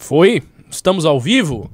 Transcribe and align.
Foi? 0.00 0.42
Estamos 0.70 1.04
ao 1.04 1.20
vivo? 1.20 1.70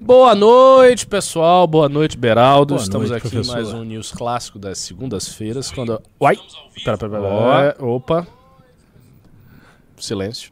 Boa 0.00 0.34
noite, 0.34 1.06
pessoal. 1.06 1.66
Boa 1.66 1.86
noite, 1.88 2.16
Beraldo. 2.16 2.74
Boa 2.74 2.82
Estamos 2.82 3.10
noite, 3.10 3.26
aqui 3.26 3.36
em 3.36 3.46
mais 3.46 3.72
um 3.74 3.84
News 3.84 4.10
Clássico 4.10 4.58
das 4.58 4.78
segundas-feiras. 4.78 5.70
Quando. 5.70 6.00
Uai! 6.18 6.38
Pera, 6.82 6.96
pera, 6.96 7.10
pera. 7.10 7.76
Opa. 7.78 8.26
Silêncio. 9.98 10.50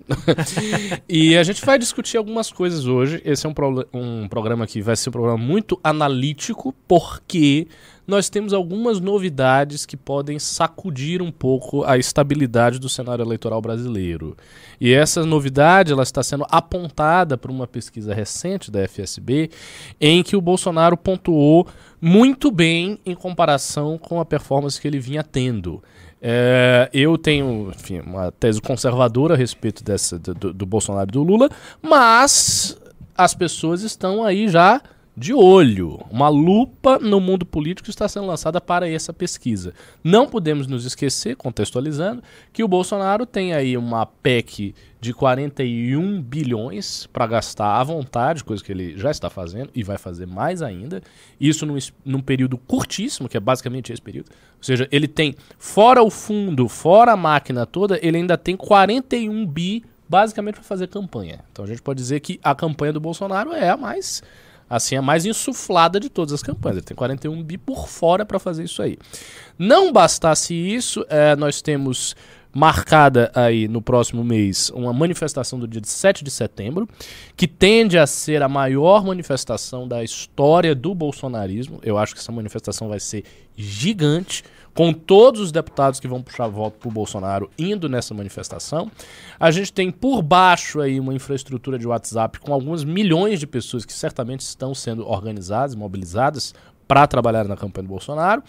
e 1.08 1.36
a 1.38 1.42
gente 1.42 1.64
vai 1.64 1.78
discutir 1.78 2.18
algumas 2.18 2.50
coisas 2.52 2.86
hoje. 2.86 3.22
Esse 3.24 3.46
é 3.46 3.48
um, 3.48 3.54
prole- 3.54 3.86
um 3.94 4.28
programa 4.28 4.66
que 4.66 4.82
vai 4.82 4.94
ser 4.94 5.08
um 5.08 5.12
programa 5.12 5.38
muito 5.38 5.80
analítico, 5.82 6.74
porque 6.86 7.66
nós 8.06 8.28
temos 8.28 8.52
algumas 8.52 9.00
novidades 9.00 9.84
que 9.84 9.96
podem 9.96 10.38
sacudir 10.38 11.20
um 11.20 11.32
pouco 11.32 11.84
a 11.84 11.98
estabilidade 11.98 12.78
do 12.78 12.88
cenário 12.88 13.22
eleitoral 13.24 13.60
brasileiro. 13.60 14.36
E 14.80 14.92
essa 14.92 15.24
novidade 15.26 15.92
ela 15.92 16.02
está 16.02 16.22
sendo 16.22 16.46
apontada 16.50 17.36
por 17.36 17.50
uma 17.50 17.66
pesquisa 17.66 18.14
recente 18.14 18.70
da 18.70 18.86
FSB, 18.86 19.50
em 20.00 20.22
que 20.22 20.36
o 20.36 20.40
Bolsonaro 20.40 20.96
pontuou 20.96 21.66
muito 22.00 22.50
bem 22.50 22.98
em 23.04 23.14
comparação 23.14 23.98
com 23.98 24.20
a 24.20 24.24
performance 24.24 24.80
que 24.80 24.86
ele 24.86 24.98
vinha 25.00 25.22
tendo. 25.24 25.82
É, 26.20 26.88
eu 26.92 27.18
tenho 27.18 27.70
enfim, 27.74 28.00
uma 28.00 28.32
tese 28.32 28.60
conservadora 28.60 29.34
a 29.34 29.36
respeito 29.36 29.84
dessa, 29.84 30.18
do, 30.18 30.52
do- 30.52 30.66
Bolsonaro 30.66 31.08
e 31.10 31.12
do 31.12 31.22
Lula, 31.22 31.48
mas 31.82 32.76
as 33.16 33.34
pessoas 33.34 33.82
estão 33.82 34.24
aí 34.24 34.48
já 34.48 34.80
de 35.16 35.32
olho. 35.32 35.98
Uma 36.10 36.28
lupa 36.28 36.98
no 36.98 37.18
mundo 37.18 37.46
político 37.46 37.88
está 37.88 38.06
sendo 38.06 38.26
lançada 38.26 38.60
para 38.60 38.88
essa 38.88 39.12
pesquisa. 39.12 39.72
Não 40.04 40.28
podemos 40.28 40.66
nos 40.66 40.84
esquecer, 40.84 41.36
contextualizando, 41.36 42.22
que 42.52 42.62
o 42.62 42.68
Bolsonaro 42.68 43.24
tem 43.24 43.54
aí 43.54 43.76
uma 43.76 44.04
PEC 44.04 44.74
de 45.00 45.14
41 45.14 46.20
bilhões 46.20 47.06
para 47.06 47.26
gastar 47.26 47.80
à 47.80 47.84
vontade, 47.84 48.44
coisa 48.44 48.62
que 48.62 48.72
ele 48.72 48.98
já 48.98 49.10
está 49.10 49.30
fazendo 49.30 49.70
e 49.74 49.82
vai 49.82 49.96
fazer 49.96 50.26
mais 50.26 50.60
ainda. 50.60 51.00
Isso 51.40 51.64
num, 51.64 51.78
num 52.04 52.20
período 52.20 52.58
curtíssimo, 52.58 53.28
que 53.28 53.36
é 53.36 53.40
basicamente 53.40 53.92
esse 53.92 54.02
período. 54.02 54.28
Ou 54.58 54.64
seja, 54.64 54.86
ele 54.92 55.08
tem, 55.08 55.34
fora 55.58 56.02
o 56.02 56.10
fundo, 56.10 56.68
fora 56.68 57.12
a 57.12 57.16
máquina 57.16 57.64
toda, 57.64 57.98
ele 58.02 58.18
ainda 58.18 58.36
tem 58.36 58.56
41 58.56 59.46
bi 59.46 59.84
basicamente 60.08 60.54
para 60.54 60.62
fazer 60.62 60.88
campanha. 60.88 61.40
Então 61.50 61.64
a 61.64 61.68
gente 61.68 61.82
pode 61.82 61.98
dizer 61.98 62.20
que 62.20 62.38
a 62.42 62.54
campanha 62.54 62.92
do 62.92 63.00
Bolsonaro 63.00 63.52
é 63.52 63.68
a 63.68 63.76
mais 63.76 64.22
assim 64.68 64.96
a 64.96 65.02
mais 65.02 65.24
insuflada 65.24 66.00
de 66.00 66.08
todas 66.08 66.32
as 66.32 66.42
campanhas. 66.42 66.78
Ele 66.78 66.86
tem 66.86 66.96
41 66.96 67.42
bi 67.42 67.56
por 67.58 67.88
fora 67.88 68.24
para 68.24 68.38
fazer 68.38 68.64
isso 68.64 68.82
aí. 68.82 68.98
Não 69.58 69.92
bastasse 69.92 70.54
isso, 70.54 71.04
eh, 71.08 71.36
nós 71.36 71.62
temos 71.62 72.14
marcada 72.56 73.30
aí 73.34 73.68
no 73.68 73.82
próximo 73.82 74.24
mês 74.24 74.70
uma 74.70 74.90
manifestação 74.90 75.58
do 75.58 75.68
dia 75.68 75.80
de 75.80 75.90
7 75.90 76.24
de 76.24 76.30
setembro, 76.30 76.88
que 77.36 77.46
tende 77.46 77.98
a 77.98 78.06
ser 78.06 78.42
a 78.42 78.48
maior 78.48 79.04
manifestação 79.04 79.86
da 79.86 80.02
história 80.02 80.74
do 80.74 80.94
bolsonarismo. 80.94 81.78
Eu 81.82 81.98
acho 81.98 82.14
que 82.14 82.20
essa 82.20 82.32
manifestação 82.32 82.88
vai 82.88 82.98
ser 82.98 83.24
gigante, 83.54 84.42
com 84.76 84.92
todos 84.92 85.40
os 85.40 85.50
deputados 85.50 85.98
que 85.98 86.06
vão 86.06 86.22
puxar 86.22 86.46
voto 86.48 86.78
pro 86.78 86.90
Bolsonaro 86.90 87.50
indo 87.58 87.88
nessa 87.88 88.12
manifestação. 88.12 88.90
A 89.40 89.50
gente 89.50 89.72
tem 89.72 89.90
por 89.90 90.20
baixo 90.20 90.80
aí 90.80 91.00
uma 91.00 91.14
infraestrutura 91.14 91.78
de 91.78 91.88
WhatsApp 91.88 92.38
com 92.38 92.52
algumas 92.52 92.84
milhões 92.84 93.40
de 93.40 93.46
pessoas 93.46 93.86
que 93.86 93.92
certamente 93.92 94.40
estão 94.40 94.74
sendo 94.74 95.08
organizadas, 95.08 95.74
mobilizadas 95.74 96.52
para 96.86 97.06
trabalhar 97.06 97.46
na 97.46 97.56
campanha 97.56 97.84
do 97.84 97.88
Bolsonaro. 97.88 98.42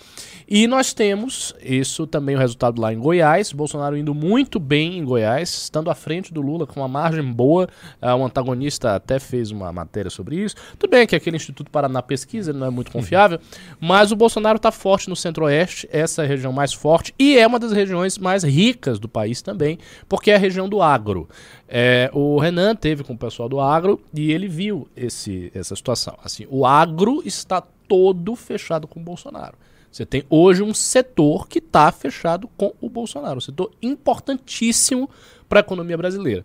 E 0.47 0.67
nós 0.67 0.93
temos 0.93 1.55
isso 1.61 2.05
também 2.05 2.35
o 2.35 2.39
resultado 2.39 2.81
lá 2.81 2.93
em 2.93 2.99
Goiás, 2.99 3.51
Bolsonaro 3.51 3.97
indo 3.97 4.13
muito 4.13 4.59
bem 4.59 4.97
em 4.97 5.03
Goiás, 5.03 5.49
estando 5.49 5.89
à 5.89 5.95
frente 5.95 6.33
do 6.33 6.41
Lula 6.41 6.67
com 6.67 6.79
uma 6.79 6.87
margem 6.87 7.23
boa. 7.23 7.67
Um 8.01 8.25
antagonista 8.25 8.95
até 8.95 9.19
fez 9.19 9.51
uma 9.51 9.71
matéria 9.71 10.09
sobre 10.09 10.37
isso. 10.37 10.55
Tudo 10.77 10.91
bem 10.91 11.07
que 11.07 11.15
aquele 11.15 11.35
Instituto 11.35 11.71
Paraná 11.71 12.01
Pesquisa 12.01 12.51
ele 12.51 12.59
não 12.59 12.67
é 12.67 12.69
muito 12.69 12.91
confiável, 12.91 13.39
mas 13.79 14.11
o 14.11 14.15
Bolsonaro 14.15 14.57
está 14.57 14.71
forte 14.71 15.09
no 15.09 15.15
Centro-Oeste, 15.15 15.87
essa 15.91 16.21
é 16.21 16.25
a 16.25 16.27
região 16.27 16.53
mais 16.53 16.73
forte 16.73 17.13
e 17.17 17.37
é 17.37 17.45
uma 17.45 17.59
das 17.59 17.71
regiões 17.71 18.17
mais 18.17 18.43
ricas 18.43 18.99
do 18.99 19.09
país 19.09 19.41
também, 19.41 19.77
porque 20.07 20.31
é 20.31 20.35
a 20.35 20.39
região 20.39 20.69
do 20.69 20.81
agro. 20.81 21.27
É, 21.67 22.09
o 22.13 22.39
Renan 22.39 22.75
teve 22.75 23.03
com 23.03 23.13
o 23.13 23.17
pessoal 23.17 23.49
do 23.49 23.59
agro 23.59 24.01
e 24.13 24.31
ele 24.31 24.47
viu 24.47 24.87
esse, 24.95 25.51
essa 25.53 25.75
situação. 25.75 26.17
Assim, 26.23 26.45
o 26.49 26.65
agro 26.65 27.21
está 27.25 27.61
todo 27.87 28.35
fechado 28.35 28.87
com 28.87 28.99
o 28.99 29.03
Bolsonaro. 29.03 29.57
Você 29.91 30.05
tem 30.05 30.23
hoje 30.29 30.61
um 30.61 30.73
setor 30.73 31.47
que 31.47 31.59
está 31.59 31.91
fechado 31.91 32.47
com 32.57 32.73
o 32.81 32.89
Bolsonaro, 32.89 33.37
um 33.37 33.41
setor 33.41 33.71
importantíssimo 33.81 35.09
para 35.47 35.59
a 35.59 35.61
economia 35.61 35.97
brasileira. 35.97 36.43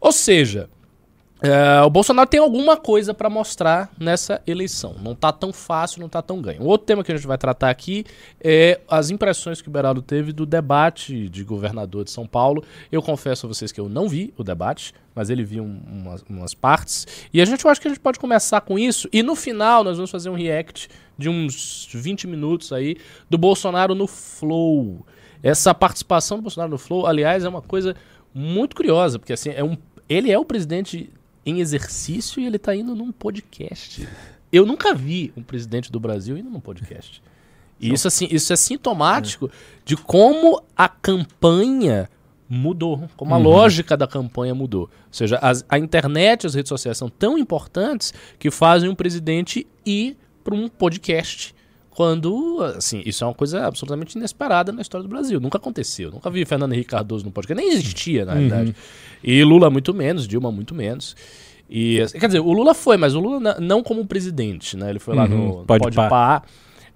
Ou 0.00 0.12
seja, 0.12 0.68
é, 1.42 1.80
o 1.82 1.88
Bolsonaro 1.88 2.28
tem 2.28 2.38
alguma 2.38 2.76
coisa 2.76 3.14
para 3.14 3.30
mostrar 3.30 3.90
nessa 3.98 4.42
eleição. 4.46 4.96
Não 5.02 5.14
tá 5.14 5.32
tão 5.32 5.52
fácil, 5.52 6.00
não 6.00 6.08
tá 6.08 6.20
tão 6.20 6.40
ganho. 6.42 6.62
Outro 6.62 6.86
tema 6.86 7.02
que 7.02 7.10
a 7.10 7.16
gente 7.16 7.26
vai 7.26 7.38
tratar 7.38 7.70
aqui 7.70 8.04
é 8.42 8.80
as 8.88 9.08
impressões 9.10 9.62
que 9.62 9.68
o 9.68 9.70
Beraldo 9.70 10.02
teve 10.02 10.32
do 10.32 10.44
debate 10.44 11.28
de 11.28 11.42
governador 11.42 12.04
de 12.04 12.10
São 12.10 12.26
Paulo. 12.26 12.62
Eu 12.92 13.00
confesso 13.00 13.46
a 13.46 13.48
vocês 13.48 13.72
que 13.72 13.80
eu 13.80 13.88
não 13.88 14.08
vi 14.08 14.34
o 14.36 14.44
debate, 14.44 14.92
mas 15.14 15.30
ele 15.30 15.42
viu 15.42 15.62
um- 15.64 15.80
umas, 15.90 16.22
umas 16.28 16.52
partes. 16.54 17.06
E 17.32 17.40
a 17.40 17.44
gente 17.44 17.64
eu 17.64 17.70
acho 17.70 17.80
que 17.80 17.88
a 17.88 17.90
gente 17.90 18.00
pode 18.00 18.18
começar 18.18 18.60
com 18.60 18.78
isso. 18.78 19.08
E 19.12 19.22
no 19.22 19.34
final 19.34 19.82
nós 19.82 19.96
vamos 19.96 20.10
fazer 20.10 20.28
um 20.28 20.34
react 20.34 20.88
de 21.16 21.28
uns 21.28 21.88
20 21.92 22.26
minutos 22.26 22.72
aí 22.72 22.96
do 23.30 23.38
Bolsonaro 23.38 23.94
no 23.94 24.06
Flow. 24.06 25.06
Essa 25.42 25.72
participação 25.74 26.36
do 26.38 26.42
Bolsonaro 26.42 26.70
no 26.72 26.78
Flow, 26.78 27.06
aliás, 27.06 27.44
é 27.44 27.48
uma 27.48 27.62
coisa 27.62 27.96
muito 28.34 28.76
curiosa, 28.76 29.18
porque 29.18 29.32
assim, 29.32 29.50
é 29.50 29.64
um, 29.64 29.76
ele 30.08 30.30
é 30.30 30.38
o 30.38 30.44
presidente 30.44 31.10
em 31.50 31.60
exercício 31.60 32.40
e 32.40 32.46
ele 32.46 32.58
tá 32.58 32.74
indo 32.74 32.94
num 32.94 33.12
podcast. 33.12 34.06
Eu 34.52 34.64
nunca 34.66 34.94
vi 34.94 35.32
um 35.36 35.42
presidente 35.42 35.90
do 35.92 36.00
Brasil 36.00 36.36
indo 36.36 36.50
num 36.50 36.60
podcast. 36.60 37.22
E 37.80 37.92
isso, 37.92 38.06
assim, 38.08 38.28
isso 38.30 38.52
é 38.52 38.56
sintomático 38.56 39.50
de 39.84 39.96
como 39.96 40.62
a 40.76 40.88
campanha 40.88 42.08
mudou, 42.48 43.08
como 43.16 43.32
a 43.34 43.38
lógica 43.38 43.96
da 43.96 44.06
campanha 44.06 44.54
mudou. 44.54 44.82
Ou 44.82 44.88
seja, 45.12 45.38
as- 45.40 45.64
a 45.68 45.78
internet 45.78 46.42
e 46.42 46.46
as 46.46 46.54
redes 46.54 46.68
sociais 46.68 46.98
são 46.98 47.08
tão 47.08 47.38
importantes 47.38 48.12
que 48.38 48.50
fazem 48.50 48.88
um 48.90 48.94
presidente 48.94 49.66
ir 49.86 50.16
para 50.42 50.54
um 50.54 50.68
podcast. 50.68 51.54
Quando, 52.00 52.62
assim, 52.78 53.02
isso 53.04 53.22
é 53.22 53.26
uma 53.26 53.34
coisa 53.34 53.66
absolutamente 53.66 54.16
inesperada 54.16 54.72
na 54.72 54.80
história 54.80 55.02
do 55.02 55.08
Brasil. 55.10 55.38
Nunca 55.38 55.58
aconteceu. 55.58 56.10
Nunca 56.10 56.30
vi 56.30 56.46
Fernando 56.46 56.72
Henrique 56.72 56.88
Cardoso 56.88 57.26
no 57.26 57.30
podcast. 57.30 57.62
Nem 57.62 57.74
existia, 57.74 58.24
na 58.24 58.32
realidade. 58.32 58.74
E 59.22 59.44
Lula 59.44 59.68
muito 59.68 59.92
menos, 59.92 60.26
Dilma 60.26 60.50
muito 60.50 60.74
menos. 60.74 61.14
E, 61.68 62.00
assim, 62.00 62.18
quer 62.18 62.28
dizer, 62.28 62.40
o 62.40 62.50
Lula 62.54 62.72
foi, 62.72 62.96
mas 62.96 63.14
o 63.14 63.20
Lula 63.20 63.58
não 63.60 63.82
como 63.82 64.06
presidente, 64.06 64.78
né? 64.78 64.88
Ele 64.88 64.98
foi 64.98 65.14
lá 65.14 65.24
Uhum, 65.24 65.58
no 65.58 65.64
Pode 65.66 65.82
Pode 65.84 65.94
Pá. 65.94 66.08
Pá. 66.08 66.42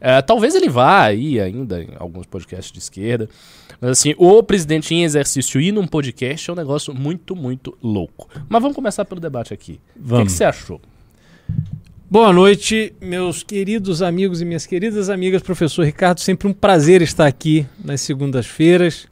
É, 0.00 0.22
talvez 0.22 0.54
ele 0.54 0.70
vá 0.70 1.02
aí 1.02 1.38
ainda 1.38 1.82
em 1.82 1.90
alguns 1.98 2.24
podcasts 2.24 2.72
de 2.72 2.78
esquerda. 2.78 3.28
Mas 3.82 3.90
assim, 3.90 4.14
o 4.16 4.42
presidente 4.42 4.94
em 4.94 5.04
exercício 5.04 5.60
ir 5.60 5.70
num 5.70 5.86
podcast 5.86 6.48
é 6.48 6.52
um 6.54 6.56
negócio 6.56 6.94
muito, 6.94 7.36
muito 7.36 7.76
louco. 7.82 8.26
Mas 8.48 8.62
vamos 8.62 8.74
começar 8.74 9.04
pelo 9.04 9.20
debate 9.20 9.52
aqui. 9.52 9.72
O 9.72 9.76
que, 9.76 10.00
que 10.00 10.08
Vamos. 10.08 10.32
você 10.32 10.44
achou? 10.44 10.80
Boa 12.10 12.32
noite, 12.32 12.92
meus 13.00 13.42
queridos 13.42 14.02
amigos 14.02 14.40
e 14.40 14.44
minhas 14.44 14.66
queridas 14.66 15.08
amigas. 15.10 15.42
Professor 15.42 15.84
Ricardo, 15.84 16.20
sempre 16.20 16.46
um 16.46 16.52
prazer 16.52 17.02
estar 17.02 17.26
aqui 17.26 17.66
nas 17.82 18.00
segundas-feiras. 18.02 19.06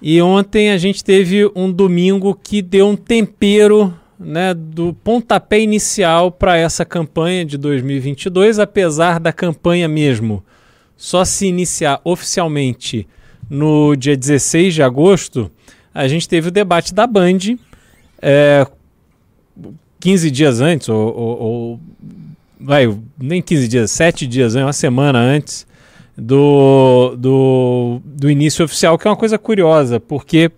E 0.00 0.20
ontem 0.22 0.70
a 0.70 0.78
gente 0.78 1.02
teve 1.04 1.50
um 1.54 1.70
domingo 1.70 2.34
que 2.34 2.62
deu 2.62 2.88
um 2.88 2.96
tempero 2.96 3.92
né, 4.18 4.54
do 4.54 4.94
pontapé 4.94 5.60
inicial 5.60 6.30
para 6.30 6.56
essa 6.56 6.84
campanha 6.84 7.44
de 7.44 7.58
2022, 7.58 8.58
apesar 8.58 9.18
da 9.20 9.32
campanha 9.32 9.88
mesmo 9.88 10.42
só 10.96 11.24
se 11.24 11.46
iniciar 11.46 12.00
oficialmente 12.04 13.06
no 13.48 13.94
dia 13.94 14.16
16 14.16 14.74
de 14.74 14.82
agosto. 14.82 15.50
A 15.94 16.08
gente 16.08 16.28
teve 16.28 16.48
o 16.48 16.52
debate 16.52 16.92
da 16.94 17.06
Band, 17.06 17.38
é, 18.20 18.66
15 20.00 20.30
dias 20.30 20.60
antes, 20.60 20.88
ou, 20.88 21.14
ou- 21.16 21.38
ou- 21.40 21.80
vai, 22.60 22.94
nem 23.18 23.40
15 23.40 23.68
dias, 23.68 23.90
7 23.90 24.26
dias 24.26 24.54
antes, 24.54 24.66
uma 24.66 24.72
semana 24.72 25.18
antes 25.18 25.66
do, 26.16 27.14
do, 27.16 28.00
do 28.04 28.30
início 28.30 28.64
oficial, 28.64 28.98
que 28.98 29.06
é 29.06 29.10
uma 29.10 29.16
coisa 29.16 29.38
curiosa, 29.38 30.00
porque 30.00 30.50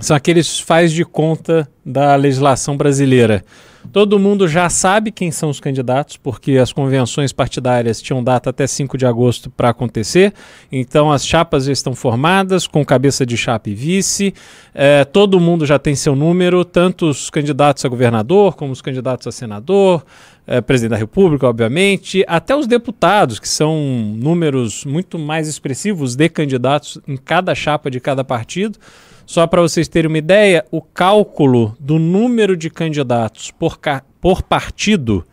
são 0.00 0.16
aqueles 0.16 0.58
faz 0.58 0.92
de 0.92 1.04
conta 1.04 1.68
da 1.84 2.16
legislação 2.16 2.76
brasileira. 2.76 3.44
Todo 3.92 4.18
mundo 4.18 4.46
já 4.46 4.68
sabe 4.68 5.10
quem 5.10 5.30
são 5.30 5.50
os 5.50 5.58
candidatos, 5.58 6.16
porque 6.16 6.58
as 6.58 6.72
convenções 6.72 7.32
partidárias 7.32 8.00
tinham 8.00 8.22
data 8.22 8.50
até 8.50 8.66
5 8.66 8.96
de 8.96 9.06
agosto 9.06 9.50
para 9.50 9.70
acontecer. 9.70 10.32
Então 10.70 11.10
as 11.10 11.26
chapas 11.26 11.64
já 11.64 11.72
estão 11.72 11.94
formadas, 11.94 12.66
com 12.66 12.84
cabeça 12.84 13.26
de 13.26 13.36
chapa 13.36 13.68
e 13.68 13.74
vice. 13.74 14.32
É, 14.74 15.04
todo 15.04 15.40
mundo 15.40 15.66
já 15.66 15.78
tem 15.78 15.94
seu 15.94 16.14
número, 16.14 16.64
tanto 16.64 17.06
os 17.06 17.30
candidatos 17.30 17.84
a 17.84 17.88
governador, 17.88 18.54
como 18.54 18.72
os 18.72 18.82
candidatos 18.82 19.26
a 19.26 19.32
senador, 19.32 20.04
é, 20.50 20.60
presidente 20.60 20.90
da 20.90 20.96
República, 20.96 21.46
obviamente, 21.46 22.24
até 22.26 22.56
os 22.56 22.66
deputados, 22.66 23.38
que 23.38 23.48
são 23.48 23.80
números 24.16 24.84
muito 24.84 25.16
mais 25.16 25.46
expressivos 25.46 26.16
de 26.16 26.28
candidatos 26.28 26.98
em 27.06 27.16
cada 27.16 27.54
chapa 27.54 27.88
de 27.88 28.00
cada 28.00 28.24
partido. 28.24 28.76
Só 29.24 29.46
para 29.46 29.62
vocês 29.62 29.86
terem 29.86 30.08
uma 30.08 30.18
ideia, 30.18 30.66
o 30.72 30.82
cálculo 30.82 31.76
do 31.78 32.00
número 32.00 32.56
de 32.56 32.68
candidatos 32.68 33.52
por, 33.52 33.78
por 34.20 34.42
partido 34.42 35.24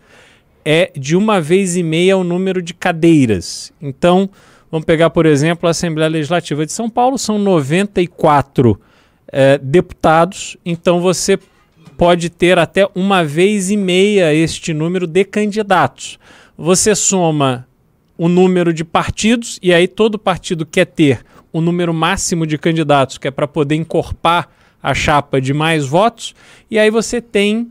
é 0.64 0.92
de 0.96 1.16
uma 1.16 1.42
vez 1.42 1.76
e 1.76 1.82
meia 1.82 2.16
o 2.16 2.24
número 2.24 2.62
de 2.62 2.76
cadeiras. 2.76 3.74
Então, 3.82 4.30
vamos 4.70 4.86
pegar, 4.86 5.10
por 5.10 5.26
exemplo, 5.26 5.66
a 5.68 5.72
Assembleia 5.72 6.12
Legislativa 6.12 6.64
de 6.64 6.72
São 6.72 6.92
Paulo, 6.92 7.18
são 7.18 7.40
94 7.40 8.80
é, 9.32 9.58
deputados, 9.58 10.58
então 10.64 11.02
você 11.02 11.40
pode 11.98 12.30
ter 12.30 12.60
até 12.60 12.88
uma 12.94 13.26
vez 13.26 13.72
e 13.72 13.76
meia 13.76 14.34
este 14.34 14.74
número 14.74 15.08
de 15.08 15.24
candidatos. 15.26 16.20
Você 16.58 16.96
soma 16.96 17.68
o 18.18 18.30
número 18.30 18.72
de 18.72 18.84
partidos, 18.84 19.60
e 19.62 19.74
aí 19.74 19.88
todo 19.88 20.18
partido 20.18 20.66
quer 20.66 20.86
ter 20.86 21.22
o 21.52 21.60
número 21.60 21.94
máximo 21.94 22.46
de 22.46 22.58
candidatos, 22.58 23.18
que 23.18 23.28
é 23.28 23.32
para 23.32 23.48
poder 23.48 23.76
encorpar 23.76 24.48
a 24.82 24.94
chapa 24.94 25.42
de 25.42 25.54
mais 25.54 25.86
votos, 25.86 26.36
e 26.70 26.80
aí 26.80 26.90
você 26.90 27.20
tem 27.20 27.70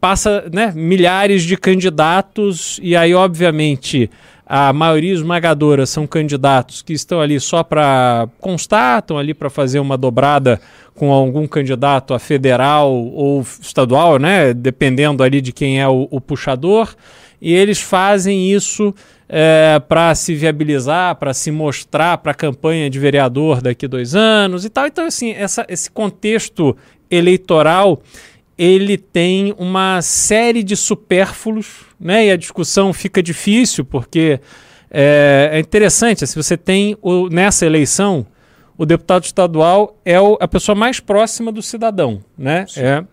passa 0.00 0.44
né, 0.52 0.70
milhares 0.76 1.42
de 1.44 1.56
candidatos, 1.56 2.78
e 2.82 2.94
aí, 2.94 3.14
obviamente, 3.14 4.10
a 4.46 4.70
maioria 4.72 5.14
esmagadora 5.14 5.86
são 5.86 6.06
candidatos 6.06 6.82
que 6.82 6.92
estão 6.92 7.20
ali 7.20 7.40
só 7.40 7.62
para 7.62 8.28
constar, 8.38 8.98
estão 8.98 9.16
ali 9.16 9.32
para 9.32 9.48
fazer 9.48 9.78
uma 9.78 9.96
dobrada 9.96 10.60
com 10.94 11.12
algum 11.12 11.46
candidato 11.46 12.14
a 12.14 12.18
federal 12.18 12.92
ou 12.92 13.44
estadual, 13.60 14.18
né, 14.18 14.54
dependendo 14.54 15.22
ali 15.22 15.40
de 15.40 15.52
quem 15.52 15.80
é 15.80 15.88
o, 15.88 16.06
o 16.10 16.20
puxador, 16.20 16.94
e 17.40 17.52
eles 17.52 17.80
fazem 17.80 18.50
isso 18.52 18.94
é, 19.28 19.80
para 19.88 20.14
se 20.14 20.34
viabilizar, 20.34 21.16
para 21.16 21.34
se 21.34 21.50
mostrar 21.50 22.18
para 22.18 22.32
a 22.32 22.34
campanha 22.34 22.88
de 22.88 22.98
vereador 22.98 23.60
daqui 23.60 23.88
dois 23.88 24.14
anos 24.14 24.64
e 24.64 24.70
tal. 24.70 24.86
Então, 24.86 25.06
assim, 25.06 25.32
essa, 25.32 25.66
esse 25.68 25.90
contexto 25.90 26.76
eleitoral 27.10 28.00
ele 28.56 28.96
tem 28.96 29.52
uma 29.58 30.00
série 30.00 30.62
de 30.62 30.76
supérfluos, 30.76 31.80
né? 31.98 32.26
E 32.26 32.30
a 32.30 32.36
discussão 32.36 32.92
fica 32.92 33.20
difícil 33.20 33.84
porque 33.84 34.38
é, 34.90 35.50
é 35.52 35.58
interessante. 35.58 36.24
Se 36.26 36.36
você 36.36 36.56
tem 36.56 36.96
o, 37.02 37.28
nessa 37.28 37.66
eleição 37.66 38.24
o 38.76 38.84
deputado 38.84 39.24
estadual 39.24 39.96
é 40.04 40.20
o, 40.20 40.36
a 40.40 40.48
pessoa 40.48 40.74
mais 40.74 41.00
próxima 41.00 41.52
do 41.52 41.62
cidadão, 41.62 42.20
né? 42.36 42.66
Sim. 42.68 42.80
É 42.80 43.04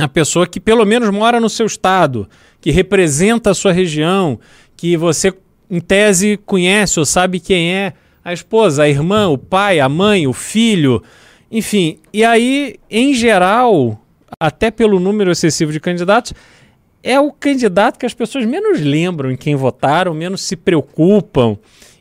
a 0.00 0.08
pessoa 0.08 0.46
que 0.46 0.58
pelo 0.58 0.84
menos 0.84 1.10
mora 1.10 1.38
no 1.38 1.48
seu 1.48 1.66
estado, 1.66 2.28
que 2.60 2.70
representa 2.70 3.50
a 3.50 3.54
sua 3.54 3.72
região, 3.72 4.38
que 4.76 4.96
você 4.96 5.32
em 5.70 5.80
tese 5.80 6.38
conhece 6.46 6.98
ou 6.98 7.06
sabe 7.06 7.38
quem 7.38 7.72
é 7.74 7.92
a 8.24 8.32
esposa, 8.32 8.82
a 8.82 8.88
irmã, 8.88 9.28
o 9.28 9.38
pai, 9.38 9.78
a 9.78 9.88
mãe, 9.88 10.26
o 10.26 10.32
filho, 10.32 11.02
enfim. 11.50 11.98
E 12.12 12.24
aí, 12.24 12.76
em 12.90 13.14
geral, 13.14 14.00
até 14.40 14.70
pelo 14.70 14.98
número 14.98 15.30
excessivo 15.30 15.72
de 15.72 15.80
candidatos, 15.80 16.32
é 17.02 17.18
o 17.18 17.32
candidato 17.32 17.98
que 17.98 18.06
as 18.06 18.14
pessoas 18.14 18.44
menos 18.44 18.80
lembram 18.80 19.30
em 19.30 19.36
quem 19.36 19.54
votaram, 19.54 20.12
menos 20.12 20.42
se 20.42 20.56
preocupam 20.56 21.56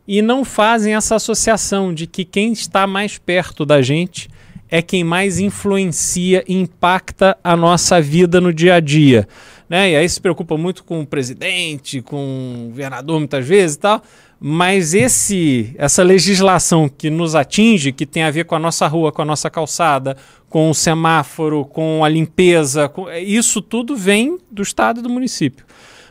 e 0.09 0.21
não 0.21 0.43
fazem 0.43 0.95
essa 0.95 1.15
associação 1.15 1.93
de 1.93 2.07
que 2.07 2.25
quem 2.25 2.51
está 2.51 2.87
mais 2.87 3.17
perto 3.17 3.65
da 3.65 3.81
gente 3.81 4.27
é 4.67 4.81
quem 4.81 5.03
mais 5.03 5.39
influencia 5.39 6.43
e 6.47 6.55
impacta 6.55 7.37
a 7.43 7.55
nossa 7.55 8.01
vida 8.01 8.41
no 8.41 8.53
dia 8.53 8.75
a 8.75 8.79
dia 8.79 9.27
né? 9.69 9.91
E 9.91 9.95
aí 9.95 10.09
se 10.09 10.19
preocupa 10.19 10.57
muito 10.57 10.83
com 10.83 11.01
o 11.01 11.05
presidente, 11.05 12.01
com 12.01 12.65
o 12.65 12.69
governador 12.69 13.19
muitas 13.19 13.47
vezes 13.47 13.75
e 13.75 13.79
tal. 13.79 14.01
Mas 14.41 14.93
esse, 14.93 15.75
essa 15.77 16.01
legislação 16.01 16.89
que 16.89 17.09
nos 17.09 17.35
atinge, 17.35 17.91
que 17.91 18.05
tem 18.05 18.23
a 18.23 18.31
ver 18.31 18.45
com 18.45 18.55
a 18.55 18.59
nossa 18.59 18.87
rua, 18.87 19.11
com 19.11 19.21
a 19.21 19.25
nossa 19.25 19.49
calçada, 19.49 20.17
com 20.49 20.69
o 20.69 20.73
semáforo, 20.73 21.65
com 21.65 22.03
a 22.03 22.09
limpeza, 22.09 22.89
com, 22.89 23.11
isso 23.11 23.61
tudo 23.61 23.95
vem 23.95 24.39
do 24.49 24.63
estado 24.63 25.01
e 25.01 25.03
do 25.03 25.09
município. 25.09 25.65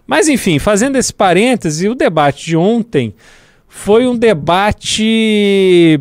Mas 0.07 0.29
enfim, 0.29 0.59
fazendo 0.59 0.97
esse 0.97 1.13
parêntese, 1.13 1.89
o 1.89 1.95
debate 1.95 2.45
de 2.45 2.57
ontem 2.57 3.15
foi 3.79 4.09
um 4.09 4.17
debate 4.17 6.01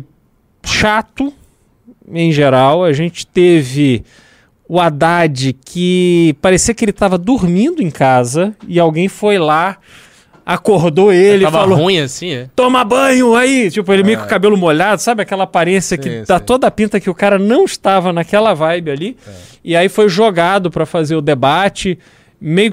chato 0.64 1.32
em 2.12 2.32
geral. 2.32 2.84
A 2.84 2.92
gente 2.92 3.24
teve 3.24 4.04
o 4.68 4.80
Haddad 4.80 5.56
que 5.64 6.36
parecia 6.42 6.74
que 6.74 6.84
ele 6.84 6.90
estava 6.90 7.16
dormindo 7.16 7.80
em 7.80 7.88
casa 7.88 8.54
e 8.66 8.80
alguém 8.80 9.08
foi 9.08 9.38
lá, 9.38 9.78
acordou 10.44 11.12
ele 11.12 11.46
e 11.46 11.50
falou... 11.50 11.78
ruim 11.78 12.00
assim, 12.00 12.30
é? 12.32 12.48
Toma 12.54 12.84
banho 12.84 13.36
aí! 13.36 13.70
Tipo, 13.70 13.92
ele 13.92 14.02
meio 14.02 14.18
com 14.18 14.24
o 14.24 14.28
cabelo 14.28 14.56
molhado, 14.56 15.00
sabe? 15.00 15.22
Aquela 15.22 15.44
aparência 15.44 15.96
sim, 15.96 16.02
que 16.02 16.22
dá 16.26 16.40
toda 16.40 16.66
a 16.66 16.70
pinta 16.72 16.98
que 16.98 17.08
o 17.08 17.14
cara 17.14 17.38
não 17.38 17.64
estava 17.64 18.12
naquela 18.12 18.54
vibe 18.54 18.90
ali. 18.90 19.16
É. 19.26 19.30
E 19.64 19.76
aí 19.76 19.88
foi 19.88 20.08
jogado 20.08 20.68
para 20.68 20.84
fazer 20.84 21.14
o 21.14 21.22
debate 21.22 21.96
meio, 22.40 22.72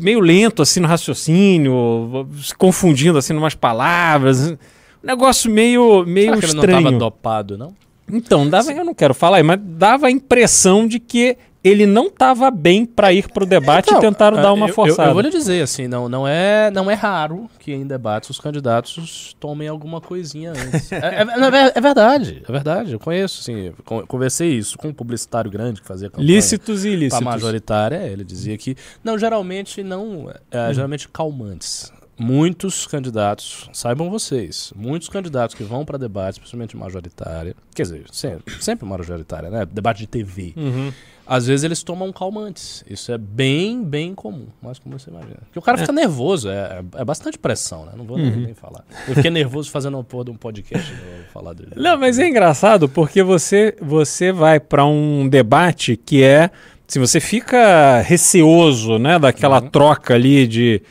meio 0.00 0.20
lento 0.20 0.62
assim 0.62 0.80
no 0.80 0.88
raciocínio, 0.88 2.28
se 2.42 2.54
confundindo 2.54 3.18
assim 3.18 3.34
umas 3.34 3.54
palavras. 3.54 4.50
Um 4.50 4.58
negócio 5.02 5.50
meio, 5.50 6.04
meio 6.04 6.34
Será 6.34 6.46
estranho. 6.46 6.60
Que 6.60 6.66
ele 6.66 6.72
não 6.72 6.90
estava 6.90 6.98
dopado, 6.98 7.58
não? 7.58 7.74
Então, 8.12 8.48
dava, 8.48 8.72
eu 8.72 8.84
não 8.84 8.94
quero 8.94 9.14
falar, 9.14 9.42
mas 9.44 9.60
dava 9.62 10.08
a 10.08 10.10
impressão 10.10 10.86
de 10.86 10.98
que 10.98 11.36
ele 11.62 11.86
não 11.86 12.06
estava 12.06 12.50
bem 12.50 12.86
para 12.86 13.12
ir 13.12 13.28
para 13.28 13.44
o 13.44 13.46
debate 13.46 13.88
então, 13.88 13.98
e 13.98 14.00
tentaram 14.00 14.40
dar 14.40 14.52
uma 14.52 14.68
eu, 14.68 14.74
forçada. 14.74 15.02
Eu, 15.02 15.08
eu, 15.08 15.14
vou 15.14 15.22
lhe 15.22 15.30
dizer 15.30 15.62
assim, 15.62 15.86
não, 15.86 16.08
não, 16.08 16.26
é, 16.26 16.70
não 16.70 16.90
é 16.90 16.94
raro 16.94 17.48
que 17.58 17.72
em 17.72 17.86
debates 17.86 18.30
os 18.30 18.40
candidatos 18.40 19.36
tomem 19.38 19.68
alguma 19.68 20.00
coisinha 20.00 20.50
antes. 20.52 20.90
é, 20.92 20.96
é, 20.96 21.22
é, 21.22 21.72
é, 21.74 21.80
verdade, 21.80 22.42
é 22.48 22.52
verdade. 22.52 22.92
Eu 22.92 22.98
conheço, 22.98 23.40
assim, 23.40 23.72
conversei 24.06 24.54
isso 24.54 24.78
com 24.78 24.88
um 24.88 24.94
publicitário 24.94 25.50
grande 25.50 25.80
que 25.80 25.86
fazia 25.86 26.08
campanha 26.08 26.26
lícitos 26.26 26.84
e 26.84 26.90
ilícitos. 26.90 27.24
majoritária. 27.24 28.06
Ele 28.06 28.24
dizia 28.24 28.56
que 28.56 28.76
não, 29.04 29.18
geralmente 29.18 29.82
não, 29.82 30.30
é, 30.50 30.70
hum. 30.70 30.74
geralmente 30.74 31.08
calmantes 31.08 31.92
muitos 32.20 32.86
candidatos, 32.86 33.70
saibam 33.72 34.10
vocês, 34.10 34.74
muitos 34.76 35.08
candidatos 35.08 35.56
que 35.56 35.64
vão 35.64 35.86
para 35.86 35.96
debates, 35.96 36.38
principalmente 36.38 36.76
majoritária, 36.76 37.56
quer 37.74 37.82
dizer, 37.82 38.04
sempre, 38.12 38.62
sempre 38.62 38.86
majoritária, 38.86 39.48
né? 39.48 39.64
Debate 39.64 40.00
de 40.00 40.06
TV. 40.06 40.52
Uhum. 40.54 40.92
Às 41.26 41.46
vezes 41.46 41.64
eles 41.64 41.82
tomam 41.82 42.12
calmantes. 42.12 42.84
Isso 42.90 43.10
é 43.10 43.16
bem, 43.16 43.82
bem 43.82 44.14
comum. 44.14 44.48
Mais 44.60 44.78
como 44.78 44.98
você 44.98 45.08
imagina. 45.10 45.36
Porque 45.44 45.58
o 45.58 45.62
cara 45.62 45.78
é. 45.78 45.80
fica 45.80 45.92
nervoso, 45.92 46.50
é, 46.50 46.82
é, 46.96 47.04
bastante 47.04 47.38
pressão, 47.38 47.86
né? 47.86 47.92
Não 47.96 48.04
vou 48.04 48.18
uhum. 48.18 48.30
nem, 48.30 48.52
falar. 48.52 48.84
Eu 49.08 49.14
fiquei 49.14 49.30
nervoso 49.30 49.70
fazendo 49.70 49.94
uma 49.94 50.04
porra 50.04 50.24
de 50.24 50.30
um 50.32 50.36
podcast. 50.36 50.92
falar 51.32 51.54
dele. 51.54 51.70
Não, 51.76 51.96
mas 51.96 52.18
é 52.18 52.28
engraçado 52.28 52.88
porque 52.88 53.22
você, 53.22 53.76
você 53.80 54.32
vai 54.32 54.60
para 54.60 54.84
um 54.84 55.26
debate 55.26 55.96
que 55.96 56.22
é. 56.22 56.50
Se 56.86 56.98
você 56.98 57.20
fica 57.20 58.00
receoso, 58.00 58.98
né, 58.98 59.18
daquela 59.18 59.62
uhum. 59.62 59.68
troca 59.70 60.14
ali 60.14 60.46
de 60.46 60.82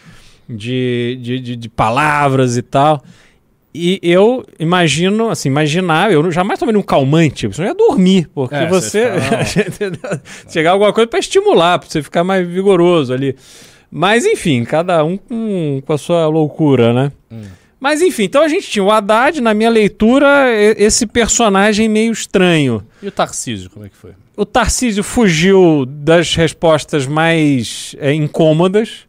de, 0.50 1.20
de, 1.22 1.40
de, 1.40 1.56
de 1.56 1.70
palavras 1.70 2.58
e 2.58 2.62
tal. 2.62 3.04
E 3.74 4.00
eu 4.02 4.44
imagino, 4.58 5.30
assim, 5.30 5.48
imaginar, 5.48 6.12
eu 6.12 6.32
jamais 6.32 6.60
tomaria 6.60 6.80
um 6.80 6.84
calmante, 6.84 7.46
você 7.46 7.64
ia 7.64 7.76
dormir, 7.76 8.28
porque 8.34 8.56
é, 8.56 8.68
você. 8.68 9.12
chegar 10.50 10.72
alguma 10.72 10.92
coisa 10.92 11.08
para 11.08 11.20
estimular, 11.20 11.78
para 11.78 11.88
você 11.88 12.02
ficar 12.02 12.24
mais 12.24 12.48
vigoroso 12.48 13.14
ali. 13.14 13.36
Mas 13.92 14.26
enfim, 14.26 14.64
cada 14.64 15.04
um 15.04 15.18
com, 15.18 15.82
com 15.86 15.94
a 15.94 15.98
sua 15.98 16.28
loucura, 16.28 16.94
né? 16.94 17.12
Hum. 17.32 17.44
Mas 17.80 18.02
enfim, 18.02 18.24
então 18.24 18.42
a 18.42 18.48
gente 18.48 18.70
tinha 18.70 18.84
o 18.84 18.92
Haddad, 18.92 19.40
na 19.40 19.54
minha 19.54 19.70
leitura, 19.70 20.48
esse 20.78 21.08
personagem 21.08 21.88
meio 21.88 22.12
estranho. 22.12 22.84
E 23.02 23.08
o 23.08 23.12
Tarcísio, 23.12 23.70
como 23.70 23.86
é 23.86 23.90
que 23.90 23.96
foi? 23.96 24.12
O 24.36 24.46
Tarcísio 24.46 25.04
fugiu 25.04 25.86
das 25.86 26.36
respostas 26.36 27.08
mais 27.08 27.96
é, 28.00 28.14
incômodas. 28.14 29.08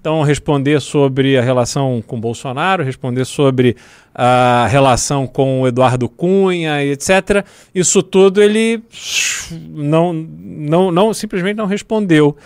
Então, 0.00 0.22
responder 0.22 0.80
sobre 0.80 1.36
a 1.36 1.42
relação 1.42 2.02
com 2.06 2.20
Bolsonaro, 2.20 2.84
responder 2.84 3.24
sobre 3.24 3.76
a 4.14 4.66
relação 4.70 5.26
com 5.26 5.66
Eduardo 5.66 6.08
Cunha, 6.08 6.84
etc. 6.84 7.44
Isso 7.74 8.00
tudo 8.02 8.40
ele 8.40 8.80
não, 9.70 10.12
não, 10.12 10.92
não 10.92 11.12
simplesmente 11.12 11.56
não 11.56 11.66
respondeu. 11.66 12.36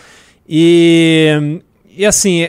E, 0.49 1.61
e 1.94 2.06
assim, 2.06 2.49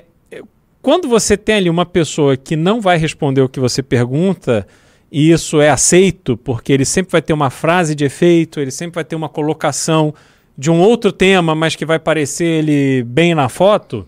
quando 0.82 1.10
você 1.10 1.36
tem 1.36 1.56
ali 1.56 1.70
uma 1.70 1.86
pessoa 1.86 2.38
que 2.38 2.56
não 2.56 2.80
vai 2.80 2.98
responder 2.98 3.42
o 3.42 3.50
que 3.50 3.60
você 3.60 3.84
pergunta, 3.84 4.66
e 5.12 5.32
isso 5.32 5.60
é 5.60 5.70
aceito, 5.70 6.38
porque 6.38 6.72
ele 6.72 6.86
sempre 6.86 7.12
vai 7.12 7.22
ter 7.22 7.34
uma 7.34 7.50
frase 7.50 7.94
de 7.94 8.06
efeito, 8.06 8.60
ele 8.60 8.72
sempre 8.72 8.96
vai 8.96 9.04
ter 9.04 9.18
uma 9.18 9.30
colocação 9.30 10.14
de 10.58 10.72
um 10.72 10.80
outro 10.80 11.12
tema, 11.12 11.54
mas 11.54 11.76
que 11.76 11.86
vai 11.86 12.00
parecer 12.00 12.46
ele 12.46 13.04
bem 13.04 13.36
na 13.36 13.50
foto 13.50 14.08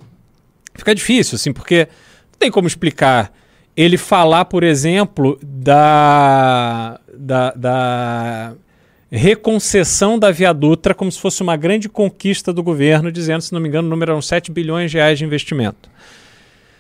fica 0.76 0.94
difícil, 0.94 1.36
assim, 1.36 1.52
porque 1.52 1.88
não 2.32 2.40
tem 2.40 2.52
como 2.52 2.68
explicar 2.68 3.32
ele 3.76 3.98
falar, 3.98 4.46
por 4.46 4.64
exemplo, 4.64 5.38
da, 5.42 7.00
da, 7.14 7.52
da 7.52 8.54
reconcessão 9.12 10.18
da 10.18 10.32
Via 10.32 10.54
Dutra 10.54 10.94
como 10.94 11.12
se 11.12 11.20
fosse 11.20 11.42
uma 11.42 11.58
grande 11.58 11.90
conquista 11.90 12.54
do 12.54 12.64
governo, 12.64 13.12
dizendo, 13.12 13.42
se 13.42 13.54
não 13.54 13.60
me 13.60 13.68
engano, 13.68 13.88
o 13.88 13.92
número 13.92 14.12
eram 14.12 14.22
7 14.22 14.52
bilhões 14.52 14.92
de 14.92 14.98
reais 14.98 15.20
de 15.20 15.26
investimento. 15.26 15.90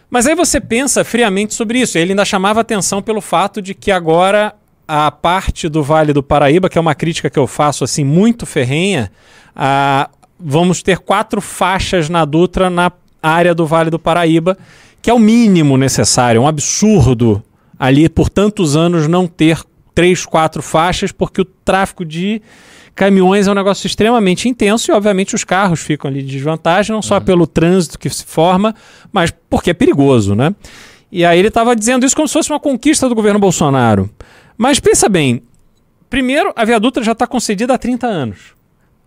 Mas 0.10 0.28
aí 0.28 0.36
você 0.36 0.62
pensa 0.62 1.04
friamente 1.04 1.54
sobre 1.54 1.80
isso. 1.80 1.98
Ele 1.98 2.14
ainda 2.14 2.24
chamava 2.24 2.62
atenção 2.62 3.02
pelo 3.02 3.20
fato 3.20 3.62
de 3.62 3.74
que 3.74 3.92
agora 3.92 4.56
a 4.88 5.10
parte 5.10 5.68
do 5.68 5.84
Vale 5.84 6.14
do 6.14 6.24
Paraíba, 6.24 6.70
que 6.70 6.78
é 6.78 6.82
uma 6.82 6.96
crítica 6.96 7.30
que 7.30 7.40
eu 7.40 7.48
faço 7.48 7.84
assim 7.84 8.04
muito 8.04 8.46
ferrenha, 8.46 9.12
a, 9.56 10.10
vamos 10.40 10.82
ter 10.82 11.00
quatro 11.00 11.42
faixas 11.42 12.08
na 12.08 12.24
Dutra 12.24 12.70
na 12.70 12.92
área 13.30 13.54
do 13.54 13.66
Vale 13.66 13.90
do 13.90 14.00
Paraíba, 14.00 14.58
que 15.02 15.10
é 15.10 15.14
o 15.14 15.20
mínimo 15.20 15.78
necessário, 15.78 16.40
é 16.40 16.42
um 16.42 16.48
absurdo 16.48 17.44
ali 17.78 18.08
por 18.10 18.30
tantos 18.30 18.76
anos 18.76 19.08
não 19.08 19.28
ter 19.28 19.60
três, 19.94 20.26
quatro 20.26 20.62
faixas, 20.62 21.12
porque 21.12 21.42
o 21.42 21.46
tráfego 21.46 22.04
de 22.04 22.42
caminhões 22.94 23.48
é 23.48 23.52
um 23.52 23.56
negócio 23.56 23.88
extremamente 23.88 24.48
intenso 24.48 24.90
e, 24.90 24.94
obviamente, 24.94 25.36
os 25.36 25.44
carros 25.44 25.82
ficam 25.82 26.10
ali 26.10 26.22
de 26.22 26.32
desvantagem, 26.32 26.94
não 26.94 27.02
só 27.02 27.16
uhum. 27.16 27.22
pelo 27.22 27.48
trânsito 27.48 28.00
que 28.00 28.10
se 28.10 28.26
forma, 28.26 28.74
mas 29.12 29.34
porque 29.50 29.72
é 29.72 29.74
perigoso, 29.74 30.34
né? 30.34 30.54
E 31.12 31.24
aí 31.24 31.40
ele 31.40 31.50
estava 31.50 31.76
dizendo 31.76 32.06
isso 32.06 32.16
como 32.16 32.28
se 32.28 32.34
fosse 32.34 32.50
uma 32.50 32.60
conquista 32.60 33.08
do 33.08 33.16
governo 33.16 33.40
Bolsonaro. 33.40 34.10
Mas 34.58 34.80
pensa 34.80 35.08
bem, 35.08 35.44
primeiro, 36.10 36.52
a 36.56 36.66
Via 36.66 36.80
Dutra 36.80 37.04
já 37.04 37.12
está 37.12 37.28
concedida 37.28 37.74
há 37.74 37.78
30 37.78 38.08
anos. 38.08 38.54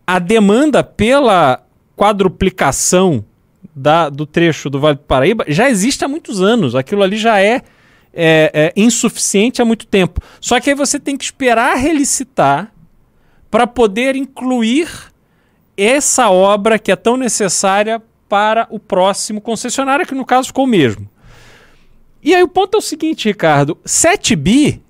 A 0.06 0.18
demanda 0.18 0.82
pela 0.82 1.62
quadruplicação 1.96 3.24
da, 3.78 4.08
do 4.08 4.26
trecho 4.26 4.68
do 4.68 4.80
Vale 4.80 4.96
do 4.96 5.04
Paraíba 5.04 5.44
já 5.48 5.70
existe 5.70 6.04
há 6.04 6.08
muitos 6.08 6.42
anos. 6.42 6.74
Aquilo 6.74 7.02
ali 7.02 7.16
já 7.16 7.40
é, 7.40 7.62
é, 8.12 8.50
é 8.52 8.72
insuficiente 8.76 9.62
há 9.62 9.64
muito 9.64 9.86
tempo. 9.86 10.20
Só 10.40 10.60
que 10.60 10.70
aí 10.70 10.76
você 10.76 10.98
tem 10.98 11.16
que 11.16 11.24
esperar 11.24 11.76
relicitar 11.76 12.72
para 13.50 13.66
poder 13.66 14.16
incluir 14.16 14.88
essa 15.76 16.28
obra 16.30 16.78
que 16.78 16.90
é 16.90 16.96
tão 16.96 17.16
necessária 17.16 18.02
para 18.28 18.66
o 18.70 18.78
próximo 18.78 19.40
concessionário, 19.40 20.06
que 20.06 20.14
no 20.14 20.24
caso 20.24 20.48
ficou 20.48 20.64
o 20.64 20.68
mesmo. 20.68 21.08
E 22.22 22.34
aí 22.34 22.42
o 22.42 22.48
ponto 22.48 22.76
é 22.76 22.78
o 22.78 22.82
seguinte, 22.82 23.28
Ricardo: 23.28 23.78
7 23.84 24.36
bi 24.36 24.82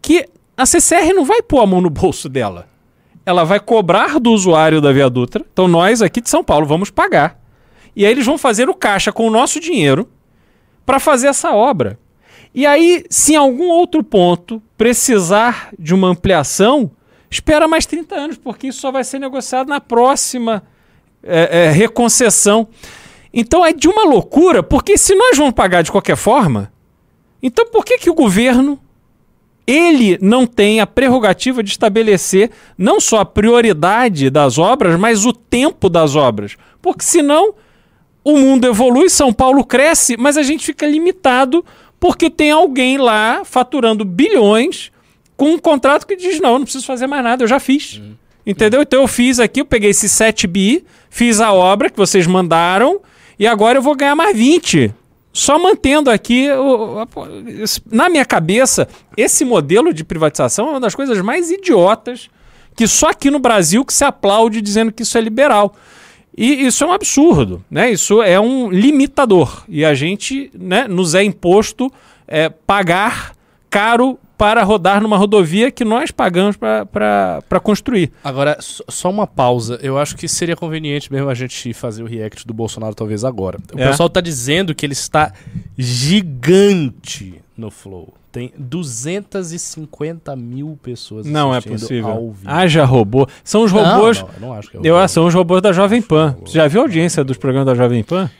que 0.00 0.26
a 0.56 0.66
CCR 0.66 1.12
não 1.14 1.24
vai 1.24 1.42
pôr 1.42 1.60
a 1.60 1.66
mão 1.66 1.80
no 1.80 1.90
bolso 1.90 2.28
dela. 2.28 2.66
Ela 3.24 3.44
vai 3.44 3.60
cobrar 3.60 4.18
do 4.18 4.32
usuário 4.32 4.80
da 4.80 4.90
Via 4.90 5.10
Dutra. 5.10 5.44
Então 5.52 5.68
nós 5.68 6.00
aqui 6.00 6.20
de 6.20 6.30
São 6.30 6.42
Paulo 6.42 6.66
vamos 6.66 6.90
pagar. 6.90 7.38
E 7.94 8.04
aí 8.04 8.12
eles 8.12 8.26
vão 8.26 8.38
fazer 8.38 8.68
o 8.68 8.74
caixa 8.74 9.12
com 9.12 9.26
o 9.26 9.30
nosso 9.30 9.60
dinheiro 9.60 10.08
para 10.84 10.98
fazer 10.98 11.28
essa 11.28 11.52
obra. 11.52 11.98
E 12.54 12.66
aí, 12.66 13.04
se 13.10 13.34
em 13.34 13.36
algum 13.36 13.68
outro 13.68 14.02
ponto 14.02 14.62
precisar 14.76 15.70
de 15.78 15.94
uma 15.94 16.08
ampliação, 16.08 16.90
espera 17.30 17.68
mais 17.68 17.84
30 17.86 18.14
anos, 18.14 18.36
porque 18.38 18.68
isso 18.68 18.80
só 18.80 18.90
vai 18.90 19.04
ser 19.04 19.18
negociado 19.18 19.68
na 19.68 19.80
próxima 19.80 20.62
é, 21.22 21.66
é, 21.66 21.70
reconcessão. 21.70 22.68
Então 23.32 23.64
é 23.64 23.72
de 23.72 23.88
uma 23.88 24.04
loucura, 24.04 24.62
porque 24.62 24.96
se 24.96 25.14
nós 25.14 25.36
vamos 25.36 25.52
pagar 25.52 25.82
de 25.82 25.92
qualquer 25.92 26.16
forma, 26.16 26.72
então 27.42 27.66
por 27.66 27.84
que, 27.84 27.98
que 27.98 28.10
o 28.10 28.14
governo 28.14 28.80
ele 29.66 30.18
não 30.22 30.46
tem 30.46 30.80
a 30.80 30.86
prerrogativa 30.86 31.62
de 31.62 31.70
estabelecer 31.70 32.50
não 32.78 32.98
só 32.98 33.20
a 33.20 33.24
prioridade 33.26 34.30
das 34.30 34.56
obras, 34.56 34.98
mas 34.98 35.26
o 35.26 35.32
tempo 35.32 35.90
das 35.90 36.16
obras? 36.16 36.56
Porque 36.80 37.04
senão 37.04 37.54
o 38.24 38.38
mundo 38.38 38.66
evolui, 38.66 39.08
São 39.08 39.32
Paulo 39.32 39.64
cresce, 39.64 40.16
mas 40.18 40.36
a 40.36 40.42
gente 40.42 40.64
fica 40.64 40.86
limitado 40.86 41.64
porque 42.00 42.30
tem 42.30 42.50
alguém 42.50 42.96
lá 42.98 43.42
faturando 43.44 44.04
bilhões 44.04 44.90
com 45.36 45.52
um 45.52 45.58
contrato 45.58 46.06
que 46.06 46.16
diz: 46.16 46.40
não, 46.40 46.52
eu 46.52 46.58
não 46.58 46.64
preciso 46.64 46.86
fazer 46.86 47.06
mais 47.06 47.22
nada, 47.22 47.44
eu 47.44 47.48
já 47.48 47.58
fiz. 47.58 47.96
Uhum. 47.96 48.14
Entendeu? 48.46 48.82
Então 48.82 49.02
eu 49.02 49.08
fiz 49.08 49.38
aqui, 49.38 49.60
eu 49.60 49.64
peguei 49.64 49.90
esse 49.90 50.08
7 50.08 50.46
bi, 50.46 50.84
fiz 51.10 51.40
a 51.40 51.52
obra 51.52 51.90
que 51.90 51.96
vocês 51.96 52.26
mandaram 52.26 53.00
e 53.38 53.46
agora 53.46 53.78
eu 53.78 53.82
vou 53.82 53.94
ganhar 53.94 54.16
mais 54.16 54.36
20. 54.36 54.92
Só 55.32 55.58
mantendo 55.58 56.10
aqui, 56.10 56.48
na 57.86 58.08
minha 58.08 58.24
cabeça, 58.24 58.88
esse 59.16 59.44
modelo 59.44 59.92
de 59.92 60.02
privatização 60.02 60.68
é 60.68 60.70
uma 60.70 60.80
das 60.80 60.94
coisas 60.94 61.20
mais 61.20 61.50
idiotas 61.50 62.30
que 62.74 62.88
só 62.88 63.10
aqui 63.10 63.30
no 63.30 63.38
Brasil 63.38 63.84
que 63.84 63.92
se 63.92 64.04
aplaude 64.04 64.60
dizendo 64.62 64.90
que 64.90 65.02
isso 65.02 65.18
é 65.18 65.20
liberal. 65.20 65.74
E 66.36 66.66
isso 66.66 66.84
é 66.84 66.86
um 66.86 66.92
absurdo, 66.92 67.64
né? 67.70 67.90
Isso 67.90 68.22
é 68.22 68.38
um 68.38 68.70
limitador. 68.70 69.64
E 69.68 69.84
a 69.84 69.94
gente 69.94 70.50
né, 70.58 70.86
nos 70.86 71.14
é 71.14 71.22
imposto 71.22 71.92
é, 72.26 72.48
pagar 72.48 73.34
caro 73.68 74.18
para 74.38 74.62
rodar 74.62 75.02
numa 75.02 75.16
rodovia 75.16 75.68
que 75.68 75.84
nós 75.84 76.12
pagamos 76.12 76.56
para 76.56 77.60
construir. 77.60 78.12
Agora, 78.22 78.56
só 78.60 79.10
uma 79.10 79.26
pausa. 79.26 79.80
Eu 79.82 79.98
acho 79.98 80.16
que 80.16 80.28
seria 80.28 80.54
conveniente 80.54 81.12
mesmo 81.12 81.28
a 81.28 81.34
gente 81.34 81.74
fazer 81.74 82.04
o 82.04 82.06
react 82.06 82.46
do 82.46 82.54
Bolsonaro, 82.54 82.94
talvez 82.94 83.24
agora. 83.24 83.58
O 83.74 83.80
é. 83.80 83.88
pessoal 83.88 84.06
está 84.06 84.20
dizendo 84.20 84.74
que 84.76 84.86
ele 84.86 84.92
está 84.92 85.32
gigante 85.76 87.42
no 87.56 87.68
Flow. 87.68 88.14
Tem 88.38 88.52
250 88.56 90.36
mil 90.36 90.78
pessoas 90.80 91.26
Não 91.26 91.52
é 91.52 91.60
possível. 91.60 92.36
Haja 92.44 92.84
robô. 92.84 93.26
São 93.42 93.64
os 93.64 93.72
robôs. 93.72 94.20
Não, 94.20 94.28
não, 94.28 94.34
eu 94.34 94.40
não 94.40 94.52
acho 94.52 94.70
que 94.70 94.76
é 94.76 94.78
robô. 94.78 94.88
Eu, 94.88 95.08
são 95.08 95.26
os 95.26 95.34
robôs 95.34 95.60
da 95.60 95.72
Jovem 95.72 96.00
Pan. 96.00 96.36
Você 96.42 96.52
já 96.52 96.68
viu 96.68 96.82
a 96.82 96.84
audiência 96.84 97.24
dos 97.24 97.36
programas 97.36 97.66
da 97.66 97.74
Jovem 97.74 98.04
Pan? 98.04 98.30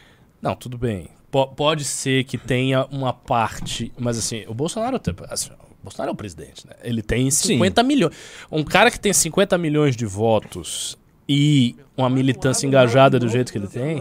Não, 0.41 0.55
tudo 0.55 0.79
bem. 0.79 1.09
P 1.33 1.49
pode 1.57 1.83
ser 1.85 2.23
que 2.23 2.39
tenha 2.39 2.87
uma 2.93 3.13
parte. 3.13 3.93
Mas 3.99 4.17
assim, 4.17 4.45
o 4.47 4.55
Bolsonaro. 4.55 5.01
Assim, 5.29 5.51
Bolsonaro 5.83 6.11
é 6.11 6.13
o 6.13 6.17
presidente, 6.17 6.65
né? 6.65 6.75
Ele 6.85 7.03
tem 7.03 7.29
50 7.29 7.81
Sim. 7.81 7.89
milhões. 7.89 8.15
Um 8.53 8.63
cara 8.63 8.93
que 8.93 9.01
tem 9.01 9.13
50 9.13 9.59
milhões 9.59 9.97
de 9.97 10.07
votos 10.07 10.97
e 11.29 11.75
uma 11.97 12.09
militância 12.09 12.69
engajada 12.69 13.19
do 13.19 13.29
jeito 13.29 13.51
que 13.51 13.59
ele 13.59 13.67
tem. 13.67 14.01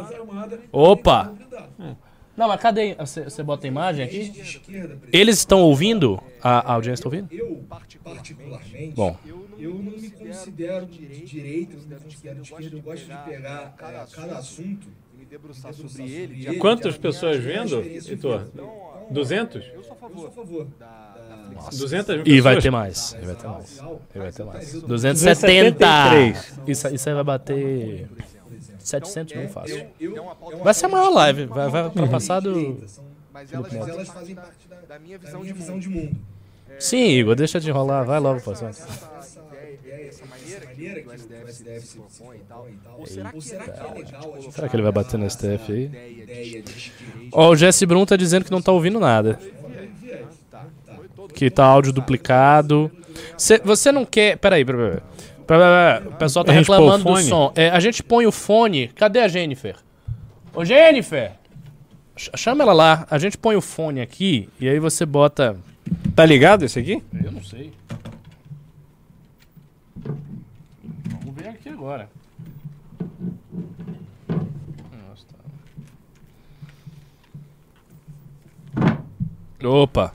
Opa! 0.72 1.34
Não, 2.38 2.48
mas 2.48 2.62
cadê? 2.62 2.96
Você 2.96 3.42
bota 3.42 3.66
a 3.66 3.68
imagem 3.68 4.06
aqui? 4.06 4.32
Eles 5.12 5.40
estão 5.40 5.62
ouvindo? 5.62 6.22
A, 6.42 6.72
a 6.72 6.74
audiência 6.76 7.02
está 7.02 7.10
ouvindo? 7.10 7.28
Eu, 7.32 7.66
particularmente, 7.68 8.94
Bom. 8.96 9.18
eu 9.58 9.74
não 9.74 9.92
me 9.92 10.12
considero 10.12 10.86
de 10.86 11.26
direita, 11.26 11.74
eu 11.74 11.80
não 11.82 11.88
me 11.88 11.96
considero 12.04 12.36
de 12.36 12.42
esquerda. 12.44 12.78
Eu 12.78 12.82
gosto 12.84 13.06
de 13.06 13.18
pegar 13.26 13.74
cada, 13.76 14.06
cada 14.06 14.38
assunto 14.38 14.88
e 15.16 15.18
me 15.18 15.26
debruçar 15.26 15.74
sobre 15.74 16.04
ele. 16.12 16.58
Quantas 16.58 16.96
pessoas 16.96 17.38
vendo, 17.38 17.82
Heitor? 17.82 18.48
200? 19.10 19.66
Eu 19.74 19.84
sou 19.84 19.94
a 19.94 19.96
favor. 19.96 20.26
Eu 20.26 20.32
sou 20.32 20.44
a 20.44 20.46
favor. 20.46 20.68
Nossa. 21.54 21.78
200 21.80 22.16
mil 22.18 22.28
E 22.28 22.42
vai 22.42 22.62
ter 22.62 22.70
mais. 22.70 23.16
E 23.20 23.26
vai 23.26 23.36
ter 23.36 23.48
mais. 23.48 23.82
E 24.14 24.20
vai 24.20 24.32
ter 24.32 24.44
mais. 24.44 24.74
270. 24.84 25.88
Isso, 26.68 26.88
isso 26.94 27.10
aí 27.10 27.16
vai 27.16 27.24
bater 27.24 28.08
700 28.90 29.36
mil 29.36 29.50
fácil. 29.50 29.88
Vai 30.64 30.74
ser 30.74 30.86
a 30.86 30.90
maior 30.90 31.10
live. 31.10 31.46
Vai, 31.46 31.70
vai 31.70 31.84
ultrapassar 31.86 32.40
do... 32.40 32.78
Mas 33.34 33.54
elas, 33.54 33.74
elas 33.74 34.08
fazem 34.08 34.36
parte 34.36 34.68
da, 34.68 34.78
da 34.96 35.00
minha 35.00 35.18
visão, 35.18 35.40
da 35.40 35.44
minha 35.44 35.54
de, 35.54 35.60
visão 35.60 35.80
de 35.80 35.90
mundo. 35.90 36.16
Sim, 36.80 37.10
Igor, 37.10 37.36
deixa 37.36 37.60
de 37.60 37.70
enrolar. 37.70 38.04
Vai 38.04 38.20
logo, 38.20 38.42
passar. 38.42 38.70
Essa 38.70 40.26
maneira 40.26 41.02
que 41.02 41.08
o 41.08 41.18
STF 41.52 41.82
se 41.82 41.98
propõe 41.98 42.38
e 42.38 42.40
tal. 42.42 42.68
Ou 42.98 43.06
será 43.06 43.32
que 43.32 43.80
é 43.80 43.94
legal? 43.94 44.52
Será 44.52 44.70
que 44.70 44.76
ele 44.76 44.84
vai 44.84 44.92
bater 44.92 45.20
no 45.20 45.30
STF 45.30 45.72
aí? 45.72 46.64
Ó, 47.32 47.50
o 47.50 47.56
Jesse 47.56 47.86
Brum 47.86 48.06
tá 48.06 48.16
dizendo 48.16 48.46
que 48.46 48.52
não 48.52 48.62
tá 48.62 48.72
ouvindo 48.72 49.00
nada 49.00 49.40
que 51.38 51.52
tá 51.52 51.66
áudio 51.66 51.94
duplicado. 51.94 52.92
Cê, 53.38 53.62
você 53.64 53.92
não 53.92 54.04
quer. 54.04 54.38
Peraí, 54.38 54.66
peraí, 54.66 54.90
peraí. 54.90 55.04
O 56.08 56.16
pessoal 56.16 56.44
tá 56.44 56.52
reclamando 56.52 57.04
do 57.04 57.18
som. 57.22 57.54
É, 57.56 57.70
a 57.70 57.80
gente 57.80 58.04
põe 58.04 58.26
o 58.26 58.32
fone. 58.32 58.90
Cadê 58.90 59.20
a 59.22 59.28
Jennifer? 59.28 59.76
Ô, 60.54 60.66
Jennifer! 60.66 61.32
Chama 62.36 62.64
ela 62.64 62.74
lá. 62.74 63.08
A 63.10 63.18
gente 63.18 63.38
põe 63.38 63.56
o 63.56 63.62
fone 63.62 64.02
aqui 64.02 64.50
e 64.60 64.68
aí 64.68 64.80
você 64.80 65.06
bota. 65.06 65.58
Tá 66.16 66.26
ligado 66.26 66.66
esse 66.66 66.80
aqui? 66.80 67.02
Eu 67.24 67.32
não 67.32 67.44
sei. 67.44 67.72
Vamos 70.04 71.36
ver 71.36 71.50
aqui 71.50 71.70
agora. 71.70 72.10
Opa! 79.64 80.14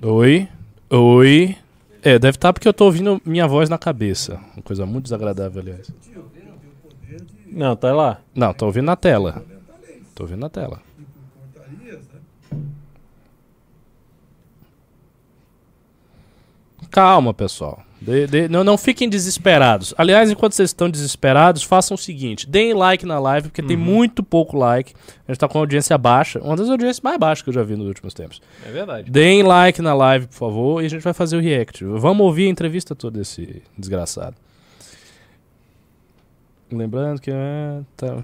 Oi? 0.00 0.48
Oi? 0.90 1.56
É, 2.02 2.18
deve 2.18 2.36
estar 2.36 2.48
tá 2.48 2.52
porque 2.52 2.68
eu 2.68 2.72
tô 2.72 2.84
ouvindo 2.84 3.20
minha 3.24 3.46
voz 3.46 3.68
na 3.68 3.78
cabeça. 3.78 4.40
Uma 4.54 4.62
coisa 4.62 4.86
muito 4.86 5.04
desagradável, 5.04 5.60
aliás. 5.60 5.90
Não, 7.46 7.74
tá 7.74 7.92
lá. 7.92 8.20
Não, 8.34 8.52
tô 8.54 8.66
ouvindo 8.66 8.86
na 8.86 8.96
tela. 8.96 9.44
Tô 10.14 10.24
ouvindo 10.24 10.40
na 10.40 10.48
tela. 10.48 10.80
Calma, 16.90 17.34
pessoal. 17.34 17.82
De, 18.00 18.26
de, 18.28 18.48
não, 18.48 18.62
não 18.62 18.78
fiquem 18.78 19.08
desesperados. 19.08 19.92
Aliás, 19.98 20.30
enquanto 20.30 20.52
vocês 20.52 20.70
estão 20.70 20.88
desesperados, 20.88 21.64
façam 21.64 21.96
o 21.96 21.98
seguinte: 21.98 22.48
deem 22.48 22.72
like 22.72 23.04
na 23.04 23.18
live, 23.18 23.48
porque 23.48 23.60
uhum. 23.60 23.66
tem 23.66 23.76
muito 23.76 24.22
pouco 24.22 24.56
like. 24.56 24.94
A 25.26 25.32
gente 25.32 25.40
tá 25.40 25.48
com 25.48 25.58
audiência 25.58 25.98
baixa, 25.98 26.38
uma 26.40 26.56
das 26.56 26.70
audiências 26.70 27.00
mais 27.00 27.18
baixas 27.18 27.42
que 27.42 27.50
eu 27.50 27.54
já 27.54 27.62
vi 27.62 27.76
nos 27.76 27.86
últimos 27.86 28.14
tempos. 28.14 28.40
É 28.64 28.70
verdade. 28.70 29.10
Deem 29.10 29.42
like 29.42 29.82
na 29.82 29.94
live, 29.94 30.28
por 30.28 30.36
favor, 30.36 30.82
e 30.82 30.86
a 30.86 30.88
gente 30.88 31.02
vai 31.02 31.12
fazer 31.12 31.36
o 31.36 31.40
react. 31.40 31.84
Vamos 31.84 32.24
ouvir 32.24 32.46
a 32.46 32.50
entrevista 32.50 32.94
toda 32.94 33.18
desse 33.18 33.62
desgraçado. 33.76 34.36
Lembrando 36.70 37.18
que. 37.20 37.30
é, 37.30 37.80
tá. 37.96 38.22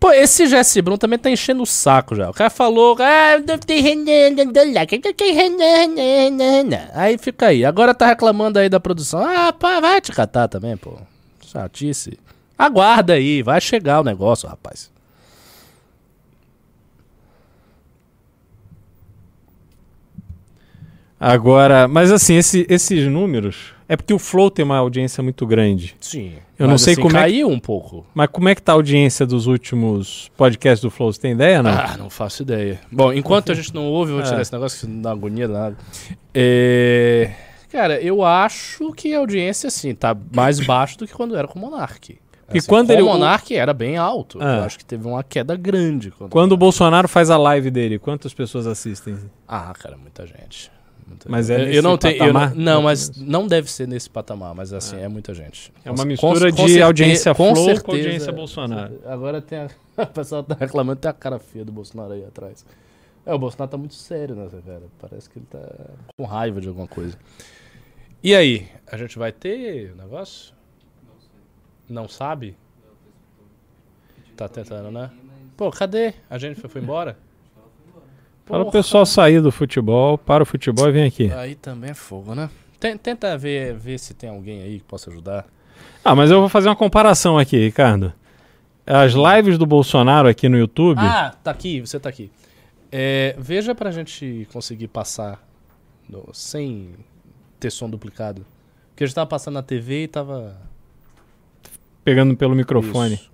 Pô, 0.00 0.10
esse 0.10 0.46
Jesse 0.46 0.80
Bruno 0.80 0.96
também 0.96 1.18
tá 1.18 1.28
enchendo 1.28 1.62
o 1.62 1.66
saco 1.66 2.14
já. 2.16 2.30
O 2.30 2.32
cara 2.32 2.48
falou. 2.48 2.96
Ah, 2.98 3.38
não 3.46 3.58
Aí 6.94 7.18
fica 7.18 7.48
aí. 7.48 7.62
Agora 7.64 7.94
tá 7.94 8.06
reclamando 8.06 8.58
aí 8.58 8.70
da 8.70 8.80
produção. 8.80 9.20
Ah, 9.20 9.52
pá, 9.52 9.80
vai 9.80 10.00
te 10.00 10.12
catar 10.12 10.48
também, 10.48 10.76
pô. 10.78 10.96
Chatice. 11.46 12.18
Aguarda 12.58 13.12
aí, 13.14 13.42
vai 13.42 13.60
chegar 13.60 14.00
o 14.00 14.04
negócio, 14.04 14.48
rapaz. 14.48 14.90
Agora, 21.18 21.88
mas 21.88 22.10
assim, 22.12 22.34
esse- 22.36 22.66
esses 22.68 23.06
números. 23.10 23.73
É 23.88 23.96
porque 23.96 24.14
o 24.14 24.18
Flow 24.18 24.50
tem 24.50 24.64
uma 24.64 24.78
audiência 24.78 25.22
muito 25.22 25.46
grande. 25.46 25.94
Sim. 26.00 26.34
Eu 26.58 26.66
não 26.66 26.78
sei 26.78 26.94
como 26.96 27.08
é 27.08 27.10
que- 27.10 27.16
caiu 27.16 27.48
um 27.48 27.58
pouco. 27.60 28.06
Mas 28.14 28.28
como 28.30 28.48
é 28.48 28.54
que 28.54 28.62
tá 28.62 28.72
a 28.72 28.74
audiência 28.76 29.26
dos 29.26 29.46
últimos 29.46 30.30
podcasts 30.36 30.80
do 30.80 30.90
Flow? 30.90 31.12
Você 31.12 31.20
tem 31.20 31.32
ideia, 31.32 31.62
não? 31.62 31.70
Ah, 31.70 31.96
não 31.98 32.08
faço 32.08 32.42
ideia. 32.42 32.80
Bom, 32.90 33.12
enquanto 33.12 33.52
a 33.52 33.54
gente 33.54 33.74
não 33.74 33.84
ouve, 33.86 34.12
eu 34.12 34.16
vou 34.16 34.24
tirar 34.24 34.38
É. 34.38 34.42
esse 34.42 34.52
negócio 34.52 34.80
que 34.80 34.86
não 34.92 35.02
dá 35.02 35.10
agonia 35.10 35.46
nada. 35.48 35.76
É... 36.32 37.30
Cara, 37.70 38.00
eu 38.00 38.22
acho 38.24 38.92
que 38.92 39.12
a 39.14 39.18
audiência, 39.18 39.66
assim, 39.68 39.94
tá 39.94 40.16
mais 40.34 40.60
baixo 40.60 40.96
do 40.98 41.06
que 41.06 41.12
quando 41.12 41.36
era 41.36 41.46
com 41.48 41.58
o 41.58 41.62
Monark. 41.62 42.18
E 42.52 42.58
Assim, 42.58 42.68
quando 42.68 42.88
com 42.88 42.92
ele- 42.92 43.02
o 43.02 43.06
Monark 43.06 43.54
era 43.56 43.72
bem 43.74 43.96
alto. 43.96 44.38
Ah. 44.40 44.58
Eu 44.58 44.62
acho 44.64 44.78
que 44.78 44.84
teve 44.84 45.06
uma 45.08 45.24
queda 45.24 45.56
grande. 45.56 46.10
Quando, 46.10 46.30
Quando 46.30 46.52
o 46.52 46.56
Bolsonaro 46.56 47.08
faz 47.08 47.30
a 47.30 47.36
live 47.36 47.70
dele, 47.70 47.98
quantas 47.98 48.32
pessoas 48.34 48.66
assistem? 48.66 49.16
Ah, 49.48 49.72
cara, 49.78 49.96
muita 49.96 50.26
gente. 50.26 50.70
Mas 51.28 51.50
é 51.50 51.74
eu, 51.76 51.82
não 51.82 51.96
tenho. 51.98 52.22
eu 52.24 52.32
não- 52.32 52.54
não, 52.54 52.82
mas 52.82 53.10
não 53.16 53.46
deve 53.46 53.70
ser 53.70 53.86
nesse 53.86 54.08
patamar, 54.10 54.54
mas 54.54 54.72
assim, 54.72 54.96
é 55.00 55.06
muita 55.08 55.32
gente. 55.34 55.72
É 55.84 55.90
uma 55.90 55.98
Com- 55.98 56.04
mistura 56.04 56.50
com 56.50 56.56
de 56.56 56.72
certe- 56.72 56.82
audiência 56.82 57.34
com 57.34 57.54
Flow 57.54 57.54
com 57.54 57.74
certeza. 57.74 57.96
audiência 58.06 58.32
Bolsonaro. 58.32 59.00
Agora 59.06 59.40
tem 59.42 59.58
a. 59.58 59.68
O 59.96 60.06
pessoal 60.06 60.42
tá 60.42 60.56
reclamando, 60.58 61.00
tem 61.00 61.08
a 61.10 61.14
cara 61.14 61.38
feia 61.38 61.64
do 61.64 61.70
Bolsonaro 61.70 62.12
aí 62.14 62.24
atrás. 62.24 62.66
É, 63.24 63.32
o 63.32 63.38
Bolsonaro 63.38 63.70
tá 63.70 63.76
muito 63.78 63.94
sério 63.94 64.34
nessa 64.34 64.60
cara. 64.60 64.82
Parece 65.00 65.30
que 65.30 65.38
ele 65.38 65.46
tá 65.48 65.60
com 66.16 66.24
raiva 66.24 66.60
de 66.60 66.66
alguma 66.68 66.88
coisa. 66.88 67.16
E 68.22 68.34
aí, 68.34 68.66
a 68.90 68.96
gente 68.96 69.16
vai 69.18 69.30
ter 69.30 69.92
o 69.92 69.96
negócio? 69.96 70.52
Não 71.88 72.08
sabe? 72.08 72.56
Tá 74.36 74.48
tentando, 74.48 74.90
né? 74.90 75.10
Pô, 75.56 75.70
cadê? 75.70 76.12
A 76.28 76.38
gente 76.38 76.60
foi, 76.60 76.68
foi 76.68 76.80
embora? 76.82 77.16
Fala 78.46 78.60
o 78.62 78.64
Porra. 78.66 78.72
pessoal 78.72 79.06
sair 79.06 79.40
do 79.40 79.50
futebol, 79.50 80.18
para 80.18 80.42
o 80.42 80.46
futebol 80.46 80.88
e 80.88 80.92
vem 80.92 81.04
aqui. 81.06 81.32
Aí 81.32 81.54
também 81.54 81.90
é 81.90 81.94
fogo, 81.94 82.34
né? 82.34 82.50
Ten- 82.78 82.96
Tenta 82.98 83.36
ver, 83.38 83.74
ver 83.74 83.98
se 83.98 84.12
tem 84.12 84.28
alguém 84.28 84.62
aí 84.62 84.78
que 84.78 84.84
possa 84.84 85.10
ajudar. 85.10 85.46
Ah, 86.04 86.14
mas 86.14 86.30
eu 86.30 86.40
vou 86.40 86.48
fazer 86.50 86.68
uma 86.68 86.76
comparação 86.76 87.38
aqui, 87.38 87.56
Ricardo. 87.56 88.12
As 88.86 89.12
lives 89.14 89.56
do 89.56 89.64
Bolsonaro 89.64 90.28
aqui 90.28 90.46
no 90.48 90.58
YouTube. 90.58 90.98
Ah, 91.00 91.34
tá 91.42 91.50
aqui, 91.50 91.80
você 91.80 91.98
tá 91.98 92.10
aqui. 92.10 92.30
É, 92.92 93.34
veja 93.38 93.74
pra 93.74 93.90
gente 93.90 94.46
conseguir 94.52 94.88
passar 94.88 95.42
no- 96.08 96.28
sem 96.34 96.90
ter 97.58 97.70
som 97.70 97.88
duplicado. 97.88 98.44
Porque 98.90 99.04
a 99.04 99.06
gente 99.06 99.14
tava 99.14 99.26
passando 99.26 99.54
na 99.54 99.62
TV 99.62 100.04
e 100.04 100.08
tava. 100.08 100.54
pegando 102.04 102.36
pelo 102.36 102.54
microfone. 102.54 103.14
Isso. 103.14 103.30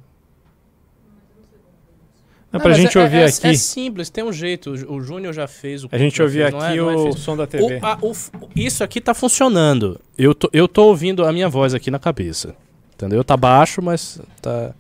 Não, 2.52 2.58
Não, 2.58 2.60
pra 2.64 2.72
gente 2.74 2.98
é, 2.98 3.02
ouvir 3.02 3.16
é- 3.18 3.24
aqui. 3.26 3.46
É 3.46 3.54
simples, 3.54 4.10
tem 4.10 4.24
um 4.24 4.32
jeito. 4.32 4.70
O, 4.92 5.00
Júnior 5.00 5.32
já 5.32 5.46
fez 5.46 5.84
o. 5.84 5.88
a 5.92 5.96
gente 5.98 6.20
ouvir 6.20 6.50
não 6.50 6.58
aqui 6.60 6.72
é- 6.72 6.76
é 6.78 6.82
o 6.82 7.12
som 7.12 7.36
da 7.36 7.46
TV. 7.46 7.78
O- 7.78 7.86
a- 7.86 7.98
o 8.02 8.12
isso 8.56 8.82
aqui 8.82 9.00
tá 9.00 9.14
funcionando. 9.14 10.00
Eu 10.18 10.34
tô, 10.34 10.50
eu 10.52 10.66
tô 10.66 10.86
ouvindo 10.86 11.24
a 11.24 11.32
minha 11.32 11.48
voz 11.48 11.74
aqui 11.74 11.90
na 11.90 11.98
cabeça. 12.00 12.56
Entendeu? 12.94 13.22
Tá 13.22 13.36
baixo, 13.36 13.80
mas 13.80 14.20
tá. 14.42 14.74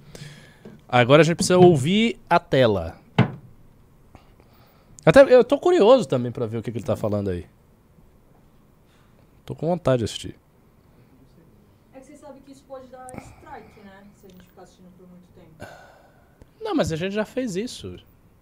Agora 0.88 1.22
a 1.22 1.24
gente 1.24 1.36
precisa 1.36 1.58
ouvir 1.58 2.18
a 2.28 2.38
tela. 2.40 2.96
Até 5.06 5.22
eu 5.32 5.42
tô 5.44 5.56
curioso 5.58 6.06
também 6.06 6.30
pra 6.32 6.46
ver 6.46 6.58
o 6.58 6.62
que, 6.62 6.70
que 6.72 6.78
ele 6.78 6.84
tá 6.84 6.96
falando 6.96 7.30
aí. 7.30 7.46
Tô 9.46 9.54
com 9.54 9.68
vontade 9.68 9.98
de 10.00 10.04
assistir. 10.04 10.36
É 11.94 12.00
que 12.00 12.06
você 12.06 12.16
sabe 12.16 12.40
que 12.44 12.52
isso 12.52 12.64
pode 12.68 12.88
dar 12.88 13.06
strike, 13.16 13.80
né? 13.84 14.02
Se 14.20 14.26
a 14.26 14.28
gente 14.28 14.42
ficar 14.44 14.62
assistindo 14.62 14.88
por 14.98 15.08
muito 15.08 15.26
tempo. 15.34 15.72
Não, 16.70 16.76
mas 16.76 16.92
a 16.92 16.96
gente 16.96 17.12
já 17.12 17.24
fez 17.24 17.56
isso. 17.56 17.96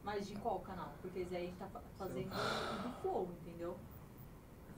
Mas 0.04 0.28
de 0.28 0.34
qual 0.34 0.58
canal? 0.58 0.92
Porque 1.00 1.20
aí 1.20 1.26
a 1.34 1.40
gente 1.40 1.54
tá 1.58 1.64
fa- 1.72 1.80
fazendo 1.98 2.28
do 2.28 2.90
Flow, 3.00 3.26
entendeu? 3.46 3.74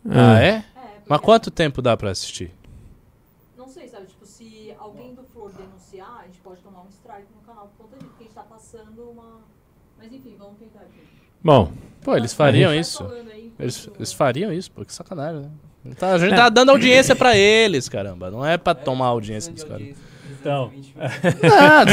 Ah, 0.08 0.34
Ah. 0.36 0.40
é? 0.40 0.48
É, 0.48 0.64
Mas 1.08 1.20
quanto 1.20 1.50
tempo 1.50 1.82
dá 1.82 1.96
pra 1.96 2.10
assistir? 2.10 2.52
Não 3.58 3.66
sei, 3.66 3.88
sabe? 3.88 4.06
Tipo, 4.06 4.24
se 4.24 4.72
alguém 4.78 5.14
do 5.16 5.24
Flow 5.24 5.48
denunciar, 5.50 6.20
a 6.22 6.26
gente 6.26 6.38
pode 6.38 6.60
tomar 6.60 6.82
um 6.82 6.88
strike 6.90 7.26
no 7.34 7.40
canal 7.44 7.72
por 7.76 7.86
conta 7.86 7.96
disso. 7.96 8.08
Porque 8.10 8.22
a 8.22 8.26
gente 8.26 8.34
tá 8.36 8.42
passando 8.44 9.02
uma. 9.10 9.40
Mas 9.98 10.12
enfim, 10.12 10.36
vamos 10.38 10.56
tentar 10.58 10.80
aqui. 10.82 11.00
Bom, 11.42 11.72
Pô, 12.02 12.16
eles 12.16 12.32
fariam 12.32 12.72
isso. 12.72 13.04
Eles, 13.58 13.90
eles 13.96 14.12
fariam 14.12 14.52
isso, 14.52 14.70
pô, 14.70 14.84
que 14.84 14.92
sacanagem, 14.94 15.50
né? 15.84 15.94
Tá- 15.98 16.12
a 16.12 16.18
gente 16.18 16.36
tá 16.36 16.48
dando 16.48 16.70
audiência 16.70 17.16
pra 17.16 17.36
eles, 17.36 17.88
caramba. 17.88 18.30
Não 18.30 18.46
é 18.46 18.56
pra 18.56 18.74
tomar 18.76 19.06
a 19.06 19.08
audiência 19.08 19.52
dos 19.52 19.64
caras. 19.64 19.96
Então. 20.40 20.72
Nada. 21.42 21.92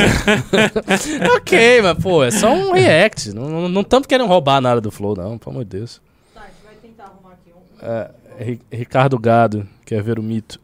ok, 1.35 1.81
mas 1.81 1.97
pô, 2.01 2.23
é 2.23 2.31
só 2.31 2.51
um 2.53 2.71
react. 2.73 3.33
Não, 3.33 3.67
não 3.67 3.81
estamos 3.81 4.07
querendo 4.07 4.27
roubar 4.27 4.61
nada 4.61 4.79
do 4.81 4.89
Flow, 4.91 5.15
não, 5.15 5.37
pelo 5.37 5.51
amor 5.51 5.65
de 5.65 5.77
Deus. 5.77 6.01
Tá, 6.33 6.41
a 6.41 6.45
gente 6.45 6.55
vai 6.63 6.75
tentar 6.75 7.03
arrumar 7.05 7.31
aqui 7.33 7.51
um. 7.53 7.85
É, 7.85 8.11
Ri- 8.43 8.61
Ricardo 8.71 9.17
Gado, 9.19 9.67
quer 9.85 10.01
ver 10.01 10.17
o 10.19 10.23
mito. 10.23 10.59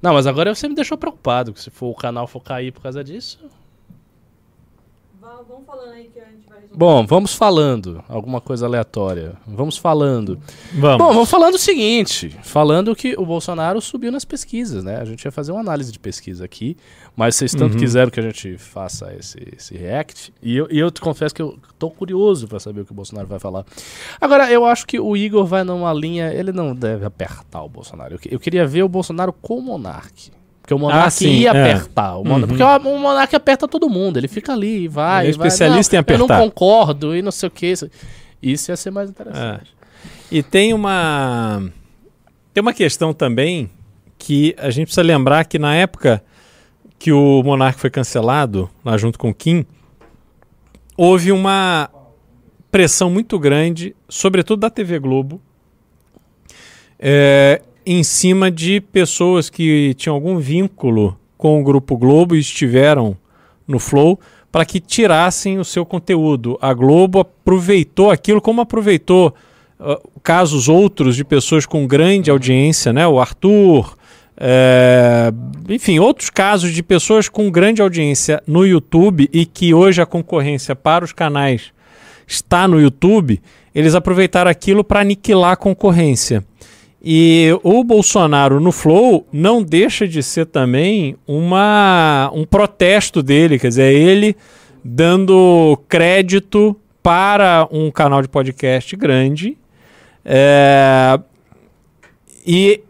Não, 0.00 0.12
mas 0.14 0.26
agora 0.26 0.54
você 0.54 0.68
me 0.68 0.74
deixou 0.74 0.98
preocupado, 0.98 1.52
que 1.52 1.60
se 1.60 1.70
for 1.70 1.88
o 1.88 1.94
canal 1.94 2.26
for 2.26 2.40
cair 2.42 2.72
por 2.72 2.82
causa 2.82 3.02
disso. 3.04 3.38
Vamos 5.48 5.66
falando 5.66 5.90
aí 5.92 6.04
que 6.12 6.18
a 6.20 6.24
gente 6.24 6.48
vai 6.48 6.60
resolver. 6.60 6.76
Bom, 6.78 7.06
vamos 7.06 7.34
falando. 7.34 8.02
Alguma 8.08 8.40
coisa 8.40 8.66
aleatória. 8.66 9.34
Vamos 9.46 9.76
falando. 9.76 10.38
vamos. 10.72 10.98
Bom, 10.98 11.12
vamos 11.12 11.30
falando 11.30 11.54
o 11.54 11.58
seguinte: 11.58 12.36
falando 12.42 12.94
que 12.96 13.14
o 13.18 13.24
Bolsonaro 13.26 13.80
subiu 13.80 14.10
nas 14.12 14.24
pesquisas, 14.24 14.82
né? 14.84 14.96
A 14.96 15.04
gente 15.04 15.24
ia 15.24 15.30
fazer 15.32 15.52
uma 15.52 15.60
análise 15.60 15.90
de 15.92 15.98
pesquisa 15.98 16.44
aqui, 16.44 16.76
mas 17.16 17.36
vocês 17.36 17.52
tanto 17.52 17.74
Uhum. 17.74 17.80
quiseram 17.80 18.10
que 18.10 18.20
a 18.20 18.22
gente 18.22 18.56
faça 18.58 19.12
esse, 19.18 19.38
esse 19.56 19.76
react. 19.76 20.32
E 20.42 20.56
eu, 20.56 20.68
e 20.70 20.78
eu 20.78 20.90
te 20.90 21.00
confesso 21.00 21.34
que 21.34 21.42
eu 21.42 21.58
tô 21.78 21.90
curioso 21.90 22.46
pra 22.48 22.58
saber 22.60 22.80
o 22.82 22.84
que 22.84 22.92
o 22.92 22.94
Bolsonaro 22.94 23.26
vai 23.28 23.38
falar. 23.38 23.64
Agora, 24.20 24.50
eu 24.50 24.64
acho 24.64 24.86
que 24.86 24.98
o 25.00 25.16
Igor 25.16 25.44
vai 25.44 25.64
numa 25.64 25.92
linha. 25.92 26.32
Ele 26.32 26.52
não 26.52 26.74
deve 26.74 27.04
apertar 27.04 27.62
o 27.62 27.68
Bolsonaro. 27.68 28.14
Eu, 28.14 28.18
que- 28.18 28.34
eu 28.34 28.40
queria 28.40 28.66
ver 28.66 28.82
o 28.82 28.88
Bolsonaro 28.88 29.32
com 29.32 29.58
o 29.58 29.62
Monark. 29.62 30.30
Porque 30.62 30.72
o 30.72 30.78
Monark 30.78 31.06
Ah, 31.08 31.10
sim, 31.10 31.30
ia 31.40 31.50
é. 31.50 31.72
apertar. 31.72 32.16
O 32.16 32.24
Monark, 32.24 32.52
Uhum. 32.52 32.58
Porque 32.58 32.88
o, 32.88 32.98
Monark 32.98 33.36
aperta 33.36 33.66
todo 33.68 33.90
mundo. 33.90 34.16
Ele 34.16 34.28
fica 34.28 34.52
ali, 34.52 34.86
vai. 34.88 35.26
Ele 35.26 35.34
é 35.34 35.38
vai. 35.38 35.48
especialista 35.48 35.96
Não, 35.96 35.98
em 35.98 36.00
apertar. 36.00 36.22
Eu 36.22 36.28
não 36.28 36.44
concordo 36.50 37.16
e 37.16 37.20
não 37.20 37.32
sei 37.32 37.48
o 37.48 37.50
que. 37.50 37.74
Isso, 38.40 38.70
ia 38.70 38.76
ser 38.76 38.90
mais 38.90 39.10
interessante. 39.10 39.74
E 40.30 40.42
tem 40.42 40.72
uma 40.72 41.62
tem 42.54 42.60
uma 42.62 42.72
questão 42.72 43.12
também 43.12 43.70
que 44.18 44.54
a 44.58 44.70
gente 44.70 44.86
precisa 44.86 45.02
lembrar 45.02 45.44
que 45.44 45.58
na 45.58 45.74
época 45.74 46.22
que 46.98 47.10
o 47.12 47.42
Monark 47.42 47.80
foi 47.80 47.90
cancelado, 47.90 48.70
lá 48.84 48.96
junto 48.96 49.18
com 49.18 49.30
o 49.30 49.34
Kim, 49.34 49.66
houve 50.96 51.32
uma 51.32 51.90
pressão 52.70 53.10
muito 53.10 53.38
grande, 53.38 53.96
sobretudo 54.08 54.60
da 54.60 54.70
TV 54.70 54.98
Globo, 55.00 55.40
é, 56.98 57.60
em 57.84 58.02
cima 58.02 58.50
de 58.50 58.80
pessoas 58.80 59.50
que 59.50 59.94
tinham 59.94 60.14
algum 60.14 60.38
vínculo 60.38 61.18
com 61.36 61.60
o 61.60 61.64
Grupo 61.64 61.96
Globo 61.96 62.36
e 62.36 62.40
estiveram 62.40 63.16
no 63.66 63.78
Flow 63.78 64.18
para 64.50 64.64
que 64.64 64.78
tirassem 64.78 65.58
o 65.58 65.64
seu 65.64 65.84
conteúdo. 65.84 66.58
A 66.60 66.74
Globo 66.74 67.20
aproveitou 67.20 68.10
aquilo 68.10 68.40
como 68.40 68.60
aproveitou 68.60 69.34
uh, 69.80 70.20
casos 70.22 70.68
outros 70.68 71.16
de 71.16 71.24
pessoas 71.24 71.64
com 71.64 71.86
grande 71.86 72.30
audiência, 72.30 72.92
né? 72.92 73.06
O 73.06 73.18
Arthur, 73.18 73.96
é, 74.36 75.32
enfim, 75.68 75.98
outros 75.98 76.28
casos 76.28 76.72
de 76.72 76.82
pessoas 76.82 77.28
com 77.28 77.50
grande 77.50 77.80
audiência 77.80 78.42
no 78.46 78.66
YouTube 78.66 79.28
e 79.32 79.46
que 79.46 79.72
hoje 79.72 80.02
a 80.02 80.06
concorrência 80.06 80.76
para 80.76 81.04
os 81.04 81.12
canais 81.12 81.72
está 82.26 82.66
no 82.68 82.80
YouTube, 82.80 83.40
eles 83.74 83.94
aproveitaram 83.94 84.50
aquilo 84.50 84.84
para 84.84 85.00
aniquilar 85.00 85.52
a 85.52 85.56
concorrência. 85.56 86.44
E 87.04 87.48
o 87.64 87.82
Bolsonaro 87.82 88.60
no 88.60 88.70
Flow 88.70 89.26
não 89.32 89.60
deixa 89.60 90.06
de 90.06 90.22
ser 90.22 90.46
também 90.46 91.16
uma, 91.26 92.30
um 92.32 92.44
protesto 92.44 93.22
dele, 93.22 93.58
quer 93.58 93.68
dizer, 93.68 93.92
ele 93.92 94.36
dando 94.84 95.76
crédito 95.88 96.76
para 97.02 97.66
um 97.72 97.90
canal 97.90 98.22
de 98.22 98.28
podcast 98.28 98.94
grande 98.94 99.58
é, 100.24 101.18
e 102.46 102.80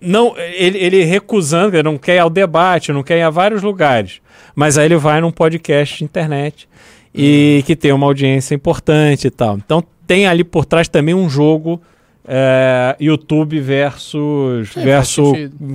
não 0.00 0.34
ele, 0.36 0.78
ele 0.78 1.04
recusando, 1.04 1.76
ele 1.76 1.84
não 1.84 1.98
quer 1.98 2.16
ir 2.16 2.18
ao 2.18 2.30
debate, 2.30 2.92
não 2.92 3.02
quer 3.02 3.18
ir 3.18 3.22
a 3.22 3.30
vários 3.30 3.62
lugares, 3.62 4.20
mas 4.54 4.76
aí 4.76 4.86
ele 4.86 4.96
vai 4.96 5.20
num 5.20 5.30
podcast 5.30 5.98
de 5.98 6.04
internet 6.04 6.68
e 7.14 7.62
que 7.66 7.76
tem 7.76 7.92
uma 7.92 8.06
audiência 8.06 8.54
importante 8.54 9.28
e 9.28 9.30
tal. 9.30 9.56
Então 9.56 9.84
tem 10.06 10.26
ali 10.26 10.42
por 10.42 10.64
trás 10.64 10.88
também 10.88 11.14
um 11.14 11.28
jogo 11.28 11.80
é, 12.26 12.96
YouTube 13.00 13.58
versus, 13.60 14.76
É, 14.76 14.82
versus 14.84 15.32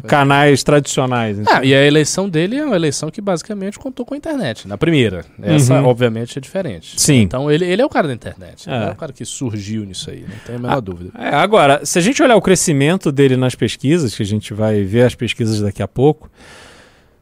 canais 0.08 0.64
tradicionais. 0.64 1.38
Ah, 1.48 1.64
e 1.64 1.74
a 1.74 1.84
eleição 1.86 2.30
dele 2.30 2.58
é 2.58 2.66
uma 2.66 2.76
eleição 2.76 3.10
que 3.10 3.20
basicamente 3.20 3.78
contou 3.80 4.06
com 4.06 4.14
a 4.14 4.18
internet. 4.18 4.68
Na 4.68 4.78
primeira. 4.78 5.26
Essa, 5.42 5.80
Uhum. 5.82 5.88
obviamente, 5.88 6.38
é 6.38 6.42
diferente. 6.42 7.00
Sim. 7.00 7.22
Então, 7.22 7.52
ele, 7.52 7.66
ele 7.66 7.82
é 7.82 7.86
o 7.86 7.90
cara 7.90 8.08
da 8.08 8.14
internet. 8.14 8.68
Ele 8.70 8.76
É. 8.76 8.88
é 8.88 8.92
o 8.92 8.96
cara 8.96 9.12
que 9.12 9.26
surgiu 9.26 9.84
nisso 9.86 10.10
aí, 10.10 10.22
não 10.22 10.38
tem 10.46 10.56
a 10.56 10.60
menor 10.60 10.82
dúvida. 10.82 11.12
É, 11.18 11.36
agora, 11.36 11.86
se 11.86 11.98
a 12.00 12.02
gente 12.02 12.22
olhar 12.22 12.36
o 12.36 12.42
crescimento 12.42 13.12
dele 13.12 13.36
nas 13.36 13.56
pesquisas, 13.56 14.16
que 14.16 14.24
a 14.24 14.26
gente 14.26 14.54
vai 14.54 14.84
ver 14.84 15.04
as 15.04 15.16
pesquisas 15.16 15.62
daqui 15.62 15.82
a 15.84 15.88
pouco, 15.88 16.30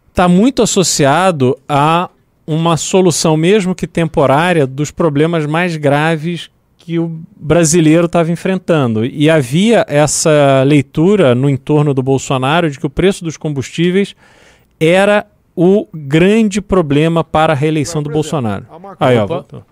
está 0.09 0.27
muito 0.27 0.61
associado 0.61 1.57
a 1.67 2.09
uma 2.45 2.75
solução, 2.75 3.37
mesmo 3.37 3.73
que 3.73 3.87
temporária, 3.87 4.67
dos 4.67 4.91
problemas 4.91 5.45
mais 5.45 5.77
graves 5.77 6.49
que 6.85 6.99
o 6.99 7.21
brasileiro 7.37 8.07
estava 8.07 8.29
enfrentando. 8.29 9.05
E 9.05 9.29
havia 9.29 9.85
essa 9.87 10.63
leitura 10.65 11.33
no 11.33 11.49
entorno 11.49 11.93
do 11.93 12.03
Bolsonaro 12.03 12.69
de 12.69 12.77
que 12.77 12.85
o 12.85 12.89
preço 12.89 13.23
dos 13.23 13.37
combustíveis 13.37 14.13
era 14.81 15.25
o 15.55 15.87
grande 15.93 16.59
problema 16.61 17.23
para 17.23 17.53
a 17.53 17.55
reeleição 17.55 18.03
do 18.03 18.09
Bolsonaro. 18.09 18.65
a 18.69 18.77
maconha- 18.77 18.97
Aí, 18.99 19.17
ó, 19.17 19.25
voltou. 19.25 19.63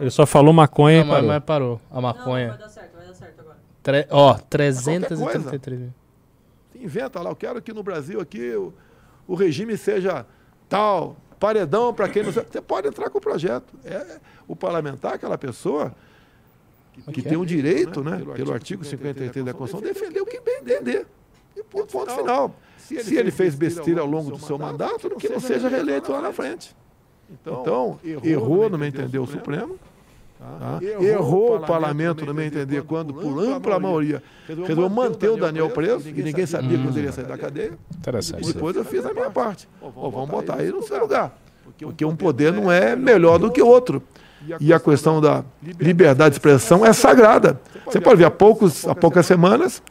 Ele 0.00 0.10
só 0.10 0.26
falou 0.26 0.52
maconha 0.52 1.04
Não, 1.04 1.06
e 1.06 1.10
parou. 1.14 1.28
mas 1.28 1.44
parou. 1.44 1.80
A 1.90 1.94
Não, 1.94 2.02
maconha. 2.02 2.48
vai 2.48 2.58
dar 2.58 2.68
certo, 2.68 2.96
vai 2.96 3.06
dar 3.06 3.14
certo 3.14 3.40
agora. 3.40 3.56
Tre- 3.82 4.06
ó, 4.10 4.32
coisa. 4.32 4.44
333 4.50 5.78
mil. 5.80 5.94
Inventa 6.80 7.20
lá, 7.22 7.30
eu 7.30 7.36
quero 7.36 7.62
que 7.62 7.72
no 7.72 7.82
Brasil 7.82 8.20
aqui 8.20 8.54
o, 8.54 8.72
o 9.26 9.34
regime 9.34 9.76
seja 9.76 10.26
tal, 10.68 11.16
paredão 11.40 11.94
para 11.94 12.08
quem 12.08 12.22
não 12.24 12.32
sabe. 12.32 12.48
Você 12.50 12.60
pode 12.60 12.88
entrar 12.88 13.08
com 13.10 13.18
o 13.18 13.20
projeto. 13.20 13.72
É, 13.84 14.18
o 14.48 14.56
parlamentar, 14.56 15.14
aquela 15.14 15.36
pessoa 15.36 15.94
que, 16.92 17.12
que 17.12 17.22
tem 17.22 17.36
o 17.36 17.44
direito, 17.44 18.02
né, 18.02 18.20
pelo 18.34 18.52
artigo 18.52 18.84
53 18.84 19.44
da 19.44 19.52
Constituição, 19.52 19.92
defender 19.92 20.20
o 20.20 20.26
que 20.26 20.40
bem 20.40 20.58
entender. 20.60 21.06
E 21.54 21.62
ponto, 21.62 21.92
ponto 21.92 22.12
final. 22.12 22.56
Se 22.78 23.16
ele 23.16 23.30
fez 23.30 23.54
besteira 23.54 24.00
ao 24.00 24.06
longo 24.06 24.30
do 24.30 24.38
seu 24.38 24.58
mandato, 24.58 25.10
que 25.16 25.28
não 25.28 25.38
seja 25.38 25.68
reeleito 25.68 26.10
lá 26.10 26.22
na 26.22 26.32
frente. 26.32 26.74
Então, 27.30 28.00
errou, 28.24 28.70
no 28.70 28.78
meu 28.78 28.88
entender, 28.88 29.18
o 29.18 29.26
Supremo. 29.26 29.76
tá? 30.38 30.78
Errou 30.82 31.56
o 31.56 31.60
parlamento, 31.60 32.24
no 32.24 32.32
meu 32.32 32.46
entender, 32.46 32.82
quando, 32.84 33.12
por 33.12 33.38
ampla 33.44 33.78
maioria, 33.78 34.22
resolveu 34.46 34.88
manter 34.88 35.28
o 35.28 35.36
Daniel 35.36 35.68
preso, 35.68 36.08
e 36.08 36.22
ninguém 36.22 36.46
sabia 36.46 36.78
que 36.78 36.86
ele 36.86 36.98
iria 36.98 37.12
sair 37.12 37.26
da 37.26 37.36
cadeia. 37.36 37.72
E 37.92 37.96
Interessante. 37.98 38.52
depois 38.52 38.74
eu 38.74 38.84
fiz 38.84 39.04
a 39.04 39.12
minha 39.12 39.30
parte. 39.30 39.68
Ó, 39.82 40.08
vamos 40.08 40.30
botar 40.30 40.62
ele 40.62 40.72
no 40.72 40.82
seu 40.82 40.98
lugar. 40.98 41.36
Porque 41.78 42.04
um 42.04 42.16
poder 42.16 42.52
não 42.52 42.72
é 42.72 42.96
melhor 42.96 43.38
do 43.38 43.52
que 43.52 43.60
o 43.60 43.66
outro. 43.66 44.02
E 44.60 44.72
a 44.72 44.78
questão 44.80 45.20
da 45.20 45.44
liberdade 45.80 46.30
de 46.30 46.36
expressão 46.36 46.84
é 46.84 46.92
sagrada. 46.92 47.60
Você 47.84 48.00
pode 48.00 48.18
ver, 48.18 48.24
há, 48.24 48.30
poucos, 48.30 48.86
há 48.86 48.94
poucas 48.94 49.26
semanas, 49.26 49.82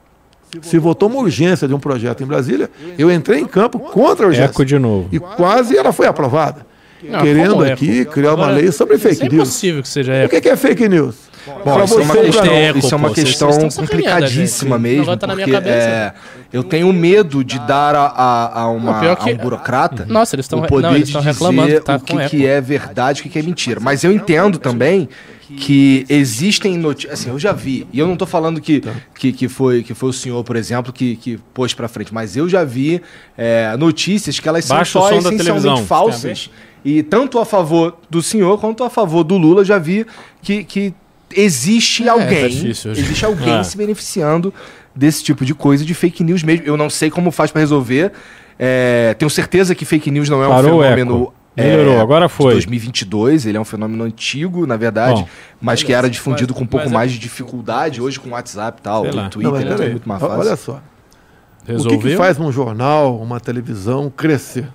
se 0.62 0.78
votou 0.78 1.10
uma 1.10 1.20
urgência 1.20 1.68
de 1.68 1.74
um 1.74 1.80
projeto 1.80 2.24
em 2.24 2.26
Brasília, 2.26 2.70
eu 2.98 3.12
entrei 3.12 3.40
em 3.40 3.46
campo 3.46 3.80
contra 3.80 4.26
a 4.26 4.30
urgência. 4.30 4.50
Eco 4.50 4.66
de 4.66 4.80
novo. 4.80 5.10
E 5.12 5.20
quase 5.20 5.78
ela 5.78 5.92
foi 5.92 6.08
aprovada. 6.08 6.66
Não, 7.04 7.20
querendo 7.22 7.64
é, 7.66 7.74
aqui 7.74 8.06
criar 8.06 8.34
uma 8.34 8.46
Agora, 8.46 8.60
lei 8.62 8.72
sobre 8.72 8.96
é 8.96 8.98
fake 8.98 9.22
news. 9.24 9.34
impossível 9.34 9.82
que 9.84 9.90
seja 9.90 10.12
O 10.12 10.16
época. 10.16 10.36
que 10.36 10.42
que 10.42 10.50
é 10.50 10.56
fake 10.58 10.90
news? 10.90 11.16
Bom, 11.64 11.84
isso 11.84 11.94
é 12.00 12.04
uma 12.04 12.14
você, 12.14 12.22
questão, 12.24 12.44
pra 12.44 12.74
mim. 12.74 12.80
isso 12.80 12.94
é 12.94 12.98
uma 12.98 13.08
Pô, 13.08 13.14
questão 13.14 13.50
complicadíssima 13.70 14.78
mesmo, 14.78 15.16
tá 15.18 15.28
na 15.28 15.36
minha 15.36 15.48
porque 15.48 15.62
cabeça. 15.62 15.88
é, 15.88 16.14
eu 16.52 16.62
tenho 16.64 16.92
medo 16.92 17.42
de 17.44 17.58
dar 17.60 17.96
a, 17.96 18.06
a, 18.08 18.62
a 18.64 18.70
uma, 18.70 18.92
Não, 18.94 19.00
pior 19.00 19.12
a 19.14 19.16
que- 19.16 19.32
um 19.32 19.38
burocrata 19.38 20.06
Nossa, 20.10 20.36
eles 20.36 20.46
estão 20.46 20.60
o 20.60 20.68
poder 20.68 20.88
não, 20.88 20.96
eles 20.96 21.08
de 21.08 21.18
dizer 21.18 21.80
que 21.80 21.86
tá 21.86 21.96
o 21.96 22.00
que, 22.02 22.18
eco. 22.18 22.30
que 22.30 22.46
é 22.46 22.60
verdade 22.60 23.20
e 23.20 23.22
o 23.22 23.24
que, 23.24 23.30
que 23.30 23.40
é 23.40 23.42
mentira. 23.44 23.80
Mas 23.80 24.04
eu 24.04 24.12
entendo 24.12 24.58
também 24.58 25.08
que 25.56 26.06
existem 26.10 26.78
notícias. 26.78 27.22
Assim, 27.22 27.30
eu 27.30 27.40
já 27.40 27.54
vi, 27.54 27.88
e 27.94 28.00
eu 28.00 28.06
não 28.08 28.18
tô 28.18 28.26
falando 28.26 28.60
que, 28.60 28.84
que, 29.18 29.32
que, 29.32 29.48
foi, 29.48 29.82
que 29.84 29.94
foi 29.94 30.10
o 30.10 30.14
senhor, 30.14 30.44
por 30.44 30.58
exemplo, 30.58 30.92
que, 30.92 31.16
que 31.16 31.40
pôs 31.54 31.74
pra 31.74 31.88
frente, 31.88 32.14
mas 32.14 32.36
eu 32.36 32.50
já 32.50 32.66
vi 32.66 33.02
é, 33.38 33.74
notícias 33.78 34.38
que 34.38 34.50
elas 34.50 34.66
são 34.66 34.76
Baixa 34.76 35.00
o 35.00 35.02
só 35.02 35.16
essencialmente 35.16 35.84
falsas. 35.84 36.50
E 36.90 37.04
tanto 37.04 37.38
a 37.40 37.46
favor 37.46 37.98
do 38.10 38.22
senhor 38.22 38.58
quanto 38.60 38.82
a 38.84 38.90
favor 38.90 39.24
do 39.24 39.36
Lula, 39.38 39.66
já 39.66 39.78
vi 39.78 40.06
que, 40.42 40.64
que 40.64 40.94
existe 41.36 42.04
É, 42.04 42.10
alguém, 42.10 42.42
tá 42.44 42.48
difícil 42.48 42.92
existe 42.92 43.26
alguém 43.26 43.54
Ah. 43.58 43.64
se 43.64 43.76
beneficiando 43.76 44.54
desse 44.96 45.22
tipo 45.24 45.44
de 45.44 45.54
coisa, 45.54 45.84
de 45.84 45.94
fake 45.94 46.24
news 46.24 46.44
mesmo. 46.44 46.66
Eu 46.66 46.78
não 46.78 46.90
sei 46.90 47.10
como 47.10 47.30
faz 47.30 47.52
pra 47.52 47.60
resolver. 47.60 48.14
É, 48.58 49.14
tenho 49.20 49.30
certeza 49.30 49.76
que 49.76 49.84
fake 49.84 50.10
news 50.10 50.30
não 50.30 50.42
é 50.42 50.48
um 50.48 50.52
Parou 50.52 50.80
o 50.80 50.84
fenômeno. 50.84 51.22
eco. 51.24 51.34
Melhorou, 51.58 52.00
agora 52.00 52.28
de 52.28 52.34
foi. 52.34 52.54
2022, 52.54 53.46
ele 53.48 53.58
é 53.58 53.60
um 53.60 53.66
fenômeno 53.66 54.04
antigo, 54.04 54.68
na 54.68 54.78
verdade, 54.78 55.22
Bom. 55.22 55.28
mas 55.60 55.82
que 55.84 55.92
era 55.92 56.08
difundido 56.08 56.54
com 56.54 56.64
um 56.64 56.68
pouco 56.68 56.86
mas 56.86 56.94
é- 56.94 56.96
mais 56.96 57.12
de 57.12 57.18
dificuldade, 57.20 58.00
hoje 58.00 58.20
com 58.20 58.30
o 58.30 58.34
WhatsApp 58.34 58.78
e 58.80 58.84
tal. 58.84 59.02
Twitter, 59.30 59.42
Não, 59.42 59.52
mas 59.72 59.82
é 59.82 59.90
muito 59.90 60.08
mais 60.08 60.22
Olha 60.22 60.38
fácil. 60.52 60.58
só. 60.58 60.72
O 60.74 61.66
que, 61.66 61.72
Resolveu? 61.72 62.00
que 62.00 62.16
faz 62.16 62.40
um 62.40 62.52
jornal, 62.52 63.20
uma 63.20 63.40
televisão 63.40 64.10
crescer? 64.16 64.70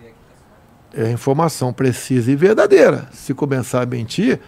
É 0.94 1.11
informação 1.11 1.72
precisa 1.72 2.31
e 2.31 2.37
verdadeira. 2.37 3.09
Se 3.12 3.33
começar 3.33 3.83
a 3.83 3.87
mentir, 3.87 4.38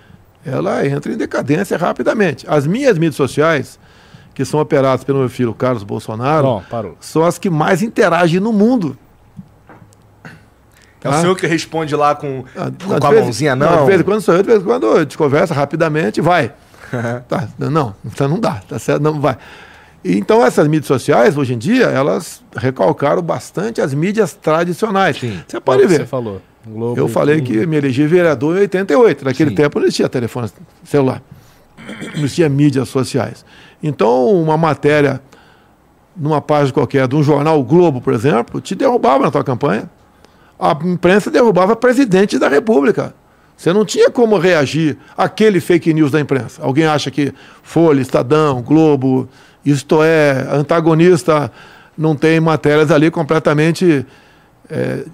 ela 0.45 0.87
entra 0.87 1.13
em 1.13 1.17
decadência 1.17 1.77
rapidamente. 1.79 2.45
As 2.49 2.67
minhas 2.67 2.99
mídias 2.99 3.17
sociais, 3.17 3.79
que 4.35 4.45
são 4.45 4.61
operadas 4.61 5.05
pelo 5.05 5.21
meu 5.21 5.29
filho 5.29 5.55
Carlos 5.55 5.83
Bolsonaro, 5.83 6.63
parou. 6.71 6.97
são 7.01 7.25
as 7.25 7.39
que 7.39 7.49
mais 7.49 7.83
interagem 7.83 8.41
no 8.41 8.53
mundo. 8.53 8.97
É 11.03 11.09
o 11.09 11.13
senhor 11.21 11.37
que 11.37 11.47
responde 11.47 11.95
lá 11.95 12.15
com, 12.15 12.45
Ah, 12.57 12.71
com, 12.83 12.93
não, 12.93 12.99
com 12.99 13.07
a 13.07 13.11
vez- 13.11 13.23
mãozinha, 13.25 13.55
não, 13.55 13.71
não? 13.71 13.81
De 13.83 13.87
vez 13.89 14.01
em 14.01 14.05
quando 14.05 14.21
sou 14.23 14.35
eu, 14.35 14.43
de 14.43 14.49
vez 14.49 14.63
em 14.63 14.65
quando 14.65 14.91
a 14.91 15.01
gente 15.01 15.19
conversa 15.19 15.53
rapidamente, 15.55 16.21
vai. 16.21 16.53
Tá, 17.29 17.49
não, 17.59 17.95
então 18.05 18.29
não 18.29 18.39
dá, 18.39 18.63
tá 18.69 18.79
certo? 18.79 19.03
Não 19.03 19.21
vai. 19.21 19.37
Então 20.05 20.45
essas 20.45 20.69
mídias 20.69 20.87
sociais, 20.87 21.37
hoje 21.37 21.55
em 21.55 21.59
dia, 21.59 21.87
elas 21.87 22.43
recalcaram 22.55 23.23
bastante 23.23 23.81
as 23.81 23.95
mídias 23.95 24.35
tradicionais. 24.35 25.17
Você 25.17 25.61
pode 25.61 25.63
Qual 25.63 25.79
que 25.79 25.87
ver. 25.87 26.01
Você 26.01 26.07
falou. 26.07 26.43
Globo, 26.67 26.99
Eu 26.99 27.09
falei 27.09 27.43
que 27.43 27.67
me 27.67 27.77
elegi 27.77 28.07
vereador 28.07 28.57
em 28.57 28.61
88. 28.61 29.25
Naquele 29.25 29.51
Sim. 29.51 29.57
tempo 29.57 29.79
não 29.79 29.87
existia 29.87 30.09
telefone 30.09 30.49
celular. 30.83 31.23
Não 32.15 32.25
existia 32.25 32.49
mídias 32.49 32.89
sociais. 32.89 33.45
Então, 33.83 34.31
uma 34.41 34.57
matéria 34.57 35.21
numa 36.17 36.41
página 36.41 36.73
qualquer 36.73 37.07
de 37.07 37.17
um 37.17 37.23
jornal 37.23 37.59
o 37.61 37.65
Globo, 37.65 38.01
por 38.01 38.15
exemplo, 38.15 38.61
te 38.61 38.75
derrubava 38.75 39.25
na 39.25 39.31
tua 39.31 39.45
campanha. 39.45 39.91
A 40.59 40.77
imprensa 40.85 41.31
derrubava 41.31 41.77
presidente 41.77 42.39
da 42.39 42.49
República. 42.49 43.15
Você 43.57 43.73
não 43.73 43.85
tinha 43.85 44.11
como 44.11 44.39
reagir 44.39 44.97
àquele 45.17 45.61
fake 45.61 45.93
news 45.93 46.11
da 46.11 46.21
imprensa. 46.21 46.63
Alguém 46.63 46.87
acha 46.87 47.11
que 47.11 47.33
Folha, 47.63 48.01
Estadão, 48.01 48.63
Globo, 48.63 49.29
isto 49.65 50.03
é, 50.03 50.47
antagonista, 50.51 51.51
não 51.97 52.15
tem 52.17 52.41
matérias 52.41 52.91
ali 52.91 53.11
completamente 53.11 54.05
é, 54.69 55.05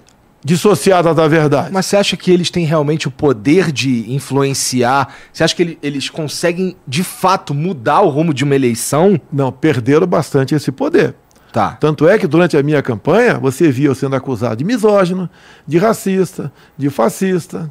dissociadas 0.43 1.15
da 1.15 1.27
verdade. 1.27 1.69
Mas 1.71 1.85
você 1.85 1.97
acha 1.97 2.17
que 2.17 2.31
eles 2.31 2.49
têm 2.49 2.65
realmente 2.65 3.07
o 3.07 3.11
poder 3.11 3.71
de 3.71 4.11
influenciar? 4.11 5.13
Você 5.31 5.43
acha 5.43 5.55
que 5.55 5.61
ele- 5.61 5.79
eles 5.83 6.09
conseguem, 6.09 6.75
de 6.87 7.03
fato, 7.03 7.53
mudar 7.53 8.01
o 8.01 8.09
rumo 8.09 8.33
de 8.33 8.43
uma 8.43 8.55
eleição? 8.55 9.19
Não, 9.31 9.51
perderam 9.51 10.07
bastante 10.07 10.55
esse 10.55 10.71
poder. 10.71 11.13
Tá. 11.53 11.71
Tanto 11.79 12.07
é 12.07 12.17
que 12.17 12.25
durante 12.27 12.55
a 12.57 12.63
minha 12.63 12.81
campanha, 12.81 13.37
você 13.37 13.69
via 13.69 13.87
eu 13.87 13.95
sendo 13.95 14.15
acusado 14.15 14.55
de 14.55 14.63
misógino, 14.63 15.29
de 15.67 15.77
racista, 15.77 16.51
de 16.77 16.89
fascista, 16.89 17.69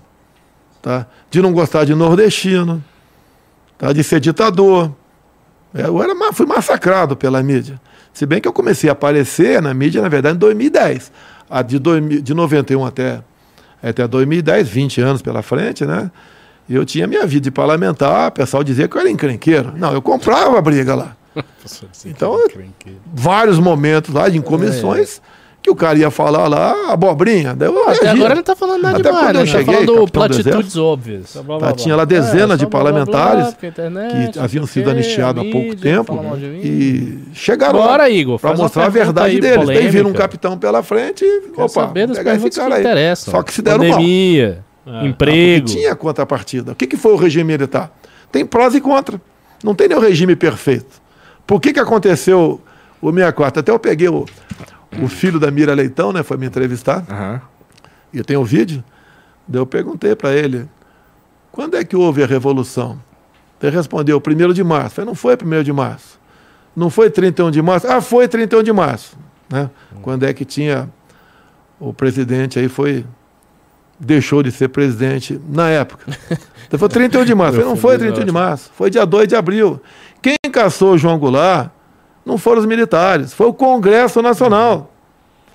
tá? 0.83 1.07
de 1.31 1.41
não 1.41 1.51
gostar 1.53 1.85
de 1.87 1.95
nordestino, 1.95 2.85
tá? 3.79 3.91
de 3.93 4.05
ser 4.05 4.21
ditador. 4.21 4.93
É, 5.75 5.83
Eu 5.87 6.03
era, 6.03 6.15
fui 6.33 6.47
massacrado 6.47 7.17
pela 7.17 7.43
mídia. 7.43 7.81
Se 8.13 8.27
bem 8.27 8.41
que 8.41 8.49
eu 8.49 8.53
comecei 8.53 8.89
a 8.91 8.93
aparecer 8.93 9.63
na 9.63 9.73
mídia, 9.73 10.03
na 10.03 10.09
verdade, 10.09 10.37
em 10.37 10.39
2010. 10.39 11.13
A 11.49 11.63
de, 11.63 11.79
2000 11.79 12.23
de 12.23 12.35
91 12.35 12.85
até, 12.85 13.23
até 13.83 14.07
2010, 14.07 14.69
20 14.69 15.01
anos 15.01 15.23
pela 15.23 15.43
frente, 15.43 15.85
né? 15.85 16.11
Eu 16.69 16.85
tinha 16.85 17.07
minha 17.07 17.27
vida 17.27 17.45
de 17.45 17.51
parlamentar, 17.51 18.29
o 18.29 18.33
pessoal 18.33 18.63
dizia 18.63 18.87
que 18.87 18.97
eu 18.97 19.01
era 19.01 19.11
encrenqueiro. 19.11 19.73
Não, 19.77 19.93
eu 19.93 20.01
comprava 20.01 20.57
a 20.57 20.63
briga 20.63 20.95
lá 20.95 21.17
Então, 22.05 22.37
vários 23.13 23.59
momentos 23.59 24.15
lá 24.15 24.29
de 24.29 24.39
em 24.39 24.43
comissões 24.43 25.21
que 25.63 25.71
o 25.71 25.75
cara 25.77 25.99
ia 25.99 26.11
falar 26.11 26.49
lá, 26.49 26.91
abobrinha. 26.93 27.55
Daí 27.55 27.69
eu 27.69 27.83
Até 27.83 28.05
reagia. 28.07 28.11
agora 28.13 28.35
não 28.35 28.43
tá 28.43 28.57
falando 28.57 28.83
nada 28.83 28.99
Até 28.99 29.09
demais, 29.09 29.27
quando 29.27 29.35
né? 29.37 29.41
eu 29.43 29.47
Tá 29.47 29.53
cheguei, 29.53 29.65
falando 29.75 29.87
capitão 29.87 30.05
do 30.07 30.13
platitudes 30.13 30.77
óbvias. 30.77 31.31
Blá, 31.35 31.43
blá, 31.43 31.59
Tá, 31.59 31.67
blá. 31.67 31.73
tinha 31.75 31.97
lá 31.97 32.03
É, 32.03 32.07
dezenas 32.07 32.59
de 32.59 32.67
blá, 32.67 32.71
blá, 32.83 32.93
parlamentares 32.93 33.57
internet, 33.63 34.33
que 34.33 34.39
haviam 34.39 34.67
sido 34.67 34.91
anistiados 34.91 35.41
há 35.43 35.45
pouco 35.51 35.69
mídia, 35.69 35.77
tempo 35.97 36.15
mal 36.15 36.37
de 36.37 36.47
e 36.47 37.19
chegaram 37.35 37.79
Bora, 37.79 38.03
lá 38.05 38.11
Igor, 38.11 38.41
uma 38.43 38.55
mostrar 38.55 38.87
a 38.87 38.89
verdade 38.89 39.35
aí, 39.35 39.41
deles. 39.41 39.67
Daí 39.67 39.77
viram 39.89 40.11
um 40.11 40.13
polêmica. 40.13 40.19
capitão 40.23 40.57
pela 40.59 40.83
frente 40.83 41.25
e, 41.25 41.41
Quero 41.55 41.63
opa, 41.67 41.89
pegar 41.89 42.35
esse 42.37 42.51
cara 42.51 42.75
aí. 42.77 42.81
interessam. 42.81 43.33
Só 43.35 43.43
que 43.43 43.53
se 43.53 43.61
deram 43.61 43.79
mal. 43.85 43.91
Pandemia, 43.99 44.65
É. 44.87 45.07
emprego. 45.07 45.67
Porque 45.67 45.79
tinha 45.79 45.95
contrapartida. 45.95 46.73
O 46.73 46.75
que, 46.75 46.87
que 46.87 46.97
foi 46.97 47.13
o 47.13 47.17
regime 47.17 47.45
militar? 47.53 47.93
Tem 48.33 48.47
prós 48.47 48.75
e 48.75 48.81
contra. 48.81 49.21
Não 49.63 49.75
tem 49.75 49.89
nenhum 49.89 50.01
regime 50.01 50.35
perfeito. 50.35 51.01
Por 51.47 51.61
que, 51.61 51.73
que 51.75 51.81
aconteceu 51.81 52.61
o 53.03 53.11
64? 53.11 53.61
Até 53.61 53.71
eu 53.73 53.79
peguei 53.79 54.09
o, 54.09 54.25
o 55.03 55.09
filho 55.09 55.39
da 55.39 55.51
Mira 55.51 55.75
Leitão, 55.75 56.13
né? 56.13 56.23
Foi 56.23 56.37
me 56.37 56.47
entrevistar. 56.47 57.05
Aham. 57.09 57.41
E 58.13 58.19
eu 58.19 58.25
tenho 58.25 58.41
o 58.41 58.45
vídeo. 58.45 58.83
Daí 59.47 59.61
eu 59.61 59.67
perguntei 59.67 60.17
para 60.17 60.33
ele: 60.33 60.69
quando 61.53 61.77
é 61.77 61.85
que 61.85 61.97
houve 61.97 62.23
a 62.23 62.27
revolução? 62.27 62.99
Ele 63.63 63.77
respondeu, 63.77 64.23
1 64.27 64.53
de 64.53 64.65
março. 64.65 64.87
Eu 64.87 64.91
falei, 64.91 65.07
não 65.07 65.15
foi 65.15 65.35
1 65.35 65.63
de 65.63 65.73
março. 65.73 66.19
Não 66.75 66.89
foi 66.89 67.11
31 67.11 67.51
de 67.51 67.61
março? 67.61 67.87
Ah, 67.87 68.01
foi 68.01 68.27
31 68.27 68.63
de 68.63 68.73
março. 68.73 69.19
Né? 69.51 69.69
Quando 70.03 70.25
é 70.25 70.33
que 70.33 70.45
tinha 70.45 70.89
o 71.79 71.93
presidente 71.93 72.59
aí 72.59 72.69
foi 72.69 73.05
deixou 73.99 74.43
de 74.43 74.51
ser 74.51 74.69
presidente 74.69 75.41
na 75.49 75.69
época. 75.69 76.07
Então 76.71 76.79
foi 76.79 76.89
31 76.89 77.25
de 77.25 77.35
março. 77.35 77.55
Falei, 77.55 77.69
não 77.69 77.77
foi 77.77 77.99
31 77.99 78.25
de 78.25 78.31
março, 78.31 78.71
foi 78.77 78.91
dia 78.91 79.05
2 79.05 79.27
de 79.27 79.35
abril. 79.35 79.83
Quem 80.23 80.37
caçou 80.53 80.93
o 80.93 80.99
João 80.99 81.19
Goulart 81.19 81.73
não 82.31 82.39
foram 82.39 82.61
os 82.61 82.67
militares, 82.67 83.35
foi 83.35 83.49
o 83.49 83.53
Congresso 83.53 84.23
Nacional. 84.23 84.93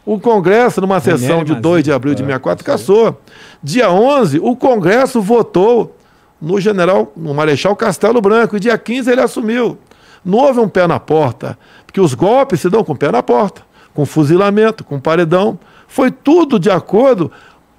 O 0.06 0.20
Congresso, 0.20 0.82
numa 0.82 1.00
sessão 1.00 1.44
de 1.44 1.56
2 1.56 1.84
de 1.84 1.92
abril 1.92 2.14
de 2.14 2.22
64, 2.22 2.64
caçou. 2.64 3.20
Dia 3.64 3.90
11, 3.90 4.40
o 4.40 4.56
Congresso 4.56 5.22
votou 5.22 5.96
no 6.40 6.60
general, 6.60 7.12
no 7.16 7.34
Marechal 7.34 7.76
Castelo 7.76 8.22
Branco, 8.22 8.58
e 8.58 8.60
dia 8.60 8.78
15 8.78 9.10
ele 9.10 9.22
assumiu. 9.22 9.80
Não 10.24 10.40
houve 10.40 10.60
um 10.60 10.68
pé 10.68 10.86
na 10.86 11.00
porta, 11.00 11.58
porque 11.86 12.00
os 12.00 12.14
golpes 12.14 12.60
se 12.60 12.70
dão 12.70 12.84
com 12.84 12.92
o 12.92 12.98
pé 12.98 13.10
na 13.10 13.24
porta, 13.24 13.62
com 13.94 14.06
fuzilamento, 14.06 14.84
com 14.84 15.00
paredão. 15.00 15.58
Foi 15.88 16.12
tudo 16.12 16.60
de 16.60 16.70
acordo 16.70 17.32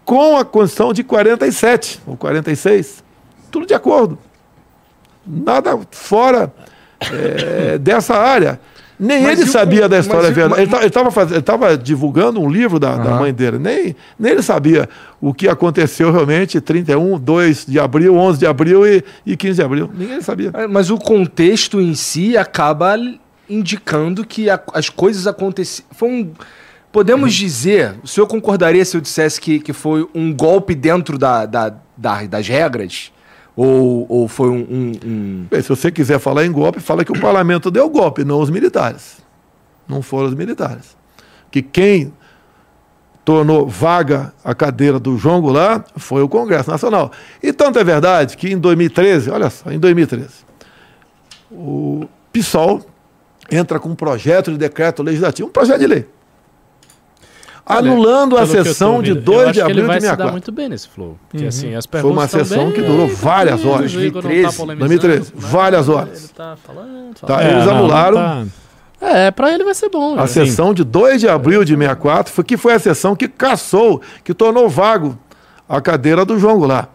com 0.05 0.37
a 0.37 0.45
Constituição 0.45 0.93
de 0.93 1.05
47 1.05 2.01
ou 2.07 2.17
46. 2.17 3.05
Tudo 3.51 3.67
de 3.67 3.75
acordo. 3.75 4.19
Nada 5.25 5.79
fora 5.91 6.53
é, 7.01 7.79
dessa 7.79 8.17
área. 8.17 8.59
Nem 8.99 9.23
mas 9.23 9.39
ele 9.39 9.51
sabia 9.51 9.87
o, 9.87 9.89
da 9.89 9.99
história 9.99 10.31
verdadeira. 10.31 10.81
Ele 10.81 11.39
estava 11.39 11.77
divulgando 11.77 12.41
um 12.41 12.49
livro 12.49 12.79
da, 12.79 12.97
uhum. 12.97 13.05
da, 13.05 13.11
mãe 13.17 13.33
dele. 13.33 13.59
Nem, 13.59 13.95
nem 14.19 14.33
ele 14.33 14.43
sabia 14.43 14.89
o 15.21 15.35
que 15.35 15.49
aconteceu 15.49 16.11
realmente 16.11 16.61
31, 16.61 17.19
2 17.19 17.67
de 17.67 17.79
abril, 17.79 18.17
11 18.17 18.39
de 18.39 18.47
abril 18.47 18.87
e, 18.87 19.05
e 19.25 19.37
15 19.37 19.55
de 19.55 19.63
abril. 19.63 19.91
Ninguém 19.93 20.21
sabia. 20.23 20.51
É, 20.55 20.67
mas 20.67 20.91
o 20.91 20.97
contexto 20.97 21.81
em 21.81 21.95
si 21.95 22.37
acaba 22.37 22.97
indicando 23.49 24.25
que 24.25 24.49
a, 24.49 24.61
as 24.73 24.89
coisas 24.89 25.27
aconteceram. 25.27 25.89
Foi 25.93 26.09
um 26.09 26.31
Podemos 26.97 27.35
uhum. 27.35 27.47
dizer, 27.47 27.95
o 28.03 28.09
senhor 28.09 28.27
concordaria 28.27 28.83
se 28.83 28.97
eu 28.97 29.03
dissesse 29.03 29.39
que, 29.39 29.61
que 29.61 29.75
foi 29.75 30.09
um 30.15 30.33
golpe 30.33 30.75
dentro 30.75 31.19
da, 31.19 31.45
da, 31.45 31.75
da 31.95 32.25
das 32.25 32.49
regras? 32.49 33.13
Ou, 33.57 34.05
ou 34.09 34.29
foi 34.29 34.51
um, 34.51 34.66
um, 34.71 34.92
um... 35.05 35.47
Bem, 35.51 35.62
se 35.62 35.69
você 35.71 35.90
quiser 35.90 36.19
falar 36.19 36.45
em 36.45 36.53
golpe, 36.53 36.79
fala 36.79 37.05
que 37.05 37.11
o 37.11 37.19
parlamento 37.19 37.71
deu 37.71 37.88
golpe, 37.88 38.23
não 38.23 38.38
os 38.40 38.51
militares. 38.51 39.19
Não 39.88 40.03
foram 40.03 40.29
os 40.29 40.35
militares. 40.35 40.95
Que 41.51 41.62
quem 41.62 42.12
tornou 43.25 43.66
vaga 43.66 44.33
a 44.45 44.55
cadeira 44.55 45.01
do 45.01 45.16
João 45.16 45.40
Goulart 45.40 45.88
foi 45.97 46.23
o 46.23 46.29
Congresso 46.29 46.71
Nacional. 46.71 47.11
E 47.42 47.53
tanto 47.53 47.79
é 47.79 47.83
verdade 47.83 48.37
que 48.37 48.53
em 48.53 48.59
2013, 48.59 49.31
olha 49.31 49.49
só, 49.51 49.71
em 49.71 49.81
2013, 49.81 50.29
o 51.51 52.07
PSOL 52.33 52.85
entra 53.51 53.81
com 53.81 53.88
um 53.88 53.95
projeto 53.95 54.53
de 54.53 54.59
decreto 54.59 55.03
legislativo, 55.03 55.49
um 55.49 55.51
projeto 55.51 55.81
de 55.81 55.87
lei, 55.87 56.07
anulando 57.66 58.38
a 58.38 58.46
sessão 58.46 59.02
de 59.02 59.12
2 59.12 59.52
de 59.52 59.61
abril 59.61 59.76
de 59.76 59.81
64. 59.81 59.81
Ele 59.81 59.87
vai 59.87 60.00
se 60.00 60.16
dar 60.16 60.31
muito 60.31 60.52
bem 60.52 60.68
nesse 60.68 60.88
flow. 60.88 61.18
Porque, 61.29 61.42
uhum. 61.42 61.48
assim, 61.48 61.74
as 61.74 61.85
Foi 61.85 62.11
uma 62.11 62.29
sessão 62.29 62.70
que 62.70 62.81
durou 62.81 63.09
várias 63.09 63.64
horas. 63.64 63.92
2013, 63.92 64.66
2013 64.76 65.33
várias 65.35 65.88
horas. 65.88 66.18
Ele 66.18 66.29
tá 66.29 66.57
falando, 66.64 67.14
Tá, 67.14 67.42
é, 67.42 67.50
eles 67.50 67.66
anularam. 67.66 68.18
Não, 68.18 68.46
tá... 68.46 68.66
É, 68.98 69.31
para 69.31 69.52
ele 69.52 69.64
vai 69.64 69.74
ser 69.74 69.90
bom. 69.90 70.18
A 70.18 70.26
sessão 70.26 70.72
de 70.72 70.83
2 70.83 71.20
de 71.20 71.29
abril 71.29 71.64
de 71.64 71.74
64 71.74 72.33
foi 72.33 72.44
que 72.44 72.57
foi 72.57 72.72
a 72.72 72.79
sessão 72.79 73.14
que 73.14 73.29
caçou, 73.29 74.00
que 74.24 74.33
tornou 74.33 74.68
vago 74.68 75.18
a 75.68 75.81
cadeira 75.81 76.24
do 76.24 76.38
João 76.38 76.59
Goulart. 76.59 76.88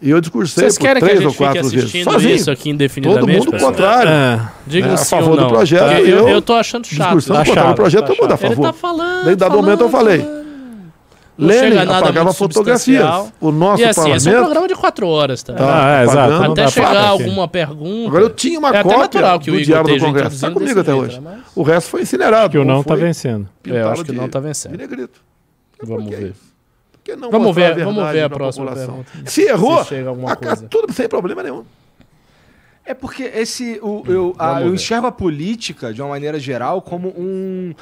E 0.00 0.10
eu 0.10 0.20
discursei 0.20 0.70
Vocês 0.70 0.78
por 0.78 1.00
três 1.00 1.24
ou 1.24 1.34
quatro 1.34 1.68
vezes. 1.68 2.04
Sozinho. 2.04 2.34
isso 2.34 2.50
aqui 2.50 2.70
indefinidamente? 2.70 3.44
Todo 3.44 3.52
mundo 3.52 3.64
contrário. 3.64 4.10
É. 4.10 4.48
Diga 4.66 4.88
é, 4.88 4.92
a 4.94 4.96
favor 4.98 5.36
do 5.36 5.48
projeto. 5.48 5.80
Tá. 5.80 6.00
Eu, 6.00 6.28
eu 6.28 6.40
tô 6.40 6.54
achando 6.54 6.86
chato. 6.86 7.16
Discursão 7.16 7.36
tá 7.36 7.44
chato, 7.44 7.70
o 7.70 7.74
projeto, 7.74 8.00
tá 8.02 8.06
todo 8.06 8.22
mundo 8.22 8.32
a 8.32 8.36
favor. 8.36 8.52
Ele 8.52 8.62
tá 8.62 8.72
falando. 8.72 9.24
Daí, 9.24 9.36
dado 9.36 9.56
momento, 9.56 9.80
eu 9.82 9.90
falei. 9.90 10.24
Lênin 11.36 11.78
apagava 11.78 12.32
fotografias. 12.32 13.04
O 13.40 13.50
nosso 13.50 13.82
e 13.82 13.84
assim, 13.84 14.00
parlamento... 14.00 14.16
esse 14.18 14.28
é 14.28 14.40
um 14.40 14.44
programa 14.44 14.68
de 14.68 14.74
quatro 14.74 15.08
horas 15.08 15.42
também. 15.42 15.64
Tá, 15.64 15.86
ah, 15.86 16.00
é, 16.00 16.04
exato. 16.04 16.52
Até 16.52 16.68
chegar 16.68 17.08
alguma 17.08 17.48
pergunta... 17.48 18.08
Agora 18.08 18.24
eu 18.24 18.30
tinha 18.30 18.58
uma 18.58 18.76
é 18.76 18.82
cópia 18.82 19.38
do 19.38 19.62
Diário 19.62 19.94
do 19.94 20.04
Congresso. 20.04 20.34
Está 20.34 20.50
comigo 20.50 20.80
até 20.80 20.94
hoje. 20.94 21.20
Mas... 21.20 21.38
O 21.54 21.62
resto 21.62 21.90
foi 21.90 22.02
incinerado. 22.02 22.50
Que 22.50 22.58
o 22.58 22.64
não 22.64 22.80
está 22.80 22.94
vencendo. 22.94 23.48
É, 23.66 23.82
eu 23.82 23.88
acho 23.88 24.04
que 24.04 24.10
o 24.10 24.14
não 24.14 24.26
está 24.26 24.40
vencendo. 24.40 24.78
Vamos 25.82 26.10
ver 26.10 26.34
vamos 27.16 27.54
ver, 27.54 27.84
vamos 27.84 28.10
ver 28.12 28.22
a 28.22 28.30
próxima 28.30 28.72
pergunta. 28.72 29.10
Se 29.26 29.42
errou, 29.42 29.84
Se 29.84 29.94
a, 29.96 30.56
tudo 30.68 30.92
sem 30.92 31.08
problema 31.08 31.42
nenhum. 31.42 31.64
É 32.88 32.94
porque 32.94 33.22
esse, 33.22 33.78
o, 33.82 34.02
eu, 34.06 34.34
a, 34.38 34.62
eu 34.62 34.74
enxergo 34.74 35.06
a 35.06 35.12
política, 35.12 35.92
de 35.92 36.00
uma 36.00 36.08
maneira 36.08 36.40
geral, 36.40 36.80
como 36.80 37.08
um. 37.08 37.74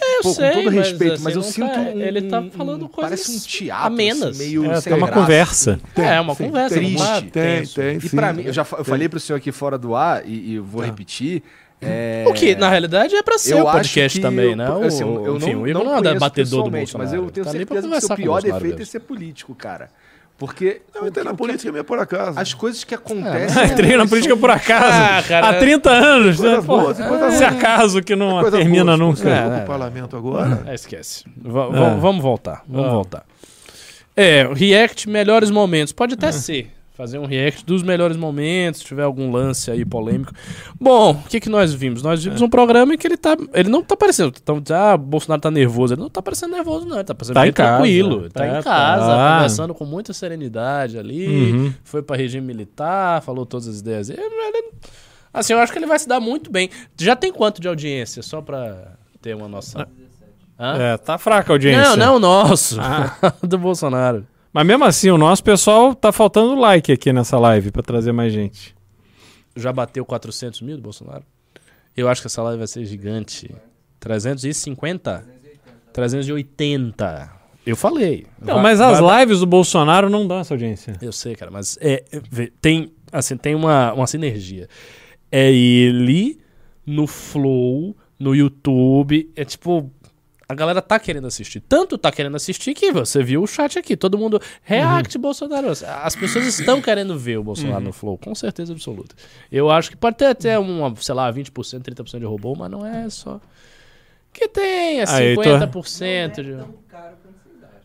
É, 0.00 0.18
eu 0.18 0.22
Pô, 0.22 0.30
sei, 0.30 0.50
com 0.50 0.64
todo 0.64 0.70
respeito, 0.70 1.20
mas, 1.22 1.36
assim, 1.36 1.62
eu 1.62 1.68
sinto 1.68 1.72
tá, 1.72 1.80
um, 1.80 2.00
ele 2.00 2.22
tá 2.22 2.42
falando 2.56 2.88
coisas 2.88 3.10
parece 3.10 3.36
um 3.36 3.38
teatro 3.38 3.86
amenas. 3.86 4.22
Assim, 4.22 4.44
meio 4.44 4.68
é, 4.68 4.80
sem 4.80 4.92
uma 4.92 5.06
graça. 5.06 5.20
conversa. 5.20 5.80
Tem, 5.94 6.04
é, 6.04 6.20
uma 6.20 6.34
sim, 6.34 6.44
conversa. 6.44 6.74
Triste. 6.74 7.30
Tem, 7.30 7.66
tem, 7.66 7.98
E 8.02 8.08
para 8.08 8.32
mim, 8.32 8.42
eu 8.42 8.52
já 8.52 8.62
eu 8.62 8.84
falei 8.84 9.08
pro 9.08 9.20
senhor 9.20 9.36
aqui 9.36 9.52
fora 9.52 9.78
do 9.78 9.94
ar 9.94 10.26
e, 10.26 10.54
e 10.54 10.58
vou 10.58 10.80
tá. 10.80 10.86
repetir, 10.88 11.44
é... 11.80 12.24
O 12.26 12.32
que, 12.32 12.54
na 12.54 12.68
realidade, 12.68 13.14
é 13.14 13.22
pra 13.22 13.38
ser 13.38 13.54
eu 13.54 13.66
o 13.66 13.72
podcast 13.72 14.20
também, 14.20 14.50
eu, 14.50 14.56
né? 14.56 14.66
Assim, 14.86 15.02
eu 15.02 15.36
enfim, 15.36 15.54
não, 15.54 15.62
o 15.62 15.68
Igor 15.68 15.84
não, 15.84 16.00
não 16.00 16.10
é 16.10 16.18
batedor 16.18 16.64
do 16.64 16.70
Bolsonaro. 16.70 17.10
Mas 17.10 17.18
eu 17.18 17.30
tenho 17.30 17.46
tá 17.46 17.52
certeza 17.52 17.88
que 17.88 17.94
o 17.94 18.00
seu 18.00 18.16
pior 18.16 18.42
defeito 18.42 18.82
é 18.82 18.84
ser 18.84 19.00
político, 19.00 19.54
cara. 19.54 19.88
Porque. 20.36 20.80
Eu 20.94 21.06
entrei 21.06 21.22
na 21.22 21.34
política 21.34 21.70
meio 21.70 21.84
por 21.84 21.98
acaso. 21.98 22.38
As 22.38 22.54
coisas 22.54 22.82
que 22.82 22.94
acontecem. 22.94 23.60
É, 23.62 23.66
entrei 23.66 23.96
na 23.96 24.06
política 24.06 24.34
por 24.36 24.50
acaso. 24.50 24.86
Ah, 24.90 25.22
cara, 25.26 25.48
Há 25.50 25.58
30 25.58 25.90
anos. 25.90 26.40
Né? 26.40 26.60
Boas, 26.62 26.98
é, 26.98 27.30
se 27.32 27.44
acaso 27.44 28.02
que 28.02 28.16
não 28.16 28.50
termina 28.50 28.96
boas, 28.96 28.98
nunca. 28.98 29.28
É, 29.28 29.58
é, 29.58 29.64
parlamento 29.66 30.16
agora. 30.16 30.62
É, 30.66 30.74
esquece. 30.74 31.24
V 31.36 31.52
vamos 32.00 32.22
voltar. 32.22 32.62
Vamos 32.66 32.88
ah. 32.88 32.92
voltar. 32.94 33.24
É, 34.16 34.48
React 34.52 35.10
melhores 35.10 35.50
momentos. 35.50 35.92
Pode 35.92 36.14
até 36.14 36.32
ser 36.32 36.70
fazer 37.00 37.18
um 37.18 37.24
react 37.24 37.64
dos 37.64 37.82
melhores 37.82 38.14
momentos, 38.14 38.82
se 38.82 38.86
tiver 38.86 39.04
algum 39.04 39.32
lance 39.32 39.70
aí 39.70 39.86
polêmico. 39.86 40.32
Bom, 40.78 41.12
o 41.12 41.28
que, 41.28 41.40
que 41.40 41.48
nós 41.48 41.72
vimos? 41.72 42.02
Nós 42.02 42.22
vimos 42.22 42.42
é. 42.42 42.44
um 42.44 42.48
programa 42.48 42.92
em 42.92 42.98
que 42.98 43.06
ele 43.06 43.16
tá. 43.16 43.34
Ele 43.54 43.70
não 43.70 43.82
tá 43.82 43.96
parecendo. 43.96 44.34
Então, 44.40 44.62
ah, 44.70 44.98
Bolsonaro 44.98 45.40
tá 45.40 45.50
nervoso. 45.50 45.94
Ele 45.94 46.02
não 46.02 46.10
tá 46.10 46.20
parecendo 46.20 46.52
nervoso, 46.52 46.86
não. 46.86 46.96
Ele 46.96 47.04
tá 47.04 47.14
parecendo 47.14 47.34
tá 47.34 47.42
bem 47.42 47.52
tranquilo. 47.52 48.28
Tá, 48.28 48.44
é, 48.44 48.58
em 48.58 48.62
casa, 48.62 49.06
tá. 49.06 49.34
conversando 49.36 49.74
com 49.74 49.86
muita 49.86 50.12
serenidade 50.12 50.98
ali. 50.98 51.26
Uhum. 51.26 51.74
Foi 51.84 52.02
pra 52.02 52.16
regime 52.16 52.46
militar, 52.46 53.22
falou 53.22 53.46
todas 53.46 53.66
as 53.66 53.80
ideias. 53.80 54.10
Ele, 54.10 54.20
ele, 54.20 54.72
assim, 55.32 55.54
eu 55.54 55.58
acho 55.58 55.72
que 55.72 55.78
ele 55.78 55.86
vai 55.86 55.98
se 55.98 56.06
dar 56.06 56.20
muito 56.20 56.52
bem. 56.52 56.68
Já 56.98 57.16
tem 57.16 57.32
quanto 57.32 57.62
de 57.62 57.68
audiência? 57.68 58.22
Só 58.22 58.42
pra 58.42 58.92
ter 59.22 59.34
uma 59.34 59.48
noção. 59.48 59.86
Hã? 60.60 60.76
É, 60.78 60.96
tá 60.98 61.16
fraca 61.16 61.50
a 61.50 61.54
audiência. 61.54 61.96
Não, 61.96 61.96
não 61.96 62.16
o 62.16 62.18
nosso. 62.18 62.78
Ah. 62.78 63.16
do 63.42 63.56
Bolsonaro. 63.56 64.26
Mas 64.52 64.66
mesmo 64.66 64.84
assim, 64.84 65.10
o 65.10 65.18
nosso 65.18 65.44
pessoal 65.44 65.94
tá 65.94 66.10
faltando 66.10 66.54
like 66.56 66.90
aqui 66.90 67.12
nessa 67.12 67.38
live 67.38 67.70
para 67.70 67.82
trazer 67.82 68.12
mais 68.12 68.32
gente. 68.32 68.74
Já 69.54 69.72
bateu 69.72 70.04
400 70.04 70.60
mil 70.62 70.76
do 70.76 70.82
Bolsonaro? 70.82 71.24
Eu 71.96 72.08
acho 72.08 72.20
que 72.20 72.26
essa 72.26 72.42
live 72.42 72.58
vai 72.58 72.66
ser 72.66 72.84
gigante. 72.84 73.54
350? 74.00 75.24
380. 75.92 77.32
Eu 77.66 77.76
falei. 77.76 78.26
Não, 78.40 78.54
vai, 78.54 78.62
mas 78.62 78.80
as 78.80 79.00
vai... 79.00 79.20
lives 79.20 79.40
do 79.40 79.46
Bolsonaro 79.46 80.08
não 80.08 80.26
dão 80.26 80.38
essa 80.40 80.54
audiência. 80.54 80.96
Eu 81.00 81.12
sei, 81.12 81.36
cara, 81.36 81.50
mas 81.50 81.78
é, 81.80 82.02
tem, 82.60 82.92
assim, 83.12 83.36
tem 83.36 83.54
uma, 83.54 83.92
uma 83.92 84.06
sinergia. 84.06 84.68
É 85.30 85.52
ele 85.52 86.40
no 86.84 87.06
Flow, 87.06 87.96
no 88.18 88.34
YouTube. 88.34 89.30
É 89.36 89.44
tipo, 89.44 89.90
a 90.50 90.54
galera 90.54 90.82
tá 90.82 90.98
querendo 90.98 91.28
assistir. 91.28 91.60
Tanto 91.60 91.96
tá 91.96 92.10
querendo 92.10 92.34
assistir 92.34 92.74
que 92.74 92.90
você 92.90 93.22
viu 93.22 93.40
o 93.40 93.46
chat 93.46 93.78
aqui. 93.78 93.96
Todo 93.96 94.18
mundo 94.18 94.42
react 94.64 95.16
uhum. 95.16 95.22
Bolsonaro. 95.22 95.68
As 95.70 96.16
pessoas 96.16 96.44
estão 96.44 96.82
querendo 96.82 97.16
ver 97.16 97.38
o 97.38 97.44
Bolsonaro 97.44 97.78
uhum. 97.78 97.84
no 97.84 97.92
Flow, 97.92 98.18
com 98.18 98.34
certeza 98.34 98.72
absoluta. 98.72 99.14
Eu 99.50 99.70
acho 99.70 99.90
que 99.90 99.96
pode 99.96 100.16
ter 100.16 100.26
até 100.26 100.58
uma, 100.58 100.92
sei 100.96 101.14
lá, 101.14 101.32
20%, 101.32 101.52
30% 101.52 102.18
de 102.18 102.24
robô, 102.24 102.56
mas 102.58 102.68
não 102.68 102.84
é 102.84 103.08
só. 103.08 103.40
Que 104.32 104.48
tem, 104.48 105.00
é 105.00 105.04
50% 105.04 106.42
de. 106.42 106.52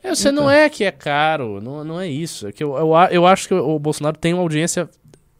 É, 0.02 0.16
você 0.16 0.30
então. 0.30 0.44
não 0.44 0.50
é 0.50 0.68
que 0.68 0.84
é 0.84 0.92
caro, 0.92 1.62
não, 1.62 1.84
não 1.84 2.02
é 2.02 2.08
isso. 2.08 2.48
É 2.48 2.52
que 2.52 2.64
eu, 2.64 2.76
eu, 2.76 2.94
eu 3.12 3.28
acho 3.28 3.48
que 3.48 3.54
o 3.54 3.78
Bolsonaro 3.78 4.18
tem 4.18 4.34
uma 4.34 4.42
audiência 4.42 4.90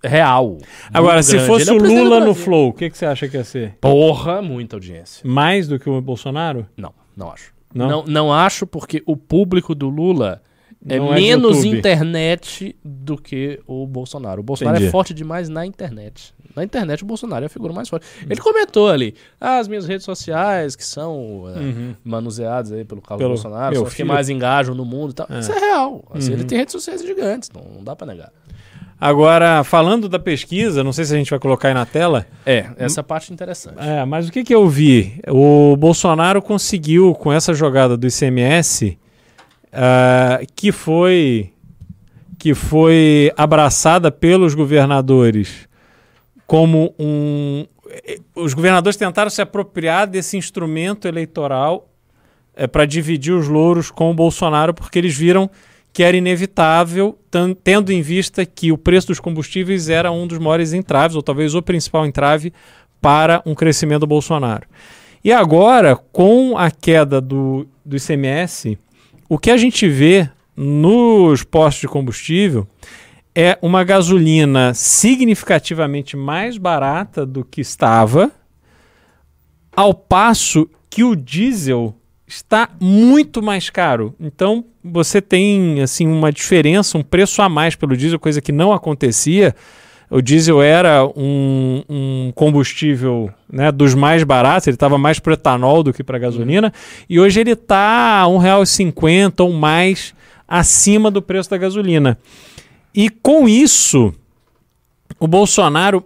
real. 0.04 0.60
Agora, 0.94 1.24
se 1.24 1.32
grande. 1.32 1.48
fosse 1.48 1.70
é 1.70 1.74
o 1.74 1.78
Lula 1.78 2.20
no 2.20 2.36
Flow, 2.36 2.70
o 2.70 2.74
que, 2.74 2.88
que 2.92 2.98
você 3.00 3.08
acha 3.08 3.28
que 3.28 3.36
ia 3.36 3.44
ser? 3.44 3.78
Porra, 3.82 4.44
muita 4.44 4.76
audiência. 4.76 5.28
Mais 5.28 5.68
do 5.68 5.80
que 5.80 5.90
o 5.90 6.00
Bolsonaro? 6.00 6.68
Não. 6.78 6.94
Não 7.16 7.32
acho. 7.32 7.54
Não? 7.74 7.90
não, 7.90 8.04
não 8.06 8.34
acho 8.34 8.66
porque 8.66 9.04
o 9.06 9.18
público 9.18 9.76
do 9.76 9.90
Lula 9.90 10.42
é 10.88 10.98
não 10.98 11.14
menos 11.14 11.64
é 11.64 11.68
internet 11.68 12.76
do 12.84 13.18
que 13.18 13.60
o 13.66 13.88
Bolsonaro. 13.88 14.42
O 14.42 14.44
Bolsonaro 14.44 14.76
é 14.76 14.80
Entendi. 14.80 14.90
é 14.90 14.92
forte 14.92 15.14
demais 15.14 15.50
na 15.50 15.66
internet. 15.66 16.34
Na 16.56 16.64
internet 16.64 17.04
o 17.04 17.06
Bolsonaro 17.06 17.44
é 17.44 17.48
a 17.48 17.50
figura 17.50 17.74
mais 17.74 17.90
forte. 17.90 18.06
Ele 18.30 18.40
comentou 18.40 18.88
ali, 18.88 19.14
ah, 19.42 19.58
as 19.58 19.68
minhas 19.68 19.86
redes 19.86 20.06
sociais 20.06 20.76
que 20.76 20.86
são 20.86 21.44
é, 21.54 21.60
uhum. 21.60 21.96
manuseadas 22.04 22.72
aí 22.72 22.86
pelo 22.86 23.02
Carlos 23.02 23.22
pelo 23.22 23.34
Bolsonaro, 23.34 23.76
são 23.76 23.86
as 23.86 23.94
que 23.94 24.04
mais 24.04 24.30
engajam 24.30 24.74
no 24.74 24.86
mundo 24.86 25.12
e 25.12 25.14
tal. 25.16 25.28
É. 25.30 25.40
Isso 25.40 25.52
é 25.52 25.60
real. 25.60 26.04
Assim, 26.12 26.30
uhum. 26.30 26.38
Ele 26.38 26.46
tem 26.46 26.58
redes 26.60 26.72
sociais 26.72 27.02
gigantes, 27.04 27.50
não, 27.54 27.64
não 27.76 27.84
dá 27.84 27.96
para 27.96 28.08
negar. 28.08 28.32
Agora, 29.00 29.64
falando 29.64 30.08
da 30.08 30.18
pesquisa, 30.18 30.84
não 30.84 30.94
sei 30.94 31.06
se 31.06 31.14
a 31.14 31.18
gente 31.18 31.30
vai 31.30 31.40
colocar 31.40 31.68
aí 31.68 31.74
na 31.74 31.86
tela. 31.86 32.26
É, 32.46 32.68
essa 32.78 33.04
parte 33.04 33.32
é 33.32 33.34
interessante. 33.34 33.76
É, 33.78 34.06
mas 34.06 34.28
o 34.30 34.32
que, 34.32 34.44
que 34.44 34.56
eu 34.56 34.68
vi? 34.70 35.20
O 35.28 35.76
Bolsonaro 35.78 36.42
conseguiu, 36.42 37.14
com 37.14 37.32
essa 37.32 37.54
jogada 37.54 37.98
do 37.98 38.08
ICMS, 38.08 38.98
ah, 39.74 40.40
que 40.56 40.72
foi 40.72 41.52
que 42.38 42.54
foi 42.54 43.32
abraçada 43.36 44.12
pelos 44.12 44.54
governadores 44.54 45.68
como 46.46 46.94
um. 47.00 47.66
eh, 47.90 48.20
Os 48.36 48.54
governadores 48.54 48.96
tentaram 48.98 49.30
se 49.32 49.42
apropriar 49.42 50.06
desse 50.08 50.38
instrumento 50.38 51.08
eleitoral 51.08 51.90
para 52.72 52.86
dividir 52.86 53.34
os 53.34 53.48
louros 53.48 53.90
com 53.92 54.12
o 54.12 54.14
Bolsonaro, 54.14 54.74
porque 54.74 55.00
eles 55.00 55.18
viram 55.18 55.50
que 55.96 56.04
era 56.04 56.18
inevitável, 56.18 57.18
tendo 57.64 57.90
em 57.90 58.02
vista 58.02 58.46
que 58.46 58.70
o 58.70 58.78
preço 58.78 59.08
dos 59.08 59.20
combustíveis 59.22 59.88
era 59.88 60.12
um 60.12 60.28
dos 60.28 60.38
maiores 60.38 60.74
entraves, 60.74 61.16
ou 61.16 61.24
talvez 61.24 61.56
o 61.56 61.62
principal 61.62 62.06
entrave 62.06 62.52
para 63.00 63.42
um 63.46 63.56
crescimento 63.56 64.02
do 64.02 64.08
Bolsonaro. 64.08 64.68
E 65.24 65.32
agora, 65.32 65.96
com 65.96 66.58
a 66.58 66.70
queda 66.70 67.22
do, 67.22 67.66
do 67.86 67.96
ICMS, 67.96 68.78
o 69.30 69.38
que 69.38 69.50
a 69.50 69.56
gente 69.56 69.88
vê 69.88 70.30
nos 70.54 71.44
postos 71.46 71.80
de 71.80 71.88
combustível 71.88 72.68
é 73.34 73.58
uma 73.62 73.82
gasolina 73.86 74.74
significativamente 74.74 76.18
mais 76.18 76.58
barata 76.58 77.26
do 77.26 77.46
que 77.46 77.62
estava, 77.62 78.30
ao 79.74 79.94
passo 79.94 80.70
que 80.90 81.06
o 81.06 81.16
diesel 81.16 81.96
está 82.28 82.70
muito 82.80 83.42
mais 83.42 83.70
caro. 83.70 84.16
Então, 84.20 84.66
você 84.84 85.22
tem 85.22 85.82
assim 85.82 86.08
uma 86.08 86.32
diferença, 86.32 86.98
um 86.98 87.04
preço 87.04 87.42
a 87.42 87.50
mais 87.50 87.76
pelo 87.76 87.96
diesel, 87.96 88.20
coisa 88.20 88.42
que 88.42 88.52
não 88.52 88.74
acontecia. 88.74 89.56
O 90.10 90.22
diesel 90.22 90.62
era 90.62 91.06
um, 91.16 91.84
um 91.90 92.32
combustível 92.36 93.32
né, 93.52 93.72
dos 93.72 93.96
mais 93.96 94.24
baratos, 94.24 94.68
ele 94.68 94.76
estava 94.76 94.98
mais 94.98 95.20
para 95.20 95.34
etanol 95.34 95.82
do 95.82 95.92
que 95.92 96.04
para 96.04 96.20
gasolina, 96.20 96.72
e 97.10 97.20
hoje 97.20 97.40
ele 97.40 97.52
está 97.52 98.24
R$ 98.24 98.32
1,50 98.32 99.44
ou 99.44 99.52
mais 99.52 100.14
acima 100.48 101.10
do 101.10 101.22
preço 101.22 101.50
da 101.50 101.58
gasolina. 101.58 102.18
E 102.94 103.10
com 103.10 103.50
isso, 103.50 104.14
o 105.20 105.28
Bolsonaro 105.28 106.04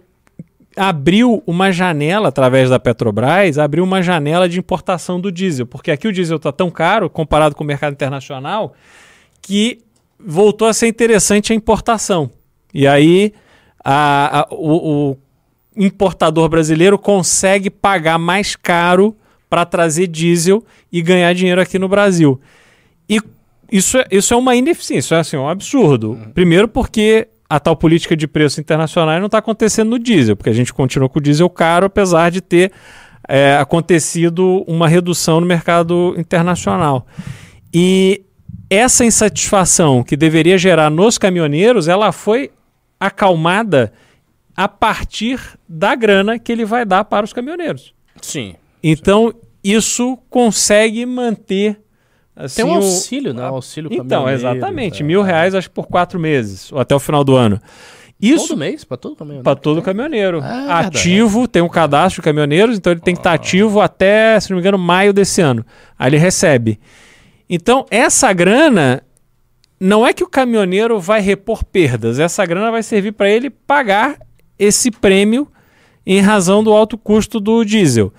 abriu 0.76 1.42
uma 1.46 1.72
janela 1.72 2.28
através 2.28 2.70
da 2.70 2.78
Petrobras, 2.78 3.58
abriu 3.58 3.82
uma 3.84 4.02
janela 4.02 4.48
de 4.48 4.58
importação 4.58 5.20
do 5.20 5.30
diesel, 5.32 5.66
porque 5.66 5.90
aqui 5.90 6.06
o 6.06 6.12
diesel 6.12 6.36
está 6.36 6.52
tão 6.52 6.70
caro 6.70 7.10
comparado 7.10 7.54
com 7.54 7.64
o 7.64 7.66
mercado 7.66 7.92
internacional 7.92 8.74
que 9.42 9.80
voltou 10.18 10.68
a 10.68 10.72
ser 10.72 10.86
interessante 10.86 11.52
a 11.52 11.56
importação. 11.56 12.30
E 12.72 12.86
aí 12.86 13.32
a- 13.84 14.40
a- 14.42 14.46
o, 14.50 15.10
o 15.12 15.16
importador 15.76 16.48
brasileiro 16.48 16.98
consegue 16.98 17.70
pagar 17.70 18.18
mais 18.18 18.54
caro 18.54 19.16
para 19.48 19.64
trazer 19.64 20.06
diesel 20.06 20.64
e 20.92 21.02
ganhar 21.02 21.32
dinheiro 21.34 21.60
aqui 21.60 21.78
no 21.78 21.88
Brasil. 21.88 22.40
E 23.08 23.18
isso 23.72 23.98
é, 23.98 24.06
isso 24.10 24.32
é 24.34 24.36
uma 24.36 24.54
ineficiência, 24.54 25.06
isso 25.06 25.14
é 25.14 25.18
assim, 25.18 25.36
um 25.36 25.48
absurdo. 25.48 26.18
Primeiro 26.34 26.68
porque 26.68 27.26
a 27.50 27.58
tal 27.58 27.74
política 27.74 28.16
de 28.16 28.28
preços 28.28 28.60
internacionais 28.60 29.18
não 29.18 29.26
está 29.26 29.38
acontecendo 29.38 29.90
no 29.90 29.98
diesel, 29.98 30.36
porque 30.36 30.50
a 30.50 30.54
gente 30.54 30.72
continua 30.72 31.08
com 31.08 31.18
o 31.18 31.22
diesel 31.22 31.50
caro, 31.50 31.86
apesar 31.86 32.30
de 32.30 32.40
ter 32.40 32.70
é, 33.28 33.56
acontecido 33.56 34.64
uma 34.68 34.86
redução 34.86 35.40
no 35.40 35.46
mercado 35.46 36.14
internacional. 36.16 37.04
E 37.74 38.22
essa 38.70 39.04
insatisfação 39.04 40.04
que 40.04 40.16
deveria 40.16 40.56
gerar 40.56 40.90
nos 40.90 41.18
caminhoneiros, 41.18 41.88
ela 41.88 42.12
foi 42.12 42.52
acalmada 43.00 43.92
a 44.56 44.68
partir 44.68 45.40
da 45.68 45.96
grana 45.96 46.38
que 46.38 46.52
ele 46.52 46.64
vai 46.64 46.84
dar 46.84 47.02
para 47.04 47.24
os 47.24 47.32
caminhoneiros. 47.32 47.92
Sim. 48.22 48.54
Então, 48.80 49.34
isso 49.64 50.16
consegue 50.28 51.04
manter. 51.04 51.79
Assim, 52.44 52.62
Tem 52.62 52.64
um 52.64 52.72
o- 52.72 52.76
auxílio, 52.76 53.34
né? 53.34 53.42
a- 53.42 53.46
Auxílio 53.48 53.90
Então, 53.92 54.28
exatamente. 54.28 54.98
tá. 55.00 55.04
Mil 55.04 55.22
reais, 55.22 55.54
acho 55.54 55.68
que 55.68 55.74
por 55.74 55.86
quatro 55.86 56.18
meses, 56.18 56.72
ou 56.72 56.78
até 56.80 56.94
o 56.94 56.98
final 57.00 57.22
do 57.24 57.36
ano. 57.36 57.60
Isso 58.20 58.48
Todo 58.48 58.58
mês? 58.58 58.84
Pra 58.84 58.96
todo 58.98 59.16
caminhoneiro? 59.16 59.44
para 59.44 59.56
todo 59.56 59.80
caminhoneiro. 59.80 60.40
Ah, 60.42 60.82
é 60.82 60.86
ativo, 60.86 61.48
tem 61.48 61.62
um 61.62 61.68
cadastro 61.68 62.20
de 62.20 62.24
caminhoneiros, 62.24 62.76
então 62.76 62.92
ele 62.92 63.00
tem 63.00 63.14
que 63.14 63.20
estar 63.20 63.32
ativo 63.32 63.80
até, 63.80 64.38
se 64.38 64.50
não 64.50 64.56
me 64.56 64.60
engano, 64.60 64.76
maio 64.76 65.12
desse 65.12 65.40
ano. 65.40 65.64
Aí 65.98 66.10
ele 66.10 66.18
recebe. 66.18 66.78
Então, 67.48 67.86
essa 67.90 68.30
grana 68.34 69.02
não 69.80 70.06
é 70.06 70.12
que 70.12 70.22
o 70.22 70.28
caminhoneiro 70.28 71.00
vai 71.00 71.20
repor 71.22 71.64
perdas, 71.64 72.18
essa 72.18 72.44
grana 72.44 72.70
vai 72.70 72.82
servir 72.82 73.12
para 73.12 73.30
ele 73.30 73.48
pagar 73.48 74.18
esse 74.58 74.90
prêmio 74.90 75.48
em 76.04 76.20
razão 76.20 76.62
do 76.62 76.72
alto 76.74 76.98
custo 76.98 77.40
do 77.40 77.64
diesel. 77.64 78.12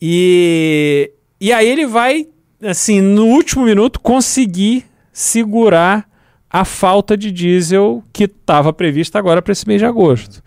E, 0.00 1.10
e 1.40 1.52
aí 1.52 1.66
ele 1.68 1.86
vai, 1.86 2.28
assim, 2.64 3.00
no 3.00 3.26
último 3.26 3.64
minuto, 3.64 4.00
conseguir 4.00 4.86
segurar 5.12 6.08
a 6.48 6.64
falta 6.64 7.16
de 7.16 7.32
diesel 7.32 8.02
que 8.12 8.24
estava 8.24 8.72
prevista 8.72 9.18
agora 9.18 9.42
para 9.42 9.52
esse 9.52 9.66
mês 9.66 9.80
de 9.80 9.86
agosto. 9.86 10.42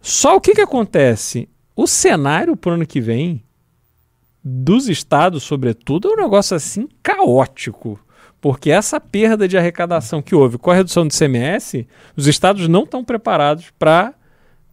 Só 0.00 0.36
o 0.36 0.40
que, 0.40 0.54
que 0.54 0.60
acontece? 0.60 1.48
O 1.74 1.86
cenário 1.86 2.56
para 2.56 2.70
o 2.70 2.74
ano 2.74 2.86
que 2.86 3.00
vem, 3.00 3.42
dos 4.42 4.88
estados, 4.88 5.42
sobretudo, 5.42 6.08
é 6.08 6.12
um 6.14 6.22
negócio 6.22 6.56
assim 6.56 6.88
caótico. 7.02 7.98
Porque 8.40 8.70
essa 8.70 9.00
perda 9.00 9.46
de 9.46 9.56
arrecadação 9.56 10.20
que 10.20 10.34
houve 10.34 10.58
com 10.58 10.70
a 10.70 10.74
redução 10.74 11.06
do 11.06 11.16
CMS, 11.16 11.86
os 12.16 12.26
estados 12.26 12.66
não 12.66 12.82
estão 12.82 13.04
preparados 13.04 13.66
para 13.78 14.14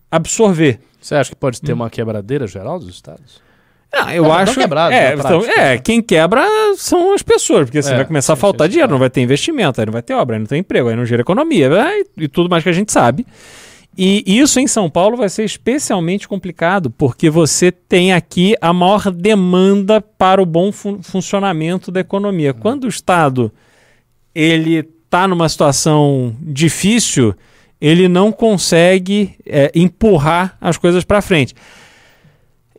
absorver. 0.09 0.79
Você 0.99 1.13
acha 1.13 1.29
que 1.29 1.35
pode 1.35 1.61
ter 1.61 1.73
uma 1.73 1.89
quebradeira 1.89 2.47
geral 2.47 2.79
dos 2.79 2.89
estados? 2.89 3.41
Ah, 3.91 4.15
eu 4.15 4.25
É, 4.25 4.41
acho. 4.43 4.53
quebrados 4.59 4.95
é, 4.95 5.13
então, 5.15 5.41
é, 5.43 5.77
quem 5.79 6.01
quebra 6.01 6.45
são 6.77 7.13
as 7.13 7.23
pessoas, 7.23 7.65
porque 7.65 7.79
assim, 7.79 7.93
É, 7.93 7.95
vai 7.95 8.05
começar 8.05 8.33
a 8.33 8.35
faltar 8.35 8.67
dinheiro, 8.69 8.91
não 8.91 8.99
vai 8.99 9.09
ter 9.09 9.21
investimento, 9.21 9.81
aí 9.81 9.85
não 9.87 9.93
vai 9.93 10.03
ter 10.03 10.13
obra, 10.13 10.35
aí 10.35 10.39
não 10.39 10.45
tem 10.45 10.59
emprego, 10.59 10.89
aí 10.89 10.95
não 10.95 11.05
gera 11.05 11.21
economia 11.23 11.69
vai- 11.69 12.03
e 12.17 12.27
tudo 12.27 12.49
mais 12.49 12.61
que 12.63 12.69
a 12.69 12.73
gente 12.73 12.91
sabe. 12.91 13.25
E 13.97 14.23
isso 14.27 14.59
em 14.59 14.67
São 14.67 14.89
Paulo 14.89 15.17
vai 15.17 15.27
ser 15.27 15.43
especialmente 15.43 16.27
complicado, 16.27 16.89
porque 16.91 17.29
você 17.29 17.71
tem 17.71 18.13
aqui 18.13 18.55
a 18.61 18.71
maior 18.71 19.11
demanda 19.11 19.99
para 19.99 20.41
o 20.41 20.45
bom 20.45 20.71
fun- 20.71 21.01
funcionamento 21.01 21.91
da 21.91 21.99
economia. 21.99 22.53
Quando 22.53 22.83
o 22.83 22.87
Estado 22.87 23.51
ele 24.33 24.87
está 25.05 25.27
numa 25.27 25.49
situação 25.49 26.35
difícil, 26.39 27.33
ele 27.81 28.07
não 28.07 28.31
consegue 28.31 29.35
é, 29.45 29.71
empurrar 29.73 30.55
as 30.61 30.77
coisas 30.77 31.03
para 31.03 31.21
frente. 31.21 31.55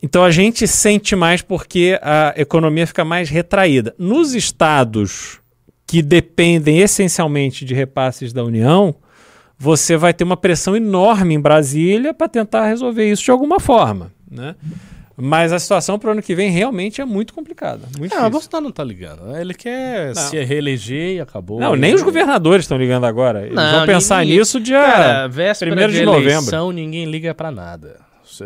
Então 0.03 0.23
a 0.23 0.31
gente 0.31 0.67
sente 0.67 1.15
mais 1.15 1.41
porque 1.41 1.99
a 2.01 2.33
economia 2.35 2.87
fica 2.87 3.05
mais 3.05 3.29
retraída. 3.29 3.93
Nos 3.99 4.33
estados 4.33 5.39
que 5.85 6.01
dependem 6.01 6.79
essencialmente 6.79 7.63
de 7.65 7.73
repasses 7.73 8.33
da 8.33 8.43
União, 8.43 8.95
você 9.59 9.95
vai 9.97 10.13
ter 10.13 10.23
uma 10.23 10.37
pressão 10.37 10.75
enorme 10.75 11.35
em 11.35 11.39
Brasília 11.39 12.13
para 12.13 12.27
tentar 12.27 12.65
resolver 12.67 13.09
isso 13.11 13.23
de 13.25 13.31
alguma 13.31 13.59
forma. 13.59 14.11
Né? 14.29 14.55
Mas 15.15 15.51
a 15.53 15.59
situação 15.59 15.99
para 15.99 16.07
o 16.07 16.11
ano 16.13 16.21
que 16.21 16.33
vem 16.33 16.49
realmente 16.49 16.99
é 16.99 17.05
muito 17.05 17.31
complicada. 17.31 17.81
Muito 17.99 18.15
Ah, 18.15 18.25
o. 18.25 18.29
Bolsonaro 18.31 18.63
não 18.63 18.71
tá 18.71 18.83
ligando. 18.83 19.21
né? 19.25 19.41
Ele 19.41 19.53
quer 19.53 20.15
Não. 20.15 20.15
se 20.15 20.43
reeleger 20.43 21.17
e 21.17 21.19
acabou. 21.19 21.59
Não, 21.59 21.75
nem 21.75 21.93
os 21.93 22.01
governadores 22.01 22.63
estão 22.63 22.77
ligando 22.77 23.05
agora. 23.05 23.41
Eles 23.43 23.53
Não, 23.53 23.71
vão 23.79 23.85
pensar 23.85 24.21
ninguém- 24.21 24.39
nisso 24.39 24.59
dia 24.59 24.81
Cara, 24.81 25.27
véspera 25.27 25.71
1 25.71 25.75
de, 25.89 25.99
de 25.99 26.05
novembro. 26.05 26.29
eleição, 26.31 26.71
ninguém 26.71 27.05
liga 27.05 27.35
pra 27.35 27.51
nada. 27.51 27.99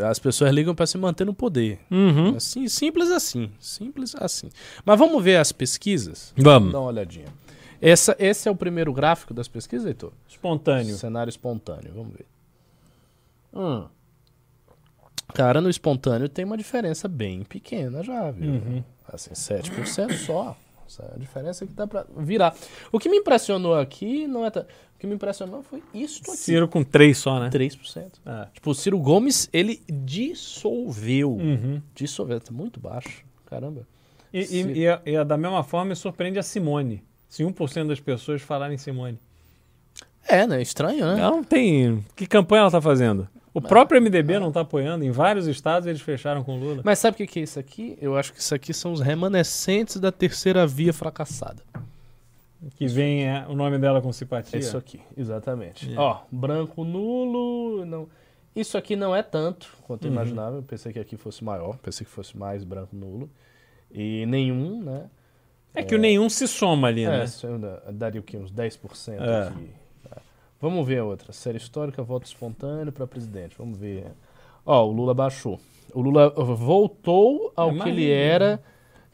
As 0.03 0.19
pessoas 0.19 0.51
ligam 0.51 0.73
pra 0.73 0.87
se 0.87 0.97
manter 0.97 1.25
no 1.25 1.33
poder. 1.33 1.79
Uhum. 1.91 2.35
Assim, 2.35 2.67
simples 2.67 3.11
assim. 3.11 3.51
Simples 3.59 4.15
assim. 4.15 4.49
Mas 4.83 4.97
vamos 4.97 5.23
ver 5.23 5.37
as 5.37 5.51
pesquisas? 5.51 6.33
Vamos. 6.37 6.71
Dar 6.71 6.79
uma 6.79 6.87
olhadinha. 6.87 7.27
Essa, 7.81 8.15
esse 8.17 8.47
é 8.47 8.51
o 8.51 8.55
primeiro 8.55 8.91
gráfico 8.93 9.33
das 9.33 9.47
pesquisas, 9.47 9.85
Heitor? 9.85 10.11
Espontâneo. 10.27 10.95
Cenário 10.95 11.29
espontâneo, 11.29 11.91
vamos 11.93 12.13
ver. 12.13 12.25
Hum. 13.53 13.85
Cara, 15.33 15.61
no 15.61 15.69
espontâneo 15.69 16.29
tem 16.29 16.45
uma 16.45 16.57
diferença 16.57 17.07
bem 17.07 17.43
pequena 17.43 18.03
já, 18.03 18.31
viu? 18.31 18.51
Uhum. 18.51 18.83
Assim, 19.07 19.31
7% 19.31 20.13
só. 20.25 20.55
Essa 20.87 21.03
é 21.03 21.15
a 21.15 21.17
diferença 21.17 21.65
que 21.65 21.73
dá 21.73 21.87
pra 21.87 22.05
virar. 22.17 22.55
O 22.91 22.99
que 22.99 23.09
me 23.09 23.17
impressionou 23.17 23.75
aqui 23.75 24.27
não 24.27 24.45
é. 24.45 24.51
Que 25.05 25.09
me 25.09 25.15
impressionou 25.15 25.61
foi 25.63 25.81
isso 25.93 26.21
aqui. 26.27 26.37
Ciro 26.37 26.67
com 26.67 26.83
três 26.83 27.17
só, 27.17 27.39
né? 27.39 27.49
3%. 27.49 28.05
Ah. 28.25 28.47
Tipo, 28.53 28.71
o 28.71 28.75
Ciro 28.75 28.97
Gomes, 28.99 29.47
ele 29.53 29.81
dissolveu. 29.89 31.31
Uhum. 31.33 31.81
Dissolveu, 31.93 32.39
tá 32.41 32.51
muito 32.51 32.79
baixo. 32.79 33.23
Caramba. 33.45 33.87
E, 34.33 34.39
e- 34.39 34.79
e, 34.79 34.87
a- 34.87 35.01
e 35.05 35.15
a- 35.15 35.23
da 35.23 35.37
mesma 35.37 35.63
forma 35.63 35.89
me 35.89 35.95
surpreende 35.95 36.39
a 36.39 36.43
Simone. 36.43 37.03
Se 37.29 37.43
1% 37.43 37.87
das 37.87 37.99
pessoas 37.99 38.41
falarem 38.41 38.77
Simone. 38.77 39.19
É, 40.27 40.47
né? 40.47 40.61
Estranho, 40.61 41.05
né? 41.05 41.15
Não 41.17 41.43
tem. 41.43 42.03
Que 42.15 42.25
campanha 42.25 42.61
ela 42.61 42.71
tá 42.71 42.81
fazendo? 42.81 43.27
O 43.53 43.61
próprio 43.61 44.01
MDB 44.01 44.37
não 44.39 44.51
tá 44.51 44.61
apoiando. 44.61 45.05
Em 45.05 45.11
vários 45.11 45.47
estados 45.47 45.87
eles 45.87 46.01
fecharam 46.01 46.43
com 46.43 46.59
Lula. 46.59 46.81
Mas 46.83 46.99
sabe 46.99 47.15
o 47.15 47.17
que 47.17 47.27
que 47.27 47.39
é 47.39 47.43
isso 47.43 47.57
aqui? 47.57 47.97
Eu 48.01 48.17
acho 48.17 48.33
que 48.33 48.39
isso 48.41 48.53
aqui 48.53 48.73
são 48.73 48.91
os 48.91 48.99
remanescentes 48.99 49.97
da 49.97 50.11
terceira 50.11 50.67
via 50.67 50.91
fracassada. 50.91 51.63
Que 52.75 52.87
vem 52.87 53.27
é, 53.27 53.45
o 53.47 53.53
nome 53.55 53.77
dela 53.77 54.01
com 54.01 54.11
simpatia. 54.11 54.57
Isso 54.59 54.77
aqui, 54.77 54.99
exatamente. 55.15 55.85
Yeah. 55.87 56.01
Ó, 56.01 56.19
branco 56.31 56.83
nulo. 56.83 57.85
Não... 57.85 58.07
Isso 58.55 58.77
aqui 58.77 58.95
não 58.95 59.15
é 59.15 59.21
tanto 59.21 59.71
quanto 59.83 60.05
eu 60.05 60.09
Uhum. 60.09 60.15
imaginava. 60.15 60.55
Eu 60.57 60.63
pensei 60.63 60.91
que 60.93 60.99
aqui 60.99 61.17
fosse 61.17 61.43
maior, 61.43 61.77
pensei 61.77 62.05
que 62.05 62.11
fosse 62.11 62.37
mais 62.37 62.63
branco 62.63 62.95
nulo. 62.95 63.29
E 63.91 64.25
nenhum, 64.25 64.81
né? 64.83 65.09
É 65.73 65.83
que 65.83 65.93
o 65.93 65.97
nenhum 65.97 66.29
se 66.29 66.47
soma 66.47 66.87
ali, 66.87 67.03
É, 67.03 67.09
né? 67.09 67.23
isso 67.25 67.45
ainda 67.45 67.83
daria 67.91 68.19
o 68.21 68.23
quê? 68.23 68.37
Uns 68.37 68.51
10% 68.51 69.21
É. 69.21 69.47
aqui. 69.49 69.69
Tá. 70.09 70.17
Vamos 70.61 70.87
ver 70.87 70.99
a 70.99 71.03
outra. 71.05 71.33
Série 71.33 71.57
histórica, 71.57 72.01
voto 72.01 72.25
espontâneo 72.25 72.93
para 72.93 73.05
presidente. 73.05 73.55
Vamos 73.57 73.77
ver. 73.77 74.05
Ó, 74.65 74.85
o 74.85 74.91
Lula 74.91 75.13
baixou. 75.13 75.59
O 75.93 76.01
Lula 76.01 76.29
voltou 76.29 77.51
ao 77.55 77.71
É 77.71 77.79
que 77.79 77.89
ele 77.89 78.09
era. 78.09 78.61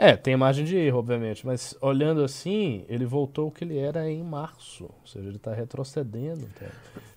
É, 0.03 0.17
tem 0.17 0.35
margem 0.35 0.65
de 0.65 0.75
erro, 0.75 0.97
obviamente, 0.97 1.45
mas 1.45 1.77
olhando 1.79 2.23
assim, 2.23 2.83
ele 2.89 3.05
voltou 3.05 3.45
ao 3.45 3.51
que 3.51 3.63
ele 3.63 3.77
era 3.77 4.09
em 4.09 4.23
março. 4.23 4.85
Ou 4.85 5.05
seja, 5.05 5.27
ele 5.27 5.37
está 5.37 5.53
retrocedendo. 5.53 6.47
tá? 6.55 6.65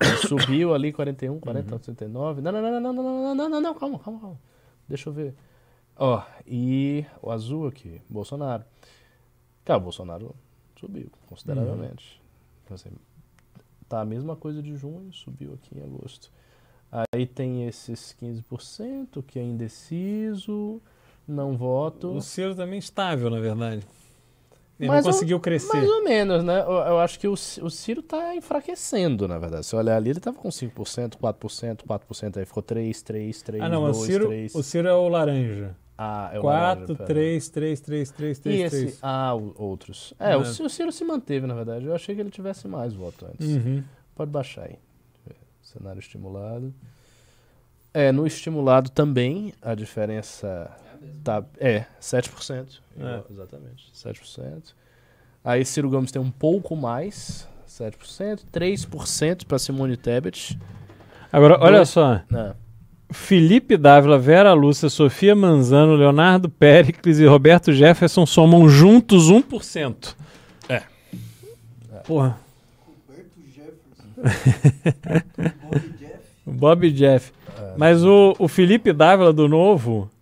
Ele 0.07 0.17
subiu 0.29 0.75
ali 0.75 0.93
41, 0.93 1.41
40, 1.41 1.79
39. 1.79 2.43
Não, 2.43 2.53
não, 2.53 2.61
não, 2.61 2.71
não, 2.71 2.81
não, 2.81 2.93
não, 2.93 3.03
não, 3.03 3.35
não, 3.35 3.49
não, 3.49 3.61
não, 3.63 3.75
calma, 3.75 3.99
calma, 3.99 4.21
calma. 4.21 4.41
Deixa 4.87 5.09
eu 5.09 5.15
ver. 5.15 5.35
Ó, 5.97 6.23
e 6.47 7.07
o 7.23 7.31
azul 7.31 7.67
aqui, 7.69 8.03
Bolsonaro. 8.07 8.67
Cara, 9.65 9.79
o 9.79 9.83
Bolsonaro 9.83 10.37
subiu 10.79 11.11
consideravelmente. 11.27 12.21
Então, 12.65 12.75
assim, 12.75 12.91
tá 13.89 14.03
a 14.03 14.05
mesma 14.05 14.37
coisa 14.37 14.63
de 14.63 14.77
junho, 14.77 15.11
subiu 15.11 15.55
aqui 15.55 15.79
em 15.79 15.83
agosto. 15.83 16.31
Aí 17.15 17.27
tem 17.27 17.67
esses 17.67 18.15
15%, 18.21 19.23
que 19.23 19.39
é 19.39 19.43
indeciso, 19.43 20.83
não 21.27 21.57
voto. 21.57 22.09
O 22.17 22.21
Ciro 22.21 22.55
também 22.55 22.79
estável, 22.79 23.31
na 23.31 23.41
verdade. 23.41 23.83
Ele 24.79 24.89
Mais 24.89 25.05
não 25.05 25.11
ou- 25.13 25.15
conseguiu 25.17 25.39
crescer. 25.41 25.77
Mais 25.77 25.89
ou 25.89 26.03
menos, 26.05 26.43
né? 26.43 26.61
Eu, 26.63 26.73
eu 26.73 26.99
acho 26.99 27.19
que 27.19 27.29
o, 27.29 27.33
o 27.33 27.71
Ciro 27.71 28.03
tá 28.03 28.35
enfraquecendo, 28.35 29.29
na 29.29 29.39
verdade. 29.39 29.65
Se 29.65 29.77
olhar 29.77 29.97
ali, 29.97 30.11
ele 30.11 30.21
tava 30.21 30.37
com 30.37 30.49
5%, 30.49 31.17
4%, 31.17 31.85
4%, 31.87 32.37
aí 32.39 32.45
ficou 32.45 32.63
3, 32.63 33.01
3, 33.03 33.43
3, 33.43 33.63
ah, 33.63 33.69
não, 33.69 33.83
2, 33.85 33.97
o 33.97 34.01
Ciro, 34.05 34.27
3. 34.27 34.55
o 34.55 34.63
Ciro 34.63 34.89
é 34.89 34.93
o 34.95 35.09
laranja. 35.09 35.77
Ah, 35.97 36.31
é 36.33 36.39
o 36.41 36.43
4, 36.43 36.61
laranja, 36.81 36.95
pera. 36.97 37.07
3, 37.07 37.49
3, 37.51 37.81
3, 37.81 38.11
3, 38.11 38.39
E 38.39 38.43
3, 38.43 38.61
esse? 38.73 38.83
3. 38.87 38.99
Ah, 39.01 39.33
o- 39.37 39.55
outros. 39.57 40.13
É, 40.19 40.33
É. 40.33 40.37
O, 40.37 40.41
o 40.41 40.69
Ciro 40.69 40.91
se 40.91 41.05
manteve, 41.05 41.47
na 41.47 41.55
verdade. 41.55 41.85
Eu 41.87 41.95
achei 41.95 42.13
que 42.15 42.21
ele 42.21 42.31
tivesse 42.31 42.67
mais 42.67 42.93
voto 42.95 43.27
antes. 43.27 43.47
Uhum. 43.47 43.83
Pode 44.17 44.31
baixar 44.33 44.65
aí. 44.65 44.77
Cenário 45.63 46.01
estimulado. 46.01 46.75
É, 47.93 48.11
no 48.11 48.27
estimulado 48.27 48.91
também 48.91 49.55
a 49.63 49.73
diferença 49.77 50.69
tá 51.23 51.45
é 51.59 51.85
7%. 52.01 52.81
Igual, 52.97 53.27
Exatamente, 53.31 53.91
7%. 53.95 54.75
Aí 55.45 55.65
Ciro 55.65 55.91
Gomes 55.91 56.11
tem 56.11 56.21
um 56.23 56.31
pouco 56.31 56.75
mais, 56.75 57.47
7%, 57.69 58.41
3% 58.53 59.45
para 59.47 59.59
Simone 59.59 59.97
Tebet. 59.97 60.59
Agora, 61.33 61.59
olha 61.61 61.77
Dois- 61.79 61.89
só. 61.91 62.21
Não. 62.31 62.55
Felipe 63.11 63.77
Dávila, 63.77 64.19
Vera 64.19 64.53
Lúcia, 64.55 64.89
Sofia 64.89 65.35
Manzano, 65.37 65.95
Leonardo 65.95 66.49
Pericles 66.49 67.19
e 67.19 67.27
Roberto 67.27 67.73
Jefferson 67.73 68.25
somam 68.27 68.69
juntos 68.69 69.31
1%. 69.31 70.17
É. 70.69 70.83
Porra, 72.07 72.39
Roberto 72.87 73.41
Jefferson. 73.55 74.05
Bob 75.71 75.89
Jeff. 75.99 76.19
Bob 76.47 76.91
Jeff. 76.91 77.33
Mas 77.77 78.05
o, 78.05 78.35
o 78.39 78.49
Felipe 78.49 78.93
Dávila 78.93 79.33
do 79.33 79.49
Novo, 79.49 80.11
é 80.13 80.14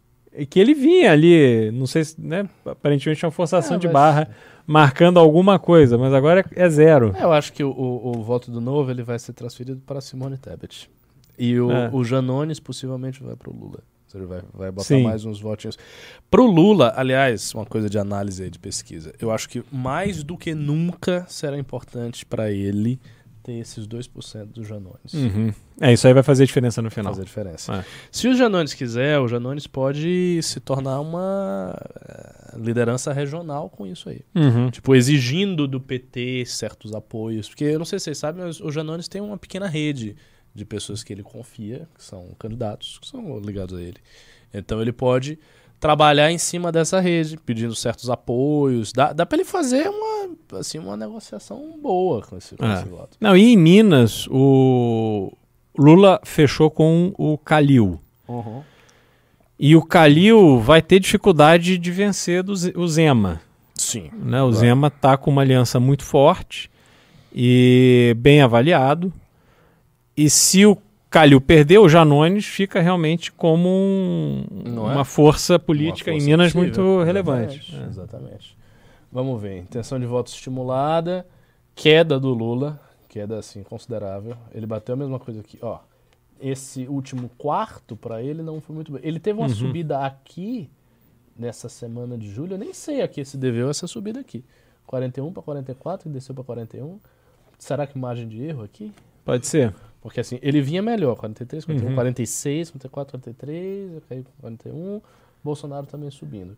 que 0.48 0.58
ele 0.58 0.74
vinha 0.74 1.12
ali, 1.12 1.70
não 1.72 1.86
sei 1.86 2.04
se, 2.04 2.20
né, 2.20 2.48
aparentemente 2.64 3.24
uma 3.24 3.30
forçação 3.32 3.76
É, 3.76 3.78
de 3.80 3.86
mas- 3.86 3.92
barra, 3.92 4.30
marcando 4.66 5.18
alguma 5.18 5.58
coisa, 5.58 5.98
mas 5.98 6.12
agora 6.14 6.40
é, 6.56 6.64
é 6.64 6.68
zero. 6.70 7.14
É, 7.16 7.24
eu 7.24 7.32
acho 7.32 7.52
que 7.52 7.62
o, 7.64 7.70
o, 7.70 8.18
o 8.18 8.22
voto 8.22 8.50
do 8.50 8.60
Novo 8.60 8.90
ele 8.90 9.02
vai 9.02 9.18
ser 9.18 9.32
transferido 9.32 9.80
para 9.84 10.00
Simone 10.00 10.38
Tebet. 10.38 10.88
E 11.38 11.58
o, 11.58 11.70
É. 11.70 11.90
o 11.92 12.04
Janones 12.04 12.60
possivelmente 12.60 13.22
vai 13.22 13.34
para 13.34 13.50
o 13.50 13.52
Lula. 13.52 13.80
Ou 13.80 14.10
seja, 14.20 14.26
vai, 14.26 14.42
vai 14.52 14.70
botar 14.70 14.84
Sim. 14.88 15.02
mais 15.04 15.24
uns 15.24 15.40
votinhos. 15.40 15.78
Pro 16.30 16.44
Lula, 16.46 16.92
aliás, 16.96 17.52
uma 17.54 17.64
coisa 17.64 17.88
de 17.88 17.98
análise 17.98 18.42
aí, 18.42 18.50
de 18.50 18.58
pesquisa. 18.58 19.12
Eu 19.18 19.30
acho 19.30 19.48
que 19.48 19.64
mais 19.72 20.22
do 20.22 20.36
que 20.36 20.54
nunca 20.54 21.24
será 21.28 21.58
importante 21.58 22.24
para 22.26 22.50
ele 22.50 23.00
ter 23.42 23.54
esses 23.54 23.86
2% 23.86 24.46
do 24.46 24.64
Janones. 24.64 25.12
Uhum. 25.12 25.52
É, 25.80 25.92
isso 25.92 26.06
aí 26.06 26.14
vai 26.14 26.22
fazer 26.22 26.46
diferença 26.46 26.80
no 26.80 26.90
final. 26.90 27.12
Fazer 27.12 27.24
diferença. 27.24 27.74
É. 27.74 27.84
Se 28.10 28.28
o 28.28 28.34
Janones 28.34 28.72
quiser, 28.74 29.18
o 29.18 29.26
Janones 29.26 29.66
pode 29.66 30.40
se 30.42 30.60
tornar 30.60 31.00
uma 31.00 31.76
eh, 32.08 32.56
liderança 32.58 33.12
regional 33.12 33.68
com 33.68 33.86
isso 33.86 34.08
aí. 34.08 34.20
Uhum. 34.34 34.70
Tipo, 34.70 34.94
exigindo 34.94 35.66
do 35.66 35.80
PT 35.80 36.44
certos 36.46 36.94
apoios. 36.94 37.48
Porque 37.48 37.64
eu 37.64 37.78
não 37.78 37.84
sei 37.84 37.98
se 37.98 38.04
vocês 38.04 38.18
sabem, 38.18 38.44
mas 38.44 38.60
o 38.60 38.70
Janones 38.70 39.08
tem 39.08 39.20
uma 39.20 39.36
pequena 39.36 39.66
rede 39.66 40.16
de 40.54 40.64
pessoas 40.64 41.02
que 41.02 41.12
ele 41.12 41.22
confia, 41.22 41.88
que 41.96 42.04
são 42.04 42.28
candidatos, 42.38 42.98
que 42.98 43.08
são 43.08 43.38
ligados 43.40 43.76
a 43.76 43.82
ele. 43.82 43.98
Então 44.52 44.80
ele 44.80 44.92
pode 44.92 45.38
trabalhar 45.82 46.30
em 46.30 46.38
cima 46.38 46.70
dessa 46.70 47.00
rede, 47.00 47.36
pedindo 47.36 47.74
certos 47.74 48.08
apoios. 48.08 48.92
Dá, 48.92 49.12
dá 49.12 49.26
para 49.26 49.38
ele 49.38 49.44
fazer 49.44 49.88
uma, 49.88 50.30
assim, 50.60 50.78
uma 50.78 50.96
negociação 50.96 51.76
boa 51.82 52.22
com 52.22 52.36
esse, 52.36 52.54
com 52.56 52.64
É. 52.64 52.74
esse 52.74 52.84
voto. 52.88 53.16
Não, 53.20 53.36
e 53.36 53.52
em 53.52 53.56
Minas, 53.56 54.28
o 54.30 55.32
Lula 55.76 56.20
fechou 56.24 56.70
com 56.70 57.12
o 57.18 57.36
Calil. 57.36 58.00
E 59.58 59.74
o 59.74 59.82
Calil 59.84 60.60
vai 60.60 60.80
ter 60.80 61.00
dificuldade 61.00 61.76
de 61.76 61.90
vencer 61.90 62.44
do 62.44 62.52
o 62.76 62.86
Zema. 62.88 63.40
Sim. 63.74 64.04
Né? 64.12 64.40
O 64.40 64.46
Claro. 64.46 64.52
Zema 64.52 64.86
está 64.86 65.16
com 65.16 65.32
uma 65.32 65.42
aliança 65.42 65.80
muito 65.80 66.04
forte 66.04 66.70
e 67.34 68.14
bem 68.18 68.40
avaliado. 68.40 69.12
E 70.16 70.30
se 70.30 70.64
o 70.64 70.76
Calil 71.12 71.40
perder, 71.40 71.78
o 71.78 71.88
Janones 71.88 72.46
fica 72.46 72.80
realmente 72.80 73.30
como 73.30 73.68
um- 73.68 74.44
Não 74.64 74.90
é? 74.90 74.94
uma 74.94 75.04
força 75.04 75.58
política 75.58 76.10
Uma 76.10 76.16
em 76.16 76.20
força 76.20 76.30
Minas 76.30 76.52
possível. 76.52 76.84
muito 76.84 77.04
relevante. 77.04 77.56
Exatamente, 77.58 77.76
É. 77.84 77.88
exatamente. 77.88 78.58
Vamos 79.12 79.40
ver. 79.42 79.58
Intenção 79.58 80.00
de 80.00 80.06
voto 80.06 80.28
estimulada. 80.28 81.26
Queda 81.74 82.18
do 82.18 82.30
Lula. 82.32 82.80
Queda, 83.10 83.38
assim, 83.38 83.62
considerável. 83.62 84.34
Ele 84.54 84.64
bateu 84.66 84.94
a 84.94 84.96
mesma 84.96 85.18
coisa 85.18 85.40
aqui. 85.40 85.58
Ó, 85.60 85.80
esse 86.40 86.86
último 86.88 87.28
quarto, 87.36 87.94
para 87.94 88.22
ele, 88.22 88.42
não 88.42 88.58
foi 88.60 88.74
muito 88.74 88.90
bem. 88.92 89.02
Ele 89.04 89.20
teve 89.20 89.38
uma 89.38 89.48
Uhum. 89.48 89.54
subida 89.54 89.98
aqui, 89.98 90.70
nessa 91.38 91.68
semana 91.68 92.16
de 92.16 92.30
julho. 92.30 92.54
Eu 92.54 92.58
nem 92.58 92.72
sei 92.72 93.02
a 93.02 93.06
que 93.08 93.22
se 93.22 93.36
deveu 93.36 93.68
essa 93.68 93.86
subida 93.86 94.18
aqui. 94.18 94.42
41 94.86 95.30
para 95.30 95.42
44, 95.42 96.08
que 96.08 96.12
desceu 96.14 96.34
para 96.34 96.42
41. 96.44 96.98
Será 97.58 97.86
que 97.86 97.98
margem 97.98 98.26
de 98.26 98.42
erro 98.42 98.62
aqui? 98.62 98.92
Pode 99.26 99.46
ser. 99.46 99.74
Porque 100.02 100.20
assim, 100.20 100.38
ele 100.42 100.60
vinha 100.60 100.82
melhor, 100.82 101.14
43, 101.16 101.64
41, 101.64 101.88
Uhum. 101.88 101.94
46, 101.94 102.70
44, 102.72 103.12
43, 103.18 104.02
caiu 104.08 104.22
para 104.24 104.32
41, 104.40 105.00
Bolsonaro 105.42 105.86
também 105.86 106.10
subindo. 106.10 106.56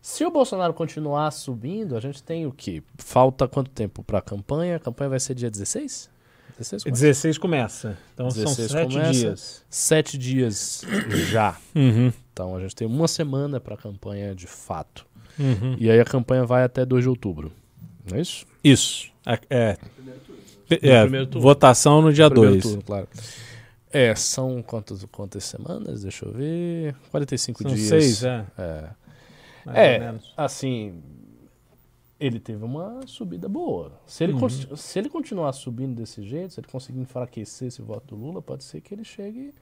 Se 0.00 0.24
o 0.24 0.30
Bolsonaro 0.30 0.72
continuar 0.72 1.30
subindo, 1.32 1.96
a 1.96 2.00
gente 2.00 2.22
tem 2.22 2.46
o 2.46 2.52
quê? 2.52 2.82
Falta 2.96 3.48
quanto 3.48 3.70
tempo 3.70 4.02
para 4.04 4.18
a 4.18 4.22
campanha? 4.22 4.76
A 4.76 4.78
campanha 4.78 5.10
vai 5.10 5.18
ser 5.20 5.34
dia 5.34 5.50
16? 5.50 6.08
16 6.56 6.84
começa? 6.84 7.00
16 7.00 7.38
começa. 7.38 7.98
Então 8.14 8.28
16 8.28 8.56
são 8.70 8.78
sete 8.78 8.92
começa. 8.92 9.12
dias. 9.12 9.64
Sete 9.68 10.18
dias 10.18 10.82
já. 11.32 11.56
Uhum. 11.74 12.12
Então 12.32 12.54
a 12.54 12.60
gente 12.60 12.76
tem 12.76 12.86
uma 12.86 13.08
semana 13.08 13.58
para 13.58 13.74
a 13.74 13.78
campanha 13.78 14.34
de 14.36 14.46
fato. 14.46 15.04
Uhum. 15.36 15.74
E 15.80 15.90
aí 15.90 15.98
a 15.98 16.04
campanha 16.04 16.44
vai 16.44 16.62
até 16.62 16.84
2 16.86 17.02
de 17.02 17.08
outubro. 17.08 17.50
Não 18.08 18.18
é 18.18 18.20
isso? 18.20 18.46
Isso. 18.62 19.10
A- 19.26 19.38
É, 19.50 19.76
No 20.70 20.88
é, 20.88 21.40
votação 21.40 22.00
no 22.02 22.12
dia 22.12 22.28
Primeiro 22.30 22.52
2. 22.54 22.62
turno, 22.64 22.82
claro. 22.82 23.08
É, 23.92 24.14
são 24.14 24.62
quantas, 24.62 25.04
quantas 25.04 25.44
semanas? 25.44 26.02
Deixa 26.02 26.24
eu 26.26 26.32
ver. 26.32 26.96
45 27.10 27.62
São 27.62 27.72
dias. 27.72 27.86
seis, 27.88 28.24
é. 28.24 28.44
É. 28.58 28.88
mais 29.64 29.78
É. 29.78 29.94
ou 29.94 30.00
menos. 30.06 30.32
Assim, 30.36 31.00
ele 32.18 32.40
teve 32.40 32.64
uma 32.64 33.00
subida 33.06 33.48
boa. 33.48 33.92
Se 34.06 34.24
ele, 34.24 34.32
Uhum. 34.32 34.48
se 34.76 34.98
ele 34.98 35.08
continuar 35.08 35.52
subindo 35.52 35.94
desse 35.94 36.22
jeito, 36.24 36.54
se 36.54 36.60
ele 36.60 36.66
conseguir 36.68 37.00
enfraquecer 37.00 37.68
esse 37.68 37.82
voto 37.82 38.14
do 38.14 38.20
Lula, 38.20 38.42
pode 38.42 38.64
ser 38.64 38.80
que 38.80 38.94
ele 38.94 39.04
chegue 39.04 39.52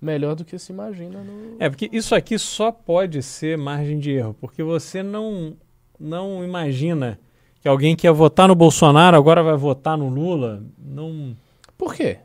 melhor 0.00 0.34
do 0.34 0.44
que 0.44 0.58
se 0.58 0.72
imagina 0.72 1.22
no. 1.22 1.56
É, 1.58 1.68
porque 1.70 1.88
isso 1.92 2.14
aqui 2.14 2.38
só 2.38 2.70
pode 2.72 3.22
ser 3.22 3.56
margem 3.56 3.98
de 3.98 4.10
erro, 4.10 4.34
porque 4.40 4.62
você 4.62 5.02
não, 5.02 5.56
não 5.98 6.44
imagina 6.44 7.18
que 7.60 7.68
alguém 7.68 7.94
que 7.94 8.06
ia 8.06 8.12
votar 8.12 8.48
no 8.48 8.54
Bolsonaro 8.54 9.16
agora 9.16 9.42
vai 9.42 9.56
votar 9.56 9.96
no 9.96 10.08
Lula. 10.08 10.62
Não 10.78 11.36
Por 11.76 11.94
quê? 11.94 12.18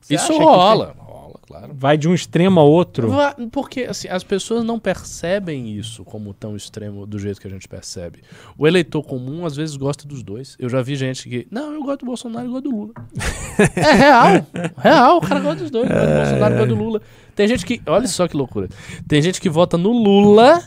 Você 0.00 0.16
Isso 0.16 0.36
rola. 0.36 0.96
Rola, 0.98 1.34
claro. 1.46 1.72
vai 1.74 1.96
de 1.96 2.08
um 2.08 2.14
extremo 2.14 2.58
a 2.58 2.64
outro. 2.64 3.08
Porque 3.52 3.82
assim, 3.82 4.08
as 4.08 4.24
pessoas 4.24 4.64
não 4.64 4.78
percebem 4.78 5.76
isso 5.78 6.04
como 6.04 6.34
tão 6.34 6.56
extremo 6.56 7.06
do 7.06 7.18
jeito 7.18 7.40
que 7.40 7.46
a 7.46 7.50
gente 7.50 7.68
percebe. 7.68 8.22
O 8.58 8.66
eleitor 8.66 9.02
comum 9.02 9.46
às 9.46 9.54
vezes 9.54 9.76
gosta 9.76 10.06
dos 10.06 10.22
dois. 10.22 10.56
Eu 10.58 10.68
já 10.68 10.82
vi 10.82 10.96
gente 10.96 11.28
que, 11.28 11.46
não, 11.50 11.72
eu 11.72 11.82
gosto 11.82 12.00
do 12.00 12.06
Bolsonaro 12.06 12.48
e 12.48 12.50
gosto 12.50 12.64
do 12.64 12.76
Lula. 12.76 12.92
é 13.76 13.92
real, 13.92 14.46
real, 14.76 15.16
o 15.18 15.20
cara 15.20 15.40
gosta 15.40 15.60
dos 15.62 15.70
dois, 15.70 15.88
gosta 15.88 16.06
do 16.06 16.14
Bolsonaro 16.14 16.54
e 16.54 16.58
gosta 16.58 16.66
do 16.66 16.74
Lula. 16.74 17.02
Tem 17.34 17.48
gente 17.48 17.64
que, 17.64 17.80
olha 17.86 18.08
só 18.08 18.26
que 18.26 18.36
loucura. 18.36 18.68
Tem 19.06 19.22
gente 19.22 19.40
que 19.40 19.48
vota 19.48 19.78
no 19.78 19.92
Lula 19.92 20.62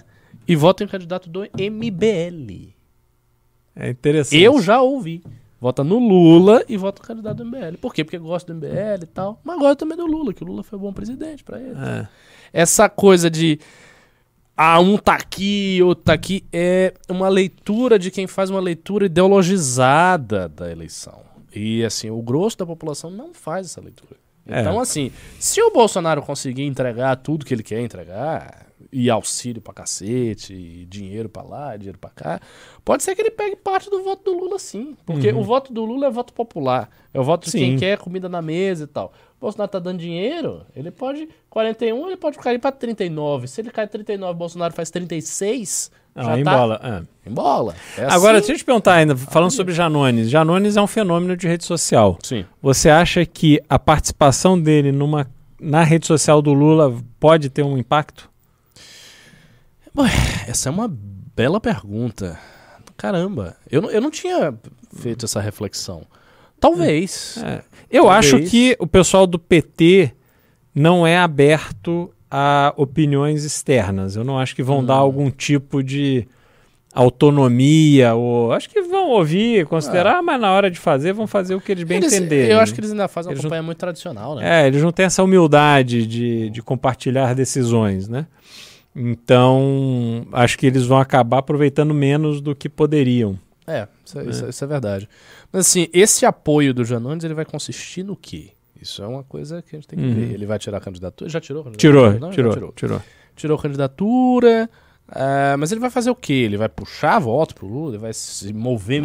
e 0.48 0.56
vota 0.56 0.84
em 0.84 0.88
candidato 0.88 1.30
do 1.30 1.42
MBL. 1.42 2.75
É 3.76 3.90
interessante. 3.90 4.42
Eu 4.42 4.62
já 4.62 4.82
ouvi. 4.82 5.22
Vota 5.60 5.84
no 5.84 5.98
Lula 5.98 6.64
e 6.70 6.78
vota 6.78 7.02
no 7.02 7.08
candidato 7.08 7.38
do 7.38 7.46
MBL. 7.46 7.78
Por 7.82 7.94
quê? 7.94 8.04
Porque 8.04 8.18
gosta 8.18 8.54
do 8.54 8.58
MBL 8.58 9.04
e 9.04 9.08
tal. 9.08 9.40
Mas 9.44 9.58
gosta 9.58 9.76
também 9.78 9.98
do 9.98 10.06
Lula, 10.06 10.34
que 10.34 10.44
o 10.44 10.48
Lula 10.48 10.64
foi 10.64 10.78
um 10.78 10.82
bom 10.82 10.94
presidente 10.94 11.44
pra 11.44 11.60
ele. 11.60 11.76
É. 11.78 12.08
Essa 12.54 12.88
coisa 12.88 13.30
de. 13.30 13.60
Ah, 14.56 14.80
um 14.80 14.98
tá 14.98 15.16
aqui, 15.16 15.80
outro 15.82 16.06
tá 16.06 16.14
aqui. 16.14 16.46
É 16.54 16.94
uma 17.10 17.28
leitura 17.28 17.98
de 17.98 18.12
quem 18.12 18.28
faz 18.28 18.50
uma 18.50 18.60
leitura 18.60 19.08
ideologizada 19.08 20.48
da 20.48 20.72
eleição. 20.72 21.20
E, 21.54 21.84
assim, 21.84 22.10
o 22.10 22.22
grosso 22.22 22.58
da 22.58 22.66
população 22.66 23.10
não 23.10 23.34
faz 23.34 23.68
essa 23.68 23.82
leitura. 23.82 24.16
É. 24.48 24.62
Então, 24.62 24.80
assim, 24.80 25.12
se 25.40 25.62
o 25.62 25.72
Bolsonaro 25.72 26.22
conseguir 26.22 26.64
entregar 26.64 27.16
tudo 27.16 27.46
que 27.46 27.54
ele 27.54 27.64
quer 27.64 27.82
entregar, 27.82 28.64
e 28.92 29.10
auxílio 29.10 29.62
pra 29.62 29.74
cacete, 29.74 30.54
e 30.54 30.86
dinheiro 30.86 31.28
pra 31.30 31.42
lá, 31.44 31.76
dinheiro 31.78 31.98
pra 31.98 32.10
cá, 32.10 32.40
pode 32.84 33.04
ser 33.04 33.16
que 33.16 33.22
ele 33.22 33.32
pegue 33.32 33.56
parte 33.56 33.90
do 33.90 34.04
voto 34.04 34.24
do 34.32 34.38
Lula 34.38 34.60
sim. 34.60 34.96
Porque 35.06 35.32
o 35.32 35.44
voto 35.44 35.74
do 35.74 35.84
Lula 35.86 36.08
é 36.08 36.10
voto 36.12 36.34
popular. 36.34 36.90
É 37.14 37.20
o 37.20 37.24
voto 37.24 37.46
de 37.46 37.52
quem 37.58 37.78
quer 37.78 37.98
comida 37.98 38.28
na 38.30 38.42
mesa 38.42 38.84
e 38.84 38.88
tal. 38.88 39.14
O 39.38 39.42
Bolsonaro 39.42 39.70
tá 39.72 39.80
dando 39.80 40.00
dinheiro, 40.00 40.62
ele 40.76 40.92
pode. 40.92 41.28
41, 41.50 42.08
ele 42.08 42.18
pode 42.18 42.38
cair 42.38 42.60
pra 42.60 42.72
39. 42.72 43.48
Se 43.48 43.62
ele 43.62 43.70
cai 43.72 43.88
39 43.88 44.32
o 44.32 44.36
Bolsonaro 44.36 44.74
faz 44.74 44.90
36, 44.90 45.92
Não, 46.16 46.24
já 46.24 46.40
em 46.40 46.44
tá 46.44 46.58
bola. 46.58 46.82
é. 47.26 47.30
em 47.30 47.34
bola. 47.34 47.76
É 47.98 48.06
Agora, 48.06 48.38
assim. 48.38 48.48
deixa 48.48 48.52
eu 48.54 48.58
te 48.58 48.66
perguntar 48.66 48.94
ainda, 48.96 49.16
falando 49.16 49.52
sobre 49.52 49.74
Janones. 49.74 50.30
Janones 50.30 50.78
é 50.78 50.82
um 50.82 50.88
fenômeno 50.88 51.36
de 51.38 51.48
rede 51.48 51.64
social. 51.66 52.18
Sim. 52.24 52.46
Você 52.62 52.90
acha 52.90 53.26
que 53.26 53.62
a 53.70 53.78
participação 53.78 54.60
dele 54.60 54.92
numa, 54.92 55.28
na 55.60 55.84
rede 55.84 56.06
social 56.08 56.42
do 56.42 56.54
Lula 56.54 56.94
pode 57.20 57.50
ter 57.50 57.64
um 57.64 57.78
impacto? 57.78 58.30
Essa 60.48 60.70
é 60.70 60.72
uma 60.72 60.88
bela 61.36 61.60
pergunta. 61.60 62.38
Caramba, 62.98 63.56
eu 63.70 63.82
não, 63.82 63.91
eu 63.91 64.02
não 64.02 64.12
tinha 64.12 64.54
feito 64.98 65.26
essa 65.26 65.39
reflexão. 65.41 66.04
Talvez. 66.60 67.38
É. 67.43 67.62
Eu 67.91 68.04
Talvez. 68.06 68.34
acho 68.34 68.50
que 68.50 68.76
o 68.80 68.88
pessoal 68.88 69.28
do 69.28 69.38
PT 69.38 70.12
não 70.74 71.06
é 71.06 71.18
aberto 71.18 72.12
a 72.32 72.74
opiniões 72.78 73.43
externas. 73.43 74.16
Eu 74.16 74.24
não 74.24 74.39
acho 74.39 74.56
que 74.56 74.64
vão 74.64 74.80
Hum. 74.80 74.86
dar 74.86 74.96
algum 74.96 75.30
tipo 75.30 75.84
de 75.84 76.28
autonomia 76.93 78.14
ou 78.16 78.54
acho 78.54 78.70
que 78.70 78.82
vão 78.82 79.10
ouvir, 79.10 79.66
considerar, 79.66 80.24
mas 80.24 80.39
na 80.39 80.52
hora 80.52 80.72
de 80.72 80.80
fazer 80.80 81.12
vão 81.12 81.28
fazer 81.28 81.54
o 81.54 81.60
que 81.62 81.72
eles 81.74 81.84
bem 81.84 81.98
Eles- 81.98 82.14
entenderem. 82.14 82.52
Eu 82.52 82.60
acho 82.60 82.74
que 82.74 82.80
eles 82.80 82.91
ainda 82.91 83.08
fazem 83.10 83.30
uma 83.30 83.34
Eles 83.34 83.43
não- 83.43 83.50
campanha 83.50 83.64
muito 83.64 83.78
tradicional, 83.78 84.36
né? 84.36 84.64
É, 84.64 84.68
eles 84.68 84.82
não 84.82 84.93
têm 84.93 85.06
essa 85.06 85.22
humildade 85.22 86.08
de, 86.08 86.50
de 86.50 86.62
compartilhar 86.62 87.36
decisões, 87.36 88.08
né? 88.08 88.26
Então, 88.96 90.26
acho 90.32 90.58
que 90.58 90.66
eles 90.66 90.86
vão 90.86 90.98
acabar 90.98 91.39
aproveitando 91.39 91.93
menos 91.93 92.39
do 92.41 92.56
que 92.56 92.70
poderiam. 92.70 93.38
É, 93.68 93.88
isso, 94.06 94.20
é- 94.20 94.26
isso 94.26 94.46
é- 94.46 94.50
isso 94.50 94.64
é 94.64 94.68
verdade. 94.68 95.10
Mas 95.52 95.68
assim, 95.68 95.88
esse 95.91 96.26
apoio 96.26 96.74
do 96.74 96.86
Janones, 96.86 97.24
ele 97.24 97.34
vai 97.34 97.46
consistir 97.46 98.04
no 98.04 98.16
quê? 98.16 98.50
Isso 98.82 99.02
é 99.02 99.08
uma 99.08 99.24
coisa 99.24 99.62
que 99.62 99.76
a 99.76 99.80
gente 99.80 99.88
tem 99.88 99.98
que 99.98 100.06
Uhum. 100.06 100.14
ver. 100.14 100.34
Ele 100.34 100.46
vai 100.46 100.60
tirar 100.60 100.78
a 100.78 100.82
candidatura? 100.82 101.30
Já 101.30 101.41
tirou? 101.41 101.72
Tirou, 101.72 102.12
Não, 102.20 102.28
já 102.30 102.34
tirou, 102.36 102.54
tirou. 102.54 102.72
tirou. 102.76 103.02
Tirou 103.36 103.58
a 103.58 103.62
candidatura. 103.62 104.70
Ah, 105.08 105.56
mas 105.60 105.72
ele 105.72 105.80
vai 105.82 105.89
fazer 105.89 106.10
o 106.10 106.16
quê? 106.16 106.34
Ele 106.34 106.58
vai 106.58 106.68
puxar 106.70 107.20
voto 107.20 107.53
pro 107.56 107.68
Lula? 107.68 107.91
Ele 107.91 107.97
vai 107.99 108.14
se 108.14 108.51
mover, 108.53 109.01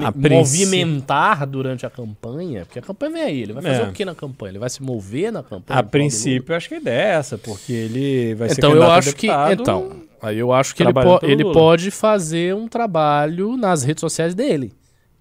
movimentar 0.54 1.46
durante 1.46 1.84
a 1.86 1.90
campanha? 1.90 2.64
Porque 2.64 2.78
a 2.78 2.82
campanha 2.82 3.12
vem 3.12 3.22
aí. 3.22 3.42
Ele 3.42 3.52
vai 3.52 3.62
fazer 3.62 3.82
É. 3.82 3.88
o 3.88 3.92
quê 3.92 4.04
na 4.04 4.14
campanha? 4.14 4.52
Ele 4.52 4.58
vai 4.58 4.70
se 4.70 4.82
mover 4.82 5.32
na 5.32 5.42
campanha? 5.42 5.78
A 5.78 5.82
princípio, 5.82 6.54
acho 6.54 6.68
que 6.68 6.74
a 6.74 6.78
ideia 6.78 7.02
é 7.02 7.10
essa, 7.16 7.38
porque 7.38 7.72
ele 7.72 8.34
vai 8.34 8.48
ser 8.48 8.54
Então 8.58 8.72
eu 8.74 8.82
acho 8.90 9.14
que. 9.14 9.28
Então, 9.52 9.92
aí 10.22 10.38
eu 10.38 10.52
acho 10.52 10.74
que 10.74 10.82
ele, 10.82 10.92
po- 10.92 11.20
ele 11.22 11.42
Lula. 11.42 11.54
pode 11.54 11.90
fazer 11.90 12.54
um 12.54 12.66
trabalho 12.68 13.56
nas 13.56 13.82
redes 13.82 14.00
sociais 14.00 14.34
dele. 14.34 14.72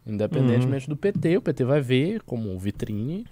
Independentemente 0.05 0.87
Uhum. 0.89 0.95
do 0.95 0.97
PT, 0.97 1.37
o 1.37 1.41
PT 1.41 1.63
vai 1.63 1.81
ver 1.81 2.21
como 2.25 2.57
vitrine 2.57 3.25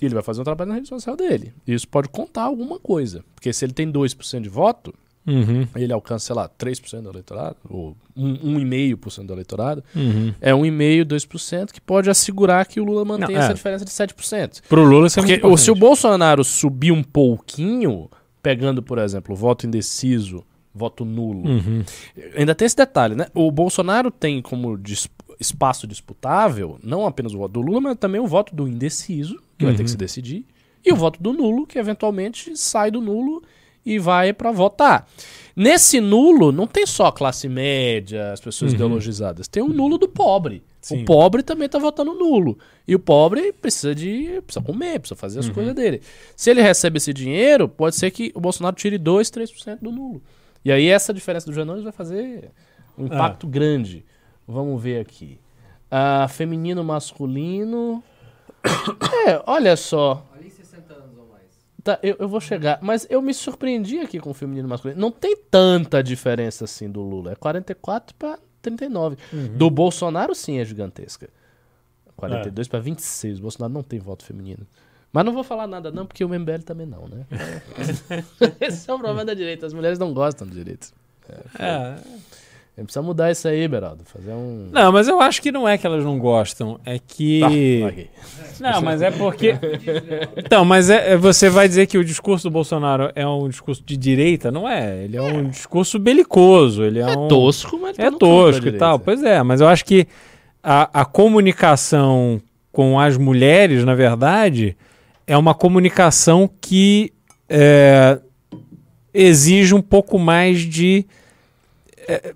e 0.00 0.04
ele 0.04 0.14
vai 0.14 0.22
fazer 0.22 0.40
um 0.40 0.44
trabalho 0.44 0.68
na 0.68 0.74
rede 0.74 0.88
social 0.88 1.16
dele. 1.16 1.54
Isso 1.66 1.88
pode 1.88 2.08
contar 2.08 2.42
alguma 2.42 2.78
coisa. 2.78 3.24
Porque 3.34 3.52
se 3.52 3.64
ele 3.64 3.72
tem 3.72 3.90
2% 3.90 4.42
de 4.42 4.48
voto, 4.48 4.92
Uhum, 5.26 5.66
ele 5.76 5.92
alcança, 5.92 6.26
sei 6.26 6.34
lá, 6.36 6.48
3% 6.48 7.02
do 7.04 7.10
eleitorado, 7.10 7.56
ou 7.70 7.96
um- 8.16 8.56
1,5% 8.58 9.26
do 9.26 9.32
eleitorado, 9.32 9.84
uhum. 9.94 10.34
é 10.40 10.52
1,5%, 10.52 11.04
2% 11.04 11.72
que 11.72 11.80
pode 11.80 12.10
assegurar 12.10 12.66
que 12.66 12.80
o 12.80 12.84
Lula 12.84 13.04
mantenha 13.04 13.28
Não, 13.28 13.36
é. 13.36 13.44
essa 13.44 13.54
diferença 13.54 13.84
de 13.84 13.90
7%. 13.92 14.62
Pro 14.68 14.82
Lula, 14.84 15.06
isso 15.06 15.20
é 15.20 15.22
Porque 15.22 15.34
muito 15.40 15.52
o- 15.54 15.56
se 15.56 15.70
o. 15.70 15.74
Bolsonaro 15.76 16.42
subir 16.42 16.90
um 16.92 17.02
pouquinho, 17.04 18.10
pegando, 18.42 18.82
por 18.82 18.98
exemplo, 18.98 19.34
voto 19.36 19.66
indeciso, 19.66 20.44
voto 20.74 21.04
nulo, 21.04 21.46
Uhum. 21.48 21.84
ainda 22.36 22.54
tem 22.54 22.66
esse 22.66 22.76
detalhe, 22.76 23.14
né? 23.14 23.26
O 23.34 23.50
Bolsonaro 23.52 24.10
tem 24.10 24.40
como 24.42 24.76
dis- 24.76 25.08
espaço 25.38 25.86
disputável 25.86 26.78
não 26.82 27.06
apenas 27.06 27.34
o 27.34 27.38
voto 27.38 27.52
do 27.52 27.60
Lula, 27.60 27.80
mas 27.80 27.96
também 27.98 28.20
o 28.20 28.26
voto 28.26 28.54
do 28.54 28.66
indeciso, 28.66 29.38
que 29.58 29.64
vai 29.64 29.74
ter 29.74 29.78
que 29.78 29.82
Uhum. 29.84 29.88
se 29.88 29.96
decidir, 29.96 30.46
e 30.84 30.92
o 30.92 30.96
voto 30.96 31.22
do 31.22 31.32
nulo, 31.32 31.64
que 31.66 31.78
eventualmente 31.78 32.56
sai 32.56 32.90
do 32.90 33.00
nulo 33.00 33.42
e 33.84 33.98
vai 33.98 34.32
pra 34.32 34.50
votar. 34.50 35.08
Nesse 35.54 36.00
nulo, 36.00 36.50
não 36.50 36.66
tem 36.66 36.86
só 36.86 37.06
a 37.06 37.12
classe 37.12 37.46
média, 37.48 38.32
as 38.32 38.40
pessoas 38.40 38.70
Uhum. 38.72 38.76
ideologizadas, 38.76 39.46
tem 39.48 39.62
o 39.62 39.68
nulo 39.68 39.98
do 39.98 40.08
pobre. 40.08 40.62
Sim. 40.80 41.02
O 41.02 41.04
pobre 41.04 41.42
também 41.42 41.68
tá 41.68 41.78
votando 41.78 42.14
nulo. 42.14 42.58
E 42.88 42.94
o 42.94 42.98
pobre 42.98 43.52
precisa 43.52 43.94
de. 43.94 44.40
precisa 44.46 44.64
comer, 44.64 44.98
precisa 44.98 45.14
fazer 45.18 45.40
Uhum. 45.40 45.46
as 45.48 45.50
coisas 45.54 45.74
dele. 45.74 46.00
Se 46.34 46.50
ele 46.50 46.60
recebe 46.62 46.96
esse 46.96 47.12
dinheiro, 47.12 47.68
pode 47.68 47.94
ser 47.96 48.10
que 48.10 48.32
o 48.34 48.40
Bolsonaro 48.40 48.74
tire 48.74 48.98
2, 48.98 49.30
3% 49.30 49.78
do 49.82 49.92
nulo. 49.92 50.22
E 50.64 50.72
aí 50.72 50.88
essa 50.88 51.12
diferença 51.12 51.46
do 51.46 51.52
Janones 51.52 51.84
vai 51.84 51.92
fazer 51.92 52.50
um 52.98 53.06
impacto 53.06 53.46
grande. 53.46 54.04
Vamos 54.48 54.82
ver 54.82 55.00
aqui. 55.00 55.38
Ah, 55.90 56.26
feminino, 56.28 56.82
masculino. 56.82 58.02
É, 59.28 59.42
olha 59.46 59.76
só. 59.76 60.26
Ali 60.34 60.50
60 60.50 60.92
anos 60.94 61.16
ou 61.18 61.26
mais. 61.28 61.42
Tá, 61.84 61.98
eu, 62.02 62.16
eu 62.18 62.28
vou 62.28 62.40
chegar. 62.40 62.78
Mas 62.80 63.06
eu 63.10 63.20
me 63.20 63.34
surpreendi 63.34 63.98
aqui 63.98 64.20
com 64.20 64.30
o 64.30 64.34
feminino 64.34 64.68
masculino. 64.68 65.00
Não 65.00 65.10
tem 65.10 65.36
tanta 65.36 66.02
diferença 66.02 66.64
assim 66.64 66.88
do 66.88 67.00
Lula. 67.02 67.32
É 67.32 67.34
44 67.34 68.14
para 68.14 68.38
39. 68.60 69.16
Do 69.56 69.68
Bolsonaro, 69.68 70.34
sim, 70.34 70.58
é 70.58 70.64
gigantesca. 70.64 71.28
42 72.16 72.68
para 72.68 72.78
26. 72.78 73.38
O 73.38 73.42
Bolsonaro 73.42 73.72
não 73.72 73.82
tem 73.82 73.98
voto 73.98 74.24
feminino. 74.24 74.66
Mas 75.12 75.24
não 75.26 75.32
vou 75.32 75.44
falar 75.44 75.66
nada, 75.66 75.90
não, 75.90 76.06
porque 76.06 76.24
o 76.24 76.28
MBL 76.28 76.62
também 76.64 76.86
não, 76.86 77.06
né? 77.06 77.26
Esse 78.60 78.90
é 78.90 78.94
o 78.94 78.98
problema 78.98 79.24
da 79.24 79.34
direita. 79.34 79.66
As 79.66 79.74
mulheres 79.74 79.98
não 79.98 80.14
gostam 80.14 80.46
da 80.46 80.54
direita. 80.54 80.86
É. 81.58 81.96
A 82.74 82.80
gente 82.80 82.86
precisa 82.86 83.02
mudar 83.02 83.30
isso 83.30 83.46
aí, 83.46 83.68
Beraldo. 83.68 84.02
Fazer 84.06 84.32
um. 84.32 84.70
Não, 84.72 84.90
mas 84.90 85.06
eu 85.06 85.20
acho 85.20 85.42
que 85.42 85.52
não 85.52 85.68
é 85.68 85.76
que 85.76 85.86
elas 85.86 86.02
não 86.02 86.18
gostam, 86.18 86.80
é 86.86 86.98
que... 86.98 87.42
Ah, 87.42 87.84
larguei. 87.84 88.10
Não, 88.58 88.80
mas 88.80 89.02
é 89.02 89.10
porque. 89.10 89.54
Então, 90.38 90.64
mas 90.64 90.88
é, 90.88 91.12
é- 91.12 91.16
você 91.18 91.50
vai 91.50 91.68
dizer 91.68 91.86
que 91.86 91.98
o 91.98 92.04
discurso 92.04 92.48
do 92.48 92.50
Bolsonaro 92.52 93.12
é 93.14 93.26
um 93.26 93.46
discurso 93.48 93.82
de 93.84 93.94
direita? 93.94 94.50
Não 94.50 94.66
é. 94.66 95.04
Ele 95.04 95.18
é 95.18 95.22
um 95.22 95.48
discurso 95.50 95.98
belicoso. 95.98 96.82
Ele 96.82 96.98
é, 97.00 97.02
É 97.02 97.18
um. 97.18 97.28
tosco, 97.28 97.78
mas 97.78 97.94
tá 97.96 98.04
É 98.04 98.06
no 98.06 98.12
campo 98.18 98.26
da 98.26 98.50
tosco 98.52 98.68
e 98.68 98.72
tal. 98.72 98.98
Pois 98.98 99.22
é, 99.22 99.42
mas 99.42 99.60
eu 99.60 99.68
acho 99.68 99.84
que 99.84 100.06
a, 100.62 101.00
a 101.02 101.04
comunicação 101.04 102.40
com 102.72 102.98
as 102.98 103.18
mulheres, 103.18 103.84
na 103.84 103.94
verdade, 103.94 104.74
é 105.26 105.36
uma 105.36 105.54
comunicação 105.54 106.48
que 106.58 107.12
é, 107.50 108.18
exige 109.12 109.74
um 109.74 109.82
pouco 109.82 110.18
mais 110.18 110.60
de 110.60 111.04
é, 112.08 112.32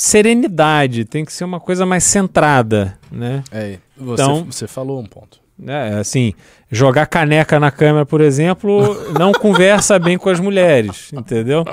serenidade. 0.00 1.04
Tem 1.04 1.24
que 1.26 1.32
ser 1.32 1.44
uma 1.44 1.60
coisa 1.60 1.84
mais 1.84 2.04
centrada, 2.04 2.98
né? 3.12 3.42
É, 3.52 3.78
você, 3.96 4.22
Então- 4.22 4.44
você 4.50 4.66
falou 4.66 4.98
um 4.98 5.04
ponto. 5.04 5.38
É, 5.66 5.98
assim, 5.98 6.32
jogar 6.70 7.04
caneca 7.04 7.60
na 7.60 7.70
câmera, 7.70 8.06
por 8.06 8.22
exemplo, 8.22 8.96
não 9.18 9.30
conversa 9.30 9.98
bem 9.98 10.16
com 10.16 10.30
as 10.30 10.40
mulheres, 10.40 11.12
entendeu? 11.12 11.66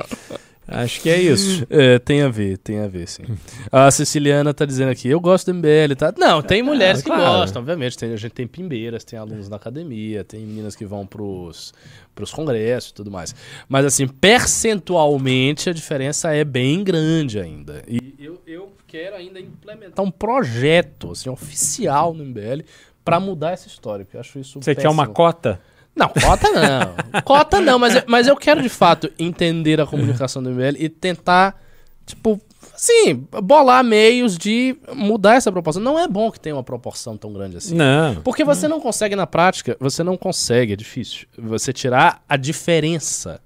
Acho 0.67 0.99
que 0.99 1.09
é 1.09 1.17
isso. 1.21 1.65
É, 1.69 1.97
tem 1.97 2.21
a 2.21 2.27
ver, 2.27 2.57
tem 2.57 2.79
a 2.79 2.87
ver, 2.87 3.07
sim. 3.07 3.23
A 3.71 3.89
Ceciliana 3.89 4.53
tá 4.53 4.65
dizendo 4.65 4.89
aqui, 4.91 5.07
eu 5.07 5.19
gosto 5.19 5.45
do 5.45 5.55
MBL, 5.55 5.95
tá? 5.97 6.13
Não, 6.17 6.41
tem 6.41 6.61
mulheres 6.61 7.01
que 7.01 7.09
claro. 7.09 7.39
gostam, 7.39 7.61
obviamente. 7.61 7.97
Tem, 7.97 8.11
a 8.11 8.17
gente 8.17 8.33
tem 8.33 8.45
pimbeiras, 8.45 9.05
tem 9.05 9.17
alunos 9.17 9.47
na 9.47 9.55
academia, 9.55 10.25
tem 10.25 10.41
meninas 10.41 10.75
que 10.75 10.85
vão 10.85 11.05
pros, 11.05 11.73
pros 12.13 12.31
congressos 12.31 12.89
e 12.89 12.93
tudo 12.93 13.09
mais. 13.09 13.33
Mas, 13.69 13.85
assim, 13.85 14.07
percentualmente 14.07 15.69
a 15.69 15.73
diferença 15.73 16.33
é 16.33 16.43
bem 16.43 16.83
grande 16.83 17.39
ainda. 17.39 17.81
E 17.87 18.15
eu, 18.19 18.41
eu 18.45 18.71
quero 18.85 19.15
ainda 19.15 19.39
implementar 19.39 20.03
um 20.05 20.11
projeto, 20.11 21.11
assim, 21.11 21.29
oficial 21.29 22.13
no 22.13 22.25
MBL 22.25 22.63
pra 23.05 23.19
mudar 23.21 23.51
essa 23.51 23.67
história, 23.67 24.03
porque 24.03 24.17
eu 24.17 24.21
acho 24.21 24.37
isso 24.37 24.59
Você 24.61 24.75
quer 24.75 24.89
uma 24.89 25.03
péssimo. 25.03 25.15
cota? 25.15 25.61
Não, 25.97 26.07
cota 26.09 26.47
não. 26.51 27.21
cota 27.23 27.59
não, 27.59 27.79
mas, 27.79 27.95
eu- 27.95 28.03
mas 28.07 28.27
eu 28.27 28.35
quero 28.37 28.61
de 28.61 28.69
fato 28.69 29.11
entender 29.17 29.81
a 29.81 29.85
comunicação 29.87 30.41
do 30.43 30.49
MBL 30.51 30.77
e 30.79 30.87
tentar, 30.89 31.59
tipo, 32.05 32.39
assim, 32.75 33.15
bolar 33.43 33.83
meios 33.83 34.37
de 34.37 34.77
mudar 34.93 35.35
essa 35.35 35.51
proporção. 35.51 35.81
Não 35.81 35.97
é 35.99 36.07
bom 36.07 36.29
que 36.31 36.39
tenha 36.39 36.55
uma 36.55 36.63
proporção 36.63 37.17
tão 37.17 37.33
grande 37.33 37.57
assim. 37.57 37.73
Não. 37.75 38.21
Porque 38.21 38.43
você 38.43 38.67
não 38.67 38.79
consegue 38.79 39.15
na 39.15 39.25
prática, 39.25 39.75
você 39.79 40.03
não 40.03 40.15
consegue, 40.15 40.73
é 40.73 40.75
difícil, 40.75 41.27
você 41.37 41.73
tirar 41.73 42.23
a 42.29 42.37
diferença. 42.37 43.41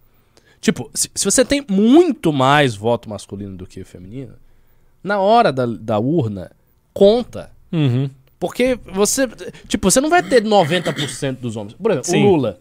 Tipo, 0.59 0.91
se, 0.93 1.09
se 1.15 1.25
você 1.25 1.43
tem 1.45 1.65
muito 1.69 2.31
mais 2.33 2.75
voto 2.75 3.09
masculino 3.09 3.55
do 3.55 3.65
que 3.65 3.83
feminino, 3.83 4.33
na 5.03 5.19
hora 5.19 5.51
da, 5.51 5.65
da 5.65 5.97
urna, 5.97 6.51
conta. 6.93 7.49
Uhum. 7.71 8.09
Porque 8.41 8.79
você. 8.91 9.27
Tipo, 9.67 9.91
você 9.91 10.01
não 10.01 10.09
vai 10.09 10.23
ter 10.23 10.43
90% 10.43 11.37
dos 11.37 11.55
homens. 11.55 11.75
Por 11.75 11.91
exemplo, 11.91 12.09
Sim. 12.09 12.25
o 12.25 12.31
Lula. 12.31 12.59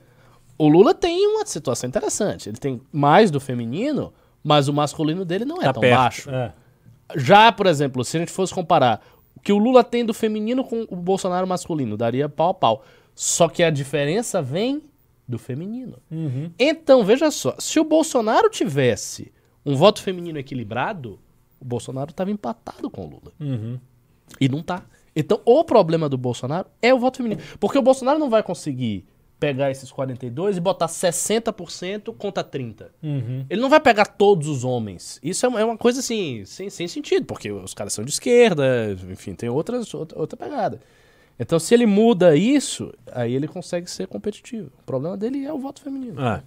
O 0.59 0.69
Lula 0.69 0.93
tem 0.93 1.27
uma 1.27 1.47
situação 1.47 1.89
interessante. 1.89 2.51
Ele 2.51 2.59
tem 2.59 2.83
mais 2.93 3.31
do 3.31 3.41
feminino, 3.41 4.13
mas 4.45 4.69
o 4.69 4.75
masculino 4.75 5.25
dele 5.25 5.47
não 5.47 5.57
é 5.57 5.65
Tá 5.65 5.73
tão 5.73 5.81
perto. 5.81 5.97
baixo. 5.99 6.31
É. 6.31 6.53
Já, 7.17 7.51
por 7.51 7.67
exemplo, 7.67 8.05
se 8.05 8.15
a 8.19 8.21
gente 8.21 8.31
fosse 8.31 8.53
comparar 8.53 9.01
o 9.35 9.41
que 9.41 9.55
o 9.55 9.57
Lula 9.59 9.83
tem 9.83 10.05
do 10.05 10.13
feminino 10.13 10.63
com 10.63 10.87
o 10.91 10.97
Bolsonaro 10.97 11.47
masculino, 11.47 11.97
daria 11.97 12.29
pau 12.29 12.51
a 12.51 12.55
pau. 12.55 12.85
Só 13.15 13.49
que 13.49 13.63
a 13.63 13.71
diferença 13.71 14.43
vem 14.43 14.83
do 15.27 15.39
feminino. 15.39 15.97
Uhum. 16.11 16.51
Então, 16.59 17.03
veja 17.05 17.31
só, 17.31 17.55
se 17.59 17.81
o 17.81 17.85
Bolsonaro 17.85 18.51
tivesse 18.51 19.33
um 19.65 19.75
voto 19.75 20.03
feminino 20.03 20.39
equilibrado, 20.39 21.19
o 21.59 21.65
Bolsonaro 21.65 22.11
estava 22.11 22.31
empatado 22.31 22.91
com 22.91 23.07
o 23.07 23.09
Lula. 23.09 23.33
Uhum. 23.41 23.79
E 24.39 24.47
não 24.47 24.63
tá. 24.63 24.83
Então, 25.21 25.41
o 25.45 25.65
problema 25.65 26.09
do 26.09 26.19
Bolsonaro 26.19 26.67
é 26.81 26.93
o 26.93 26.99
voto 26.99 27.19
feminino. 27.19 27.41
Porque 27.59 27.79
o 27.79 27.83
Bolsonaro 27.83 28.19
não 28.19 28.31
vai 28.31 28.43
conseguir 28.43 29.05
pegar 29.41 29.71
esses 29.71 29.91
42 29.91 30.59
e 30.59 30.61
botar 30.61 30.87
60% 30.87 32.15
contra 32.15 32.45
30%. 32.45 32.87
Uhum. 33.03 33.47
Ele 33.49 33.61
não 33.61 33.71
vai 33.71 33.81
pegar 33.81 34.05
todos 34.05 34.47
os 34.47 34.65
homens. 34.65 35.19
Isso 35.23 35.47
é 35.47 35.49
uma, 35.49 35.61
é 35.61 35.65
uma 35.65 35.79
coisa 35.79 36.01
assim, 36.01 36.45
sem, 36.45 36.69
sem 36.69 36.87
sentido, 36.87 37.25
porque 37.25 37.51
os 37.51 37.73
caras 37.73 37.95
são 37.95 38.05
de 38.05 38.11
esquerda, 38.11 38.97
enfim, 39.11 39.35
tem 39.35 39.49
outras, 39.49 39.93
outra, 39.95 40.19
outra 40.19 40.37
pegada. 40.37 40.81
Então, 41.39 41.59
se 41.59 41.73
ele 41.73 41.87
muda 41.87 42.37
isso, 42.37 42.93
aí 43.11 43.35
ele 43.35 43.49
consegue 43.49 43.91
ser 43.91 44.07
competitivo. 44.07 44.71
O 44.81 44.85
problema 44.85 45.17
dele 45.17 45.47
é 45.47 45.53
o 45.53 45.59
voto 45.59 45.81
feminino. 45.81 46.21
Ah. 46.21 46.43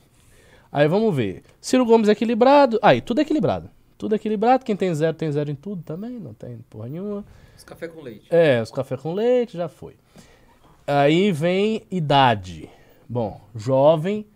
Aí 0.71 0.87
vamos 0.87 1.15
ver. 1.15 1.41
Ciro 1.59 1.83
Gomes 1.83 2.07
é 2.07 2.11
equilibrado. 2.11 2.77
Aí, 2.79 3.01
tudo 3.01 3.17
é 3.17 3.21
equilibrado. 3.23 3.69
Tudo 3.97 4.13
é 4.13 4.17
equilibrado. 4.17 4.63
Quem 4.63 4.75
tem 4.75 4.93
zero, 4.93 5.17
tem 5.17 5.31
zero 5.31 5.49
em 5.49 5.55
tudo 5.55 5.81
também. 5.81 6.19
Não 6.19 6.35
tem 6.35 6.59
porra 6.69 6.87
nenhuma. 6.89 7.25
Esse 7.63 7.69
café 7.69 7.87
com 7.87 8.01
leite. 8.01 8.27
É, 8.29 8.61
os 8.61 8.71
café 8.71 8.97
com 8.97 9.13
leite 9.13 9.55
já 9.55 9.69
foi. 9.69 9.95
Aí 10.85 11.31
vem 11.31 11.81
idade. 11.89 12.69
Bom, 13.07 13.39
jovem 13.55 14.27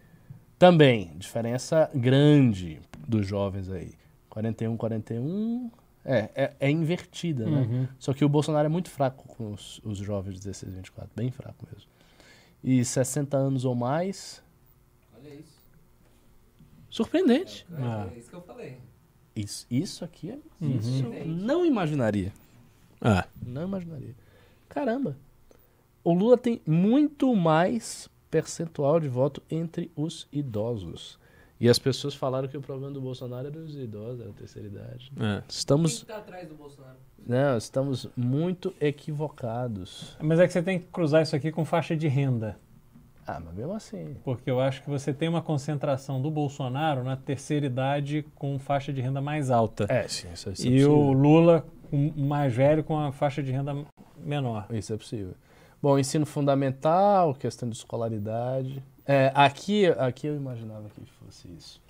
também. 0.58 1.12
Diferença 1.18 1.92
grande 1.94 2.80
dos 3.06 3.28
jovens 3.28 3.70
aí. 3.70 3.92
41, 4.30 4.78
41. 4.78 5.70
É, 6.06 6.30
é, 6.34 6.54
é 6.58 6.72
invertida, 6.72 7.46
né? 7.46 7.90
Só 8.00 8.14
que 8.14 8.24
o 8.24 8.30
Bolsonaro 8.30 8.66
é 8.66 8.70
muito 8.70 8.90
fraco 8.90 9.28
com 9.28 9.52
os, 9.52 9.82
os 9.84 9.98
jovens 9.98 10.36
de 10.36 10.46
16, 10.46 10.76
24. 10.76 11.12
Bem 11.14 11.30
fraco 11.30 11.68
mesmo. 11.70 11.90
E 12.64 12.86
60 12.86 13.36
anos 13.36 13.66
ou 13.66 13.76
mais. 13.76 14.42
Olha 15.14 15.34
isso. 15.34 15.60
Surpreendente. 16.90 17.68
Ah. 17.74 18.08
É 18.10 18.18
isso 18.18 18.30
que 18.30 18.36
eu 18.38 18.42
falei. 18.42 18.78
Isso, 19.36 19.68
isso 19.70 20.06
aqui 20.06 20.32
é. 20.32 20.40
Isso 20.66 21.04
eu 21.04 21.26
não 21.26 21.66
imaginaria. 21.66 22.32
Ah. 23.02 23.26
Não 23.46 23.64
imaginaria. 23.64 24.16
Caramba. 24.70 25.18
O 26.04 26.14
Lula 26.14 26.38
tem 26.38 26.62
muito 26.66 27.36
mais 27.36 28.10
percentual 28.32 29.00
de 29.00 29.08
voto 29.08 29.42
entre 29.50 29.92
os 29.96 30.28
idosos. 30.32 31.20
E 31.60 31.68
as 31.68 31.80
pessoas 31.80 32.14
falaram 32.14 32.48
que 32.48 32.56
o 32.56 32.62
problema 32.62 32.94
do 32.94 33.02
Bolsonaro 33.02 33.48
era 33.48 33.58
os 33.58 33.76
idosos, 33.76 34.22
era 34.22 34.30
a 34.30 34.34
terceira 34.34 34.68
idade. 34.68 35.12
É. 35.20 35.44
Estamos, 35.50 36.00
Quem 36.00 36.08
tá 36.08 36.18
atrás 36.18 36.48
do 36.48 36.56
Bolsonaro? 36.56 36.98
não, 37.26 37.58
estamos 37.58 38.08
muito 38.16 38.74
equivocados. 38.80 40.16
Mas 40.22 40.40
é 40.40 40.46
que 40.48 40.54
você 40.54 40.62
tem 40.62 40.80
que 40.80 40.86
cruzar 40.88 41.24
isso 41.24 41.36
aqui 41.36 41.52
com 41.52 41.66
faixa 41.66 41.96
de 41.96 42.08
renda. 42.08 42.60
Ah, 43.28 43.42
mas 43.44 43.54
mesmo 43.54 43.74
assim. 43.74 44.16
Porque 44.24 44.50
eu 44.50 44.60
acho 44.62 44.82
que 44.82 44.90
você 44.90 45.14
tem 45.14 45.28
uma 45.28 45.42
concentração 45.42 46.22
do 46.22 46.32
Bolsonaro 46.32 47.04
na 47.04 47.18
terceira 47.18 47.66
idade 47.66 48.26
com 48.36 48.58
faixa 48.58 48.94
de 48.94 49.02
renda 49.02 49.20
mais 49.22 49.52
alta. 49.52 49.86
É, 49.90 50.08
sim, 50.08 50.28
isso, 50.34 50.50
isso 50.52 50.66
é 50.66 50.70
e 50.70 50.72
possível. 50.76 50.94
o 50.98 51.12
Lula 51.14 51.66
mais 52.16 52.54
velho 52.54 52.84
com 52.84 52.98
a 52.98 53.12
faixa 53.12 53.44
de 53.44 53.52
renda 53.52 53.76
menor. 54.18 54.66
Isso 54.72 54.94
é 54.94 54.98
possível. 54.98 55.34
Bom, 55.82 56.00
ensino 56.00 56.26
fundamental, 56.26 57.34
questão 57.36 57.70
de 57.70 57.76
escolaridade. 57.76 58.82
É, 59.06 59.32
aqui, 59.36 59.86
aqui 59.88 60.28
eu 60.28 60.36
imaginava 60.36 60.90
que 60.90 61.02
fosse 61.24 61.48
isso. 61.50 61.82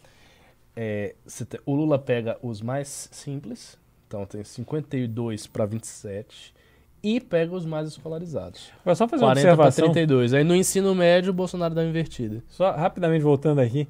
É, 0.75 1.15
tem- 1.49 1.59
o 1.65 1.73
Lula 1.75 1.97
pega 1.97 2.37
os 2.41 2.61
mais 2.61 3.09
simples, 3.11 3.77
então 4.07 4.25
tem 4.25 4.43
52 4.43 5.47
para 5.47 5.65
27, 5.65 6.53
e 7.01 7.19
pega 7.19 7.55
os 7.55 7.65
mais 7.65 7.87
escolarizados. 7.89 8.71
Agora, 8.81 8.95
só 8.95 9.07
fazer 9.07 9.23
uma 9.23 9.33
40 9.33 9.55
para 9.55 9.65
observação, 9.67 9.93
32. 9.93 10.33
Aí 10.33 10.43
no 10.43 10.55
ensino 10.55 10.93
médio, 10.95 11.31
o 11.31 11.33
Bolsonaro 11.33 11.73
dá 11.73 11.81
uma 11.81 11.89
invertida. 11.89 12.43
só 12.49 12.71
rapidamente 12.71 13.23
voltando 13.23 13.59
aqui. 13.59 13.87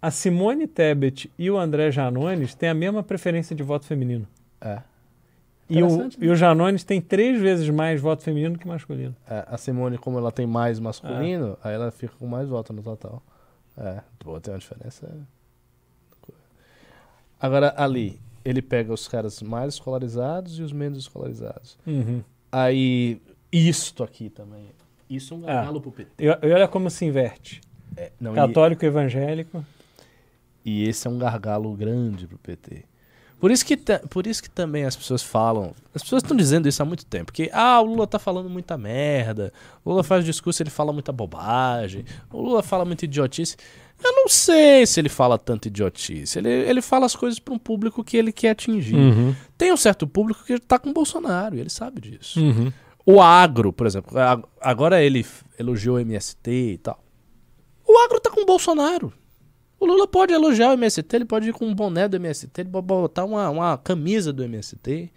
A 0.00 0.10
Simone 0.10 0.66
Tebet 0.66 1.30
e 1.38 1.50
o 1.50 1.56
André 1.56 1.90
Janones 1.90 2.54
têm 2.54 2.68
a 2.68 2.74
mesma 2.74 3.02
preferência 3.02 3.54
de 3.54 3.62
voto 3.62 3.86
feminino. 3.86 4.26
É. 4.60 4.80
E 5.70 5.82
o, 5.82 5.96
né? 5.96 6.10
e 6.18 6.28
o 6.28 6.36
Janones 6.36 6.84
tem 6.84 7.00
três 7.00 7.40
vezes 7.40 7.68
mais 7.70 8.00
voto 8.00 8.22
feminino 8.22 8.58
que 8.58 8.66
masculino. 8.66 9.14
É, 9.28 9.46
a 9.48 9.56
Simone, 9.56 9.96
como 9.96 10.18
ela 10.18 10.32
tem 10.32 10.46
mais 10.46 10.78
masculino, 10.78 11.56
aí 11.62 11.74
ela 11.74 11.90
fica 11.90 12.14
com 12.18 12.26
mais 12.26 12.48
votos 12.48 12.74
no 12.74 12.82
total. 12.82 13.22
É, 13.78 14.00
pô, 14.18 14.38
tem 14.40 14.52
uma 14.52 14.60
diferença. 14.60 15.08
Agora, 17.40 17.72
ali, 17.76 18.20
ele 18.44 18.60
pega 18.60 18.92
os 18.92 19.08
caras 19.08 19.40
mais 19.42 19.74
escolarizados 19.74 20.58
e 20.58 20.62
os 20.62 20.72
menos 20.72 20.98
escolarizados. 20.98 21.78
Uhum. 21.86 22.22
Aí, 22.52 23.20
isto 23.50 24.04
aqui 24.04 24.28
também. 24.28 24.68
Isso 25.08 25.32
é 25.32 25.36
um 25.38 25.40
gargalo 25.40 25.80
pro 25.80 25.90
PT. 25.90 26.10
E, 26.22 26.28
olha 26.28 26.68
como 26.68 26.90
se 26.90 27.04
inverte. 27.04 27.60
É, 27.96 28.12
não, 28.20 28.34
Católico 28.34 28.84
e 28.84 28.88
evangélico. 28.88 29.64
e 30.64 30.88
esse 30.88 31.06
é 31.06 31.10
um 31.10 31.18
gargalo 31.18 31.74
grande 31.74 32.26
pro 32.26 32.38
PT. 32.38 32.84
Por 33.42 33.50
isso, 33.50 33.66
que 33.66 33.76
por 34.08 34.24
isso 34.24 34.40
que 34.40 34.48
também 34.48 34.84
as 34.84 34.94
pessoas 34.94 35.20
falam. 35.20 35.74
As 35.92 36.00
pessoas 36.00 36.22
estão 36.22 36.36
dizendo 36.36 36.68
isso 36.68 36.80
há 36.80 36.84
muito 36.86 37.04
tempo. 37.04 37.32
Que 37.32 37.50
ah, 37.52 37.80
o 37.80 37.86
Lula 37.86 38.06
tá 38.06 38.16
falando 38.16 38.48
muita 38.48 38.78
merda. 38.78 39.52
O 39.84 39.90
Lula 39.90 40.04
faz 40.04 40.24
discurso, 40.24 40.62
ele 40.62 40.70
fala 40.70 40.92
muita 40.92 41.10
bobagem. 41.10 42.04
O 42.30 42.40
Lula 42.40 42.62
fala 42.62 42.84
muita 42.84 43.04
idiotice. 43.04 43.56
Eu 44.00 44.12
não 44.12 44.28
sei 44.28 44.86
se 44.86 45.00
ele 45.00 45.08
fala 45.08 45.36
tanto 45.36 45.66
idiotice. 45.66 46.38
Ele, 46.38 46.50
ele 46.50 46.80
fala 46.80 47.04
as 47.04 47.16
coisas 47.16 47.40
para 47.40 47.52
um 47.52 47.58
público 47.58 48.04
que 48.04 48.16
ele 48.16 48.30
quer 48.30 48.50
atingir. 48.50 48.94
Uhum. 48.94 49.34
Tem 49.58 49.72
um 49.72 49.76
certo 49.76 50.06
público 50.06 50.44
que 50.44 50.56
tá 50.60 50.78
com 50.78 50.90
o 50.90 50.92
Bolsonaro, 50.92 51.56
e 51.56 51.60
ele 51.60 51.70
sabe 51.70 52.00
disso. 52.00 52.38
Uhum. 52.38 52.72
O 53.04 53.20
agro, 53.20 53.72
por 53.72 53.88
exemplo, 53.88 54.16
agora 54.60 55.02
ele 55.02 55.26
elogiou 55.58 55.96
o 55.96 55.98
MST 55.98 56.48
e 56.48 56.78
tal. 56.78 57.02
O 57.84 57.98
agro 57.98 58.20
tá 58.20 58.30
com 58.30 58.42
o 58.42 58.46
Bolsonaro. 58.46 59.12
O 59.82 59.86
Lula 59.86 60.06
pode 60.06 60.32
elogiar 60.32 60.70
o 60.70 60.74
MST, 60.74 61.16
ele 61.16 61.24
pode 61.24 61.48
ir 61.48 61.52
com 61.52 61.66
um 61.66 61.74
boné 61.74 62.06
do 62.06 62.16
MST, 62.16 62.60
ele 62.60 62.68
pode 62.70 62.86
botar 62.86 63.24
uma, 63.24 63.50
uma 63.50 63.76
camisa 63.76 64.32
do 64.32 64.44
MST. 64.44 65.10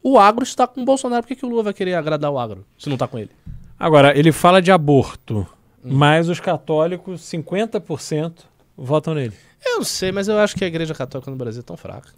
O 0.00 0.16
agro 0.18 0.44
está 0.44 0.64
com 0.64 0.80
o 0.82 0.84
Bolsonaro. 0.84 1.22
Por 1.22 1.28
que, 1.28 1.34
que 1.36 1.44
o 1.44 1.48
Lula 1.48 1.64
vai 1.64 1.72
querer 1.74 1.94
agradar 1.94 2.30
o 2.30 2.38
agro 2.38 2.64
se 2.78 2.88
não 2.88 2.96
tá 2.96 3.08
com 3.08 3.18
ele? 3.18 3.30
Agora, 3.76 4.16
ele 4.16 4.30
fala 4.30 4.62
de 4.62 4.70
aborto, 4.70 5.44
Hum. 5.84 5.90
mas 5.96 6.28
os 6.28 6.38
católicos, 6.38 7.20
50%, 7.22 8.32
votam 8.76 9.12
nele. 9.14 9.32
Eu 9.66 9.78
não 9.78 9.84
sei, 9.84 10.12
mas 10.12 10.28
eu 10.28 10.38
acho 10.38 10.54
que 10.54 10.64
a 10.64 10.68
igreja 10.68 10.94
católica 10.94 11.28
no 11.28 11.36
Brasil 11.36 11.58
é 11.60 11.64
tão 11.64 11.76
fraca. 11.76 12.10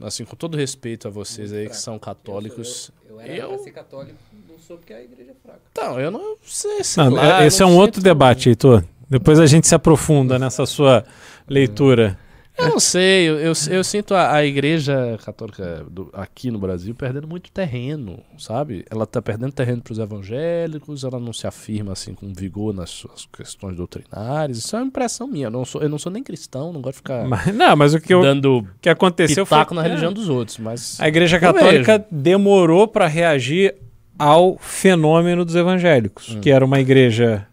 Assim, 0.00 0.24
com 0.24 0.34
todo 0.34 0.56
respeito 0.56 1.06
a 1.06 1.10
vocês 1.10 1.52
aí 1.52 1.68
que 1.68 1.76
são 1.76 1.98
católicos. 1.98 2.90
Eu, 3.08 3.16
eu, 3.16 3.20
eu 3.20 3.20
era 3.20 3.36
Eu- 3.36 3.48
pra 3.50 3.58
ser 3.58 3.70
católico, 3.72 4.16
não 4.48 4.58
sou 4.58 4.78
porque 4.78 4.94
a 4.94 5.02
igreja 5.02 5.32
é 5.32 5.34
fraca. 5.42 5.60
Então, 5.70 6.00
eu 6.00 6.10
não 6.10 6.36
sei 6.42 6.82
se. 6.82 6.96
Não, 6.96 7.10
lá, 7.10 7.44
esse 7.46 7.62
é 7.62 7.66
um 7.66 7.76
outro 7.76 8.00
debate, 8.02 8.48
Heitor. 8.48 8.82
Depois 9.08 9.38
a 9.38 9.44
gente 9.44 9.66
se 9.68 9.74
aprofunda 9.74 10.38
nessa 10.38 10.64
sua 10.64 11.04
leitura. 11.48 12.18
Eu 12.58 12.68
não 12.68 12.78
sei, 12.78 13.26
eu, 13.30 13.38
eu, 13.38 13.52
eu 13.70 13.82
sinto 13.82 14.14
a, 14.14 14.34
a 14.34 14.44
igreja 14.44 15.18
católica 15.24 15.86
do- 15.90 16.10
aqui 16.12 16.50
no 16.50 16.58
Brasil 16.58 16.94
perdendo 16.94 17.26
muito 17.26 17.50
terreno, 17.50 18.20
sabe? 18.36 18.84
Ela 18.90 19.06
tá 19.06 19.22
perdendo 19.22 19.52
terreno 19.52 19.80
para 19.80 19.92
os 19.92 19.98
evangélicos, 19.98 21.02
ela 21.02 21.18
não 21.18 21.32
se 21.32 21.46
afirma 21.46 21.92
assim 21.92 22.12
com 22.12 22.30
vigor 22.32 22.74
nas 22.74 22.90
suas 22.90 23.26
questões 23.34 23.74
doutrinárias. 23.74 24.58
Isso 24.58 24.76
é 24.76 24.80
uma 24.80 24.86
impressão 24.86 25.26
minha. 25.26 25.46
Eu 25.46 25.50
não 25.50 25.64
sou, 25.64 25.80
eu 25.82 25.88
não 25.88 25.98
sou 25.98 26.12
nem 26.12 26.22
cristão, 26.22 26.74
não 26.74 26.82
gosto 26.82 26.96
de 26.96 26.98
ficar 26.98 27.24
Mas, 27.26 27.46
não, 27.54 27.74
mas 27.74 27.94
o 27.94 28.00
que, 28.00 28.12
eu- 28.12 28.20
dando 28.20 28.68
que 28.82 28.88
aconteceu 28.90 29.46
foi. 29.46 29.58
na 29.72 29.80
é, 29.80 29.88
religião 29.88 30.12
dos 30.12 30.28
outros, 30.28 30.58
mas 30.58 31.00
A 31.00 31.08
Igreja 31.08 31.40
Católica 31.40 32.04
demorou 32.10 32.86
para 32.86 33.06
reagir 33.06 33.74
ao 34.18 34.58
fenômeno 34.58 35.42
dos 35.44 35.56
evangélicos, 35.56 36.34
Hum. 36.36 36.40
que 36.40 36.50
era 36.50 36.62
uma 36.64 36.78
igreja. 36.78 37.46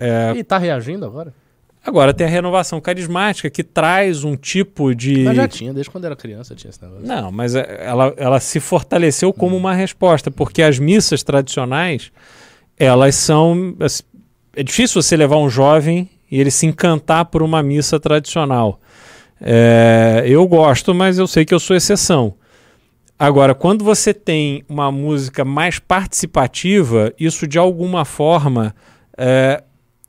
é, 0.00 0.32
e 0.34 0.42
tá 0.42 0.56
reagindo 0.56 1.04
agora. 1.04 1.34
Agora 1.88 2.12
tem 2.12 2.26
a 2.26 2.30
renovação 2.30 2.82
carismática, 2.82 3.48
que 3.48 3.64
traz 3.64 4.22
um 4.22 4.36
tipo 4.36 4.94
de. 4.94 5.24
Mas 5.24 5.36
já 5.36 5.48
tinha, 5.48 5.72
desde 5.72 5.90
quando 5.90 6.04
era 6.04 6.14
criança 6.14 6.54
tinha 6.54 6.68
esse 6.68 6.82
negócio. 6.82 7.06
Não, 7.06 7.32
mas 7.32 7.54
é, 7.54 7.80
ela, 7.82 8.12
ela 8.18 8.40
se 8.40 8.60
fortaleceu 8.60 9.32
como 9.32 9.56
uma 9.56 9.72
resposta, 9.72 10.30
porque 10.30 10.62
as 10.62 10.78
missas 10.78 11.22
tradicionais, 11.22 12.12
elas 12.78 13.14
são. 13.14 13.74
É 14.54 14.62
difícil 14.62 15.00
você 15.00 15.16
levar 15.16 15.38
um 15.38 15.48
jovem 15.48 16.10
e 16.30 16.38
ele 16.38 16.50
se 16.50 16.66
encantar 16.66 17.24
por 17.24 17.42
uma 17.42 17.62
missa 17.62 17.98
tradicional. 17.98 18.78
É, 19.40 20.24
eu 20.26 20.46
gosto, 20.46 20.94
mas 20.94 21.16
eu 21.16 21.26
sei 21.26 21.46
que 21.46 21.54
eu 21.54 21.60
sou 21.60 21.74
exceção. 21.74 22.34
Agora, 23.18 23.54
quando 23.54 23.82
você 23.82 24.12
tem 24.12 24.62
uma 24.68 24.92
música 24.92 25.42
mais 25.42 25.78
participativa, 25.78 27.14
isso 27.18 27.46
de 27.46 27.58
alguma 27.58 28.04
forma 28.04 28.74
é, 29.16 29.62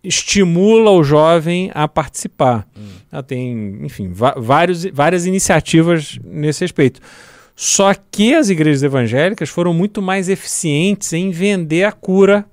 estimula 0.04 0.92
o 0.92 1.04
jovem 1.04 1.72
a 1.74 1.88
participar. 1.88 2.68
Ah, 3.12 3.22
tem, 3.24 3.80
enfim, 3.84 4.12
vários, 4.14 4.86
várias 4.86 5.26
iniciativas 5.26 6.18
nesse 6.24 6.64
respeito. 6.64 7.02
Só 7.56 7.94
que 8.10 8.34
as 8.34 8.50
igrejas 8.50 8.84
evangélicas 8.84 9.50
foram 9.50 9.74
muito 9.74 10.02
mais 10.02 10.30
eficientes 10.30 11.12
em 11.12 11.30
vender 11.32 11.84
a 11.84 11.92
cura 11.92 12.46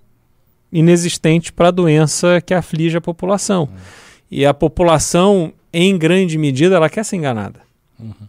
inexistente 0.72 1.52
para 1.52 1.68
a 1.68 1.70
doença 1.70 2.40
que 2.40 2.52
aflige 2.52 2.96
a 2.96 3.00
população. 3.00 3.68
E 4.30 4.44
a 4.44 4.52
população, 4.52 5.52
em 5.72 5.96
grande 5.96 6.36
medida, 6.36 6.74
ela 6.76 6.90
quer 6.90 7.04
ser 7.04 7.16
enganada. 7.16 7.60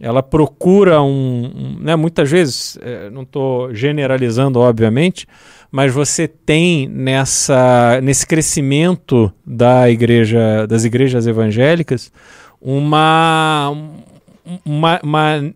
Ela 0.00 0.22
procura 0.22 1.02
um. 1.02 1.44
um- 1.54 1.76
né, 1.80 1.94
muitas 1.96 2.30
vezes, 2.30 2.78
eh, 2.80 3.10
não 3.10 3.22
estou 3.22 3.74
generalizando, 3.74 4.58
obviamente, 4.60 5.26
mas 5.70 5.92
você 5.92 6.26
tem 6.26 6.88
nessa, 6.88 8.00
nesse 8.02 8.26
crescimento 8.26 9.32
da 9.46 9.90
igreja, 9.90 10.66
das 10.66 10.84
igrejas 10.84 11.26
evangélicas 11.26 12.10
uma, 12.60 13.74
uma, 14.64 15.00
uma, 15.02 15.54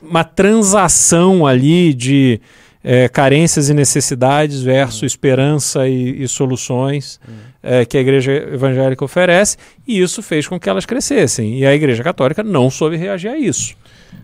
uma 0.00 0.24
transação 0.24 1.46
ali 1.46 1.94
de 1.94 2.40
eh, 2.84 3.08
carências 3.08 3.68
e 3.68 3.74
necessidades 3.74 4.62
versus 4.62 5.02
esperança 5.04 5.88
e, 5.88 6.22
e 6.22 6.28
soluções 6.28 7.20
eh, 7.62 7.84
que 7.84 7.96
a 7.96 8.00
igreja 8.00 8.32
evangélica 8.32 9.04
oferece, 9.04 9.56
e 9.86 10.00
isso 10.00 10.22
fez 10.22 10.48
com 10.48 10.58
que 10.58 10.68
elas 10.68 10.84
crescessem. 10.84 11.58
E 11.58 11.66
a 11.66 11.74
igreja 11.74 12.02
católica 12.02 12.42
não 12.42 12.68
soube 12.70 12.96
reagir 12.96 13.28
a 13.28 13.38
isso. 13.38 13.74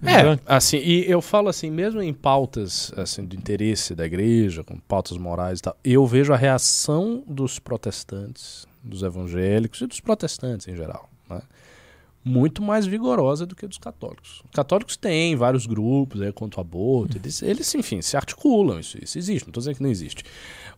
É, 0.03 0.39
assim, 0.47 0.78
e 0.78 1.11
eu 1.11 1.20
falo 1.20 1.49
assim, 1.49 1.70
mesmo 1.70 2.01
em 2.01 2.12
pautas 2.12 2.93
assim, 2.97 3.24
do 3.24 3.34
interesse 3.34 3.95
da 3.95 4.07
igreja, 4.07 4.62
com 4.62 4.76
pautas 4.78 5.16
morais 5.16 5.59
e 5.59 5.62
tal, 5.62 5.76
eu 5.84 6.07
vejo 6.07 6.32
a 6.32 6.36
reação 6.36 7.22
dos 7.26 7.59
protestantes, 7.59 8.66
dos 8.82 9.03
evangélicos 9.03 9.80
e 9.80 9.86
dos 9.86 10.01
protestantes 10.01 10.68
em 10.68 10.76
geral, 10.76 11.11
né, 11.28 11.41
muito 12.24 12.62
mais 12.62 12.86
vigorosa 12.86 13.47
do 13.47 13.57
que 13.57 13.66
dos 13.66 13.78
católicos. 13.78 14.43
Os 14.45 14.51
católicos 14.53 14.97
têm 14.97 15.34
vários 15.34 15.66
grupos 15.66 16.20
aí, 16.20 16.32
contra 16.32 16.61
o 16.61 16.62
aborto, 16.62 17.16
eles, 17.16 17.43
eles, 17.43 17.74
enfim, 17.74 18.01
se 18.03 18.16
articulam, 18.16 18.78
isso, 18.78 19.03
isso 19.03 19.18
existe, 19.18 19.47
não 19.47 19.51
estou 19.51 19.61
dizendo 19.61 19.76
que 19.76 19.82
não 19.82 19.91
existe. 19.91 20.24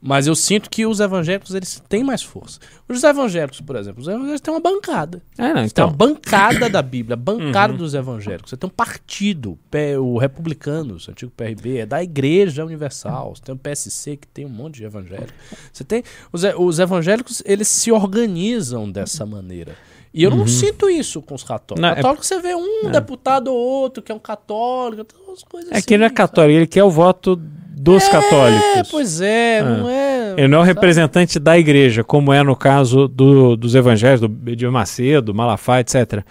Mas 0.03 0.27
eu 0.27 0.35
sinto 0.35 0.71
que 0.71 0.87
os 0.87 0.99
evangélicos, 0.99 1.55
eles 1.55 1.83
têm 1.87 2.03
mais 2.03 2.23
força. 2.23 2.59
Os 2.89 3.05
evangélicos, 3.05 3.61
por 3.61 3.77
exemplo, 3.77 4.01
os 4.01 4.09
evangélicos 4.09 4.41
têm 4.41 4.55
uma 4.55 4.61
bancada. 4.61 5.23
É, 5.37 5.53
não, 5.53 5.57
Você 5.57 5.57
tem 5.57 5.67
então, 5.67 5.89
uma 5.89 5.97
bancada 5.97 6.71
da 6.71 6.81
Bíblia, 6.81 7.15
a 7.15 7.17
bancada 7.21 7.75
dos 7.75 7.93
evangélicos. 7.93 8.49
Você 8.51 8.57
tem 8.57 8.67
um 8.67 8.73
partido, 8.73 9.59
o 10.01 10.17
Republicanos, 10.17 11.07
o 11.07 11.11
antigo 11.11 11.31
PRB, 11.37 11.79
é 11.79 11.87
da 11.87 12.03
Igreja 12.03 12.65
Universal. 12.65 13.37
Você 13.37 13.43
tem 13.43 13.55
o 13.55 13.59
PSC, 13.59 14.17
que 14.17 14.27
tem 14.27 14.47
um 14.47 14.51
monte 14.51 14.77
de 14.77 14.85
evangélicos. 14.85 15.35
Você 15.71 15.85
tem. 15.85 16.03
Os, 16.33 16.45
os 16.57 16.79
evangélicos, 16.79 17.43
eles 17.45 17.69
se 17.69 17.93
organizam 17.93 18.91
dessa 18.91 19.27
maneira. 19.27 19.77
E 20.13 20.25
eu 20.25 20.31
não 20.33 20.47
sinto 20.47 20.91
isso 20.91 21.23
com 21.23 21.35
os 21.37 21.45
católicos. 21.45 21.81
Não, 21.81 21.91
é- 21.91 21.95
católicos, 21.97 22.27
você 22.27 22.41
vê 22.41 22.55
um 22.55 22.91
deputado 22.91 23.49
ou 23.49 23.57
outro 23.57 24.03
que 24.03 24.11
é 24.11 24.15
um 24.15 24.19
católico, 24.19 25.05
umas 25.27 25.45
coisas 25.45 25.71
é 25.71 25.77
assim. 25.77 25.87
que 25.87 25.95
ele 25.95 26.01
não 26.01 26.07
é 26.07 26.11
católico, 26.11 26.59
ele 26.59 26.67
quer 26.67 26.83
o 26.83 26.91
voto 26.91 27.37
dos 27.37 28.05
É, 28.05 28.11
católicos. 28.11 28.91
pois 28.91 29.21
é, 29.21 29.63
não 29.63 29.89
é. 29.89 30.35
Ele 30.37 30.49
não 30.49 30.59
é 30.59 30.63
o 30.63 30.65
sabe? 30.67 30.75
representante 30.75 31.39
da 31.39 31.57
igreja, 31.59 32.03
como 32.03 32.33
é 32.33 32.43
no 32.43 32.57
caso 32.57 33.07
do- 33.09 33.57
dos 33.57 33.75
evangelhos, 33.77 34.21
do 34.21 34.51
Edir 34.51 34.71
Macedo, 34.71 35.33
Malafaia, 35.33 35.81
etc. 35.83 36.25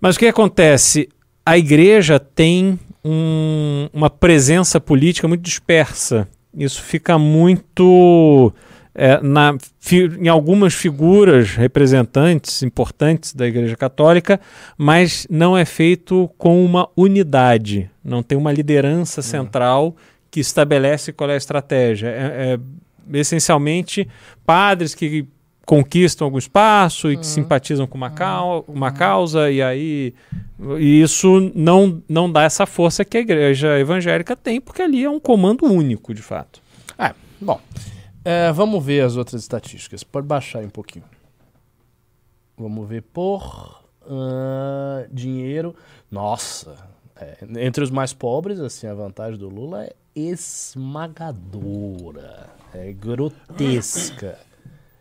Mas 0.00 0.16
o 0.16 0.18
que 0.18 0.26
acontece? 0.26 1.08
A 1.46 1.56
igreja 1.56 2.18
tem 2.20 2.78
um- 3.04 3.88
uma 3.92 4.10
presença 4.10 4.78
política 4.80 5.26
muito 5.26 5.40
dispersa. 5.42 6.28
Isso 6.56 6.80
fica 6.82 7.18
muito 7.18 8.52
é, 8.94 9.20
na, 9.22 9.56
em 10.20 10.28
algumas 10.28 10.74
figuras 10.74 11.54
representantes 11.56 12.62
importantes 12.62 13.32
da 13.34 13.46
Igreja 13.46 13.76
Católica, 13.76 14.40
mas 14.76 15.26
não 15.30 15.56
é 15.56 15.64
feito 15.64 16.30
com 16.36 16.64
uma 16.64 16.88
unidade. 16.96 17.90
Não 18.04 18.22
tem 18.22 18.36
uma 18.36 18.52
liderança 18.52 19.22
central 19.22 19.96
que 20.30 20.40
estabelece 20.40 21.12
qual 21.12 21.30
é 21.30 21.34
a 21.34 21.36
estratégia. 21.36 22.08
É, 22.08 22.58
é 23.12 23.18
essencialmente 23.18 24.08
padres 24.46 24.94
que 24.94 25.26
conquistam 25.64 26.24
algum 26.26 26.38
espaço 26.38 27.10
e 27.10 27.16
que 27.16 27.26
simpatizam 27.26 27.86
com 27.86 27.96
uma, 27.96 28.10
cau- 28.10 28.64
uma 28.68 28.90
causa 28.90 29.50
e 29.50 29.62
aí 29.62 30.12
e 30.78 31.00
isso 31.00 31.52
não, 31.54 32.02
não 32.08 32.30
dá 32.30 32.42
essa 32.42 32.66
força 32.66 33.04
que 33.04 33.16
a 33.16 33.20
igreja 33.20 33.78
evangélica 33.78 34.34
tem 34.36 34.60
porque 34.60 34.82
ali 34.82 35.04
é 35.04 35.08
um 35.10 35.20
comando 35.20 35.64
único 35.66 36.12
de 36.14 36.22
fato 36.22 36.60
É, 36.98 37.12
bom. 37.40 37.60
É, 38.24 38.52
vamos 38.52 38.84
ver 38.84 39.04
as 39.04 39.16
outras 39.16 39.42
estatísticas. 39.42 40.04
Pode 40.04 40.26
baixar 40.26 40.62
um 40.62 40.70
pouquinho. 40.70 41.04
Vamos 42.56 42.88
ver 42.88 43.02
por 43.02 43.82
ah, 44.08 45.06
dinheiro. 45.10 45.74
Nossa, 46.10 46.76
é, 47.16 47.38
entre 47.58 47.82
os 47.82 47.90
mais 47.90 48.12
pobres, 48.12 48.60
assim, 48.60 48.86
a 48.86 48.94
vantagem 48.94 49.38
do 49.38 49.48
Lula 49.48 49.84
é 49.84 49.94
esmagadora. 50.14 51.30
É 52.72 52.92
grotesca. 52.92 54.38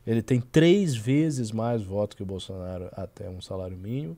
Ele 0.06 0.22
tem 0.22 0.42
três 0.42 0.96
vezes 0.96 1.52
mais 1.52 1.84
votos 1.84 2.16
que 2.16 2.24
o 2.24 2.26
Bolsonaro 2.26 2.90
até 2.94 3.30
um 3.30 3.40
salário 3.40 3.78
mínimo 3.78 4.18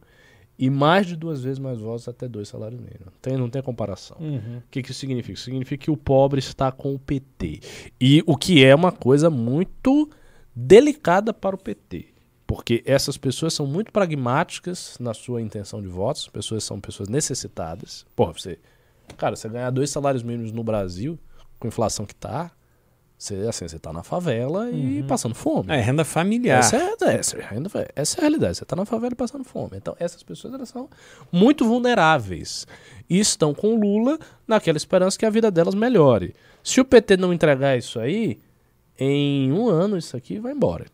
e 0.58 0.70
mais 0.70 1.08
de 1.08 1.16
duas 1.16 1.44
vezes 1.44 1.60
mais 1.60 1.80
votos 1.80 2.08
até 2.08 2.28
dois 2.28 2.48
salários 2.48 2.80
mínimos. 2.80 3.14
Tem, 3.22 3.38
não 3.38 3.50
tem 3.50 3.62
comparação. 3.62 4.18
O 4.58 4.64
que, 4.70 4.84
que 4.84 4.92
isso 4.92 5.00
significa? 5.00 5.34
Isso 5.34 5.46
significa 5.46 5.86
que 5.86 5.92
o 5.92 5.98
pobre 5.98 6.40
está 6.40 6.72
com 6.72 6.94
o 6.94 7.00
PT. 7.00 7.60
E 8.00 8.24
o 8.26 8.38
que 8.38 8.64
é 8.64 8.74
uma 8.76 8.92
coisa 8.92 9.30
muito 9.30 10.10
delicada 10.56 11.34
para 11.34 11.56
o 11.56 11.60
PT. 11.60 12.08
Porque 12.46 12.84
essas 12.86 13.18
pessoas 13.18 13.54
são 13.54 13.66
muito 13.66 13.92
pragmáticas 13.92 14.96
na 15.00 15.14
sua 15.14 15.42
intenção 15.42 15.82
de 15.82 15.88
votos, 15.88 16.24
as 16.24 16.30
pessoas 16.30 16.64
são 16.64 16.80
pessoas 16.80 17.10
necessitadas. 17.10 18.06
Porra, 18.16 18.34
você. 18.34 18.60
Cara, 19.18 19.36
você 19.36 19.50
ganhar 19.50 19.70
dois 19.72 19.90
salários 19.90 20.24
mínimos 20.24 20.52
no 20.52 20.64
Brasil, 20.64 21.20
com 21.60 21.68
a 21.68 21.70
inflação 21.70 22.06
que 22.06 22.16
tá, 22.16 22.52
você, 23.24 23.36
assim, 23.48 23.68
você 23.68 23.80
tá 23.80 23.94
na 23.94 24.04
favela 24.04 24.70
e 24.70 25.02
passando 25.04 25.34
fome. 25.34 25.72
é 25.72 25.80
renda 25.80 26.04
familiar 26.04 26.60
Essa 26.60 26.76
é, 26.78 27.16
essa, 27.16 27.38
é 27.38 27.44
a 27.44 27.48
renda- 27.48 27.70
essa 27.96 28.18
é 28.18 28.20
a 28.20 28.22
realidade. 28.22 28.58
Você 28.58 28.64
está 28.64 28.76
na 28.76 28.86
favela 28.86 29.14
e 29.14 29.16
passando 29.16 29.44
fome. 29.46 29.72
Então, 29.76 29.96
essas 30.00 30.22
pessoas 30.24 30.54
elas 30.54 30.70
são 30.70 30.90
muito 31.32 31.66
vulneráveis. 31.66 32.68
E 33.10 33.20
estão 33.20 33.54
com 33.54 33.76
o 33.76 33.80
Lula 33.80 34.20
naquela 34.48 34.78
esperança 34.78 35.18
que 35.18 35.26
a 35.26 35.30
vida 35.30 35.50
delas 35.50 35.74
melhore. 35.74 36.34
Se 36.62 36.82
o 36.82 36.86
PT 36.86 37.16
não 37.18 37.34
entregar 37.34 37.78
isso 37.78 38.00
aí, 38.00 38.40
em 39.00 39.52
um 39.54 39.70
ano 39.70 39.98
isso 39.98 40.18
aqui 40.18 40.38
vai 40.40 40.52
embora. 40.52 40.86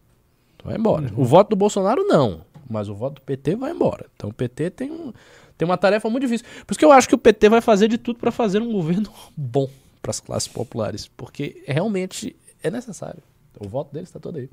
Vai 0.63 0.75
embora. 0.77 1.11
O 1.15 1.25
voto 1.25 1.49
do 1.49 1.55
Bolsonaro 1.55 2.03
não. 2.03 2.41
Mas 2.69 2.89
o 2.89 2.93
voto 2.95 3.15
do 3.15 3.21
PT 3.21 3.55
vai 3.55 3.71
embora. 3.71 4.05
Então 4.15 4.29
o 4.29 4.33
PT 4.33 4.69
tem, 4.69 4.91
um, 4.91 5.11
tem 5.57 5.65
uma 5.65 5.77
tarefa 5.77 6.07
muito 6.09 6.23
difícil. 6.27 6.45
Por 6.67 6.73
isso 6.73 6.79
que 6.79 6.85
eu 6.85 6.91
acho 6.91 7.07
que 7.09 7.15
o 7.15 7.17
PT 7.17 7.49
vai 7.49 7.61
fazer 7.61 7.87
de 7.87 7.97
tudo 7.97 8.19
para 8.19 8.31
fazer 8.31 8.61
um 8.61 8.71
governo 8.71 9.09
bom 9.35 9.67
para 10.01 10.11
as 10.11 10.19
classes 10.19 10.47
populares. 10.47 11.07
Porque 11.07 11.63
realmente 11.67 12.35
é 12.63 12.69
necessário. 12.71 13.21
O 13.59 13.67
voto 13.67 13.93
deles 13.93 14.09
está 14.09 14.19
todo 14.19 14.37
aí. 14.37 14.49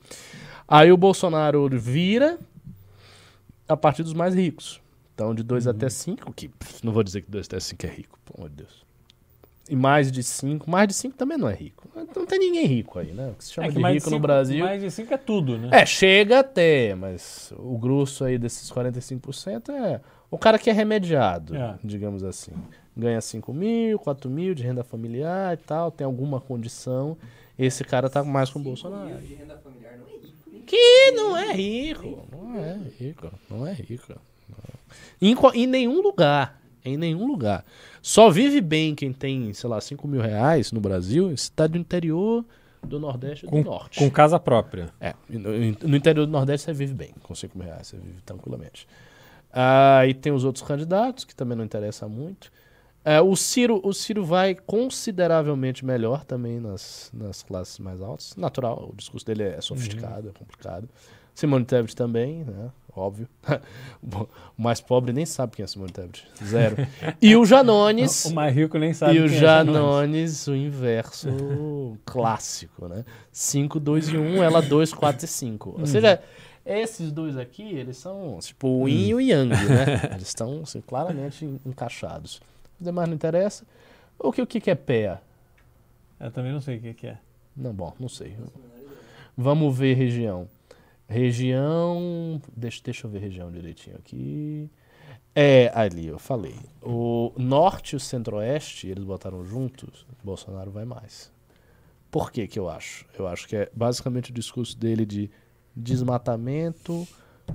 Aí 0.66 0.90
o 0.90 0.97
Bolsonaro 0.97 1.68
vira 1.78 2.38
a 3.68 3.76
partir 3.76 4.03
dos 4.03 4.14
mais 4.14 4.34
ricos. 4.34 4.80
Então, 5.14 5.34
de 5.34 5.42
2 5.42 5.66
até 5.66 5.88
5, 5.88 6.32
que 6.32 6.49
pff, 6.49 6.84
não 6.84 6.92
vou 6.92 7.03
dizer 7.03 7.22
que 7.22 7.30
2 7.30 7.47
até 7.47 7.59
5 7.59 7.86
é 7.86 7.88
rico, 7.88 8.18
pelo 8.24 8.38
amor 8.38 8.51
de 8.51 8.57
Deus. 8.57 8.84
E 9.68 9.74
mais 9.74 10.12
de 10.12 10.22
5, 10.22 10.70
mais 10.70 10.86
de 10.86 10.94
5 10.94 11.16
também 11.16 11.36
não 11.38 11.49
é 11.49 11.55
rico. 11.55 11.88
Não 12.14 12.26
tem 12.26 12.38
ninguém 12.38 12.66
rico 12.66 12.99
aí, 12.99 13.12
né? 13.12 13.30
O 13.30 13.34
que 13.34 13.44
se 13.44 13.53
chama 13.53 13.68
de 13.72 13.80
rico 13.82 14.11
no 14.11 14.20
Brasil. 14.20 14.64
mais 14.64 14.80
de 14.80 14.90
5 14.90 15.12
é 15.12 15.16
tudo 15.16 15.59
né 15.59 15.70
É, 15.72 15.86
chega 15.86 16.40
até, 16.40 16.94
mas 16.94 17.53
o 17.57 17.76
grosso 17.78 18.24
aí 18.24 18.38
desses 18.38 18.70
45% 18.70 19.70
é 19.70 20.01
o 20.30 20.38
cara 20.38 20.59
que 20.59 20.68
é 20.70 20.72
remediado, 20.72 21.57
É. 21.57 21.76
digamos 21.82 22.22
assim. 22.22 22.53
Ganha 22.97 23.20
5 23.20 23.53
mil, 23.53 23.99
4 23.99 24.30
mil 24.30 24.55
de 24.55 24.62
renda 24.62 24.82
familiar 24.82 25.53
e 25.55 25.57
tal, 25.59 25.90
tem 25.90 26.05
alguma 26.05 26.40
condição. 26.40 27.16
Esse 27.59 27.84
cara 27.84 28.09
tá 28.09 28.24
mais 28.24 28.51
com 28.51 28.59
o 28.59 28.62
Bolsonaro. 28.62 29.18
de 29.20 29.34
renda 29.34 29.59
familiar 29.59 29.99
não 29.99 30.07
é 30.07 30.16
rico, 30.18 30.51
hein? 30.53 30.62
Que 30.66 31.11
não 31.12 31.36
é 31.36 31.53
rico. 31.53 32.28
Não 32.32 32.57
é 32.59 32.78
rico. 32.99 33.32
Não 33.51 33.66
é 33.66 33.72
rico. 33.72 34.14
Em, 35.20 35.34
em 35.55 35.66
nenhum 35.66 36.01
lugar. 36.03 36.61
Em 36.84 36.97
nenhum 36.97 37.26
lugar. 37.26 37.64
Só 38.01 38.30
vive 38.30 38.61
bem 38.61 38.94
quem 38.94 39.12
tem, 39.12 39.53
sei 39.53 39.68
lá, 39.68 39.80
5 39.80 40.07
mil 40.07 40.20
reais 40.20 40.70
no 40.72 40.80
Brasil, 40.80 41.36
cidade 41.36 41.72
do 41.72 41.78
interior 41.78 42.44
do 42.82 43.01
Nordeste 43.01 43.44
e 43.44 43.49
do 43.49 43.51
com, 43.51 43.62
Norte. 43.62 43.99
com 43.99 44.09
casa 44.09 44.38
própria 44.38 44.90
É, 45.01 45.14
no, 45.28 45.51
no 45.88 45.97
interior 45.97 46.24
do 46.24 46.30
Nordeste 46.30 46.66
você 46.66 46.72
vive 46.72 46.94
bem, 46.94 47.11
com 47.22 47.34
5 47.34 47.59
mil 47.59 47.66
reais, 47.66 47.88
você 47.88 47.97
vive 47.97 48.20
tranquilamente. 48.24 48.86
Aí 49.53 50.14
tem 50.14 50.32
os 50.32 50.44
outros 50.44 50.64
candidatos, 50.64 51.24
que 51.24 51.34
também 51.34 51.57
não 51.57 51.64
interessa 51.64 52.07
muito. 52.07 52.53
É, 53.09 53.21
o, 53.21 53.37
Ciro, 53.37 53.81
o 53.85 53.93
Ciro 53.93 54.25
vai 54.25 54.57
consideravelmente 54.57 55.85
melhor 55.85 56.25
também 56.25 56.59
nas, 56.59 57.09
nas 57.15 57.41
classes 57.41 57.79
mais 57.79 58.03
altas. 58.03 58.35
Natural, 58.37 58.91
o 58.93 58.97
discurso 58.97 59.25
dele 59.25 59.45
é 59.45 59.61
sofisticado, 59.61 60.29
é 60.29 60.33
complicado. 60.37 60.89
Simone 61.33 61.65
Tebet 61.65 61.95
também, 61.95 62.43
né? 62.43 62.69
Óbvio. 62.97 63.29
o 64.03 64.27
mais 64.61 64.81
pobre 64.81 65.13
nem 65.13 65.25
sabe 65.25 65.55
quem 65.55 65.63
é 65.63 65.67
Simone 65.69 65.93
Tebet. 65.93 66.27
Zero. 66.43 66.77
E 67.23 67.37
o 67.37 67.45
Janones. 67.45 68.25
o 68.25 68.35
mais 68.35 68.53
rico 68.53 68.77
nem 68.77 68.93
sabe 68.93 69.19
E 69.19 69.21
o 69.21 69.29
quem 69.29 69.37
é 69.37 69.41
Janones, 69.41 70.47
o 70.49 70.57
inverso 70.57 71.29
clássico, 72.05 72.89
né? 72.89 73.05
5, 73.31 73.79
2 73.79 74.09
e 74.09 74.17
1, 74.19 74.43
ela 74.43 74.61
2, 74.61 74.93
4 74.93 75.25
e 75.25 75.29
5. 75.29 75.77
Ou 75.79 75.87
seja, 75.87 76.21
esses 76.65 77.13
dois 77.13 77.37
aqui, 77.37 77.63
eles 77.63 77.99
são 77.99 78.39
tipo 78.41 78.67
o 78.67 78.89
Yin 78.89 79.07
e 79.09 79.15
o 79.15 79.21
Yang, 79.21 79.51
né? 79.51 80.11
Eles 80.17 80.27
estão 80.27 80.63
assim, 80.65 80.81
claramente 80.81 81.45
en- 81.45 81.61
encaixados. 81.65 82.41
Demais 82.81 83.09
não 83.09 83.14
interessa. 83.14 83.64
O 84.18 84.33
que, 84.33 84.43
o 84.43 84.47
que 84.47 84.61
que 84.61 84.70
é 84.70 84.74
PEA? 84.74 85.20
Eu 86.20 86.31
também 86.31 86.53
não 86.53 86.61
sei 86.61 86.79
o 86.79 86.81
que, 86.81 86.95
que 86.95 87.07
é. 87.07 87.18
Não, 87.57 87.72
bom, 87.72 87.93
não 87.99 88.09
sei. 88.09 88.37
Vamos 89.37 89.77
ver 89.77 89.95
região. 89.95 90.49
Região. 91.09 92.41
Deixa, 92.57 92.81
deixa 92.85 93.07
eu 93.07 93.11
ver 93.11 93.18
região 93.20 93.51
direitinho 93.51 93.97
aqui. 93.97 94.70
É, 95.35 95.70
ali, 95.74 96.07
eu 96.07 96.18
falei. 96.18 96.55
O 96.83 97.33
norte 97.37 97.93
e 97.93 97.97
o 97.97 98.01
centro-oeste, 98.01 98.89
eles 98.89 99.05
botaram 99.05 99.45
juntos, 99.45 100.07
Bolsonaro 100.24 100.70
vai 100.70 100.85
mais. 100.87 101.31
Por 102.11 102.33
que 102.33 102.47
que 102.47 102.59
eu 102.59 102.68
acho? 102.70 103.05
Eu 103.18 103.27
acho 103.27 103.47
que 103.47 103.57
é 103.57 103.70
basicamente 103.74 104.31
o 104.31 104.35
discurso 104.35 104.77
dele 104.79 105.05
de 105.05 105.31
desmatamento, 105.74 107.07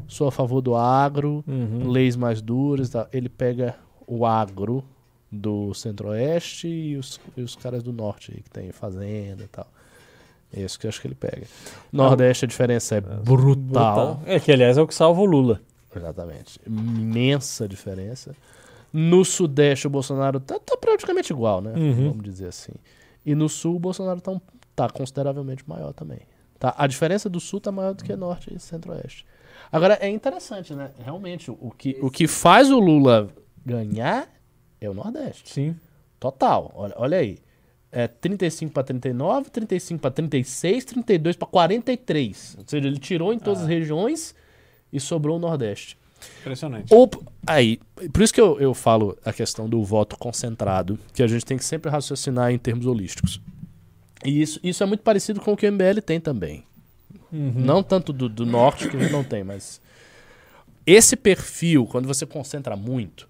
sou 0.07 0.27
a 0.27 0.31
favor 0.31 0.61
do 0.61 0.75
agro, 0.75 1.43
Uhum. 1.47 1.89
leis 1.89 2.15
mais 2.15 2.41
duras. 2.41 2.89
tal. 2.89 3.07
Ele 3.11 3.29
pega 3.29 3.75
o 4.05 4.25
agro 4.25 4.83
do 5.31 5.73
centro-oeste 5.73 6.67
e 6.67 6.97
os, 6.97 7.19
e 7.37 7.41
os 7.41 7.55
caras 7.55 7.81
do 7.81 7.93
norte 7.93 8.33
aí, 8.35 8.41
que 8.41 8.49
tem 8.49 8.71
fazenda 8.71 9.43
e 9.43 9.47
tal. 9.47 9.67
É 10.53 10.61
isso 10.61 10.77
que 10.77 10.85
eu 10.85 10.89
acho 10.89 10.99
que 10.99 11.07
ele 11.07 11.15
pega. 11.15 11.47
Nordeste 11.91 12.43
a 12.43 12.47
diferença 12.47 12.95
é 12.95 13.01
brutal. 13.01 14.21
É 14.25 14.39
que, 14.39 14.51
aliás, 14.51 14.77
é 14.77 14.81
o 14.81 14.87
que 14.87 14.93
salva 14.93 15.21
o 15.21 15.25
Lula. 15.25 15.61
Exatamente. 15.95 16.59
Imensa 16.67 17.67
diferença. 17.67 18.35
No 18.91 19.23
Sudeste, 19.23 19.87
o 19.87 19.89
Bolsonaro 19.89 20.39
tá, 20.41 20.59
tá 20.59 20.75
praticamente 20.75 21.31
igual, 21.31 21.61
né? 21.61 21.71
Uhum. 21.73 22.09
Vamos 22.09 22.23
dizer 22.23 22.47
assim. 22.47 22.73
E 23.25 23.33
no 23.33 23.47
Sul, 23.47 23.77
o 23.77 23.79
Bolsonaro 23.79 24.19
tá, 24.19 24.31
um- 24.31 24.41
tá 24.75 24.89
consideravelmente 24.89 25.63
maior 25.67 25.93
também. 25.93 26.19
Tá? 26.59 26.75
A 26.77 26.85
diferença 26.87 27.29
do 27.29 27.39
Sul 27.39 27.61
tá 27.61 27.71
maior 27.71 27.93
do 27.93 28.03
que 28.03 28.13
Norte 28.15 28.53
e 28.53 28.59
Centro-Oeste. 28.59 29.25
Agora, 29.71 29.97
é 30.01 30.09
interessante, 30.09 30.73
né? 30.73 30.91
Realmente, 30.99 31.49
o 31.49 31.71
que, 31.77 31.97
o 32.01 32.11
que 32.11 32.27
faz 32.27 32.69
o 32.69 32.79
Lula 32.79 33.29
ganhar 33.65 34.27
é 34.81 34.89
o 34.89 34.93
Nordeste. 34.93 35.53
Sim. 35.53 35.75
Total. 36.19 36.71
Olha, 36.75 36.93
olha 36.97 37.17
aí. 37.19 37.37
É 37.91 38.07
35 38.07 38.73
para 38.73 38.83
39, 38.83 39.49
35 39.49 40.01
para 40.01 40.11
36, 40.11 40.85
32 40.85 41.35
para 41.35 41.47
43. 41.47 42.55
Ou 42.57 42.63
seja, 42.65 42.87
ele 42.87 42.97
tirou 42.97 43.33
em 43.33 43.39
todas 43.39 43.61
as 43.61 43.67
regiões 43.67 44.33
e 44.91 44.99
sobrou 44.99 45.37
o 45.37 45.39
Nordeste. 45.39 45.97
Impressionante. 46.39 46.93
Ou, 46.93 47.09
aí, 47.45 47.79
por 48.13 48.21
isso 48.21 48.33
que 48.33 48.39
eu, 48.39 48.59
eu 48.59 48.73
falo 48.73 49.17
a 49.25 49.33
questão 49.33 49.67
do 49.67 49.83
voto 49.83 50.17
concentrado, 50.17 50.97
que 51.13 51.21
a 51.21 51.27
gente 51.27 51.45
tem 51.45 51.57
que 51.57 51.65
sempre 51.65 51.91
raciocinar 51.91 52.51
em 52.51 52.57
termos 52.57 52.85
holísticos. 52.85 53.41
E 54.23 54.41
isso, 54.41 54.59
isso 54.63 54.83
é 54.83 54.85
muito 54.85 55.01
parecido 55.01 55.41
com 55.41 55.53
o 55.53 55.57
que 55.57 55.67
o 55.67 55.71
MBL 55.71 55.99
tem 56.05 56.19
também. 56.19 56.63
Não 57.31 57.81
tanto 57.81 58.11
do, 58.11 58.27
do 58.27 58.45
norte, 58.45 58.89
que 58.89 58.97
a 58.97 58.99
gente 58.99 59.11
não 59.11 59.23
tem, 59.23 59.43
mas. 59.43 59.81
Esse 60.85 61.15
perfil, 61.15 61.85
quando 61.85 62.07
você 62.07 62.25
concentra 62.25 62.75
muito, 62.75 63.27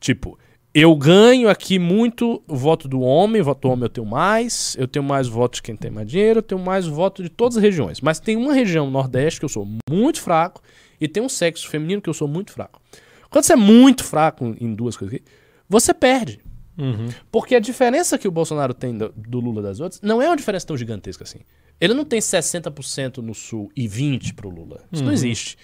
tipo, 0.00 0.38
eu 0.74 0.94
ganho 0.96 1.48
aqui 1.48 1.78
muito 1.78 2.42
o 2.48 2.56
voto 2.56 2.88
do 2.88 3.00
homem, 3.00 3.40
o 3.40 3.44
voto 3.44 3.60
do 3.60 3.70
homem 3.70 3.84
eu 3.84 3.88
tenho 3.88 4.06
mais, 4.06 4.74
eu 4.76 4.88
tenho 4.88 5.04
mais 5.04 5.28
votos 5.28 5.58
de 5.58 5.62
quem 5.62 5.76
tem 5.76 5.88
mais 5.88 6.08
dinheiro, 6.08 6.40
eu 6.40 6.42
tenho 6.42 6.60
mais 6.60 6.84
voto 6.84 7.22
de 7.22 7.28
todas 7.28 7.56
as 7.56 7.62
regiões. 7.62 8.00
Mas 8.00 8.18
tem 8.18 8.36
uma 8.36 8.52
região 8.52 8.90
nordeste 8.90 9.38
que 9.38 9.44
eu 9.44 9.48
sou 9.48 9.68
muito 9.88 10.20
fraco 10.20 10.60
e 11.00 11.06
tem 11.06 11.22
um 11.22 11.28
sexo 11.28 11.68
feminino 11.68 12.02
que 12.02 12.10
eu 12.10 12.14
sou 12.14 12.26
muito 12.26 12.50
fraco. 12.50 12.82
Quando 13.30 13.44
você 13.44 13.52
é 13.52 13.56
muito 13.56 14.02
fraco 14.02 14.56
em 14.60 14.74
duas 14.74 14.96
coisas 14.96 15.14
aqui, 15.14 15.24
você 15.68 15.94
perde. 15.94 16.40
Uhum. 16.76 17.08
Porque 17.30 17.54
a 17.54 17.60
diferença 17.60 18.18
que 18.18 18.26
o 18.26 18.32
Bolsonaro 18.32 18.74
tem 18.74 18.98
do, 18.98 19.14
do 19.16 19.38
Lula 19.38 19.62
das 19.62 19.78
outras 19.78 20.00
não 20.02 20.20
é 20.20 20.28
uma 20.28 20.36
diferença 20.36 20.66
tão 20.66 20.76
gigantesca 20.76 21.22
assim. 21.22 21.38
Ele 21.80 21.94
não 21.94 22.04
tem 22.04 22.18
60% 22.18 23.18
no 23.18 23.32
Sul 23.32 23.70
e 23.76 23.88
20% 23.88 24.34
pro 24.34 24.50
Lula. 24.50 24.80
Isso 24.92 25.04
não 25.04 25.12
existe. 25.12 25.56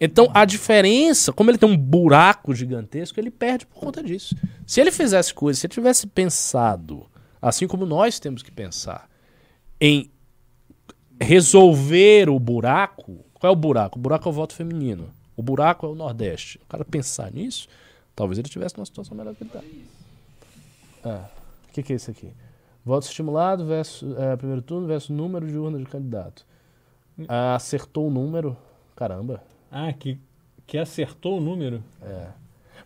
Então, 0.00 0.28
a 0.34 0.44
diferença, 0.44 1.32
como 1.32 1.50
ele 1.50 1.58
tem 1.58 1.68
um 1.68 1.76
buraco 1.76 2.54
gigantesco, 2.54 3.18
ele 3.18 3.30
perde 3.30 3.64
por 3.66 3.78
conta 3.78 4.02
disso. 4.02 4.34
Se 4.66 4.80
ele 4.80 4.90
fizesse 4.90 5.32
coisas, 5.32 5.60
se 5.60 5.66
ele 5.66 5.74
tivesse 5.74 6.06
pensado, 6.06 7.06
assim 7.40 7.66
como 7.66 7.86
nós 7.86 8.18
temos 8.18 8.42
que 8.42 8.50
pensar, 8.50 9.08
em 9.80 10.10
resolver 11.20 12.28
o 12.28 12.38
buraco, 12.38 13.24
qual 13.34 13.52
é 13.52 13.52
o 13.52 13.58
buraco? 13.58 13.98
O 13.98 14.02
buraco 14.02 14.28
é 14.28 14.30
o 14.30 14.34
voto 14.34 14.54
feminino. 14.54 15.10
O 15.36 15.42
buraco 15.42 15.86
é 15.86 15.88
o 15.88 15.94
Nordeste. 15.94 16.58
O 16.64 16.66
cara 16.66 16.84
pensar 16.84 17.32
nisso, 17.32 17.68
talvez 18.14 18.38
ele 18.38 18.48
tivesse 18.48 18.76
numa 18.76 18.86
situação 18.86 19.16
melhor 19.16 19.34
que 19.34 19.44
ele 19.44 19.50
tá. 19.50 19.60
Ah, 21.04 21.28
o 21.68 21.72
que, 21.72 21.82
que 21.82 21.92
é 21.92 21.96
isso 21.96 22.10
aqui? 22.10 22.30
Voto 22.84 23.06
estimulado 23.06 23.64
versus 23.64 24.16
é, 24.18 24.36
primeiro 24.36 24.62
turno 24.62 24.86
versus 24.86 25.10
número 25.10 25.46
de 25.46 25.56
urnas 25.56 25.80
de 25.80 25.86
candidato. 25.86 26.44
Ah, 27.28 27.54
acertou 27.54 28.08
o 28.08 28.10
número. 28.10 28.56
Caramba. 28.96 29.42
Ah, 29.76 29.92
que, 29.92 30.18
que 30.66 30.78
acertou 30.78 31.38
o 31.38 31.40
número? 31.40 31.82
É. 32.00 32.26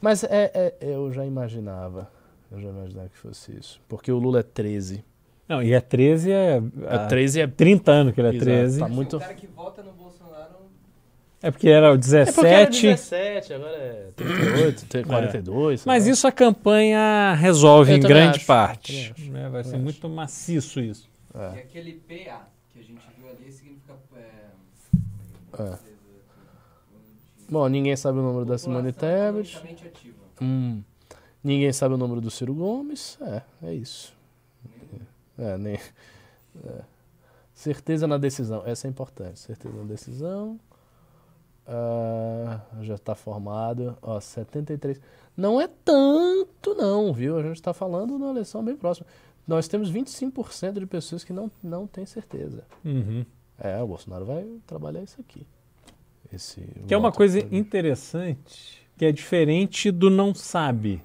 Mas 0.01 0.25
é, 0.25 0.51
é- 0.55 0.75
eu 0.81 1.13
já 1.13 1.25
imaginava. 1.27 2.11
Eu 2.51 2.61
já 2.61 2.69
imaginava 2.69 3.09
que 3.11 3.19
fosse 3.19 3.53
isso. 3.57 3.81
Porque 3.89 4.11
o 4.11 4.19
Lula 4.19 4.41
é 4.41 4.43
13. 4.43 5.05
Não, 5.47 5.63
e 5.63 5.73
é 5.73 5.81
13 5.81 6.31
é. 6.33 6.57
É 6.57 6.95
há 6.95 7.07
13 7.07 7.41
é. 7.43 7.47
30 7.47 7.91
anos 7.93 8.15
que 8.15 8.21
ele 8.21 8.29
é 8.29 8.31
Exato, 8.33 8.45
13. 8.45 8.79
tá 8.81 8.89
muito- 8.89 9.17
O 9.17 9.21
cara 9.21 9.35
que 9.35 9.47
vota 9.47 9.83
no 9.83 9.93
Bolsonaro. 9.93 10.55
É 11.43 11.51
porque 11.51 11.69
era 11.69 11.93
o 11.93 11.95
É 11.95 11.99
porque 11.99 12.47
era 12.47 12.67
17. 12.67 12.83
17, 12.89 13.53
agora 13.55 13.77
é 13.77 14.11
38, 14.17 14.87
tem 14.87 15.05
42. 15.05 15.81
sei 15.83 15.91
Mas 15.93 16.05
lá. 16.07 16.11
isso 16.13 16.27
a 16.27 16.33
campanha 16.33 17.35
resolve 17.35 17.93
Eu 17.93 17.97
em 17.99 18.01
grande 18.01 18.39
acho, 18.39 18.47
parte. 18.47 19.13
acho, 19.17 19.31
né? 19.31 19.49
Vai 19.49 19.63
ser 19.63 19.71
também 19.71 19.85
muito 19.85 20.09
maciço 20.09 20.81
isso. 20.81 21.09
E 21.35 21.59
aquele 21.61 21.93
PA 21.93 22.49
que 22.73 22.81
a 22.81 22.83
gente 22.83 23.01
viu 23.17 23.29
ali 23.29 23.53
significa. 23.53 23.95
É, 24.17 25.63
É. 25.63 25.88
Bom, 27.51 27.67
ninguém 27.69 27.97
sabe 27.97 28.19
o 28.19 28.23
número 28.23 28.45
da 28.45 28.59
Simone 28.59 28.93
Tebet. 28.93 29.59
Hum. 30.41 30.83
Ninguém 31.43 31.73
sabe 31.73 31.95
o 31.95 31.99
número 31.99 32.21
do 32.21 32.31
Ciro 32.31 32.55
Gomes. 32.55 33.19
É, 33.23 33.43
é 33.63 33.75
isso. 33.75 34.15
É, 35.39 35.57
nem. 35.57 35.75
é. 35.75 36.83
Certeza 37.55 38.07
na 38.07 38.19
decisão. 38.19 38.63
Essa 38.67 38.87
é 38.87 38.91
importante. 38.91 39.39
Certeza 39.41 39.75
na 39.77 39.85
decisão. 39.85 40.61
Ah, 41.67 42.61
já 42.83 42.95
está 42.95 43.15
formado. 43.15 43.97
Ó, 44.03 44.21
73. 44.21 45.01
Não 45.37 45.61
é 45.61 45.69
tanto, 45.85 46.75
não, 46.75 47.13
viu? 47.13 47.39
A 47.39 47.43
gente 47.43 47.57
está 47.57 47.73
falando 47.73 48.17
de 48.17 48.23
uma 48.23 48.31
eleição 48.31 48.65
bem 48.65 48.77
próxima. 48.77 49.07
Nós 49.47 49.69
temos 49.69 49.91
25% 49.91 50.79
de 50.79 50.87
pessoas 50.87 51.25
que 51.25 51.33
não, 51.33 51.51
não 51.63 51.87
têm 51.87 52.05
certeza. 52.05 52.65
Uhum. 52.85 53.25
É, 53.59 53.83
o 53.83 53.87
Bolsonaro 53.87 54.25
vai 54.25 54.47
trabalhar 54.67 55.03
isso 55.03 55.21
aqui. 55.21 55.47
Esse 56.33 56.61
Que 56.87 56.93
é 56.95 56.97
uma 56.97 57.11
coisa 57.13 57.39
interessante, 57.55 58.87
que 58.97 59.05
é 59.05 59.13
diferente 59.13 59.91
do 59.91 60.11
não 60.11 60.35
sabe. 60.35 61.03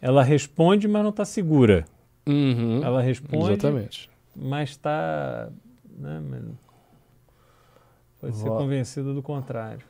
Ela 0.00 0.22
responde, 0.22 0.86
mas 0.86 1.02
não 1.02 1.10
está 1.10 1.24
segura. 1.24 1.84
Uhum, 2.26 2.82
Ela 2.82 3.00
responde, 3.02 3.52
Exatamente. 3.52 4.10
mas 4.34 4.70
está. 4.70 5.50
Né, 5.96 6.20
mas 6.20 6.42
pode 8.20 8.36
ser 8.36 8.48
convencida 8.48 9.12
do 9.12 9.22
contrário. 9.22 9.84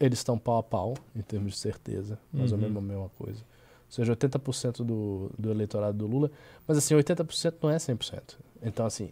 Eles 0.00 0.18
estão 0.18 0.36
pau 0.38 0.58
a 0.58 0.62
pau, 0.62 0.94
em 1.14 1.20
termos 1.22 1.52
de 1.54 1.58
certeza. 1.58 2.18
Mais 2.32 2.50
ou 2.52 2.58
Uhum. 2.58 2.62
menos 2.64 2.76
a 2.78 2.80
mesma 2.80 3.08
coisa. 3.16 3.40
Ou 3.40 3.90
seja, 3.92 4.12
80% 4.12 4.78
do, 4.84 5.30
do 5.38 5.50
eleitorado 5.50 5.96
do 5.96 6.06
Lula. 6.06 6.30
Mas 6.66 6.76
assim, 6.78 6.94
80% 6.94 7.54
não 7.62 7.70
é 7.70 7.76
100%. 7.78 8.36
Então, 8.62 8.86
assim, 8.86 9.10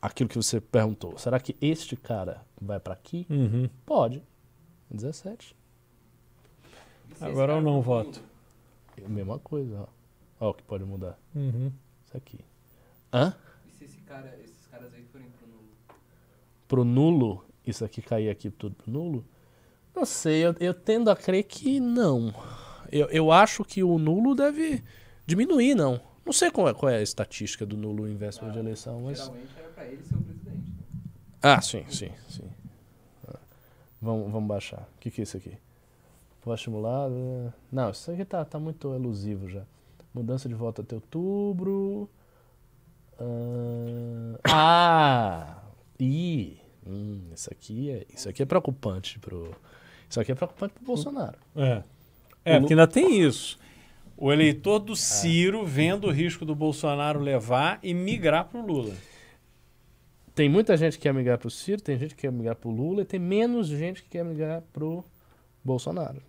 aquilo 0.00 0.28
que 0.28 0.36
você 0.36 0.60
perguntou, 0.60 1.18
será 1.18 1.38
que 1.40 1.56
este 1.60 1.96
cara 1.96 2.42
vai 2.60 2.78
para 2.78 2.94
aqui? 2.94 3.26
Uhum. 3.28 3.68
Pode. 3.84 4.22
17. 4.90 5.56
E 7.10 7.14
se 7.14 7.14
esse 7.14 7.24
Agora 7.24 7.54
eu 7.54 7.60
não 7.60 7.80
voto. 7.82 8.22
É 8.96 9.08
mesma 9.08 9.38
coisa, 9.38 9.80
ó. 9.80 10.46
Ó, 10.46 10.50
o 10.50 10.54
que 10.54 10.62
pode 10.62 10.84
mudar. 10.84 11.18
Uhum. 11.34 11.72
Isso 12.06 12.16
aqui. 12.16 12.38
Hã? 13.12 13.34
E 13.66 13.72
se 13.72 13.84
esse 13.84 13.98
cara, 13.98 14.38
esses 14.42 14.66
caras 14.66 14.92
aí 14.94 15.02
forem 15.04 15.28
pro 15.30 15.46
nulo? 15.48 15.68
Pro 16.66 16.84
nulo, 16.84 17.44
isso 17.66 17.84
aqui 17.84 18.00
cair 18.00 18.30
aqui 18.30 18.50
tudo 18.50 18.74
pro 18.76 18.90
nulo? 18.90 19.24
Não 19.94 20.04
sei, 20.04 20.46
eu, 20.46 20.54
eu 20.60 20.72
tendo 20.72 21.10
a 21.10 21.16
crer 21.16 21.42
que 21.44 21.80
não. 21.80 22.32
Eu, 22.90 23.08
eu 23.08 23.32
acho 23.32 23.64
que 23.64 23.82
o 23.82 23.98
nulo 23.98 24.34
deve 24.34 24.82
diminuir, 25.26 25.74
não. 25.74 26.00
Não 26.24 26.32
sei 26.32 26.50
qual 26.50 26.68
é, 26.68 26.74
qual 26.74 26.90
é 26.90 26.98
a 26.98 27.02
estatística 27.02 27.66
do 27.66 27.76
nulo 27.76 28.08
em 28.08 28.16
véspera 28.16 28.52
de 28.52 28.58
eleição, 28.58 29.00
mas. 29.00 29.18
Geralmente 29.18 29.50
era 29.58 29.67
pra 29.78 29.86
ele 29.86 30.02
ser 30.02 30.14
o 30.16 30.18
presidente. 30.22 30.70
né? 30.70 30.76
Ah, 31.42 31.60
sim, 31.60 31.84
sim, 31.88 32.10
sim. 32.28 32.44
Ah, 33.28 33.36
Vamos, 34.02 34.30
vamos 34.32 34.48
baixar. 34.48 34.80
O 34.96 34.98
que, 35.00 35.10
que 35.10 35.20
é 35.20 35.24
isso 35.24 35.36
aqui? 35.36 35.52
Voto 36.44 36.56
estimulado. 36.56 37.14
é- 37.14 37.52
Não, 37.70 37.90
isso 37.90 38.10
aqui 38.10 38.24
tá, 38.24 38.44
tá 38.44 38.58
muito 38.58 38.92
elusivo 38.94 39.48
já. 39.48 39.62
Mudança 40.14 40.48
de 40.48 40.54
voto 40.54 40.80
até 40.82 40.94
outubro. 40.96 42.08
Ah, 43.20 44.38
ah! 44.44 45.62
Ih! 46.00 46.58
Hum, 46.86 47.20
isso 47.34 47.50
aqui 47.52 47.90
é, 47.90 48.06
isso 48.14 48.28
aqui 48.28 48.42
é 48.42 48.46
preocupante 48.46 49.18
pro. 49.18 49.54
Isso 50.08 50.18
aqui 50.20 50.32
é 50.32 50.34
preocupante 50.34 50.74
pro 50.74 50.84
Bolsonaro. 50.84 51.36
É. 51.54 51.82
É, 52.44 52.58
porque 52.58 52.72
ainda 52.72 52.86
tem 52.86 53.20
isso. 53.20 53.58
O 54.16 54.32
eleitor 54.32 54.78
do 54.78 54.96
Ciro 54.96 55.64
vendo 55.66 56.06
o 56.06 56.10
risco 56.10 56.44
do 56.44 56.54
Bolsonaro 56.54 57.20
levar 57.20 57.78
e 57.82 57.92
migrar 57.92 58.46
para 58.46 58.58
o 58.60 58.66
Lula. 58.66 58.94
Tem 60.38 60.48
muita 60.48 60.76
gente 60.76 60.96
que 60.96 61.02
quer 61.02 61.12
migrar 61.12 61.36
pro 61.36 61.50
Ciro, 61.50 61.82
tem 61.82 61.98
gente 61.98 62.14
que 62.14 62.20
quer 62.20 62.30
migrar 62.30 62.54
pro 62.54 62.70
Lula 62.70 63.02
e 63.02 63.04
tem 63.04 63.18
menos 63.18 63.66
gente 63.66 64.04
que 64.04 64.10
quer 64.10 64.24
migrar 64.24 64.62
pro 64.72 65.04
Bolsonaro. 65.64 66.22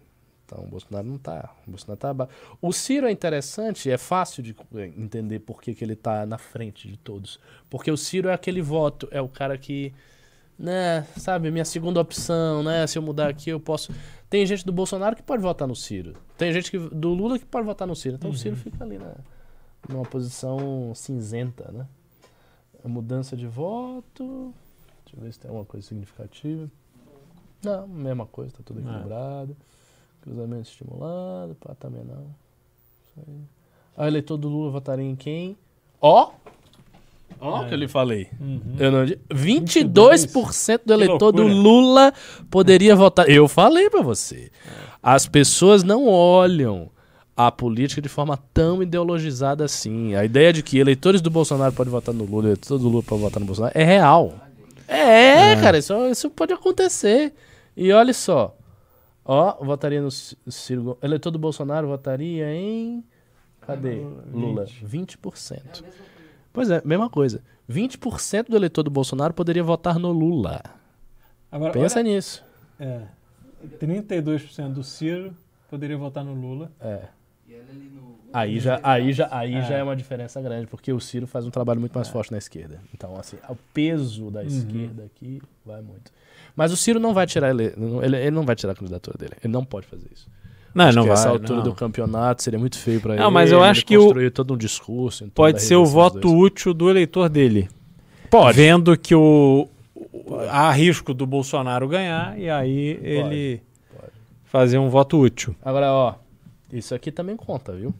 Então 0.43 0.63
o 0.63 0.67
Bolsonaro 0.67 1.05
não 1.05 1.19
tá. 1.19 1.53
O 1.67 1.69
Bolsonaro 1.69 1.99
tá 1.99 2.09
abaixo. 2.09 2.33
O 2.59 2.73
Ciro 2.73 3.05
é 3.05 3.11
interessante, 3.11 3.91
é 3.91 3.99
fácil 3.99 4.41
de 4.41 4.55
entender 4.97 5.37
por 5.37 5.61
que, 5.61 5.75
que 5.75 5.83
ele 5.83 5.95
tá 5.95 6.25
na 6.25 6.39
frente 6.39 6.87
de 6.87 6.97
todos. 6.97 7.39
Porque 7.69 7.91
o 7.91 7.95
Ciro 7.95 8.29
é 8.29 8.33
aquele 8.33 8.63
voto, 8.63 9.07
é 9.11 9.21
o 9.21 9.29
cara 9.29 9.55
que. 9.59 9.93
Né, 10.57 11.05
sabe, 11.15 11.51
minha 11.51 11.63
segunda 11.63 12.01
opção, 12.01 12.63
né? 12.63 12.87
Se 12.87 12.97
eu 12.97 13.03
mudar 13.03 13.29
aqui, 13.29 13.51
eu 13.51 13.59
posso. 13.59 13.93
Tem 14.27 14.43
gente 14.43 14.65
do 14.65 14.73
Bolsonaro 14.73 15.15
que 15.15 15.21
pode 15.21 15.43
votar 15.43 15.67
no 15.67 15.75
Ciro. 15.75 16.15
Tem 16.35 16.51
gente 16.51 16.71
que, 16.71 16.79
do 16.79 17.09
Lula 17.09 17.37
que 17.37 17.45
pode 17.45 17.63
votar 17.63 17.87
no 17.87 17.95
Ciro. 17.95 18.15
Então 18.15 18.31
o 18.31 18.35
Ciro 18.35 18.55
fica 18.55 18.83
ali 18.83 18.97
na, 18.97 19.13
numa 19.87 20.03
posição 20.03 20.93
cinzenta, 20.95 21.71
né? 21.71 21.85
A 22.83 22.87
mudança 22.87 23.35
de 23.35 23.47
voto. 23.47 24.53
Deixa 25.05 25.17
eu 25.17 25.23
ver 25.23 25.33
se 25.33 25.39
tem 25.39 25.49
alguma 25.49 25.65
coisa 25.65 25.85
significativa. 25.87 26.69
Não, 27.63 27.87
mesma 27.87 28.25
coisa, 28.25 28.51
tá 28.53 28.59
tudo 28.63 28.79
Ah. 28.85 28.89
equilibrado. 28.89 29.57
Cruzamento 30.21 30.69
estimulado, 30.69 31.55
pá, 31.59 31.73
também 31.75 32.03
não. 32.03 32.23
Isso 33.03 33.13
aí. 33.27 33.39
Ah, 33.97 34.07
eleitor 34.07 34.37
do 34.37 34.47
Lula 34.47 34.71
votaria 34.71 35.05
em 35.05 35.15
quem? 35.15 35.57
Ó! 36.01 36.31
Ó, 37.41 37.65
que 37.65 37.73
eu 37.73 37.77
lhe 37.77 37.87
falei. 37.87 38.29
Eu 38.77 38.91
não, 38.91 39.05
di- 39.05 39.17
22% 39.29 40.81
do 40.85 40.93
eleitor 40.93 41.31
do. 41.31 41.43
Lula 41.43 42.13
poderia 42.49 42.95
votar. 42.95 43.29
Eu 43.29 43.47
falei 43.47 43.89
pra 43.89 44.01
você. 44.01 44.51
As 45.01 45.25
pessoas 45.25 45.83
não 45.83 46.05
olham 46.07 46.89
a 47.47 47.49
política 47.49 48.01
de 48.01 48.09
forma 48.09 48.37
tão 48.53 48.83
ideologizada 48.83 49.63
assim. 49.63 50.13
A 50.13 50.25
ideia 50.25 50.51
de 50.51 50.61
que 50.61 50.77
eleitores 50.77 51.21
do 51.21 51.29
Bolsonaro 51.29 51.71
podem 51.71 51.89
votar 51.89 52.13
no 52.13 52.25
Lula, 52.25 52.47
eleitores 52.47 52.81
do 52.83 52.89
Lula 52.89 53.01
podem 53.01 53.23
votar 53.23 53.39
no 53.39 53.45
Bolsonaro, 53.45 53.71
é 53.77 53.83
real. 53.83 54.33
É, 54.85 55.55
cara, 55.61 55.77
isso, 55.77 55.93
isso 56.07 56.29
pode 56.29 56.51
acontecer. 56.51 57.33
E 57.77 57.93
olha 57.93 58.13
só. 58.13 58.53
Ó, 59.23 59.63
votaria 59.63 60.01
no 60.01 60.09
Ciro. 60.11 60.97
Eleitor 61.01 61.31
do 61.31 61.39
Bolsonaro 61.39 61.87
votaria 61.87 62.51
em. 62.53 63.03
Cadê? 63.61 64.01
Lula. 64.33 64.65
20%. 64.83 65.83
Pois 66.51 66.69
é, 66.69 66.81
mesma 66.83 67.09
coisa. 67.09 67.41
20% 67.71 68.49
do 68.49 68.55
eleitor 68.57 68.83
do 68.83 68.89
Bolsonaro 68.89 69.33
poderia 69.33 69.63
votar 69.63 69.97
no 69.99 70.11
Lula. 70.11 70.61
Agora, 71.49 71.71
Pensa 71.71 71.99
olha- 71.99 72.09
nisso. 72.09 72.43
É, 72.79 73.03
32% 73.79 74.73
do 74.73 74.83
Ciro 74.83 75.33
poderia 75.69 75.97
votar 75.97 76.25
no 76.25 76.33
Lula. 76.33 76.71
É. 76.81 77.03
No. 77.95 78.15
Aí 78.31 78.59
já, 78.59 78.79
aí 78.83 79.11
já, 79.11 79.27
aí 79.31 79.55
É. 79.55 79.61
já 79.63 79.75
é 79.77 79.83
uma 79.83 79.95
diferença 79.95 80.39
grande, 80.41 80.67
porque 80.67 80.93
o 80.93 80.99
Ciro 80.99 81.25
faz 81.25 81.45
um 81.45 81.49
trabalho 81.49 81.79
muito 81.79 81.93
mais 81.93 82.07
forte 82.07 82.31
na 82.31 82.37
esquerda. 82.37 82.79
Então, 82.93 83.15
assim, 83.17 83.37
o 83.49 83.55
peso 83.73 84.29
da 84.29 84.43
esquerda 84.43 85.03
aqui 85.05 85.41
vai 85.65 85.81
muito. 85.81 86.11
Mas 86.55 86.71
o 86.71 86.77
Ciro 86.77 86.99
não 86.99 87.13
vai 87.13 87.25
tirar 87.25 87.49
ele, 87.49 87.73
ele, 88.03 88.17
ele 88.17 88.31
não 88.31 88.43
vai 88.43 88.55
tirar 88.55 88.73
a 88.73 88.75
candidatura 88.75 89.17
dele. 89.17 89.33
Ele 89.43 89.51
não 89.51 89.65
pode 89.65 89.87
fazer 89.87 90.07
isso. 90.13 90.27
Não, 90.75 90.85
Acho 90.85 90.95
não 90.97 91.03
que 91.03 91.09
vai. 91.09 91.17
essa 91.17 91.29
altura 91.29 91.57
não. 91.57 91.63
do 91.63 91.73
campeonato 91.73 92.43
seria 92.43 92.59
muito 92.59 92.77
feio 92.77 93.01
pra 93.01 93.13
ele. 93.15 93.23
Não, 93.23 93.31
mas 93.31 93.51
eu 93.51 93.63
acho 93.63 93.83
que 93.83 93.97
o- 93.97 94.29
todo 94.31 94.53
um 94.53 94.57
discurso. 94.57 95.27
Pode 95.33 95.61
ser 95.63 95.75
o 95.75 95.85
voto 95.85 96.31
útil 96.31 96.73
do 96.73 96.89
eleitor 96.89 97.27
dele. 97.29 97.67
Pode. 98.29 98.55
Vendo 98.55 98.95
que 98.95 99.15
o, 99.15 99.67
o- 99.95 100.35
há 100.51 100.71
risco 100.71 101.11
do 101.15 101.25
Bolsonaro 101.25 101.87
ganhar 101.87 102.37
e 102.39 102.47
aí 102.47 102.99
ele 103.01 103.61
pode. 103.95 104.11
fazer 104.45 104.77
um 104.77 104.89
voto 104.89 105.17
útil. 105.19 105.55
Agora, 105.63 105.91
ó, 105.91 106.13
isso 106.71 106.93
aqui 106.95 107.11
também 107.11 107.35
conta, 107.35 107.73
viu? 107.73 107.93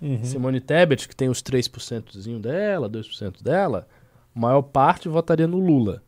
Uhum. 0.00 0.22
Simone 0.24 0.60
Tebet, 0.60 1.08
que 1.08 1.16
tem 1.16 1.28
os 1.28 1.42
3% 1.42 2.38
dela, 2.40 2.88
2% 2.88 3.42
dela, 3.42 3.86
a 4.34 4.38
maior 4.38 4.62
parte 4.62 5.08
votaria 5.08 5.46
no 5.46 5.58
Lula. 5.58 6.02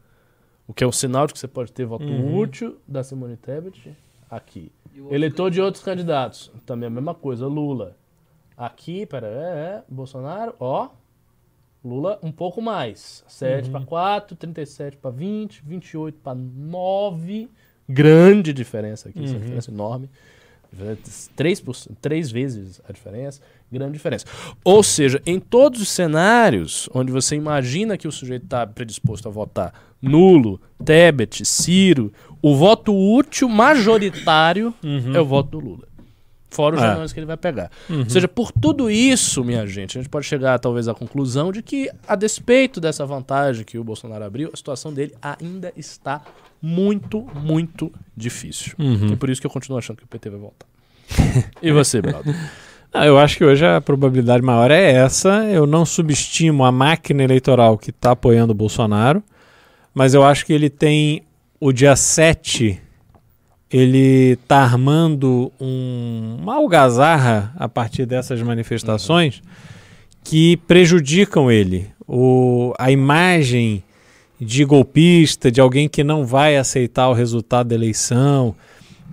O 0.66 0.74
que 0.74 0.85
é 0.85 0.87
um 0.87 0.93
sinal 0.93 1.26
de 1.26 1.33
que 1.33 1.39
você 1.39 1.49
pode 1.49 1.72
ter 1.72 1.87
voto 1.87 2.05
Uhum. 2.05 2.37
útil 2.39 2.79
da 2.87 3.03
Simone 3.03 3.37
Tebet 3.37 3.95
aqui. 4.31 4.70
Eleitor 5.11 5.51
de 5.51 5.61
outros 5.61 5.83
candidatos, 5.83 6.51
também 6.66 6.89
a 6.89 6.91
mesma 6.91 7.14
coisa, 7.14 7.47
Lula. 7.47 7.97
Aqui, 8.57 9.07
pera, 9.07 9.26
é, 9.29 9.31
é, 9.31 9.83
Bolsonaro, 9.89 10.55
ó, 10.59 10.89
Lula 11.85 12.18
um 12.22 12.33
pouco 12.33 12.61
mais. 12.61 13.24
7 13.29 13.70
para 13.70 13.81
4, 13.85 14.37
37 14.37 14.97
para 14.97 15.11
20, 15.12 15.62
28 15.64 16.18
para 16.18 16.35
9. 16.35 17.49
Grande 17.89 18.53
diferença 18.53 19.09
aqui, 19.09 19.22
essa 19.24 19.35
Uhum. 19.35 19.41
diferença 19.41 19.70
enorme. 19.70 20.11
3%, 20.77 21.91
três 22.01 22.31
vezes 22.31 22.81
a 22.89 22.93
diferença, 22.93 23.41
grande 23.71 23.93
diferença. 23.93 24.27
Ou 24.64 24.83
seja, 24.83 25.21
em 25.27 25.39
todos 25.41 25.81
os 25.81 25.89
cenários 25.89 26.89
onde 26.95 27.11
você 27.12 27.37
imagina 27.37 27.97
que 27.97 28.07
o 28.09 28.12
sujeito 28.12 28.45
está 28.45 28.66
predisposto 28.66 29.29
a 29.29 29.31
votar 29.31 29.73
nulo, 30.01 30.61
Tebet, 30.85 31.45
Ciro, 31.45 32.12
o 32.41 32.55
voto 32.57 32.95
útil 32.95 33.49
majoritário 33.49 34.73
é 35.14 35.21
o 35.21 35.25
voto 35.25 35.51
do 35.51 35.61
Lula. 35.61 35.89
Fora 36.51 36.77
os 36.77 36.83
É. 36.83 36.87
jornais 36.87 37.12
que 37.12 37.19
ele 37.21 37.27
vai 37.27 37.37
pegar. 37.37 37.71
Ou 37.91 38.09
seja, 38.09 38.27
por 38.27 38.51
tudo 38.53 38.91
isso, 38.91 39.45
minha 39.45 39.66
gente, 39.66 39.99
a 39.99 40.01
gente 40.01 40.11
pode 40.11 40.25
chegar 40.27 40.59
talvez 40.59 40.89
à 40.89 40.95
conclusão 40.95 41.53
de 41.53 41.62
que, 41.62 41.91
a 42.07 42.14
despeito 42.16 42.81
dessa 42.81 43.05
vantagem 43.05 43.64
que 43.66 43.77
o 43.79 43.85
Bolsonaro 43.85 44.25
abriu, 44.25 44.51
a 44.53 44.57
situação 44.57 44.93
dele 44.93 45.14
ainda 45.21 45.73
está 45.77 46.23
muito, 46.61 47.27
muito 47.35 47.93
difícil. 48.17 48.73
Uhum. 48.79 49.13
E 49.13 49.17
por 49.17 49.31
isso 49.31 49.41
que 49.41 49.47
eu 49.47 49.51
continuo 49.51 49.79
achando 49.79 49.97
que 49.97 50.05
o 50.05 50.09
PT 50.09 50.31
vai 50.31 50.41
voltar. 50.41 50.67
e 51.63 51.73
você, 51.73 52.01
Brado? 52.01 52.35
Ah, 52.93 53.07
eu 53.07 53.19
acho 53.19 53.37
que 53.37 53.45
hoje 53.45 53.65
a 53.65 53.81
probabilidade 53.81 54.43
maior 54.43 54.71
é 54.71 54.93
essa. 54.93 55.45
Eu 55.45 55.67
não 55.67 55.85
subestimo 55.85 56.65
a 56.65 56.73
máquina 56.73 57.23
eleitoral 57.23 57.77
que 57.77 57.91
está 57.91 58.13
apoiando 58.13 58.53
o 58.53 58.57
Bolsonaro, 58.57 59.23
mas 59.95 60.15
eu 60.15 60.25
acho 60.25 60.47
que 60.47 60.53
ele 60.53 60.71
tem 60.71 61.23
o 61.61 61.73
dia 61.73 61.95
7, 61.95 62.81
ele 63.71 64.33
está 64.33 64.63
armando 64.63 65.53
um, 65.61 66.39
uma 66.41 66.55
algazarra 66.55 67.53
a 67.57 67.69
partir 67.69 68.07
dessas 68.07 68.41
manifestações 68.41 69.43
que 70.25 70.57
prejudicam 70.57 71.51
ele. 71.51 71.89
O, 72.07 72.73
a 72.79 72.91
imagem 72.91 73.83
de 74.41 74.64
golpista, 74.64 75.51
de 75.51 75.61
alguém 75.61 75.89
que 75.89 76.05
não 76.05 76.24
vai 76.24 76.57
aceitar 76.57 77.09
o 77.09 77.12
resultado 77.12 77.68
da 77.68 77.74
eleição. 77.74 78.55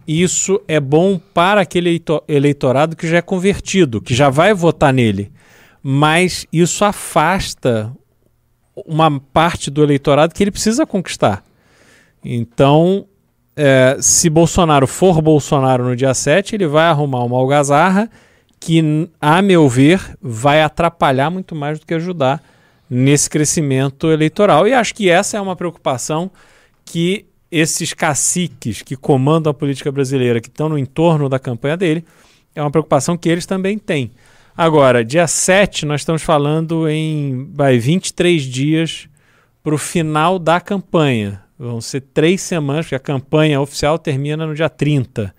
Isso 0.08 0.62
é 0.68 0.80
bom 0.80 1.20
para 1.34 1.62
aquele 1.62 1.90
eito- 1.90 2.24
eleitorado 2.28 2.96
que 2.96 3.08
já 3.08 3.18
é 3.18 3.22
convertido, 3.22 4.02
que 4.02 4.14
já 4.14 4.30
vai 4.30 4.54
votar 4.54 4.94
nele. 4.94 5.32
Mas 5.82 6.46
isso 6.54 6.86
afasta 6.86 7.92
uma 8.86 9.20
parte 9.20 9.72
do 9.72 9.82
eleitorado 9.84 10.34
que 10.34 10.44
ele 10.44 10.52
precisa 10.52 10.86
conquistar. 10.86 11.44
Então, 12.24 13.06
é, 13.56 13.98
se 14.00 14.30
Bolsonaro 14.30 14.86
for 14.86 15.22
Bolsonaro 15.22 15.86
no 15.86 15.96
dia 15.96 16.14
7, 16.14 16.56
ele 16.56 16.68
vai 16.68 16.86
arrumar 16.86 17.24
uma 17.24 17.38
algazarra 17.38 18.10
que, 18.60 19.10
a 19.22 19.42
meu 19.42 19.70
ver, 19.70 20.02
vai 20.22 20.62
atrapalhar 20.62 21.30
muito 21.30 21.56
mais 21.56 21.80
do 21.80 21.86
que 21.86 21.94
ajudar 21.94 22.44
nesse 22.90 23.30
crescimento 23.30 24.12
eleitoral. 24.12 24.68
E 24.68 24.74
acho 24.74 24.94
que 24.94 25.10
essa 25.10 25.38
é 25.38 25.42
uma 25.42 25.56
preocupação 25.56 26.32
que 26.84 27.26
esses 27.52 27.94
caciques 27.94 28.82
que 28.82 28.96
comandam 28.96 29.52
a 29.52 29.54
política 29.54 29.92
brasileira, 29.92 30.42
que 30.42 30.48
estão 30.48 30.70
no 30.70 30.78
entorno 30.78 31.30
da 31.30 31.40
campanha 31.40 31.78
dele, 31.78 32.06
é 32.54 32.62
uma 32.62 32.72
preocupação 32.72 33.18
que 33.18 33.30
eles 33.30 33.46
também 33.46 33.78
têm. 33.78 34.12
Agora, 34.58 35.04
dia 35.04 35.28
7, 35.28 35.86
nós 35.86 36.02
estamos 36.02 36.22
falando 36.22 36.88
em 36.88 37.50
vai, 37.54 37.78
23 37.78 38.42
dias 38.44 39.10
para 39.62 39.76
o 39.76 39.78
final 39.78 40.40
da 40.40 40.62
campanha. 40.62 41.42
Vão 41.58 41.82
ser 41.82 42.02
três 42.02 42.42
semanas, 42.42 42.86
porque 42.86 42.96
a 42.96 43.00
campanha 43.00 43.60
oficial 43.60 43.98
termina 43.98 44.46
no 44.46 44.56
dia 44.56 44.70
30 44.70 45.34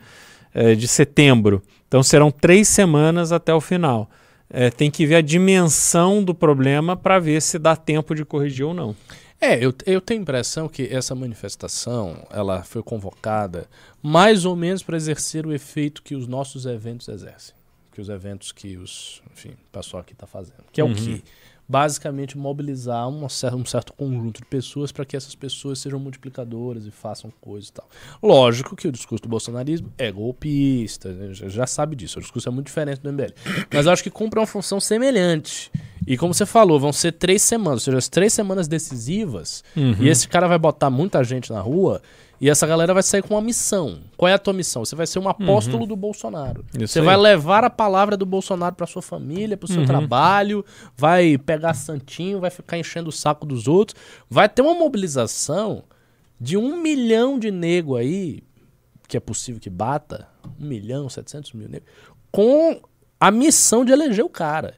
eh, 0.53 0.75
de 0.75 0.89
setembro. 0.89 1.63
Então 1.89 2.03
serão 2.03 2.31
três 2.31 2.69
semanas 2.69 3.33
até 3.33 3.55
o 3.55 3.61
final. 3.61 4.11
Eh, 4.51 4.71
tem 4.71 4.91
que 4.91 5.05
ver 5.07 5.17
a 5.17 5.21
dimensão 5.21 6.23
do 6.23 6.35
problema 6.35 6.97
para 6.97 7.19
ver 7.19 7.43
se 7.43 7.59
dá 7.59 7.75
tempo 7.77 8.15
de 8.15 8.25
corrigir 8.25 8.65
ou 8.65 8.73
não. 8.75 8.95
É, 9.41 9.57
eu, 9.63 9.75
eu 9.85 10.01
tenho 10.01 10.21
a 10.21 10.23
impressão 10.23 10.69
que 10.69 10.87
essa 10.91 11.15
manifestação 11.15 12.27
ela 12.31 12.63
foi 12.63 12.83
convocada 12.83 13.69
mais 14.03 14.45
ou 14.45 14.57
menos 14.57 14.83
para 14.83 14.97
exercer 14.97 15.47
o 15.47 15.53
efeito 15.53 16.03
que 16.03 16.15
os 16.15 16.27
nossos 16.27 16.65
eventos 16.65 17.09
exercem. 17.09 17.55
Que 17.93 18.01
os 18.01 18.09
eventos 18.09 18.53
que 18.53 18.77
os, 18.77 19.23
enfim, 19.33 19.51
o 19.51 19.71
pessoal 19.73 20.01
aqui 20.01 20.13
está 20.13 20.27
fazendo. 20.27 20.65
Que 20.73 20.81
é 20.81 20.85
Uhum. 20.85 20.93
o 20.93 20.95
quê? 20.95 21.23
Basicamente 21.69 22.39
mobilizar 22.39 23.09
uma 23.09 23.29
cer- 23.29 23.55
um 23.55 23.65
certo 23.65 23.93
conjunto 23.93 24.41
de 24.41 24.47
pessoas 24.47 24.93
para 24.93 25.05
que 25.05 25.17
essas 25.17 25.35
pessoas 25.35 25.79
sejam 25.81 25.99
multiplicadoras 25.99 26.87
e 26.87 26.91
façam 26.91 27.33
coisas 27.41 27.71
e 27.71 27.73
tal. 27.73 27.89
Lógico 28.23 28.77
que 28.77 28.87
o 28.87 28.93
discurso 28.93 29.23
do 29.25 29.29
bolsonarismo 29.29 29.93
é 29.99 30.13
golpista, 30.13 31.13
né? 31.13 31.31
já, 31.33 31.67
sabe 31.67 31.97
disso. 31.97 32.19
O 32.19 32.23
discurso 32.23 32.49
é 32.49 32.53
muito 32.53 32.67
diferente 32.67 33.01
do 33.01 33.13
MBL. 33.13 33.33
Mas 33.73 33.87
eu 33.87 33.93
acho 33.93 34.03
que 34.03 34.11
cumpre 34.11 34.39
uma 34.39 34.47
função 34.47 34.79
semelhante. 34.81 35.71
E 36.07 36.17
como 36.17 36.33
você 36.33 36.47
falou, 36.47 36.79
vão 36.79 36.93
ser 36.93 37.11
três 37.13 37.43
semanas, 37.43 37.81
ou 37.81 37.85
seja, 37.87 37.99
as 37.99 38.09
três 38.09 38.33
semanas 38.33 38.69
decisivas. 38.69 39.65
E 40.01 40.09
esse 40.09 40.29
cara 40.29 40.47
vai 40.47 40.59
botar 40.59 40.89
muita 40.89 41.23
gente 41.25 41.53
na 41.53 41.61
rua 41.61 42.01
e 42.41 42.49
essa 42.51 42.67
galera 42.67 42.93
vai 42.95 43.03
sair 43.03 43.23
com 43.23 43.35
uma 43.35 43.41
missão. 43.41 44.01
Qual 44.17 44.29
é 44.29 44.35
a 44.35 44.39
tua 44.39 44.53
missão? 44.53 44.85
Você 44.85 44.95
vai 44.95 45.07
ser 45.07 45.19
um 45.19 45.29
apóstolo 45.29 45.87
do 45.87 45.97
Bolsonaro. 45.97 46.65
Isso 46.79 46.93
você 46.95 46.99
aí. 47.01 47.05
vai 47.05 47.17
levar 47.17 47.65
a 47.65 47.71
palavra 47.71 48.17
do 48.17 48.27
Bolsonaro 48.27 48.75
para 48.75 48.87
sua 48.87 49.03
família, 49.03 49.57
para 49.57 49.65
o 49.65 49.69
seu 49.69 49.81
Uhum. 49.81 49.87
trabalho, 49.87 50.65
vai 50.97 51.39
pegar 51.39 51.75
santinho, 51.75 52.41
vai 52.41 52.51
ficar 52.51 52.79
enchendo 52.79 53.09
o 53.09 53.13
saco 53.13 53.47
dos 53.47 53.67
outros. 53.69 53.99
Vai 54.29 54.49
ter 54.49 54.63
uma 54.63 54.75
mobilização 54.75 55.83
de 56.41 56.57
um 56.57 56.77
milhão 56.81 57.39
de 57.39 57.51
nego 57.51 57.97
aí 57.97 58.43
que 59.09 59.17
é 59.17 59.21
possível 59.21 59.61
que 59.61 59.71
bata 59.71 60.27
1 60.61 60.67
milhão, 60.67 61.09
700 61.09 61.53
mil 61.53 61.69
negros, 61.69 61.89
com 62.33 62.81
a 63.21 63.31
missão 63.31 63.85
de 63.85 63.93
eleger 63.93 64.25
o 64.25 64.29
cara. 64.29 64.75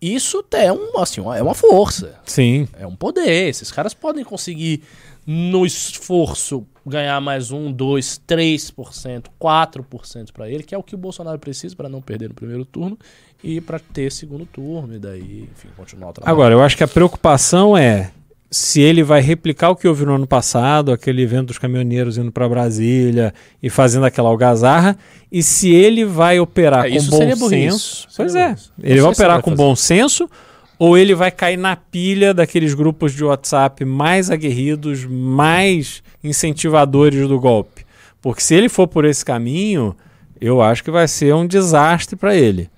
Isso 0.00 0.44
é, 0.52 0.70
um, 0.70 0.98
assim, 0.98 1.22
é 1.34 1.42
uma 1.42 1.54
força. 1.54 2.14
Sim. 2.26 2.68
É 2.78 2.86
um 2.86 2.94
poder. 2.94 3.48
Esses 3.48 3.72
caras 3.72 3.94
podem 3.94 4.22
conseguir, 4.22 4.82
no 5.26 5.64
esforço, 5.64 6.66
ganhar 6.86 7.20
mais 7.20 7.50
um, 7.50 7.72
dois, 7.72 8.20
3%, 8.28 9.24
4% 9.40 10.32
para 10.32 10.48
ele, 10.48 10.62
que 10.62 10.74
é 10.74 10.78
o 10.78 10.82
que 10.82 10.94
o 10.94 10.98
Bolsonaro 10.98 11.38
precisa 11.38 11.74
para 11.74 11.88
não 11.88 12.00
perder 12.02 12.28
no 12.28 12.34
primeiro 12.34 12.64
turno 12.64 12.98
e 13.42 13.60
para 13.60 13.78
ter 13.78 14.10
segundo 14.12 14.46
turno 14.46 14.94
e 14.94 14.98
daí, 14.98 15.48
enfim, 15.52 15.68
continuar 15.76 16.10
o 16.10 16.12
trabalho. 16.12 16.32
Agora, 16.34 16.54
eu 16.54 16.62
acho 16.62 16.76
que 16.76 16.84
a 16.84 16.88
preocupação 16.88 17.76
é 17.76 18.10
se 18.50 18.80
ele 18.80 19.02
vai 19.02 19.20
replicar 19.20 19.70
o 19.70 19.76
que 19.76 19.88
houve 19.88 20.04
no 20.04 20.14
ano 20.14 20.26
passado, 20.28 20.92
aquele 20.92 21.22
evento 21.22 21.46
dos 21.48 21.58
caminhoneiros 21.58 22.16
indo 22.16 22.30
para 22.30 22.48
Brasília 22.48 23.34
e 23.60 23.68
fazendo 23.68 24.06
aquela 24.06 24.28
algazarra, 24.28 24.96
e 25.32 25.42
se 25.42 25.72
ele 25.72 26.04
vai 26.04 26.38
operar 26.38 26.86
É, 26.86 26.90
com 26.90 27.04
bom 27.06 27.16
seria 27.16 27.34
burrice. 27.36 27.70
senso. 27.70 28.06
Seria 28.10 28.16
Pois 28.16 28.34
é. 28.36 28.48
burrice. 28.50 28.70
Ele 28.80 29.00
vai 29.00 29.10
operar 29.10 29.32
vai 29.36 29.42
com 29.42 29.50
fazer. 29.50 29.62
bom 29.62 29.74
senso 29.74 30.30
ou 30.78 30.96
ele 30.98 31.14
vai 31.14 31.30
cair 31.30 31.56
na 31.56 31.76
pilha 31.76 32.32
daqueles 32.34 32.74
grupos 32.74 33.12
de 33.12 33.24
WhatsApp 33.24 33.84
mais 33.84 34.30
aguerridos, 34.30 35.04
mais 35.04 36.02
incentivadores 36.22 37.26
do 37.28 37.38
golpe? 37.40 37.84
Porque 38.20 38.40
se 38.42 38.54
ele 38.54 38.68
for 38.68 38.88
por 38.88 39.04
esse 39.04 39.24
caminho, 39.24 39.96
eu 40.40 40.60
acho 40.62 40.82
que 40.82 40.90
vai 40.90 41.06
ser 41.08 41.34
um 41.34 41.46
desastre 41.46 42.16
para 42.16 42.34
ele. 42.34 42.70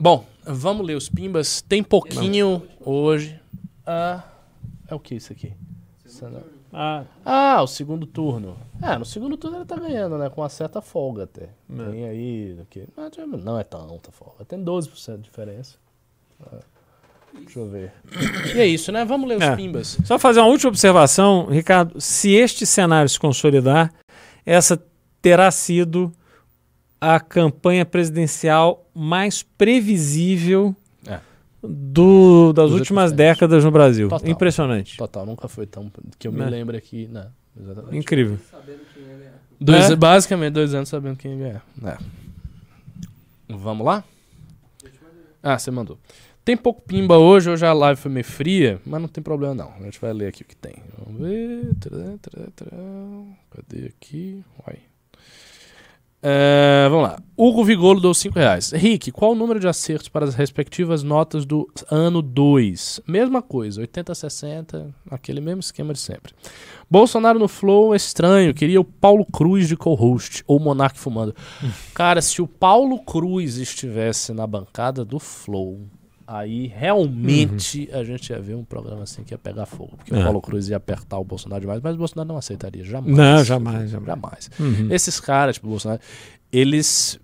Bom, 0.00 0.24
vamos 0.46 0.86
ler 0.86 0.94
os 0.96 1.08
pimbas. 1.08 1.60
Tem 1.60 1.82
pouquinho 1.82 2.62
hoje. 2.84 3.36
Ah, 3.84 4.22
é 4.86 4.94
o 4.94 5.00
que 5.00 5.16
isso 5.16 5.32
aqui? 5.32 5.52
Não- 6.22 6.42
Ah, 6.72 7.04
Ah, 7.24 7.62
o 7.62 7.66
segundo 7.66 8.06
turno. 8.06 8.56
É, 8.80 8.96
no 8.96 9.04
segundo 9.04 9.36
turno 9.36 9.56
ele 9.56 9.64
tá 9.64 9.74
ganhando, 9.76 10.16
né? 10.16 10.28
Com 10.30 10.40
uma 10.42 10.48
certa 10.48 10.80
folga 10.80 11.24
até. 11.24 11.48
Tem 11.90 12.04
aí. 12.08 12.56
Aqui. 12.62 12.84
Não, 12.96 13.26
não 13.38 13.58
é 13.58 13.64
tanta 13.64 14.12
folga. 14.12 14.44
Tem 14.44 14.62
12% 14.62 15.16
de 15.16 15.22
diferença. 15.24 15.76
Ah, 16.46 16.58
Deixa 17.34 17.58
eu 17.60 17.68
ver. 17.70 17.92
E 18.54 18.58
é 18.60 18.66
isso, 18.66 18.90
né? 18.92 19.04
Vamos 19.04 19.28
ler 19.28 19.36
os 19.38 19.42
É. 19.44 19.56
pimbas. 19.56 19.98
Só 20.04 20.18
fazer 20.18 20.40
uma 20.40 20.48
última 20.48 20.68
observação, 20.70 21.46
Ricardo. 21.46 22.00
Se 22.00 22.30
este 22.32 22.66
cenário 22.66 23.08
se 23.08 23.18
consolidar, 23.18 23.92
essa 24.44 24.80
terá 25.22 25.50
sido 25.50 26.12
a 27.00 27.18
campanha 27.20 27.84
presidencial 27.86 28.86
mais 28.94 29.42
previsível 29.42 30.74
É. 31.06 31.20
do, 31.62 32.52
das 32.52 32.70
Dos 32.70 32.78
últimas 32.80 33.12
décadas 33.12 33.64
no 33.64 33.70
Brasil. 33.70 34.08
Total. 34.08 34.28
Impressionante. 34.30 34.96
Total, 34.96 35.24
nunca 35.24 35.48
foi 35.48 35.66
tão. 35.66 35.90
Que 36.18 36.28
eu 36.28 36.32
me 36.32 36.40
Né? 36.40 36.46
lembro 36.50 36.76
aqui. 36.76 37.08
Não, 37.10 37.26
exatamente. 37.58 37.96
Incrível. 37.96 38.38
Dois, 39.60 39.90
É? 39.90 39.96
Basicamente, 39.96 40.52
dois 40.54 40.74
anos 40.74 40.88
sabendo 40.88 41.16
quem 41.16 41.32
ia 41.32 41.38
ganhar. 41.38 41.64
É. 41.84 41.98
Vamos 43.48 43.86
lá? 43.86 44.04
Ah, 45.42 45.58
você 45.58 45.70
mandou. 45.70 45.98
Tem 46.48 46.56
pouco 46.56 46.80
pimba 46.80 47.18
hoje, 47.18 47.50
hoje 47.50 47.66
a 47.66 47.74
live 47.74 48.00
foi 48.00 48.10
meio 48.10 48.24
fria, 48.24 48.80
mas 48.86 49.02
não 49.02 49.06
tem 49.06 49.22
problema 49.22 49.54
não. 49.54 49.70
A 49.78 49.82
gente 49.82 50.00
vai 50.00 50.14
ler 50.14 50.28
aqui 50.28 50.40
o 50.40 50.46
que 50.46 50.56
tem. 50.56 50.76
Vamos 50.96 51.20
ver. 51.20 51.76
Cadê 53.50 53.88
aqui? 53.88 54.42
Uai. 54.66 54.78
É, 56.22 56.88
vamos 56.88 57.04
lá. 57.04 57.18
Hugo 57.36 57.62
Vigolo 57.62 58.00
deu 58.00 58.14
5 58.14 58.38
reais. 58.38 58.72
Rick, 58.72 59.12
qual 59.12 59.32
o 59.32 59.34
número 59.34 59.60
de 59.60 59.68
acertos 59.68 60.08
para 60.08 60.24
as 60.24 60.34
respectivas 60.34 61.02
notas 61.02 61.44
do 61.44 61.70
ano 61.90 62.22
2? 62.22 63.02
Mesma 63.06 63.42
coisa, 63.42 63.82
80, 63.82 64.14
60, 64.14 64.94
aquele 65.10 65.42
mesmo 65.42 65.60
esquema 65.60 65.92
de 65.92 66.00
sempre. 66.00 66.32
Bolsonaro 66.90 67.38
no 67.38 67.46
Flow 67.46 67.94
estranho, 67.94 68.54
queria 68.54 68.80
o 68.80 68.84
Paulo 68.84 69.26
Cruz 69.26 69.68
de 69.68 69.76
co-host, 69.76 70.42
ou 70.46 70.56
o 70.56 70.60
Monark 70.60 70.98
fumando. 70.98 71.36
Cara, 71.92 72.22
se 72.22 72.40
o 72.40 72.48
Paulo 72.48 73.00
Cruz 73.04 73.58
estivesse 73.58 74.32
na 74.32 74.46
bancada 74.46 75.04
do 75.04 75.18
Flow, 75.18 75.86
aí 76.30 76.66
realmente 76.66 77.88
a 77.90 78.04
gente 78.04 78.28
ia 78.30 78.38
ver 78.38 78.54
um 78.54 78.62
programa 78.62 79.04
assim 79.04 79.24
que 79.24 79.32
ia 79.32 79.38
pegar 79.38 79.64
fogo. 79.64 79.96
Porque 79.96 80.14
É. 80.14 80.18
o 80.20 80.22
Paulo 80.22 80.40
Cruz 80.42 80.68
ia 80.68 80.76
apertar 80.76 81.18
o 81.18 81.24
Bolsonaro 81.24 81.62
demais, 81.62 81.80
mas 81.82 81.94
o 81.94 81.98
Bolsonaro 81.98 82.28
não 82.28 82.36
aceitaria, 82.36 82.84
jamais. 82.84 83.16
Não, 83.16 83.42
jamais, 83.42 83.90
jamais. 83.90 84.06
Jamais. 84.06 84.50
Uhum. 84.60 84.92
Esses 84.92 85.18
caras, 85.18 85.54
tipo 85.56 85.66
o 85.68 85.70
Bolsonaro, 85.70 86.00
eles 86.52 87.18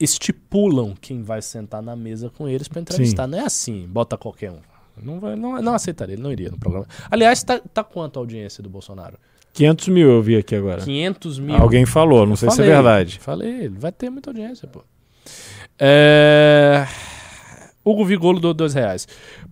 estipulam 0.00 0.94
quem 1.00 1.22
vai 1.22 1.40
sentar 1.40 1.80
na 1.80 1.94
mesa 1.94 2.30
com 2.36 2.48
eles 2.48 2.66
pra 2.66 2.80
entrevistar. 2.80 3.28
Não 3.28 3.38
é 3.38 3.42
assim, 3.42 3.86
bota 3.88 4.16
qualquer 4.18 4.50
um. 4.50 4.58
Não, 5.00 5.20
vai, 5.20 5.36
não, 5.36 5.62
não 5.62 5.74
aceitaria, 5.74 6.14
ele 6.16 6.22
não 6.22 6.32
iria 6.32 6.50
no 6.50 6.58
programa. 6.58 6.86
Aliás, 7.08 7.44
tá, 7.44 7.60
tá 7.72 7.84
quanto 7.84 8.18
a 8.18 8.22
audiência 8.22 8.60
do 8.60 8.68
Bolsonaro? 8.68 9.16
500 9.52 9.88
mil 9.88 10.10
eu 10.10 10.20
vi 10.20 10.36
aqui 10.36 10.56
agora. 10.56 10.82
500 10.82 11.38
mil. 11.38 11.54
Alguém 11.54 11.86
falou, 11.86 12.26
não 12.26 12.34
sei 12.34 12.50
se 12.50 12.54
é 12.54 12.56
Falei, 12.64 12.72
verdade. 12.74 13.18
Falei, 13.20 13.68
vai 13.68 13.92
ter 13.92 14.10
muita 14.10 14.30
audiência, 14.30 14.66
pô. 14.66 14.82
É... 15.78 16.84
Hugo 17.90 18.04
Vigolo 18.04 18.40
deu 18.40 18.52
dois 18.54 18.74
reais. 18.74 19.06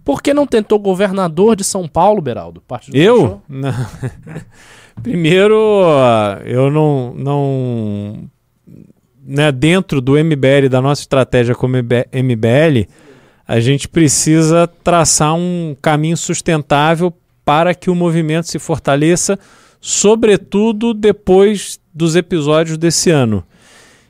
Por 0.05 0.23
que 0.23 0.35
não 0.35 0.47
tentou 0.47 0.79
governador 0.79 1.57
de 1.57 1.65
São 1.65 1.87
Paulo, 1.89 2.21
Beraldo? 2.21 2.63
Do 2.89 2.97
Eu? 2.97 3.41
Não. 3.49 3.73
Primeiro, 5.03 5.83
eu 6.45 6.71
não, 6.71 7.15
não 7.15 8.31
né, 9.27 9.51
dentro 9.51 10.01
do 10.01 10.13
MBL, 10.13 10.69
da 10.71 10.81
nossa 10.81 11.03
estratégia 11.03 11.55
como 11.55 11.77
MB- 11.77 12.09
MBL, 12.13 12.89
a 13.47 13.61
gente 13.61 13.89
precisa 13.89 14.67
traçar 14.83 15.35
um 15.35 15.77
caminho 15.83 16.17
sustentável 16.17 17.13
para 17.45 17.75
que 17.75 17.91
o 17.91 17.95
movimento 17.95 18.49
se 18.49 18.59
fortaleça, 18.59 19.39
sobretudo 19.81 20.95
depois 20.95 21.79
dos 21.95 22.17
episódios 22.17 22.79
desse 22.79 23.11
ano. 23.11 23.45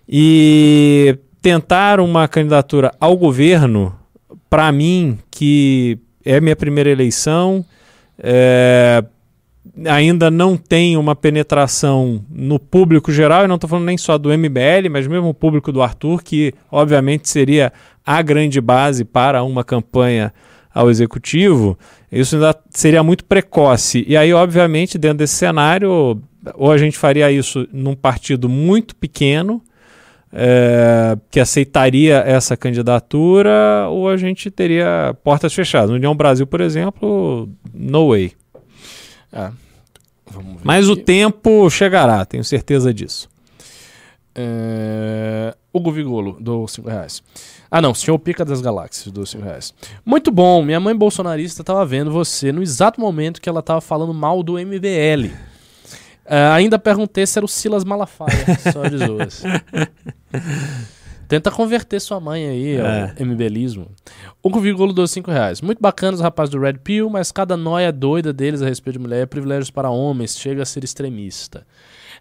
E 0.09 1.19
tentar 1.43 2.01
uma 2.01 2.27
candidatura 2.29 2.93
ao 3.01 3.17
governo, 3.17 3.95
para 4.49 4.71
mim, 4.73 5.19
que 5.31 5.99
é 6.25 6.41
minha 6.41 6.57
primeira 6.57 6.91
eleição, 6.91 7.65
é, 8.19 9.05
ainda 9.85 10.31
não 10.31 10.57
tem 10.57 10.97
uma 10.97 11.15
penetração 11.15 12.25
no 12.31 12.59
público 12.59 13.13
geral, 13.13 13.45
e 13.45 13.49
não 13.49 13.57
estou 13.57 13.69
falando 13.69 13.87
nem 13.87 13.99
só 13.99 14.17
do 14.17 14.31
MBL, 14.31 14.89
mas 14.91 15.07
mesmo 15.07 15.29
o 15.29 15.35
público 15.35 15.71
do 15.71 15.83
Arthur, 15.83 16.23
que 16.23 16.53
obviamente 16.71 17.29
seria 17.29 17.73
a 18.05 18.23
grande 18.23 18.61
base 18.61 19.05
para 19.05 19.43
uma 19.43 19.65
campanha 19.65 20.33
ao 20.73 20.91
executivo, 20.91 21.79
isso 22.11 22.37
ainda 22.37 22.57
seria 22.71 23.03
muito 23.03 23.25
precoce. 23.25 24.05
E 24.07 24.17
aí, 24.17 24.33
obviamente, 24.33 24.99
dentro 24.99 25.19
desse 25.19 25.35
cenário, 25.35 26.21
ou 26.55 26.71
a 26.71 26.79
gente 26.79 26.97
faria 26.97 27.31
isso 27.31 27.67
num 27.73 27.95
partido 27.95 28.49
muito 28.49 28.95
pequeno, 28.95 29.63
é, 30.39 31.17
que 31.31 31.41
aceitaria 31.41 32.19
essa 32.19 32.59
candidatura, 32.59 33.89
ou 33.89 34.07
a 34.07 34.19
gente 34.19 34.51
teria 34.51 35.17
portas 35.25 35.55
fechadas. 35.55 35.89
No 35.89 35.97
União 35.97 36.15
Brasil, 36.15 36.47
por 36.47 36.61
exemplo, 36.61 37.49
no 37.73 38.11
way. 38.11 38.33
Ah, 39.33 39.51
ver 40.31 40.45
Mas 40.63 40.91
o 40.91 40.93
aqui. 40.93 41.03
tempo 41.03 41.71
chegará, 41.71 42.23
tenho 42.27 42.45
certeza 42.45 42.93
disso. 42.93 43.31
É... 44.35 45.57
Hugo 45.73 45.91
Vigolo, 45.91 46.37
do 46.39 46.69
5 46.69 46.87
reais. 46.87 47.23
Ah, 47.71 47.81
não, 47.81 47.95
senhor 47.95 48.19
Pica 48.19 48.45
das 48.45 48.61
Galáxias, 48.61 49.11
do 49.11 49.25
5 49.25 49.43
reais. 49.43 49.73
Muito 50.05 50.31
bom, 50.31 50.63
minha 50.63 50.79
mãe 50.79 50.95
bolsonarista 50.95 51.63
estava 51.63 51.85
vendo 51.87 52.11
você 52.11 52.53
no 52.53 52.63
exato 52.63 53.01
momento 53.01 53.41
que 53.41 53.49
ela 53.49 53.61
estava 53.61 53.81
falando 53.81 54.13
mal 54.13 54.43
do 54.43 54.59
MBL. 54.59 55.33
É, 56.29 56.47
ainda 56.49 56.79
perguntei 56.79 57.27
se 57.27 57.39
era 57.39 57.45
o 57.45 57.49
Silas 57.49 57.85
Malafaia, 57.85 58.59
só 58.73 58.87
de 58.89 58.99
zoas. 58.99 59.43
Tenta 61.29 61.51
converter 61.51 62.01
sua 62.01 62.21
mãe 62.21 62.47
aí 62.47 62.81
ao 62.81 62.87
É. 62.87 63.15
MBLismo. 63.19 63.89
Hugo 64.43 64.61
Vigolo 64.61 64.93
deu 64.93 65.09
5 65.09 65.29
reais. 65.29 65.61
Muito 65.61 65.81
bacana 65.83 66.15
os 66.15 66.21
rapazes 66.21 66.51
do 66.53 66.61
Red 66.61 66.75
Pill, 66.75 67.11
mas 67.11 67.33
cada 67.33 67.57
noia 67.57 67.91
doida 67.91 68.33
deles 68.33 68.63
a 68.63 68.67
respeito 68.67 68.97
de 68.99 69.03
mulher 69.03 69.23
é 69.23 69.27
privilégios 69.27 69.71
para 69.71 69.91
homens, 69.91 70.39
chega 70.39 70.63
a 70.63 70.67
ser 70.67 70.85
extremista. 70.85 71.67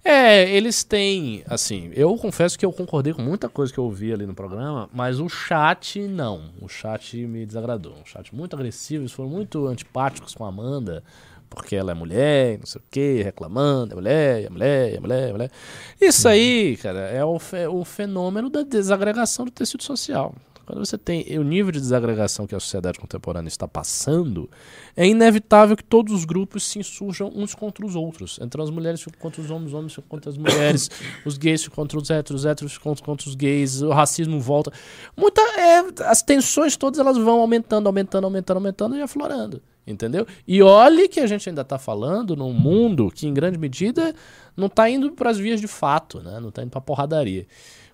É, 0.03 0.49
eles 0.55 0.83
têm, 0.83 1.43
assim, 1.47 1.89
eu 1.95 2.15
confesso 2.15 2.57
que 2.59 2.65
eu 2.65 2.71
concordei 2.71 3.11
com 3.13 3.21
muita 3.23 3.49
coisa 3.49 3.71
que 3.73 3.79
eu 3.79 3.85
ouvi 3.85 4.13
ali 4.13 4.25
no 4.25 4.35
programa, 4.35 4.87
mas 4.93 5.19
o 5.19 5.27
chat 5.29 5.99
não. 6.07 6.51
O 6.61 6.67
chat 6.67 7.15
me 7.25 7.45
desagradou. 7.45 7.93
Um 7.93 8.05
chat 8.05 8.33
muito 8.33 8.55
agressivo, 8.55 9.01
eles 9.03 9.11
foram 9.11 9.29
muito 9.29 9.65
antipáticos 9.67 10.35
com 10.35 10.45
a 10.45 10.49
Amanda, 10.49 11.03
porque 11.49 11.75
ela 11.75 11.91
é 11.91 11.93
mulher, 11.93 12.59
não 12.59 12.65
sei 12.65 12.81
o 12.81 12.83
quê, 12.89 13.21
reclamando, 13.23 13.93
é 13.93 13.95
mulher, 13.95 14.43
é 14.43 14.49
mulher, 14.49 14.95
é 14.95 14.99
mulher, 14.99 15.29
é 15.29 15.31
mulher. 15.31 15.51
Isso 15.99 16.27
aí, 16.27 16.77
cara, 16.77 16.99
é 16.99 17.23
o, 17.23 17.37
o 17.71 17.85
fenômeno 17.85 18.49
da 18.49 18.63
desagregação 18.63 19.45
do 19.45 19.51
tecido 19.51 19.83
social. 19.83 20.33
Quando 20.65 20.83
você 20.83 20.97
tem 20.97 21.23
o 21.37 21.43
nível 21.43 21.71
de 21.71 21.79
desagregação 21.79 22.47
que 22.47 22.55
a 22.55 22.59
sociedade 22.59 22.99
contemporânea 22.99 23.47
está 23.47 23.67
passando, 23.67 24.49
é 24.97 25.07
inevitável 25.07 25.77
que 25.77 25.83
todos 25.83 26.11
os 26.11 26.25
grupos 26.25 26.63
se 26.63 26.79
insurjam 26.79 27.31
uns 27.35 27.53
contra 27.53 27.85
os 27.85 27.95
outros. 27.95 28.39
Então 28.41 28.63
as 28.63 28.71
mulheres 28.71 29.01
ficam 29.01 29.19
contra 29.19 29.41
os 29.41 29.51
homens, 29.51 29.67
os 29.67 29.73
homens 29.75 29.93
ficam 29.93 30.09
contra 30.09 30.31
as 30.31 30.37
mulheres, 30.37 30.89
os 31.23 31.37
gays 31.37 31.63
ficam 31.63 31.75
contra 31.75 31.99
os 31.99 32.09
héteros, 32.09 32.41
os 32.41 32.45
héteros 32.45 32.73
ficam 32.73 32.95
contra 32.95 33.29
os 33.29 33.35
gays, 33.35 33.83
o 33.83 33.91
racismo 33.91 34.39
volta. 34.39 34.71
Muita, 35.15 35.41
é, 35.41 35.83
as 36.05 36.23
tensões 36.23 36.75
todas 36.75 36.99
elas 36.99 37.17
vão 37.17 37.41
aumentando, 37.41 37.85
aumentando, 37.85 38.25
aumentando, 38.25 38.57
aumentando 38.57 38.95
e 38.97 39.01
aflorando. 39.01 39.61
Entendeu? 39.87 40.25
E 40.47 40.61
olhe 40.63 41.07
que 41.07 41.19
a 41.19 41.27
gente 41.27 41.47
ainda 41.47 41.61
está 41.61 41.77
falando 41.77 42.35
num 42.35 42.51
mundo 42.51 43.11
que, 43.13 43.27
em 43.27 43.33
grande 43.33 43.57
medida, 43.57 44.15
não 44.57 44.65
está 44.67 44.89
indo 44.89 45.11
para 45.11 45.29
as 45.29 45.37
vias 45.37 45.61
de 45.61 45.67
fato, 45.67 46.19
né? 46.21 46.39
não 46.39 46.49
está 46.49 46.63
indo 46.63 46.71
para 46.71 46.81
porradaria. 46.81 47.45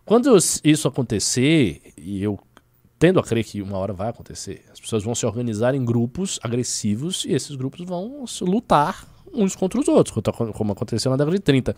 Quando 0.06 0.36
isso 0.64 0.88
acontecer, 0.88 1.82
e 1.98 2.24
eu 2.24 2.40
tendo 2.98 3.20
a 3.20 3.24
crer 3.24 3.44
que 3.44 3.62
uma 3.62 3.78
hora 3.78 3.92
vai 3.94 4.10
acontecer, 4.10 4.64
as 4.72 4.80
pessoas 4.80 5.04
vão 5.04 5.14
se 5.16 5.26
organizar 5.26 5.76
em 5.76 5.84
grupos 5.84 6.40
agressivos 6.44 7.26
e 7.26 7.34
esses 7.34 7.56
grupos 7.56 7.82
vão 7.86 8.24
lutar 8.42 9.06
uns 9.34 9.56
contra 9.56 9.80
os 9.80 9.88
outros, 9.88 10.16
como- 10.54 10.72
aconteceu 10.74 11.10
na 11.12 11.18
década 11.18 11.36
de 11.36 11.42
30. 11.42 11.76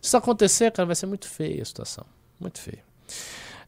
Se 0.00 0.08
isso 0.08 0.16
acontecer, 0.16 0.70
cara, 0.72 0.86
vai 0.86 0.94
ser 0.96 1.06
muito 1.06 1.28
feia 1.28 1.62
a 1.62 1.64
situação. 1.64 2.04
Muito 2.38 2.60
feia. 2.60 2.82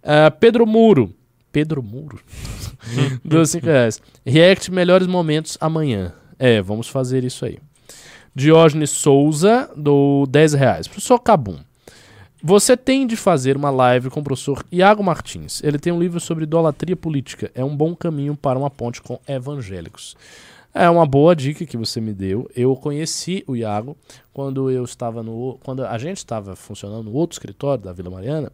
Ah, 0.03 0.31
Pedro 0.31 0.67
Muro. 0.67 1.13
Pedro 1.59 1.83
Muro? 1.83 2.21
Dos 3.25 3.51
5 3.51 3.67
reais. 3.67 4.01
React 4.25 4.71
melhores 4.71 5.09
momentos 5.09 5.59
amanhã. 5.61 6.13
É, 6.39 6.63
vamos 6.63 6.87
fazer 6.87 7.25
isso 7.25 7.45
aí. 7.45 7.59
Diógenes 8.33 8.91
Souza, 8.91 9.69
do 9.77 10.25
10 10.31 10.53
reais. 10.53 10.87
Professor 10.87 11.19
Cabum, 11.19 11.59
você 12.41 12.77
tem 12.77 13.09
de 13.09 13.17
fazer 13.17 13.57
uma 13.57 13.71
live 13.71 14.09
com 14.09 14.21
o 14.21 14.23
professor 14.23 14.65
Iago 14.71 15.03
Martins. 15.03 15.61
Ele 15.65 15.81
tem 15.81 15.93
um 15.93 15.99
livro 15.99 16.21
sobre 16.21 16.45
idolatria 16.45 16.95
política. 16.95 17.51
É 17.57 17.65
um 17.65 17.77
bom 17.77 17.97
caminho 17.97 18.37
para 18.37 18.57
uma 18.57 18.71
ponte 18.71 19.03
com 19.03 19.19
evangélicos. 19.27 20.17
É 20.73 20.89
uma 20.89 21.05
boa 21.05 21.35
dica 21.35 21.67
que 21.67 21.77
você 21.77 22.01
me 22.01 22.15
deu. 22.15 22.49
Eu 22.55 22.77
conheci 22.77 23.43
o 23.49 23.57
Iago 23.57 23.97
quando 24.33 24.71
eu 24.71 24.85
estava 24.85 25.25
no. 25.25 25.59
Quando 25.65 25.85
a 25.85 25.99
gente 25.99 26.19
estava 26.19 26.55
funcionando 26.55 27.07
no 27.07 27.15
outro 27.15 27.35
escritório 27.35 27.83
da 27.83 27.93
Vila 27.93 28.11
Mariana. 28.11 28.53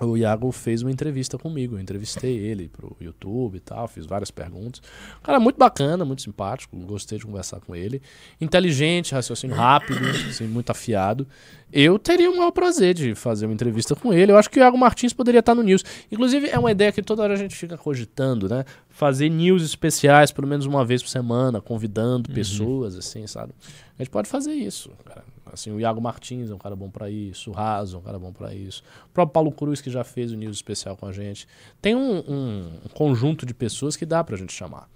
O 0.00 0.16
Iago 0.16 0.50
fez 0.50 0.82
uma 0.82 0.90
entrevista 0.90 1.36
comigo. 1.36 1.76
Eu 1.76 1.80
entrevistei 1.80 2.36
ele 2.36 2.68
pro 2.68 2.96
YouTube 3.00 3.56
e 3.56 3.60
tal, 3.60 3.86
fiz 3.86 4.06
várias 4.06 4.30
perguntas. 4.30 4.80
Um 5.18 5.22
cara 5.22 5.38
muito 5.38 5.56
bacana, 5.56 6.04
muito 6.04 6.22
simpático, 6.22 6.76
gostei 6.78 7.18
de 7.18 7.26
conversar 7.26 7.60
com 7.60 7.76
ele. 7.76 8.00
Inteligente, 8.40 9.12
raciocínio 9.12 9.54
rápido, 9.54 10.00
assim, 10.28 10.46
muito 10.46 10.70
afiado. 10.70 11.26
Eu 11.72 11.98
teria 11.98 12.30
o 12.30 12.36
maior 12.36 12.50
prazer 12.50 12.94
de 12.94 13.14
fazer 13.14 13.46
uma 13.46 13.54
entrevista 13.54 13.94
com 13.94 14.12
ele. 14.12 14.32
Eu 14.32 14.36
acho 14.36 14.50
que 14.50 14.58
o 14.58 14.62
Iago 14.62 14.76
Martins 14.76 15.12
poderia 15.12 15.40
estar 15.40 15.54
no 15.54 15.62
News. 15.62 15.84
Inclusive, 16.10 16.48
é 16.48 16.58
uma 16.58 16.72
ideia 16.72 16.90
que 16.90 17.02
toda 17.02 17.22
hora 17.22 17.34
a 17.34 17.36
gente 17.36 17.54
fica 17.54 17.78
cogitando, 17.78 18.48
né? 18.48 18.64
Fazer 18.88 19.28
news 19.28 19.62
especiais, 19.62 20.32
pelo 20.32 20.48
menos 20.48 20.66
uma 20.66 20.84
vez 20.84 21.02
por 21.02 21.08
semana, 21.08 21.60
convidando 21.60 22.30
pessoas, 22.32 22.96
assim, 22.96 23.26
sabe? 23.26 23.52
A 23.98 24.02
gente 24.02 24.10
pode 24.10 24.28
fazer 24.28 24.52
isso, 24.52 24.90
cara. 25.04 25.22
Assim, 25.52 25.70
o 25.70 25.80
Iago 25.80 26.00
Martins 26.00 26.50
é 26.50 26.54
um 26.54 26.58
cara 26.58 26.74
bom 26.76 26.88
pra 26.90 27.10
isso, 27.10 27.50
o 27.50 27.52
Raso 27.52 27.96
é 27.96 27.98
um 27.98 28.02
cara 28.02 28.18
bom 28.18 28.32
pra 28.32 28.54
isso. 28.54 28.82
O 29.06 29.10
próprio 29.10 29.32
Paulo 29.32 29.52
Cruz, 29.52 29.80
que 29.80 29.90
já 29.90 30.04
fez 30.04 30.32
o 30.32 30.36
news 30.36 30.56
especial 30.56 30.96
com 30.96 31.06
a 31.06 31.12
gente. 31.12 31.46
Tem 31.82 31.94
um, 31.94 32.18
um- 32.18 32.72
um 32.86 32.88
conjunto 32.94 33.44
de 33.44 33.52
pessoas 33.54 33.96
que 33.96 34.04
dá 34.06 34.22
pra 34.24 34.36
gente 34.36 34.52
chamar. 34.52 34.88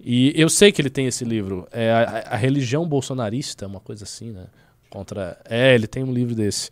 E 0.00 0.32
eu 0.36 0.48
sei 0.48 0.70
que 0.70 0.80
ele 0.80 0.90
tem 0.90 1.06
esse 1.06 1.24
livro, 1.24 1.66
é 1.72 1.90
a, 1.90 2.34
a 2.34 2.36
religião 2.36 2.86
bolsonarista, 2.88 3.66
uma 3.66 3.80
coisa 3.80 4.04
assim, 4.04 4.30
né? 4.30 4.46
Contra. 4.88 5.36
É, 5.44 5.74
ele 5.74 5.86
tem 5.86 6.02
um 6.04 6.12
livro 6.12 6.34
desse. 6.34 6.70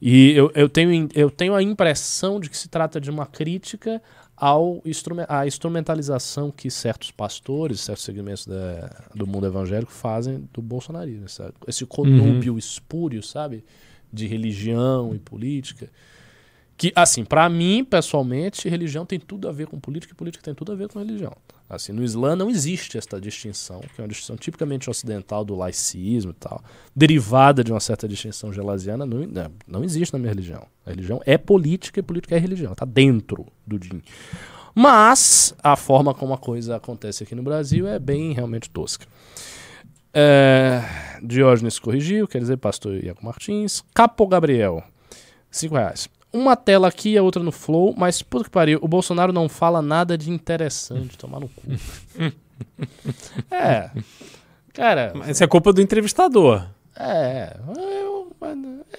E 0.00 0.32
eu, 0.32 0.50
eu, 0.54 0.68
tenho, 0.68 1.08
eu 1.14 1.30
tenho 1.30 1.54
a 1.54 1.62
impressão 1.62 2.38
de 2.40 2.50
que 2.50 2.56
se 2.56 2.68
trata 2.68 3.00
de 3.00 3.10
uma 3.10 3.26
crítica 3.26 4.02
ao 4.36 4.82
à 5.28 5.46
instrumentalização 5.46 6.50
que 6.50 6.70
certos 6.70 7.10
pastores, 7.10 7.80
certos 7.80 8.04
segmentos 8.04 8.46
da- 8.46 8.90
do 9.14 9.26
mundo 9.26 9.46
evangélico 9.46 9.92
fazem 9.92 10.48
do 10.52 10.60
bolsonarismo. 10.60 11.24
Essa, 11.24 11.54
esse 11.68 11.86
conúbio 11.86 12.58
espúrio, 12.58 13.22
sabe? 13.22 13.64
De 14.12 14.26
religião 14.26 15.14
e 15.14 15.18
política. 15.18 15.88
Que, 16.76 16.92
assim, 16.96 17.24
pra 17.24 17.48
mim, 17.48 17.84
pessoalmente, 17.84 18.68
religião 18.68 19.06
tem 19.06 19.20
tudo 19.20 19.48
a 19.48 19.52
ver 19.52 19.68
com 19.68 19.78
política 19.78 20.12
e 20.12 20.16
política 20.16 20.42
tem 20.44 20.54
tudo 20.54 20.72
a 20.72 20.74
ver 20.74 20.88
com 20.88 20.98
religião. 20.98 21.32
Assim, 21.68 21.92
no 21.92 22.04
Islã 22.04 22.36
não 22.36 22.50
existe 22.50 22.98
esta 22.98 23.20
distinção, 23.20 23.80
que 23.80 24.00
é 24.00 24.02
uma 24.02 24.08
distinção 24.08 24.36
tipicamente 24.36 24.90
ocidental 24.90 25.44
do 25.44 25.54
laicismo 25.54 26.30
e 26.30 26.34
tal, 26.34 26.62
derivada 26.94 27.64
de 27.64 27.72
uma 27.72 27.80
certa 27.80 28.06
distinção 28.06 28.52
gelasiana, 28.52 29.06
não, 29.06 29.20
não, 29.20 29.52
não 29.66 29.84
existe 29.84 30.12
na 30.12 30.18
minha 30.18 30.30
religião. 30.30 30.66
A 30.84 30.90
religião 30.90 31.22
é 31.24 31.38
política 31.38 32.00
e 32.00 32.02
política 32.02 32.36
é 32.36 32.38
religião, 32.38 32.72
está 32.72 32.84
dentro 32.84 33.46
do 33.66 33.78
din. 33.78 34.02
Mas 34.74 35.54
a 35.62 35.74
forma 35.76 36.12
como 36.12 36.34
a 36.34 36.38
coisa 36.38 36.76
acontece 36.76 37.22
aqui 37.22 37.34
no 37.34 37.42
Brasil 37.42 37.86
é 37.86 37.98
bem 37.98 38.32
realmente 38.32 38.68
tosca. 38.68 39.06
É, 40.12 40.82
Diógenes 41.22 41.78
corrigiu, 41.78 42.28
quer 42.28 42.38
dizer, 42.38 42.56
pastor 42.58 43.02
Iaco 43.02 43.24
Martins. 43.24 43.82
Capo 43.94 44.26
Gabriel, 44.26 44.82
5 45.50 45.74
reais. 45.74 46.08
Uma 46.34 46.56
tela 46.56 46.88
aqui 46.88 47.10
e 47.10 47.16
a 47.18 47.22
outra 47.22 47.42
no 47.42 47.52
Flow, 47.52 47.94
mas 47.96 48.20
puta 48.20 48.44
que 48.44 48.50
pariu, 48.50 48.80
o 48.82 48.88
Bolsonaro 48.88 49.32
não 49.32 49.48
fala 49.48 49.80
nada 49.80 50.18
de 50.18 50.30
interessante, 50.30 51.16
tomar 51.16 51.38
no 51.38 51.48
cu. 51.48 51.62
é. 53.50 53.90
Cara, 54.72 55.12
Mas 55.14 55.28
Isso 55.30 55.44
é 55.44 55.46
culpa 55.46 55.72
do 55.72 55.80
entrevistador. 55.80 56.66
é. 56.96 57.56
eu- 57.76 58.24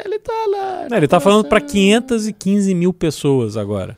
ele 0.04 0.18
tá 0.20 0.34
lá. 0.50 0.88
Não, 0.90 0.98
ele 0.98 1.08
tá 1.08 1.20
falando 1.20 1.48
pra 1.48 1.60
conversando. 1.60 1.78
515 2.34 2.74
mil 2.74 2.92
pessoas 2.94 3.56
agora. 3.58 3.98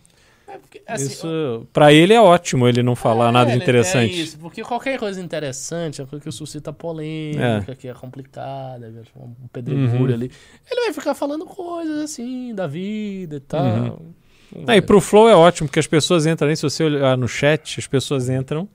É 0.87 0.93
assim, 0.93 1.07
Isso, 1.07 1.67
pra 1.73 1.91
ele 1.91 2.13
é 2.13 2.21
ótimo 2.21 2.65
ele 2.67 2.81
não 2.81 2.95
falar 2.95 3.27
É, 3.27 3.31
nada 3.31 3.49
de 3.51 3.57
ele- 3.57 3.63
interessante. 3.63 4.13
É 4.13 4.23
isso, 4.23 4.37
porque 4.39 4.63
qualquer 4.63 4.97
coisa 4.97 5.19
interessante 5.21 6.01
é 6.01 6.05
coisa 6.05 6.23
que 6.23 6.31
suscita 6.31 6.71
polêmica, 6.71 7.75
que 7.77 7.87
é 7.89 7.93
complicada, 7.93 8.89
que 8.89 8.97
é 8.97 9.21
um 9.21 9.47
pedregulho 9.51 10.07
Uhum. 10.07 10.13
ali. 10.13 10.31
Ele 10.71 10.81
vai 10.85 10.93
ficar 10.93 11.13
falando 11.13 11.45
coisas 11.45 12.01
assim, 12.03 12.55
da 12.55 12.67
vida 12.67 13.35
e 13.35 13.39
tal. 13.41 13.65
Uhum. 13.65 14.63
Ah, 14.65 14.77
e 14.77 14.81
pro 14.81 15.01
Flow 15.01 15.27
é 15.27 15.35
ótimo, 15.35 15.67
porque 15.67 15.79
as 15.79 15.87
pessoas 15.87 16.25
entram 16.25 16.55
se 16.55 16.61
você 16.63 16.85
olhar 16.85 17.17
no 17.17 17.27
chat, 17.27 17.79
as 17.81 17.85
pessoas 17.85 18.29
entram, 18.29 18.67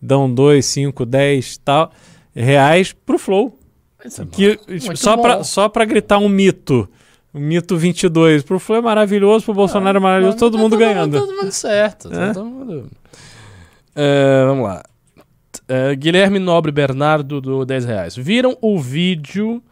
dão 0.00 0.32
2, 0.32 0.64
5, 0.64 1.04
10 1.04 1.58
tal, 1.58 1.92
reais 2.34 2.94
pro 2.94 3.18
Flow. 3.18 3.58
Isso 4.02 4.22
é. 4.22 4.24
Que, 4.24 4.58
só, 4.96 5.18
pra, 5.18 5.44
só 5.44 5.68
pra 5.68 5.84
gritar 5.84 6.16
um 6.16 6.28
mito. 6.28 6.88
O 7.32 7.38
mito 7.38 7.76
22. 7.76 8.42
Pro 8.42 8.58
Flow 8.58 8.78
é 8.78 8.82
maravilhoso, 8.82 9.44
pro 9.44 9.54
Bolsonaro 9.54 9.98
é 9.98 10.00
maravilhoso, 10.00 10.36
Tá 10.36 10.40
todo 10.40 10.58
mundo 10.58 10.76
ganhando. 10.76 11.18
Todo 11.20 11.36
mundo 11.36 11.52
certo. 11.52 12.08
tá 12.10 12.22
É? 12.24 12.32
todo 12.32 12.46
mundo- 12.46 12.90
É, 13.94 14.44
vamos 14.46 14.64
lá. 14.64 14.82
É, 15.68 15.94
Guilherme 15.94 16.38
Nobre 16.38 16.72
Bernardo, 16.72 17.40
do 17.40 17.64
10 17.64 17.84
reais. 17.84 18.16
Viram 18.16 18.56
o 18.60 18.78
vídeo 18.80 19.62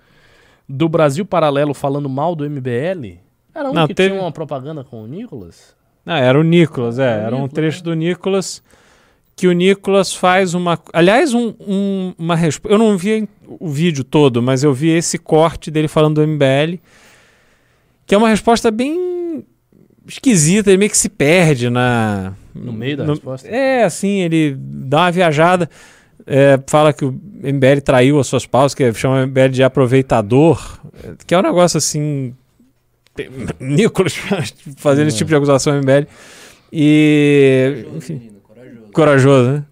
do 0.68 0.88
Brasil 0.88 1.24
Paralelo 1.24 1.74
falando 1.74 2.08
mal 2.08 2.34
do 2.36 2.44
MBL? 2.44 3.18
Era 3.54 3.70
um 3.70 3.74
Não, 3.74 3.86
que 3.88 3.94
teve- 3.94 4.10
tinha 4.10 4.20
uma 4.22 4.30
propaganda 4.32 4.84
com 4.84 5.02
o 5.02 5.06
Nicolas? 5.06 5.74
Ah, 6.06 6.18
era 6.20 6.38
o 6.38 6.42
Nicolas, 6.42 6.98
é. 6.98 7.02
Era 7.02 7.12
Era 7.12 7.26
um 7.36 7.42
Nicolas, 7.42 7.52
trecho 7.52 7.78
né? 7.78 7.82
do 7.84 7.94
Nicolas 7.94 8.62
que 9.36 9.46
o 9.48 9.52
Nicolas 9.52 10.12
faz 10.14 10.54
uma. 10.54 10.78
Aliás, 10.92 11.34
um, 11.34 11.54
um- 11.60 12.14
uma 12.18 12.34
resposta. 12.36 12.72
Eu 12.74 12.78
não 12.78 12.96
vi 12.96 13.28
o 13.48 13.68
vídeo 13.68 14.04
todo, 14.04 14.40
mas 14.42 14.62
eu 14.64 14.72
vi 14.72 14.88
esse 14.90 15.18
corte 15.18 15.70
dele 15.70 15.86
falando 15.88 16.16
do 16.16 16.22
MBL, 16.22 16.80
que 18.08 18.14
é 18.14 18.18
uma 18.18 18.28
resposta 18.30 18.70
bem 18.70 19.44
esquisita, 20.06 20.70
ele 20.70 20.78
meio 20.78 20.90
que 20.90 20.96
se 20.98 21.08
perde 21.08 21.68
na. 21.70 22.32
No 22.54 22.72
meio 22.72 22.96
da 22.96 23.04
no- 23.04 23.12
resposta? 23.12 23.46
É, 23.46 23.84
assim, 23.84 24.20
ele 24.22 24.56
dá 24.58 25.02
uma 25.02 25.12
viajada. 25.12 25.68
é, 26.26 26.58
fala 26.66 26.92
que 26.92 27.04
o 27.04 27.12
MBL 27.42 27.80
traiu 27.84 28.18
as 28.18 28.26
suas 28.26 28.44
pausas, 28.46 28.74
que 28.74 28.92
chama 28.94 29.22
o 29.22 29.26
MBL 29.26 29.48
de 29.50 29.62
aproveitador, 29.62 30.80
que 31.26 31.34
é 31.34 31.38
um 31.38 31.42
negócio 31.42 31.78
assim. 31.78 32.34
Nicolas 33.60 34.14
fazendo 34.78 35.08
esse 35.08 35.16
É. 35.16 35.18
tipo 35.18 35.28
de 35.28 35.36
acusação 35.36 35.72
ao 35.74 35.78
MBL. 35.80 36.06
E. 36.72 37.70
Corajoso, 37.84 37.96
Enfim, 37.96 38.14
menino, 38.14 38.40
corajoso. 38.42 38.92
corajoso, 38.92 39.50
né? 39.52 39.64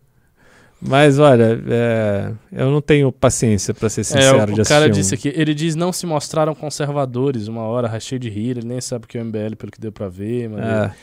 Mas 0.80 1.18
olha, 1.18 1.58
é, 1.68 2.32
eu 2.52 2.70
não 2.70 2.80
tenho 2.82 3.10
paciência, 3.10 3.72
pra 3.72 3.88
ser 3.88 4.02
É, 4.02 4.04
sincero, 4.04 4.52
o, 4.52 4.54
de 4.54 4.60
o 4.60 4.64
cara 4.64 4.84
assistir 4.84 4.88
um- 4.90 4.90
disse 4.90 5.14
aqui, 5.14 5.32
ele 5.34 5.54
diz 5.54 5.74
não 5.74 5.90
se 5.92 6.04
mostraram 6.06 6.54
conservadores 6.54 7.48
uma 7.48 7.62
hora, 7.62 7.88
rachei 7.88 8.18
de 8.18 8.28
rir, 8.28 8.50
ele 8.58 8.66
nem 8.66 8.80
sabe 8.80 9.06
o 9.06 9.08
que 9.08 9.16
é 9.16 9.22
o 9.22 9.24
MBL 9.24 9.56
pelo 9.56 9.72
que 9.72 9.80
deu 9.80 9.90
pra 9.90 10.08
ver, 10.08 10.48
mas... 10.50 10.62
É. 10.64 10.94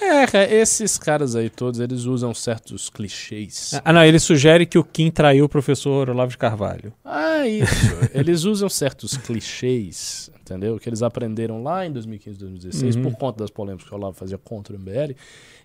É, 0.00 0.26
cara, 0.26 0.52
esses 0.54 0.96
caras 0.96 1.36
aí 1.36 1.50
todos, 1.50 1.78
eles 1.78 2.04
usam 2.04 2.32
certos 2.32 2.88
clichês. 2.88 3.72
Ah, 3.84 3.92
não, 3.92 4.02
ele 4.04 4.18
sugere 4.18 4.64
que 4.64 4.78
o 4.78 4.84
Kim 4.84 5.10
traiu 5.10 5.44
o 5.44 5.48
professor 5.48 6.08
Olavo 6.08 6.30
de 6.30 6.38
Carvalho. 6.38 6.92
Ah, 7.04 7.46
isso. 7.46 7.70
eles 8.14 8.44
usam 8.44 8.68
certos 8.68 9.16
clichês, 9.16 10.30
entendeu? 10.40 10.78
Que 10.78 10.88
eles 10.88 11.02
aprenderam 11.02 11.62
lá 11.62 11.86
em 11.86 11.92
2015, 11.92 12.38
2016, 12.38 12.96
Uhum. 12.96 13.02
por 13.02 13.12
conta 13.16 13.38
das 13.40 13.50
polêmicas 13.50 13.86
que 13.86 13.94
o 13.94 13.98
Olavo 13.98 14.16
fazia 14.16 14.38
contra 14.38 14.74
o 14.74 14.78
MBL. 14.78 15.14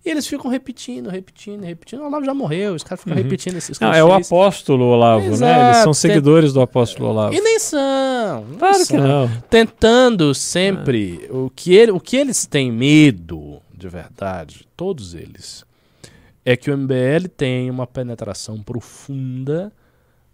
E 0.05 0.09
eles 0.11 0.27
ficam 0.27 0.51
repetindo, 0.51 1.09
repetindo, 1.09 1.63
repetindo. 1.63 2.01
O 2.01 2.05
Olavo 2.07 2.25
já 2.25 2.33
morreu, 2.33 2.75
os 2.75 2.83
caras 2.83 2.99
ficam 2.99 3.17
Uhum. 3.17 3.23
repetindo 3.23 3.55
esses 3.55 3.79
Não, 3.79 3.89
clichês. 3.89 3.99
é 4.01 4.03
o 4.03 4.13
apóstolo 4.13 4.85
Olavo, 4.85 5.21
né? 5.21 5.27
Eles 5.27 5.41
Exato, 5.41 5.75
são 5.77 5.83
tem- 5.85 5.93
seguidores 5.93 6.53
do 6.53 6.61
apóstolo 6.61 7.09
Olavo. 7.09 7.33
E 7.33 7.41
nem 7.41 7.57
são. 7.57 8.45
não 8.49 8.57
Claro 8.57 8.77
que 8.77 8.85
são. 8.85 8.97
não. 8.99 9.31
Tentando 9.49 10.35
sempre. 10.35 11.25
O, 11.31 11.49
que 11.49 11.73
ele- 11.73 11.91
o 11.91 11.99
que 11.99 12.15
eles 12.17 12.45
têm 12.45 12.71
medo, 12.71 13.59
de 13.77 13.89
verdade, 13.89 14.67
todos 14.75 15.13
eles, 15.13 15.65
é 16.43 16.55
que 16.55 16.69
o 16.69 16.77
MBL 16.77 17.27
tem 17.35 17.69
uma 17.69 17.87
penetração 17.87 18.61
profunda 18.61 19.71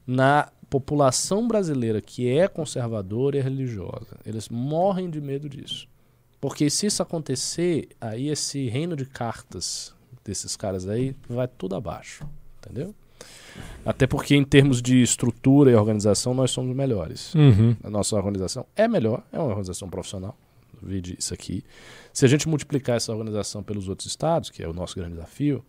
na 0.05 0.51
população 0.69 1.47
brasileira 1.47 2.01
que 2.01 2.29
é 2.29 2.47
conservadora 2.47 3.37
e 3.37 3.41
religiosa. 3.41 4.17
Eles 4.25 4.49
morrem 4.49 5.09
de 5.09 5.19
medo 5.19 5.49
disso. 5.49 5.87
Porque 6.39 6.69
se 6.69 6.87
isso 6.87 7.03
acontecer, 7.03 7.89
aí 7.99 8.29
esse 8.29 8.67
reino 8.67 8.95
de 8.95 9.05
cartas 9.05 9.93
desses 10.23 10.55
caras 10.55 10.87
aí 10.87 11.15
vai 11.29 11.47
tudo 11.47 11.75
abaixo. 11.75 12.25
Entendeu? 12.57 12.95
Até 13.85 14.07
porque, 14.07 14.35
em 14.35 14.43
termos 14.43 14.81
de 14.81 15.01
estrutura 15.01 15.71
e 15.71 15.75
organização, 15.75 16.33
nós 16.33 16.51
somos 16.51 16.75
melhores. 16.75 17.33
Uhum. 17.35 17.75
A 17.83 17.89
nossa 17.89 18.15
organização 18.15 18.65
é 18.75 18.87
melhor, 18.87 19.23
é 19.31 19.37
uma 19.37 19.47
organização 19.47 19.89
profissional. 19.89 20.37
Vide 20.81 21.15
isso 21.17 21.33
aqui. 21.33 21.63
Se 22.13 22.25
a 22.25 22.27
gente 22.27 22.47
multiplicar 22.47 22.97
essa 22.97 23.11
organização 23.11 23.63
pelos 23.63 23.87
outros 23.87 24.07
estados, 24.07 24.49
que 24.49 24.63
é 24.63 24.67
o 24.67 24.73
nosso 24.73 24.95
grande 24.95 25.13
desafio, 25.13 25.63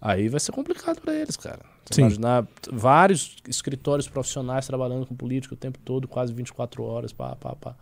aí 0.00 0.28
vai 0.28 0.40
ser 0.40 0.52
complicado 0.52 1.00
para 1.00 1.14
eles, 1.14 1.36
cara. 1.36 1.60
Você 1.84 2.00
imaginar 2.00 2.46
vários 2.70 3.36
escritórios 3.48 4.08
profissionais 4.08 4.66
trabalhando 4.66 5.06
com 5.06 5.14
política 5.14 5.54
o 5.54 5.56
tempo 5.56 5.78
todo, 5.84 6.08
quase 6.08 6.32
24 6.32 6.82
horas, 6.82 7.12
pá, 7.12 7.36
pá, 7.36 7.54
pá. 7.54 7.76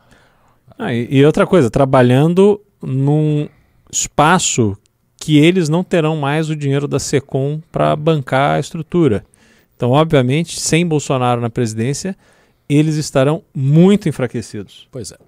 Ah, 0.79 0.93
e, 0.93 1.09
e 1.11 1.25
outra 1.25 1.47
coisa, 1.47 1.71
trabalhando 1.71 2.61
num 2.83 3.49
espaço 3.91 4.77
que 5.17 5.39
eles 5.39 5.69
não 5.69 5.83
terão 5.83 6.17
mais 6.17 6.51
o 6.51 6.57
dinheiro 6.57 6.87
da 6.87 6.99
Secom 6.99 7.61
para 7.73 7.97
bancar 7.97 8.57
a 8.57 8.61
estrutura. 8.61 9.25
Então, 9.75 9.91
obviamente, 9.91 10.61
sem 10.61 10.87
Bolsonaro 10.87 11.41
na 11.41 11.49
presidência, 11.49 12.17
eles 12.69 12.97
estarão 12.97 13.43
muito 13.55 14.09
enfraquecidos. 14.09 14.89
Pois 14.91 15.13
é. 15.13 15.19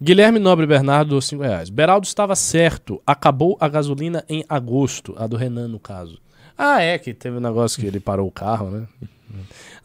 Guilherme 0.00 0.38
Nobre 0.38 0.66
Bernardo, 0.66 1.10
doou 1.10 1.20
5 1.20 1.42
reais. 1.42 1.70
Beraldo 1.70 2.06
estava 2.06 2.36
certo. 2.36 3.02
Acabou 3.06 3.56
a 3.60 3.68
gasolina 3.68 4.24
em 4.28 4.44
agosto. 4.48 5.14
A 5.18 5.26
do 5.26 5.36
Renan, 5.36 5.68
no 5.68 5.80
caso. 5.80 6.18
Ah, 6.56 6.80
é, 6.80 6.98
que 6.98 7.12
teve 7.14 7.36
um 7.36 7.40
negócio 7.40 7.80
que 7.80 7.86
ele 7.86 8.00
parou 8.00 8.26
o 8.28 8.32
carro, 8.32 8.70
né? 8.70 8.86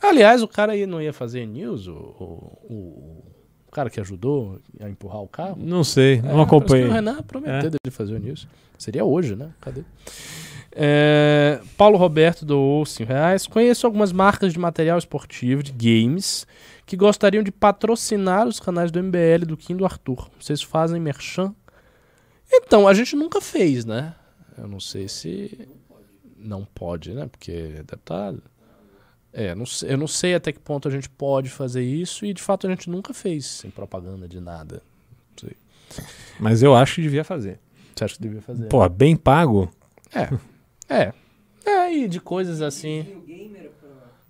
Aliás, 0.01 0.41
o 0.43 0.47
cara 0.47 0.73
aí 0.73 0.85
não 0.85 1.01
ia 1.01 1.13
fazer 1.13 1.45
news, 1.45 1.87
o, 1.87 1.91
o, 1.93 2.73
o- 2.73 3.23
cara 3.71 3.89
que 3.89 3.99
ajudou 3.99 4.59
a 4.79 4.87
empurrar 4.89 5.21
o 5.21 5.27
carro. 5.27 5.57
Não 5.59 5.83
sei, 5.83 6.13
É, 6.15 6.21
não 6.21 6.23
parece 6.29 6.43
acompanhei. 6.43 6.87
O 6.87 6.91
Renan 6.91 7.21
prometeu 7.23 7.55
É. 7.55 7.61
dele 7.71 7.91
fazer 7.91 8.13
o 8.15 8.19
news. 8.19 8.47
Seria 8.77 9.03
hoje, 9.03 9.35
né? 9.35 9.49
Cadê? 9.61 9.81
É, 10.71 11.59
Paulo 11.77 11.97
Roberto 11.97 12.45
doou 12.45 12.85
5 12.85 13.07
reais. 13.07 13.47
Conheço 13.47 13.85
algumas 13.85 14.11
marcas 14.11 14.53
de 14.53 14.59
material 14.59 14.97
esportivo, 14.97 15.61
de 15.63 15.71
games, 15.71 16.45
que 16.85 16.95
gostariam 16.97 17.43
de 17.43 17.51
patrocinar 17.51 18.47
os 18.47 18.59
canais 18.59 18.91
do 18.91 18.99
MBL, 19.01 19.45
do 19.47 19.55
Kim 19.57 19.75
do 19.75 19.85
Arthur. 19.85 20.29
Vocês 20.39 20.61
fazem 20.61 20.99
merchan? 21.01 21.53
Então, 22.51 22.87
a 22.87 22.93
gente 22.93 23.15
nunca 23.15 23.39
fez, 23.41 23.85
né? 23.85 24.13
Eu 24.57 24.67
não 24.67 24.79
sei 24.79 25.07
se. 25.07 25.67
Não 26.37 26.65
pode, 26.65 27.13
né? 27.13 27.25
Porque 27.27 27.51
deve 27.51 27.95
estar. 27.95 28.33
É, 29.31 29.55
não 29.55 29.65
sei- 29.65 29.91
eu 29.93 29.97
não 29.97 30.05
sei 30.07 30.35
até 30.35 30.51
que 30.51 30.59
ponto 30.59 30.87
a 30.87 30.91
gente 30.91 31.09
pode 31.09 31.49
fazer 31.49 31.81
isso 31.83 32.23
e 32.25 32.33
de 32.33 32.41
fato 32.41 32.67
a 32.67 32.69
gente 32.69 32.87
nunca 32.89 33.13
fez 33.13 33.45
sem 33.47 33.71
propaganda 33.71 34.27
de 34.27 34.39
nada. 34.39 34.81
Mas 36.39 36.61
eu 36.63 36.75
acho 36.75 36.95
que 36.95 37.01
devia 37.01 37.23
fazer. 37.23 37.59
Você 37.95 38.03
acha 38.03 38.15
que 38.15 38.21
devia 38.21 38.41
fazer? 38.41 38.67
Pô, 38.67 38.87
bem 38.89 39.15
pago? 39.15 39.71
É. 40.13 40.29
É. 40.93 41.13
É, 41.65 41.93
e 41.95 42.07
de 42.07 42.19
coisas 42.19 42.61
assim. 42.61 43.05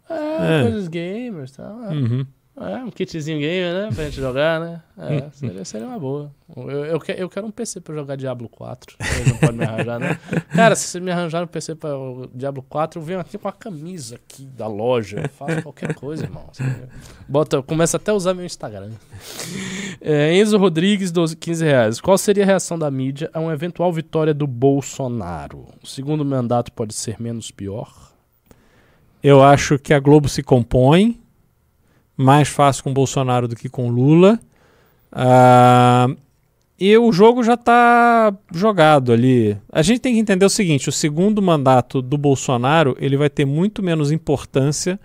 É, 0.09 0.59
É. 0.59 0.63
coisas 0.63 0.87
gamers 0.87 1.51
e 1.51 1.55
tal. 1.55 1.83
É. 1.85 1.93
Uhum. 1.95 2.27
É, 2.55 2.77
um 2.83 2.91
kitzinho 2.91 3.39
gamer, 3.39 3.73
né? 3.73 3.89
Pra 3.93 4.03
gente 4.05 4.17
jogar, 4.17 4.59
né? 4.59 4.81
É, 4.95 5.29
seria, 5.31 5.65
seria 5.65 5.87
uma 5.87 5.97
boa. 5.97 6.31
Eu, 6.55 6.85
eu, 6.85 7.01
eu 7.17 7.29
quero 7.29 7.47
um 7.47 7.51
PC 7.51 7.81
pra 7.81 7.95
jogar 7.95 8.15
Diablo 8.15 8.47
4. 8.47 8.95
Vocês 8.99 9.27
não 9.27 9.37
podem 9.37 9.57
me 9.57 9.65
arranjar, 9.65 9.99
né? 9.99 10.19
Cara, 10.53 10.75
se 10.75 10.87
vocês 10.87 11.03
me 11.03 11.09
arranjarem 11.09 11.45
um 11.45 11.49
PC 11.49 11.73
pra 11.73 11.89
Diablo 12.31 12.63
4, 12.69 13.01
eu 13.01 13.03
venho 13.03 13.19
aqui 13.19 13.39
com 13.39 13.47
a 13.47 13.51
camisa 13.51 14.17
aqui 14.17 14.45
da 14.45 14.67
loja. 14.67 15.21
Eu 15.21 15.29
faço 15.29 15.63
qualquer 15.63 15.95
coisa, 15.95 16.25
irmão. 16.25 16.45
Você 16.51 16.63
Bota, 17.27 17.63
começa 17.63 17.97
até 17.97 18.11
a 18.11 18.13
usar 18.13 18.35
meu 18.35 18.45
Instagram. 18.45 18.91
É, 19.99 20.37
Enzo 20.37 20.59
Rodrigues, 20.59 21.11
12, 21.11 21.35
15 21.35 21.65
reais. 21.65 21.99
Qual 21.99 22.17
seria 22.19 22.43
a 22.43 22.45
reação 22.45 22.77
da 22.77 22.91
mídia 22.91 23.31
a 23.33 23.39
uma 23.39 23.53
eventual 23.53 23.91
vitória 23.91 24.33
do 24.33 24.45
Bolsonaro? 24.45 25.65
O 25.81 25.87
segundo 25.87 26.23
mandato 26.23 26.71
pode 26.71 26.93
ser 26.93 27.19
menos 27.19 27.49
pior? 27.49 28.13
Eu 29.23 29.41
acho 29.41 29.79
que 29.79 29.91
a 29.91 29.99
Globo 29.99 30.29
se 30.29 30.43
compõe 30.43 31.22
mais 32.17 32.47
fácil 32.47 32.83
com 32.83 32.93
Bolsonaro 32.93 33.47
do 33.47 33.55
que 33.55 33.69
com 33.69 33.89
Lula. 33.89 34.39
Ah, 35.11 36.07
e 36.79 36.97
o 36.97 37.11
jogo 37.11 37.43
já 37.43 37.53
está 37.53 38.33
jogado 38.53 39.11
ali. 39.11 39.57
A 39.71 39.81
gente 39.81 39.99
tem 39.99 40.13
que 40.15 40.19
entender 40.19 40.45
o 40.45 40.49
seguinte: 40.49 40.89
o 40.89 40.91
segundo 40.91 41.41
mandato 41.41 42.01
do 42.01 42.17
Bolsonaro 42.17 42.95
ele 42.99 43.15
vai 43.15 43.29
ter 43.29 43.45
muito 43.45 43.83
menos 43.83 44.11
importância 44.11 44.99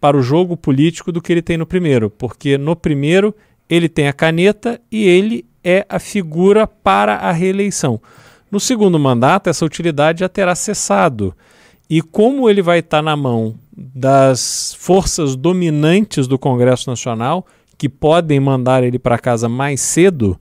para 0.00 0.16
o 0.16 0.22
jogo 0.22 0.56
político 0.56 1.12
do 1.12 1.20
que 1.20 1.32
ele 1.32 1.42
tem 1.42 1.58
no 1.58 1.66
primeiro, 1.66 2.08
porque 2.10 2.56
no 2.56 2.74
primeiro 2.74 3.34
ele 3.68 3.88
tem 3.88 4.08
a 4.08 4.12
caneta 4.12 4.80
e 4.90 5.04
ele 5.04 5.44
é 5.62 5.84
a 5.88 5.98
figura 5.98 6.66
para 6.66 7.16
a 7.16 7.32
reeleição. 7.32 8.00
No 8.50 8.58
segundo 8.58 8.98
mandato, 8.98 9.48
essa 9.48 9.64
utilidade 9.64 10.20
já 10.20 10.28
terá 10.28 10.54
cessado. 10.54 11.34
E 11.88 12.00
como 12.00 12.48
ele 12.48 12.62
vai 12.62 12.80
estar 12.80 13.02
na 13.02 13.14
mão 13.14 13.54
das 13.82 14.74
forças 14.78 15.34
dominantes 15.34 16.26
do 16.26 16.38
Congresso 16.38 16.90
Nacional, 16.90 17.46
que 17.78 17.88
podem 17.88 18.38
mandar 18.38 18.84
ele 18.84 18.98
para 18.98 19.18
casa 19.18 19.48
mais 19.48 19.80
cedo, 19.80 20.38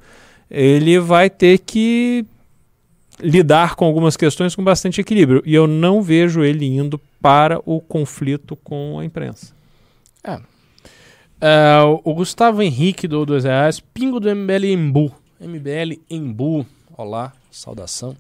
ele 0.52 1.00
vai 1.00 1.30
ter 1.30 1.60
que 1.60 2.26
lidar 3.22 3.76
com 3.76 3.86
algumas 3.86 4.18
questões 4.18 4.54
com 4.56 4.64
bastante 4.64 5.00
equilíbrio. 5.00 5.42
E 5.46 5.54
eu 5.56 5.66
não 5.68 6.02
vejo 6.02 6.44
ele 6.44 6.66
indo 6.66 7.00
para 7.22 7.60
o 7.66 7.80
conflito 7.80 8.56
com 8.58 9.00
a 9.00 9.06
imprensa. 9.06 9.54
É, 11.42 11.82
o- 11.84 12.02
o 12.04 12.14
Gustavo 12.14 12.62
Henrique 12.62 13.08
do 13.08 13.26
dois 13.26 13.46
reais. 13.46 13.80
Pingo 13.80 14.20
do 14.20 14.30
MBL 14.30 14.66
Embu. 14.74 15.12
MBL 15.40 15.98
Embu. 16.10 16.66
Olá, 16.98 17.32
saudação. 17.50 18.16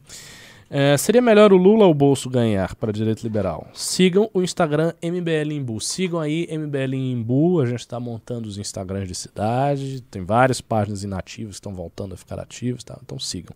É, 0.71 0.95
seria 0.97 1.21
melhor 1.21 1.51
o 1.51 1.57
Lula 1.57 1.85
ou 1.85 1.91
o 1.91 1.95
Bolso 1.95 2.29
ganhar 2.29 2.75
para 2.75 2.91
a 2.91 2.93
direita 2.93 3.23
liberal? 3.23 3.67
Sigam 3.73 4.29
o 4.33 4.41
Instagram 4.43 4.93
MBL 5.01 5.51
Embu. 5.51 5.81
Sigam 5.81 6.19
aí 6.19 6.47
MBL 6.51 6.93
Embu. 6.93 7.59
A 7.59 7.65
gente 7.65 7.79
está 7.79 7.99
montando 7.99 8.47
os 8.47 8.59
Instagrams 8.59 9.07
de 9.07 9.15
cidade. 9.15 10.01
Tem 10.11 10.23
várias 10.23 10.61
páginas 10.61 11.03
inativas 11.03 11.55
que 11.55 11.59
estão 11.59 11.73
voltando 11.73 12.13
a 12.13 12.17
ficar 12.17 12.39
ativas. 12.39 12.83
Tá? 12.83 12.97
Então 13.03 13.17
sigam. 13.17 13.55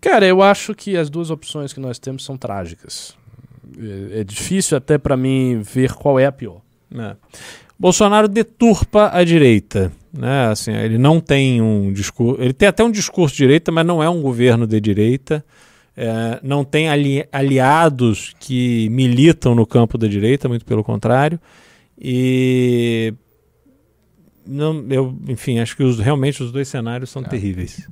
Cara, 0.00 0.26
eu 0.26 0.42
acho 0.42 0.74
que 0.74 0.96
as 0.96 1.10
duas 1.10 1.30
opções 1.30 1.72
que 1.72 1.80
nós 1.80 1.98
temos 1.98 2.24
são 2.24 2.38
trágicas. 2.38 3.14
É, 3.78 4.20
é 4.20 4.24
difícil 4.24 4.76
até 4.76 4.96
para 4.96 5.16
mim 5.16 5.60
ver 5.60 5.92
qual 5.92 6.18
é 6.18 6.24
a 6.24 6.32
pior. 6.32 6.62
É. 6.94 7.14
Bolsonaro 7.78 8.26
deturpa 8.26 9.10
a 9.12 9.22
direita. 9.22 9.92
Né? 10.12 10.46
Assim, 10.46 10.72
ele 10.72 10.96
não 10.96 11.20
tem 11.20 11.60
um 11.60 11.92
discurso. 11.92 12.40
Ele 12.40 12.54
tem 12.54 12.68
até 12.68 12.82
um 12.82 12.90
discurso 12.90 13.34
de 13.34 13.42
direita, 13.42 13.70
mas 13.70 13.84
não 13.84 14.02
é 14.02 14.08
um 14.08 14.22
governo 14.22 14.66
de 14.66 14.80
direita. 14.80 15.44
É, 15.96 16.40
não 16.42 16.64
tem 16.64 16.88
ali- 16.88 17.26
aliados 17.30 18.34
que 18.40 18.88
militam 18.90 19.54
no 19.54 19.66
campo 19.66 19.98
da 19.98 20.06
direita, 20.06 20.48
muito 20.48 20.64
pelo 20.64 20.82
contrário. 20.82 21.38
E. 21.98 23.14
Não, 24.46 24.84
eu, 24.90 25.16
enfim, 25.28 25.58
acho 25.60 25.76
que 25.76 25.82
os- 25.84 25.98
realmente 26.00 26.42
os 26.42 26.50
dois 26.50 26.66
cenários 26.68 27.10
são 27.10 27.22
terríveis. 27.22 27.86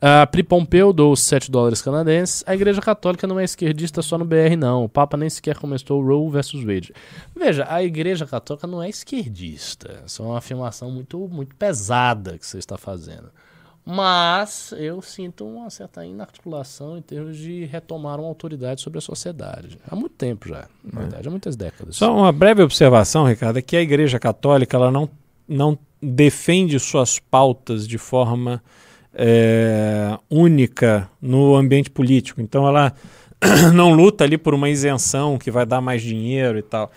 A 0.00 0.24
Pri 0.28 0.44
Pompeu 0.44 0.92
dou 0.92 1.14
7 1.16 1.50
dólares 1.50 1.82
canadenses. 1.82 2.44
A 2.46 2.54
Igreja 2.54 2.80
Católica 2.80 3.26
não 3.26 3.38
é 3.38 3.42
esquerdista 3.44 4.00
só 4.00 4.16
no 4.16 4.24
BR, 4.24 4.54
não. 4.56 4.84
O 4.84 4.88
Papa 4.88 5.16
nem 5.16 5.28
sequer 5.28 5.56
comentou 5.58 6.00
Roe 6.00 6.30
versus 6.30 6.62
Wade. 6.62 6.92
Veja, 7.36 7.66
a 7.68 7.82
Igreja 7.82 8.24
Católica 8.24 8.66
não 8.66 8.80
é 8.80 8.88
esquerdista. 8.88 10.04
Isso 10.06 10.22
é 10.22 10.26
uma 10.26 10.38
afirmação 10.38 10.88
muito, 10.88 11.28
muito 11.28 11.54
pesada 11.56 12.38
que 12.38 12.46
você 12.46 12.58
está 12.58 12.78
fazendo. 12.78 13.28
Mas 13.90 14.74
eu 14.76 15.00
sinto 15.00 15.46
uma 15.46 15.70
certa 15.70 16.04
inarticulação 16.04 16.98
em 16.98 17.00
termos 17.00 17.38
de 17.38 17.64
retomar 17.64 18.20
uma 18.20 18.28
autoridade 18.28 18.82
sobre 18.82 18.98
a 18.98 19.00
sociedade. 19.00 19.78
Há 19.90 19.96
muito 19.96 20.14
tempo 20.14 20.46
já, 20.46 20.68
na 20.84 21.00
verdade, 21.00 21.26
há 21.26 21.30
muitas 21.30 21.56
décadas. 21.56 21.96
Só 21.96 22.14
uma 22.14 22.30
breve 22.30 22.62
observação, 22.62 23.24
Ricardo, 23.24 23.58
é 23.58 23.62
que 23.62 23.74
a 23.78 23.80
Igreja 23.80 24.18
Católica 24.18 24.76
ela 24.76 24.90
não, 24.90 25.08
não 25.48 25.78
defende 26.02 26.78
suas 26.78 27.18
pautas 27.18 27.88
de 27.88 27.96
forma 27.96 28.62
é, 29.14 30.18
única 30.28 31.08
no 31.18 31.56
ambiente 31.56 31.88
político. 31.88 32.42
Então 32.42 32.68
ela 32.68 32.92
não 33.72 33.94
luta 33.94 34.22
ali 34.22 34.36
por 34.36 34.52
uma 34.52 34.68
isenção 34.68 35.38
que 35.38 35.50
vai 35.50 35.64
dar 35.64 35.80
mais 35.80 36.02
dinheiro 36.02 36.58
e 36.58 36.62
tal. 36.62 36.92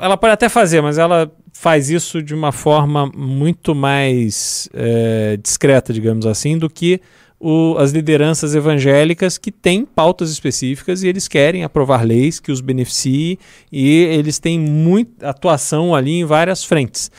Ela 0.00 0.16
pode 0.16 0.34
até 0.34 0.48
fazer, 0.48 0.80
mas 0.82 0.98
ela 0.98 1.30
faz 1.52 1.88
isso 1.90 2.22
de 2.22 2.34
uma 2.34 2.52
forma 2.52 3.10
muito 3.14 3.74
mais 3.74 4.68
é, 4.74 5.38
discreta, 5.42 5.92
digamos 5.92 6.26
assim, 6.26 6.58
do 6.58 6.68
que 6.68 7.00
o- 7.40 7.76
as 7.78 7.92
lideranças 7.92 8.54
evangélicas 8.54 9.38
que 9.38 9.50
têm 9.50 9.84
pautas 9.84 10.30
específicas 10.30 11.02
e 11.02 11.08
eles 11.08 11.26
querem 11.26 11.64
aprovar 11.64 12.04
leis 12.04 12.38
que 12.38 12.52
os 12.52 12.60
beneficiem 12.60 13.38
e 13.72 13.88
eles 14.04 14.38
têm 14.38 14.58
muita 14.58 15.30
atuação 15.30 15.94
ali 15.94 16.20
em 16.20 16.24
várias 16.24 16.64
frentes. 16.64 17.10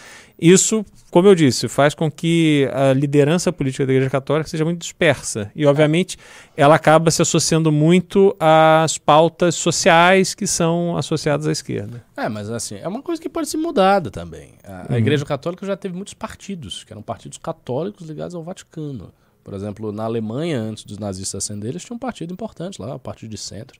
Isso, 0.41 0.85
como 1.11 1.27
eu 1.27 1.35
disse, 1.35 1.67
faz 1.67 1.93
com 1.93 2.09
que 2.09 2.69
a 2.73 2.93
liderança 2.93 3.51
política 3.51 3.85
da 3.85 3.91
Igreja 3.91 4.09
Católica 4.09 4.49
seja 4.49 4.63
muito 4.63 4.79
dispersa. 4.79 5.51
E, 5.53 5.65
obviamente, 5.65 6.17
ela 6.55 6.75
acaba 6.75 7.11
se 7.11 7.21
associando 7.21 7.71
muito 7.71 8.33
às 8.39 8.97
pautas 8.97 9.55
sociais 9.55 10.33
que 10.33 10.47
são 10.47 10.95
associadas 10.95 11.45
à 11.45 11.51
esquerda. 11.51 12.03
É, 12.15 12.29
mas 12.29 12.49
assim, 12.49 12.75
é 12.77 12.87
uma 12.87 13.01
coisa 13.01 13.21
que 13.21 13.27
pode 13.27 13.49
ser 13.49 13.57
mudada 13.57 14.09
também. 14.09 14.53
A, 14.63 14.83
a 14.87 14.91
Uhum. 14.93 14.97
Igreja 14.97 15.25
Católica 15.25 15.65
já 15.65 15.75
teve 15.75 15.93
muitos 15.95 16.13
partidos, 16.13 16.83
que 16.85 16.93
eram 16.93 17.01
partidos 17.01 17.37
católicos 17.37 18.07
ligados 18.07 18.33
ao 18.33 18.41
Vaticano. 18.43 19.11
Por 19.43 19.53
exemplo, 19.53 19.91
na 19.91 20.03
Alemanha, 20.03 20.59
antes 20.61 20.83
dos 20.85 20.97
nazistas 20.97 21.43
ascenderem, 21.43 21.71
eles 21.71 21.83
tinham 21.83 21.95
um 21.95 21.99
partido 21.99 22.31
importante 22.31 22.81
lá, 22.81 22.95
o 22.95 22.99
Partido 22.99 23.31
de 23.31 23.37
Centro. 23.37 23.77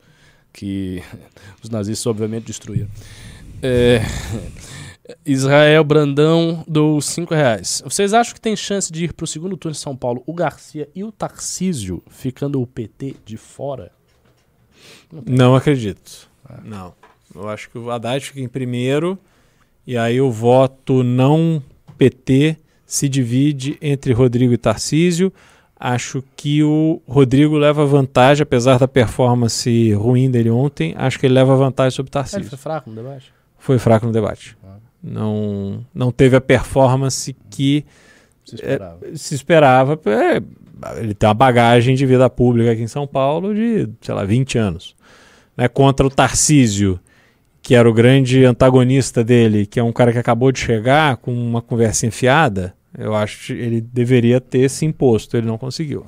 que 0.52 1.02
os 1.64 1.70
nazistas 1.70 2.06
obviamente 2.08 2.46
destruíram. 2.48 2.90
É, 3.62 4.02
Israel 5.26 5.84
Brandão 5.84 6.64
dou 6.68 7.02
5 7.02 7.34
reais. 7.34 7.82
Vocês 7.86 8.14
acham 8.14 8.34
que 8.34 8.42
tem 8.42 8.56
chance 8.56 8.92
de 8.92 9.06
ir 9.06 9.14
para 9.14 9.24
o 9.24 9.28
segundo 9.28 9.58
turno 9.58 9.76
em 9.76 9.80
São 9.80 9.96
Paulo 9.96 10.24
o 10.26 10.34
Garcia 10.34 10.90
e 10.96 11.04
o 11.04 11.12
Tarcísio, 11.12 12.04
ficando 12.10 12.62
o 12.62 12.68
PT 12.68 13.16
de 13.26 13.38
fora? 13.38 13.92
Não 15.26 15.56
acredito. 15.56 16.30
Não. 16.64 16.94
Eu 17.34 17.48
acho 17.48 17.70
que 17.70 17.78
o 17.78 17.90
Haddad 17.92 18.26
fica 18.26 18.40
em 18.40 18.48
primeiro 18.48 19.18
e 19.86 19.98
aí 19.98 20.20
o 20.22 20.32
voto 20.32 21.04
não 21.04 21.62
PT 21.98 22.58
se 22.86 23.08
divide 23.08 23.78
entre 23.82 24.14
Rodrigo 24.14 24.54
e 24.54 24.58
Tarcísio. 24.58 25.32
Acho 25.80 26.24
que 26.36 26.62
o 26.64 27.02
Rodrigo 27.08 27.58
leva 27.58 27.86
vantagem, 27.86 28.44
apesar 28.44 28.78
da 28.78 28.88
performance 28.88 29.94
ruim 29.94 30.30
dele 30.30 30.50
ontem. 30.50 30.94
Acho 30.98 31.18
que 31.18 31.26
ele 31.26 31.34
leva 31.36 31.56
vantagem 31.56 31.96
sobre 31.96 32.10
o 32.10 32.12
Ele 32.12 32.14
Tarcísio. 32.14 32.50
foi 32.50 32.58
fraco 32.58 32.90
no 32.90 32.96
debate? 32.96 33.34
Foi 33.58 33.80
fraco 33.80 34.06
no 34.06 34.12
debate. 34.12 34.58
Ah. 34.64 34.89
Não, 35.02 35.86
não 35.94 36.12
teve 36.12 36.36
a 36.36 36.42
performance 36.42 37.36
que 37.50 37.86
Se 38.46 38.56
esperava. 38.56 39.00
se 39.16 39.36
esperava. 39.36 40.00
É, 40.06 40.42
ele 41.00 41.14
tem 41.14 41.28
uma 41.28 41.34
bagagem 41.34 41.96
de 41.96 42.06
vida 42.06 42.30
pública 42.30 42.72
aqui 42.72 42.82
em 42.82 42.88
São 42.88 43.08
Paulo 43.08 43.54
de, 43.54 43.88
sei 44.02 44.14
lá, 44.14 44.24
20 44.26 44.58
anos. 44.58 44.96
Né, 45.56 45.68
contra 45.68 46.06
o 46.06 46.10
Tarcísio, 46.10 47.00
que 47.62 47.76
era 47.76 47.90
o 47.90 47.94
grande 47.94 48.46
antagonista 48.46 49.24
dele, 49.24 49.66
que 49.66 49.80
é 49.80 49.84
um 49.84 49.92
cara 49.92 50.12
que 50.14 50.18
acabou 50.18 50.52
de 50.52 50.60
chegar 50.60 51.18
com 51.18 51.34
uma 51.34 51.62
conversa 51.62 52.06
enfiada, 52.08 52.74
eu 52.98 53.14
acho 53.14 53.48
que 53.48 53.54
ele 53.54 53.82
deveria 53.82 54.40
ter 54.42 54.70
se 54.70 54.86
imposto, 54.86 55.36
ele 55.38 55.48
não 55.48 55.58
conseguiu. 55.58 56.06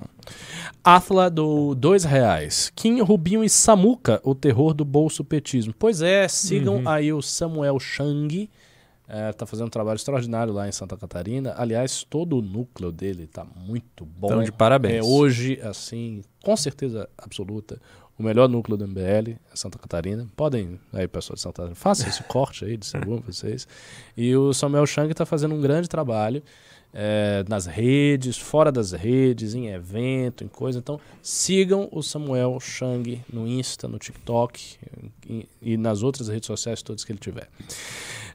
Atla 0.83 1.29
do 1.29 1.75
dois 1.75 2.03
reais. 2.03 2.71
Kim, 2.75 3.01
Rubinho 3.01 3.43
e 3.43 3.49
Samuca, 3.49 4.19
o 4.23 4.33
terror 4.33 4.73
do 4.73 4.83
bolso 4.83 5.23
petismo. 5.23 5.73
Pois 5.77 6.01
é, 6.01 6.27
sigam 6.27 6.77
Uhum. 6.77 6.89
aí 6.89 7.13
o 7.13 7.21
Samuel 7.21 7.79
Chang. 7.79 8.49
É, 9.13 9.33
tá 9.33 9.45
fazendo 9.45 9.67
um 9.67 9.69
trabalho 9.69 9.97
extraordinário 9.97 10.53
lá 10.53 10.69
em 10.69 10.71
Santa 10.71 10.95
Catarina. 10.95 11.53
Aliás, 11.57 12.01
todo 12.01 12.37
o 12.37 12.41
núcleo 12.41 12.93
dele 12.93 13.27
tá 13.27 13.43
muito 13.43 14.05
bom. 14.05 14.27
Então, 14.27 14.41
de 14.41 14.53
parabéns. 14.53 14.95
É 14.95 15.03
hoje, 15.03 15.59
assim, 15.63 16.21
com 16.41 16.55
certeza 16.55 17.09
absoluta, 17.17 17.77
o 18.17 18.23
melhor 18.23 18.47
núcleo 18.47 18.77
do 18.77 18.87
MBL 18.87 19.31
é 19.31 19.55
Santa 19.55 19.77
Catarina. 19.77 20.25
Podem, 20.33 20.79
aí, 20.93 21.09
pessoal 21.09 21.35
de 21.35 21.41
Santa 21.41 21.55
Catarina, 21.55 21.75
façam 21.75 22.07
esse 22.07 22.23
corte 22.29 22.63
aí 22.63 22.77
de 22.77 22.85
segundo 22.85 23.21
vocês. 23.25 23.67
E 24.15 24.33
o 24.33 24.53
Samuel 24.53 24.85
Chang 24.85 25.11
está 25.11 25.25
fazendo 25.25 25.55
um 25.55 25.59
grande 25.59 25.89
trabalho 25.89 26.41
é, 26.93 27.43
nas 27.47 27.65
redes, 27.65 28.37
fora 28.37 28.71
das 28.71 28.91
redes, 28.91 29.53
em 29.53 29.67
evento, 29.67 30.43
em 30.43 30.47
coisa. 30.47 30.79
Então, 30.79 30.99
sigam 31.21 31.87
o 31.91 32.01
Samuel 32.01 32.59
Chang 32.59 33.21
no 33.31 33.47
Insta, 33.47 33.87
no 33.87 33.97
TikTok 33.97 34.77
e, 35.27 35.47
e 35.61 35.77
nas 35.77 36.03
outras 36.03 36.27
redes 36.27 36.47
sociais 36.47 36.81
todas 36.81 37.03
que 37.03 37.11
ele 37.11 37.19
tiver. 37.19 37.47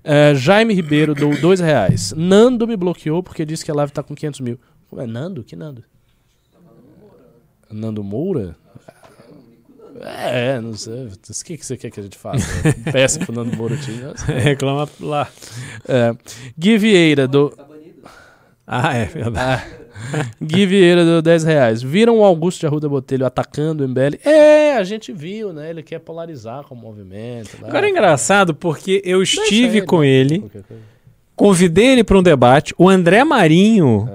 É, 0.03 0.35
Jaime 0.35 0.73
Ribeiro 0.73 1.15
dou 1.15 1.39
dois 1.41 1.61
reais. 1.61 2.13
Nando 2.17 2.67
me 2.67 2.77
bloqueou 2.77 3.23
porque 3.23 3.45
disse 3.45 3.65
que 3.65 3.71
a 3.71 3.75
live 3.75 3.93
tá 3.93 4.03
com 4.03 4.15
500 4.15 4.41
mil. 4.41 4.59
Como 4.89 5.03
é 5.03 5.07
Nando? 5.07 5.43
Que 5.43 5.57
Nando? 5.57 5.85
Nando 7.71 8.03
Moura? 8.05 8.57
É, 10.01 10.61
não 10.61 10.75
sei. 10.75 11.07
O 11.07 11.45
que, 11.45 11.57
que 11.57 11.67
você 11.67 11.77
quer 11.77 11.91
que 11.91 11.99
a 11.99 12.03
gente 12.03 12.17
faça? 12.17 12.47
Peça 12.93 13.19
pro 13.19 13.35
Nando 13.35 13.57
Moura. 13.57 13.77
Reclama 14.43 14.89
lá. 15.01 15.29
É, 15.89 16.15
Gui 16.57 16.79
Vieira 16.79 17.27
do. 17.27 17.53
Ah, 18.67 18.95
é 18.95 19.05
verdade. 19.05 19.63
Ah, 20.13 20.27
Gui 20.43 20.67
Vieira 20.67 21.05
deu 21.05 21.23
10 21.23 21.45
reais. 21.45 21.83
Viram 21.83 22.19
o 22.19 22.25
Augusto 22.25 22.61
de 22.61 22.67
Arruda 22.67 22.89
Botelho 22.89 23.25
atacando 23.25 23.85
o 23.85 23.89
MBL? 23.89 24.19
É, 24.25 24.77
a 24.77 24.85
gente 24.85 25.13
viu, 25.13 25.53
né? 25.53 25.71
Ele 25.71 25.83
quer 25.83 26.01
polarizar 26.01 26.65
com 26.65 26.75
o 26.75 26.79
movimento. 26.79 27.51
né? 27.63 27.69
Agora 27.69 27.87
é 27.87 27.91
engraçado 27.91 28.55
porque 28.55 29.01
eu 29.05 29.23
estive 29.23 29.79
ele. 29.79 29.87
com 29.87 30.05
ele, 30.05 30.45
convidei 31.35 31.87
ele 31.89 32.05
para 32.05 32.19
um 32.19 32.23
debate. 32.23 32.75
O 32.79 32.89
André 32.89 33.25
Marinho 33.25 34.09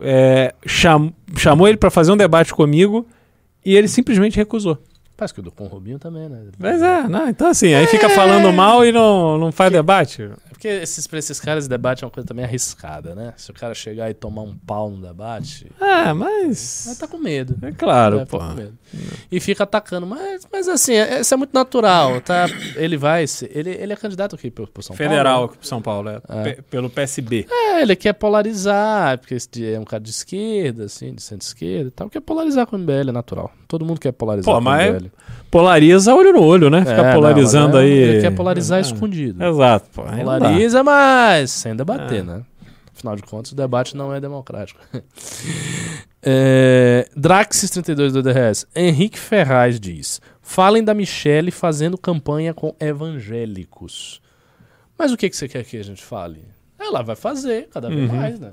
é, 0.00 0.54
cham- 0.66 1.12
chamou 1.36 1.68
ele 1.68 1.76
para 1.76 1.90
fazer 1.90 2.10
um 2.12 2.16
debate 2.16 2.52
comigo 2.54 3.06
e 3.64 3.76
ele 3.76 3.88
simplesmente 3.88 4.36
recusou. 4.36 4.78
Parece 5.20 5.34
que 5.34 5.40
o 5.40 5.42
do 5.42 5.52
com 5.52 5.64
o 5.64 5.68
Rubinho 5.68 5.98
também, 5.98 6.30
né? 6.30 6.46
Mas 6.58 6.80
é, 6.80 7.06
não, 7.06 7.28
então 7.28 7.48
assim, 7.48 7.74
aí 7.74 7.86
fica 7.86 8.08
falando 8.08 8.50
mal 8.54 8.86
e 8.86 8.90
não, 8.90 9.36
não 9.36 9.52
faz 9.52 9.70
debate. 9.70 10.22
É 10.22 10.30
porque 10.48 10.66
esses, 10.66 11.06
pra 11.06 11.18
esses 11.18 11.38
caras, 11.38 11.68
debate 11.68 12.02
é 12.04 12.06
uma 12.06 12.10
coisa 12.10 12.26
também 12.26 12.42
arriscada, 12.42 13.14
né? 13.14 13.34
Se 13.36 13.50
o 13.50 13.54
cara 13.54 13.74
chegar 13.74 14.08
e 14.10 14.14
tomar 14.14 14.42
um 14.42 14.56
pau 14.56 14.88
no 14.90 15.06
debate, 15.06 15.70
Ah, 15.78 16.14
vai 16.14 16.14
mas. 16.14 16.96
tá 16.98 17.06
com 17.06 17.18
medo. 17.18 17.54
É 17.66 17.70
claro, 17.70 18.20
É, 18.20 18.24
pô. 18.24 18.38
tá. 18.38 18.54
E 19.30 19.38
fica 19.40 19.64
atacando. 19.64 20.06
Mas, 20.06 20.46
mas 20.50 20.68
assim, 20.68 20.94
é- 20.94 21.20
isso 21.20 21.34
é 21.34 21.36
muito 21.36 21.52
natural, 21.52 22.18
tá? 22.22 22.46
Ele 22.76 22.96
vai. 22.96 23.24
Ele, 23.50 23.70
ele 23.72 23.92
é 23.92 23.96
candidato 23.96 24.34
aqui 24.36 24.50
pro, 24.50 24.66
pro 24.66 24.82
São 24.82 24.96
Federal 24.96 25.24
Paulo. 25.34 25.44
aqui 25.50 25.58
pro 25.58 25.66
São 25.68 25.82
Paulo, 25.82 26.08
é, 26.08 26.20
É. 26.30 26.42
Pe- 26.54 26.62
pelo 26.62 26.88
PSB. 26.88 27.46
É, 27.50 27.82
ele 27.82 27.94
quer 27.94 28.14
polarizar, 28.14 29.18
porque 29.18 29.36
é 29.64 29.78
um 29.78 29.84
cara 29.84 30.02
de 30.02 30.10
esquerda, 30.10 30.84
assim, 30.84 31.14
de 31.14 31.22
centro-esquerda 31.22 31.88
e 31.88 31.90
tal. 31.90 32.08
Quer 32.08 32.20
polarizar 32.20 32.66
com 32.66 32.76
o 32.76 32.78
MBL, 32.78 33.10
é 33.10 33.12
natural. 33.12 33.50
Todo 33.70 33.84
mundo 33.84 34.00
quer 34.00 34.10
polarizar 34.10 34.52
Pô, 34.52 34.60
mas 34.60 34.90
o 34.90 34.94
MBL. 34.96 35.10
Polariza 35.48 36.12
olho 36.12 36.32
no 36.32 36.42
olho, 36.42 36.68
né? 36.68 36.78
É, 36.80 36.84
Fica 36.86 37.02
não, 37.04 37.12
polarizando 37.14 37.78
é- 37.78 37.82
aí. 37.82 37.90
Ele 37.92 38.20
quer 38.20 38.34
polarizar 38.34 38.78
Ah, 38.78 38.80
escondido. 38.80 39.44
Exato, 39.44 39.88
pô. 39.94 40.02
não. 40.04 40.18
Polariza, 40.18 40.82
mas 40.82 41.52
sem 41.52 41.76
debater, 41.76 42.18
É. 42.18 42.22
né? 42.24 42.42
Afinal 42.92 43.14
de 43.14 43.22
contas, 43.22 43.52
o 43.52 43.54
debate 43.54 43.96
não 43.96 44.12
é 44.12 44.20
democrático. 44.20 44.80
é, 46.22 47.08
Draxis32 47.16 48.10
do 48.12 48.22
DRS. 48.22 48.66
Henrique 48.74 49.18
Ferraz 49.18 49.78
diz: 49.78 50.20
Falem 50.42 50.82
da 50.82 50.92
Michelle 50.94 51.50
fazendo 51.52 51.96
campanha 51.96 52.52
com 52.52 52.74
evangélicos. 52.80 54.20
Mas 54.98 55.12
o 55.12 55.16
que, 55.16 55.30
que 55.30 55.36
você 55.36 55.48
quer 55.48 55.64
que 55.64 55.76
a 55.78 55.84
gente 55.84 56.02
fale? 56.02 56.42
Ela 56.78 57.02
vai 57.02 57.16
fazer 57.16 57.68
cada 57.72 57.88
vez 57.88 58.10
Uhum. 58.10 58.16
mais, 58.16 58.38
né? 58.38 58.50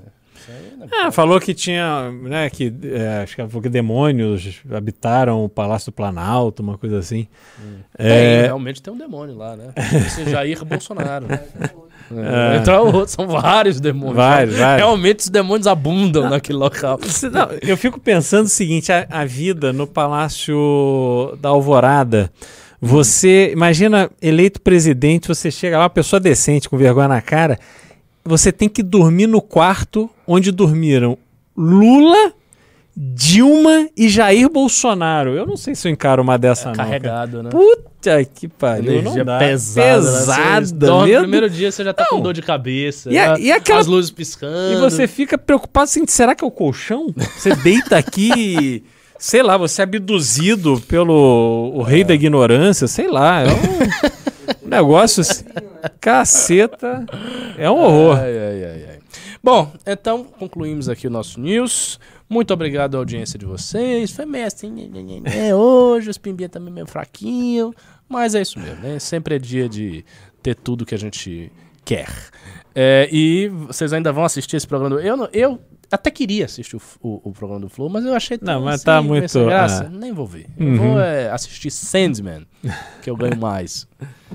Né? 0.78 0.86
Ah, 0.92 1.10
falou 1.10 1.40
que 1.40 1.52
tinha, 1.54 2.10
né, 2.22 2.48
que 2.50 2.72
é, 2.84 3.22
acho 3.22 3.34
que 3.36 3.46
falou 3.46 3.62
que 3.62 3.68
demônios 3.68 4.60
habitaram 4.70 5.44
o 5.44 5.48
Palácio 5.48 5.90
do 5.90 5.94
Planalto, 5.94 6.62
uma 6.62 6.78
coisa 6.78 6.98
assim. 6.98 7.26
Tem, 7.96 8.06
É, 8.06 8.42
realmente 8.44 8.80
tem 8.82 8.92
um 8.92 8.98
demônio 8.98 9.36
lá, 9.36 9.56
né? 9.56 9.72
Esse 9.76 10.28
Jair 10.28 10.64
Bolsonaro. 10.64 11.26
né? 11.26 11.40
É. 12.10 12.70
É. 12.70 12.78
Outro, 12.78 13.06
são 13.06 13.28
vários 13.28 13.80
demônios. 13.80 14.16
Vários, 14.16 14.56
vários. 14.56 14.78
Realmente 14.78 15.20
os 15.20 15.28
demônios 15.28 15.66
abundam 15.66 16.30
naquele 16.30 16.56
local. 16.56 16.98
Não, 17.30 17.48
eu 17.60 17.76
fico 17.76 18.00
pensando 18.00 18.46
o 18.46 18.48
seguinte: 18.48 18.90
a, 18.90 19.06
a 19.10 19.24
vida 19.26 19.74
no 19.74 19.86
Palácio 19.86 21.36
da 21.40 21.50
Alvorada. 21.50 22.30
Você 22.80 23.50
imagina 23.52 24.08
eleito 24.22 24.60
presidente, 24.60 25.26
você 25.26 25.50
chega 25.50 25.76
lá, 25.76 25.84
uma 25.84 25.90
pessoa 25.90 26.20
decente, 26.20 26.68
com 26.68 26.78
vergonha 26.78 27.08
na 27.08 27.20
cara, 27.20 27.58
você 28.28 28.52
tem 28.52 28.68
que 28.68 28.82
dormir 28.82 29.26
no 29.26 29.40
quarto 29.40 30.08
onde 30.26 30.52
dormiram 30.52 31.16
Lula, 31.56 32.32
Dilma 32.96 33.88
e 33.96 34.08
Jair 34.08 34.48
Bolsonaro. 34.50 35.34
Eu 35.34 35.46
não 35.46 35.56
sei 35.56 35.74
se 35.74 35.86
eu 35.86 35.92
encaro 35.92 36.22
uma 36.22 36.36
dessa 36.36 36.66
não. 36.68 36.74
cara. 36.74 36.88
Carregado, 36.88 37.42
né? 37.42 37.50
Puta 37.50 38.24
que 38.24 38.48
pariu, 38.48 38.92
Energia 38.92 39.18
não 39.18 39.24
dá. 39.24 39.38
pesada. 39.38 39.88
né? 40.02 40.18
Pesada. 40.18 40.86
meu 41.06 41.14
no 41.14 41.20
primeiro 41.22 41.48
dia 41.50 41.70
você 41.70 41.84
já 41.84 41.92
tá 41.92 42.06
Não. 42.10 42.18
com 42.18 42.22
dor 42.22 42.32
de 42.32 42.42
cabeça. 42.42 43.10
E 43.12 43.18
a- 43.18 43.34
já 43.36 43.38
e 43.38 43.52
aquela- 43.52 43.80
As 43.80 43.86
luzes 43.86 44.10
piscando. 44.10 44.72
E 44.72 44.76
você 44.80 45.06
fica 45.06 45.38
preocupado 45.38 45.84
assim, 45.84 46.04
será 46.06 46.34
que 46.34 46.44
é 46.44 46.46
o 46.46 46.50
colchão? 46.50 47.12
Você 47.36 47.54
deita 47.56 47.96
aqui, 47.96 48.82
sei 49.18 49.42
lá, 49.42 49.56
você 49.56 49.82
é 49.82 49.84
abduzido 49.84 50.80
pelo 50.88 51.72
o 51.74 51.82
rei 51.82 52.02
da 52.04 52.14
ignorância, 52.14 52.86
sei 52.88 53.08
lá, 53.08 53.42
é 53.42 53.46
um 53.46 53.48
negócio 54.68 55.20
assim, 55.22 55.44
caceta, 56.00 57.04
é 57.56 57.70
um 57.70 57.78
horror. 57.78 58.18
Ai, 58.18 58.38
ai, 58.38 58.64
ai, 58.64 58.86
ai. 58.90 58.98
Bom, 59.42 59.72
então 59.86 60.24
concluímos 60.24 60.88
aqui 60.88 61.06
o 61.06 61.10
nosso 61.10 61.40
news. 61.40 61.98
Muito 62.28 62.52
obrigado 62.52 62.94
à 62.96 62.98
audiência 62.98 63.38
de 63.38 63.46
vocês. 63.46 64.10
Foi 64.12 64.26
meio 64.26 64.46
assim, 64.46 64.70
né, 65.20 65.54
hoje 65.54 66.10
os 66.10 66.18
pimbinha 66.18 66.48
também 66.48 66.72
meio 66.72 66.86
fraquinho, 66.86 67.72
mas 68.08 68.34
é 68.34 68.42
isso 68.42 68.58
mesmo, 68.58 68.82
né? 68.82 68.98
Sempre 68.98 69.36
é 69.36 69.38
dia 69.38 69.68
de 69.68 70.04
ter 70.42 70.54
tudo 70.54 70.84
que 70.84 70.94
a 70.94 70.98
gente 70.98 71.50
quer. 71.84 72.08
É, 72.74 73.08
e 73.10 73.48
vocês 73.48 73.92
ainda 73.92 74.12
vão 74.12 74.24
assistir 74.24 74.56
esse 74.56 74.66
programa 74.66 74.96
do... 74.96 75.00
Eu, 75.00 75.16
não- 75.16 75.28
eu 75.32 75.58
até 75.90 76.10
queria 76.10 76.44
assistir 76.44 76.76
o, 76.76 76.80
o- 77.00 77.30
o 77.30 77.32
programa 77.32 77.60
do 77.62 77.68
Flow, 77.70 77.88
mas 77.88 78.04
eu 78.04 78.14
achei 78.14 78.36
tão 78.36 78.54
Não, 78.56 78.64
mas 78.66 78.74
assim, 78.76 78.84
tá 78.84 79.00
muito- 79.00 79.28
sem 79.28 79.44
graça. 79.46 79.84
ah. 79.86 79.88
Nem 79.96 80.12
vou 80.12 80.26
ver. 80.26 80.46
Eu 80.58 80.66
Uhum. 80.66 80.76
vou 80.76 81.00
é, 81.00 81.30
assistir 81.30 81.70
Sandman, 81.70 82.46
que 83.02 83.08
eu 83.08 83.16
ganho 83.16 83.38
mais. 83.38 83.86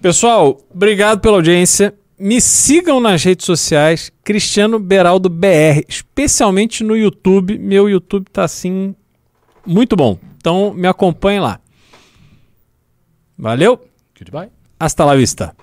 Pessoal, 0.00 0.60
obrigado 0.72 1.20
pela 1.20 1.36
audiência. 1.36 1.94
Me 2.18 2.40
sigam 2.40 3.00
nas 3.00 3.22
redes 3.22 3.46
sociais, 3.46 4.12
Cristiano 4.24 4.78
Beraldo 4.78 5.28
BR, 5.28 5.84
especialmente 5.88 6.82
no 6.82 6.96
YouTube. 6.96 7.58
Meu 7.58 7.88
YouTube 7.88 8.26
tá 8.30 8.44
assim 8.44 8.94
muito 9.66 9.94
bom. 9.96 10.18
Então 10.36 10.72
me 10.72 10.86
acompanhe 10.88 11.40
lá. 11.40 11.60
Valeu, 13.36 13.80
Goodbye. 14.18 14.48
hasta 14.78 15.04
la 15.04 15.14
vista. 15.14 15.54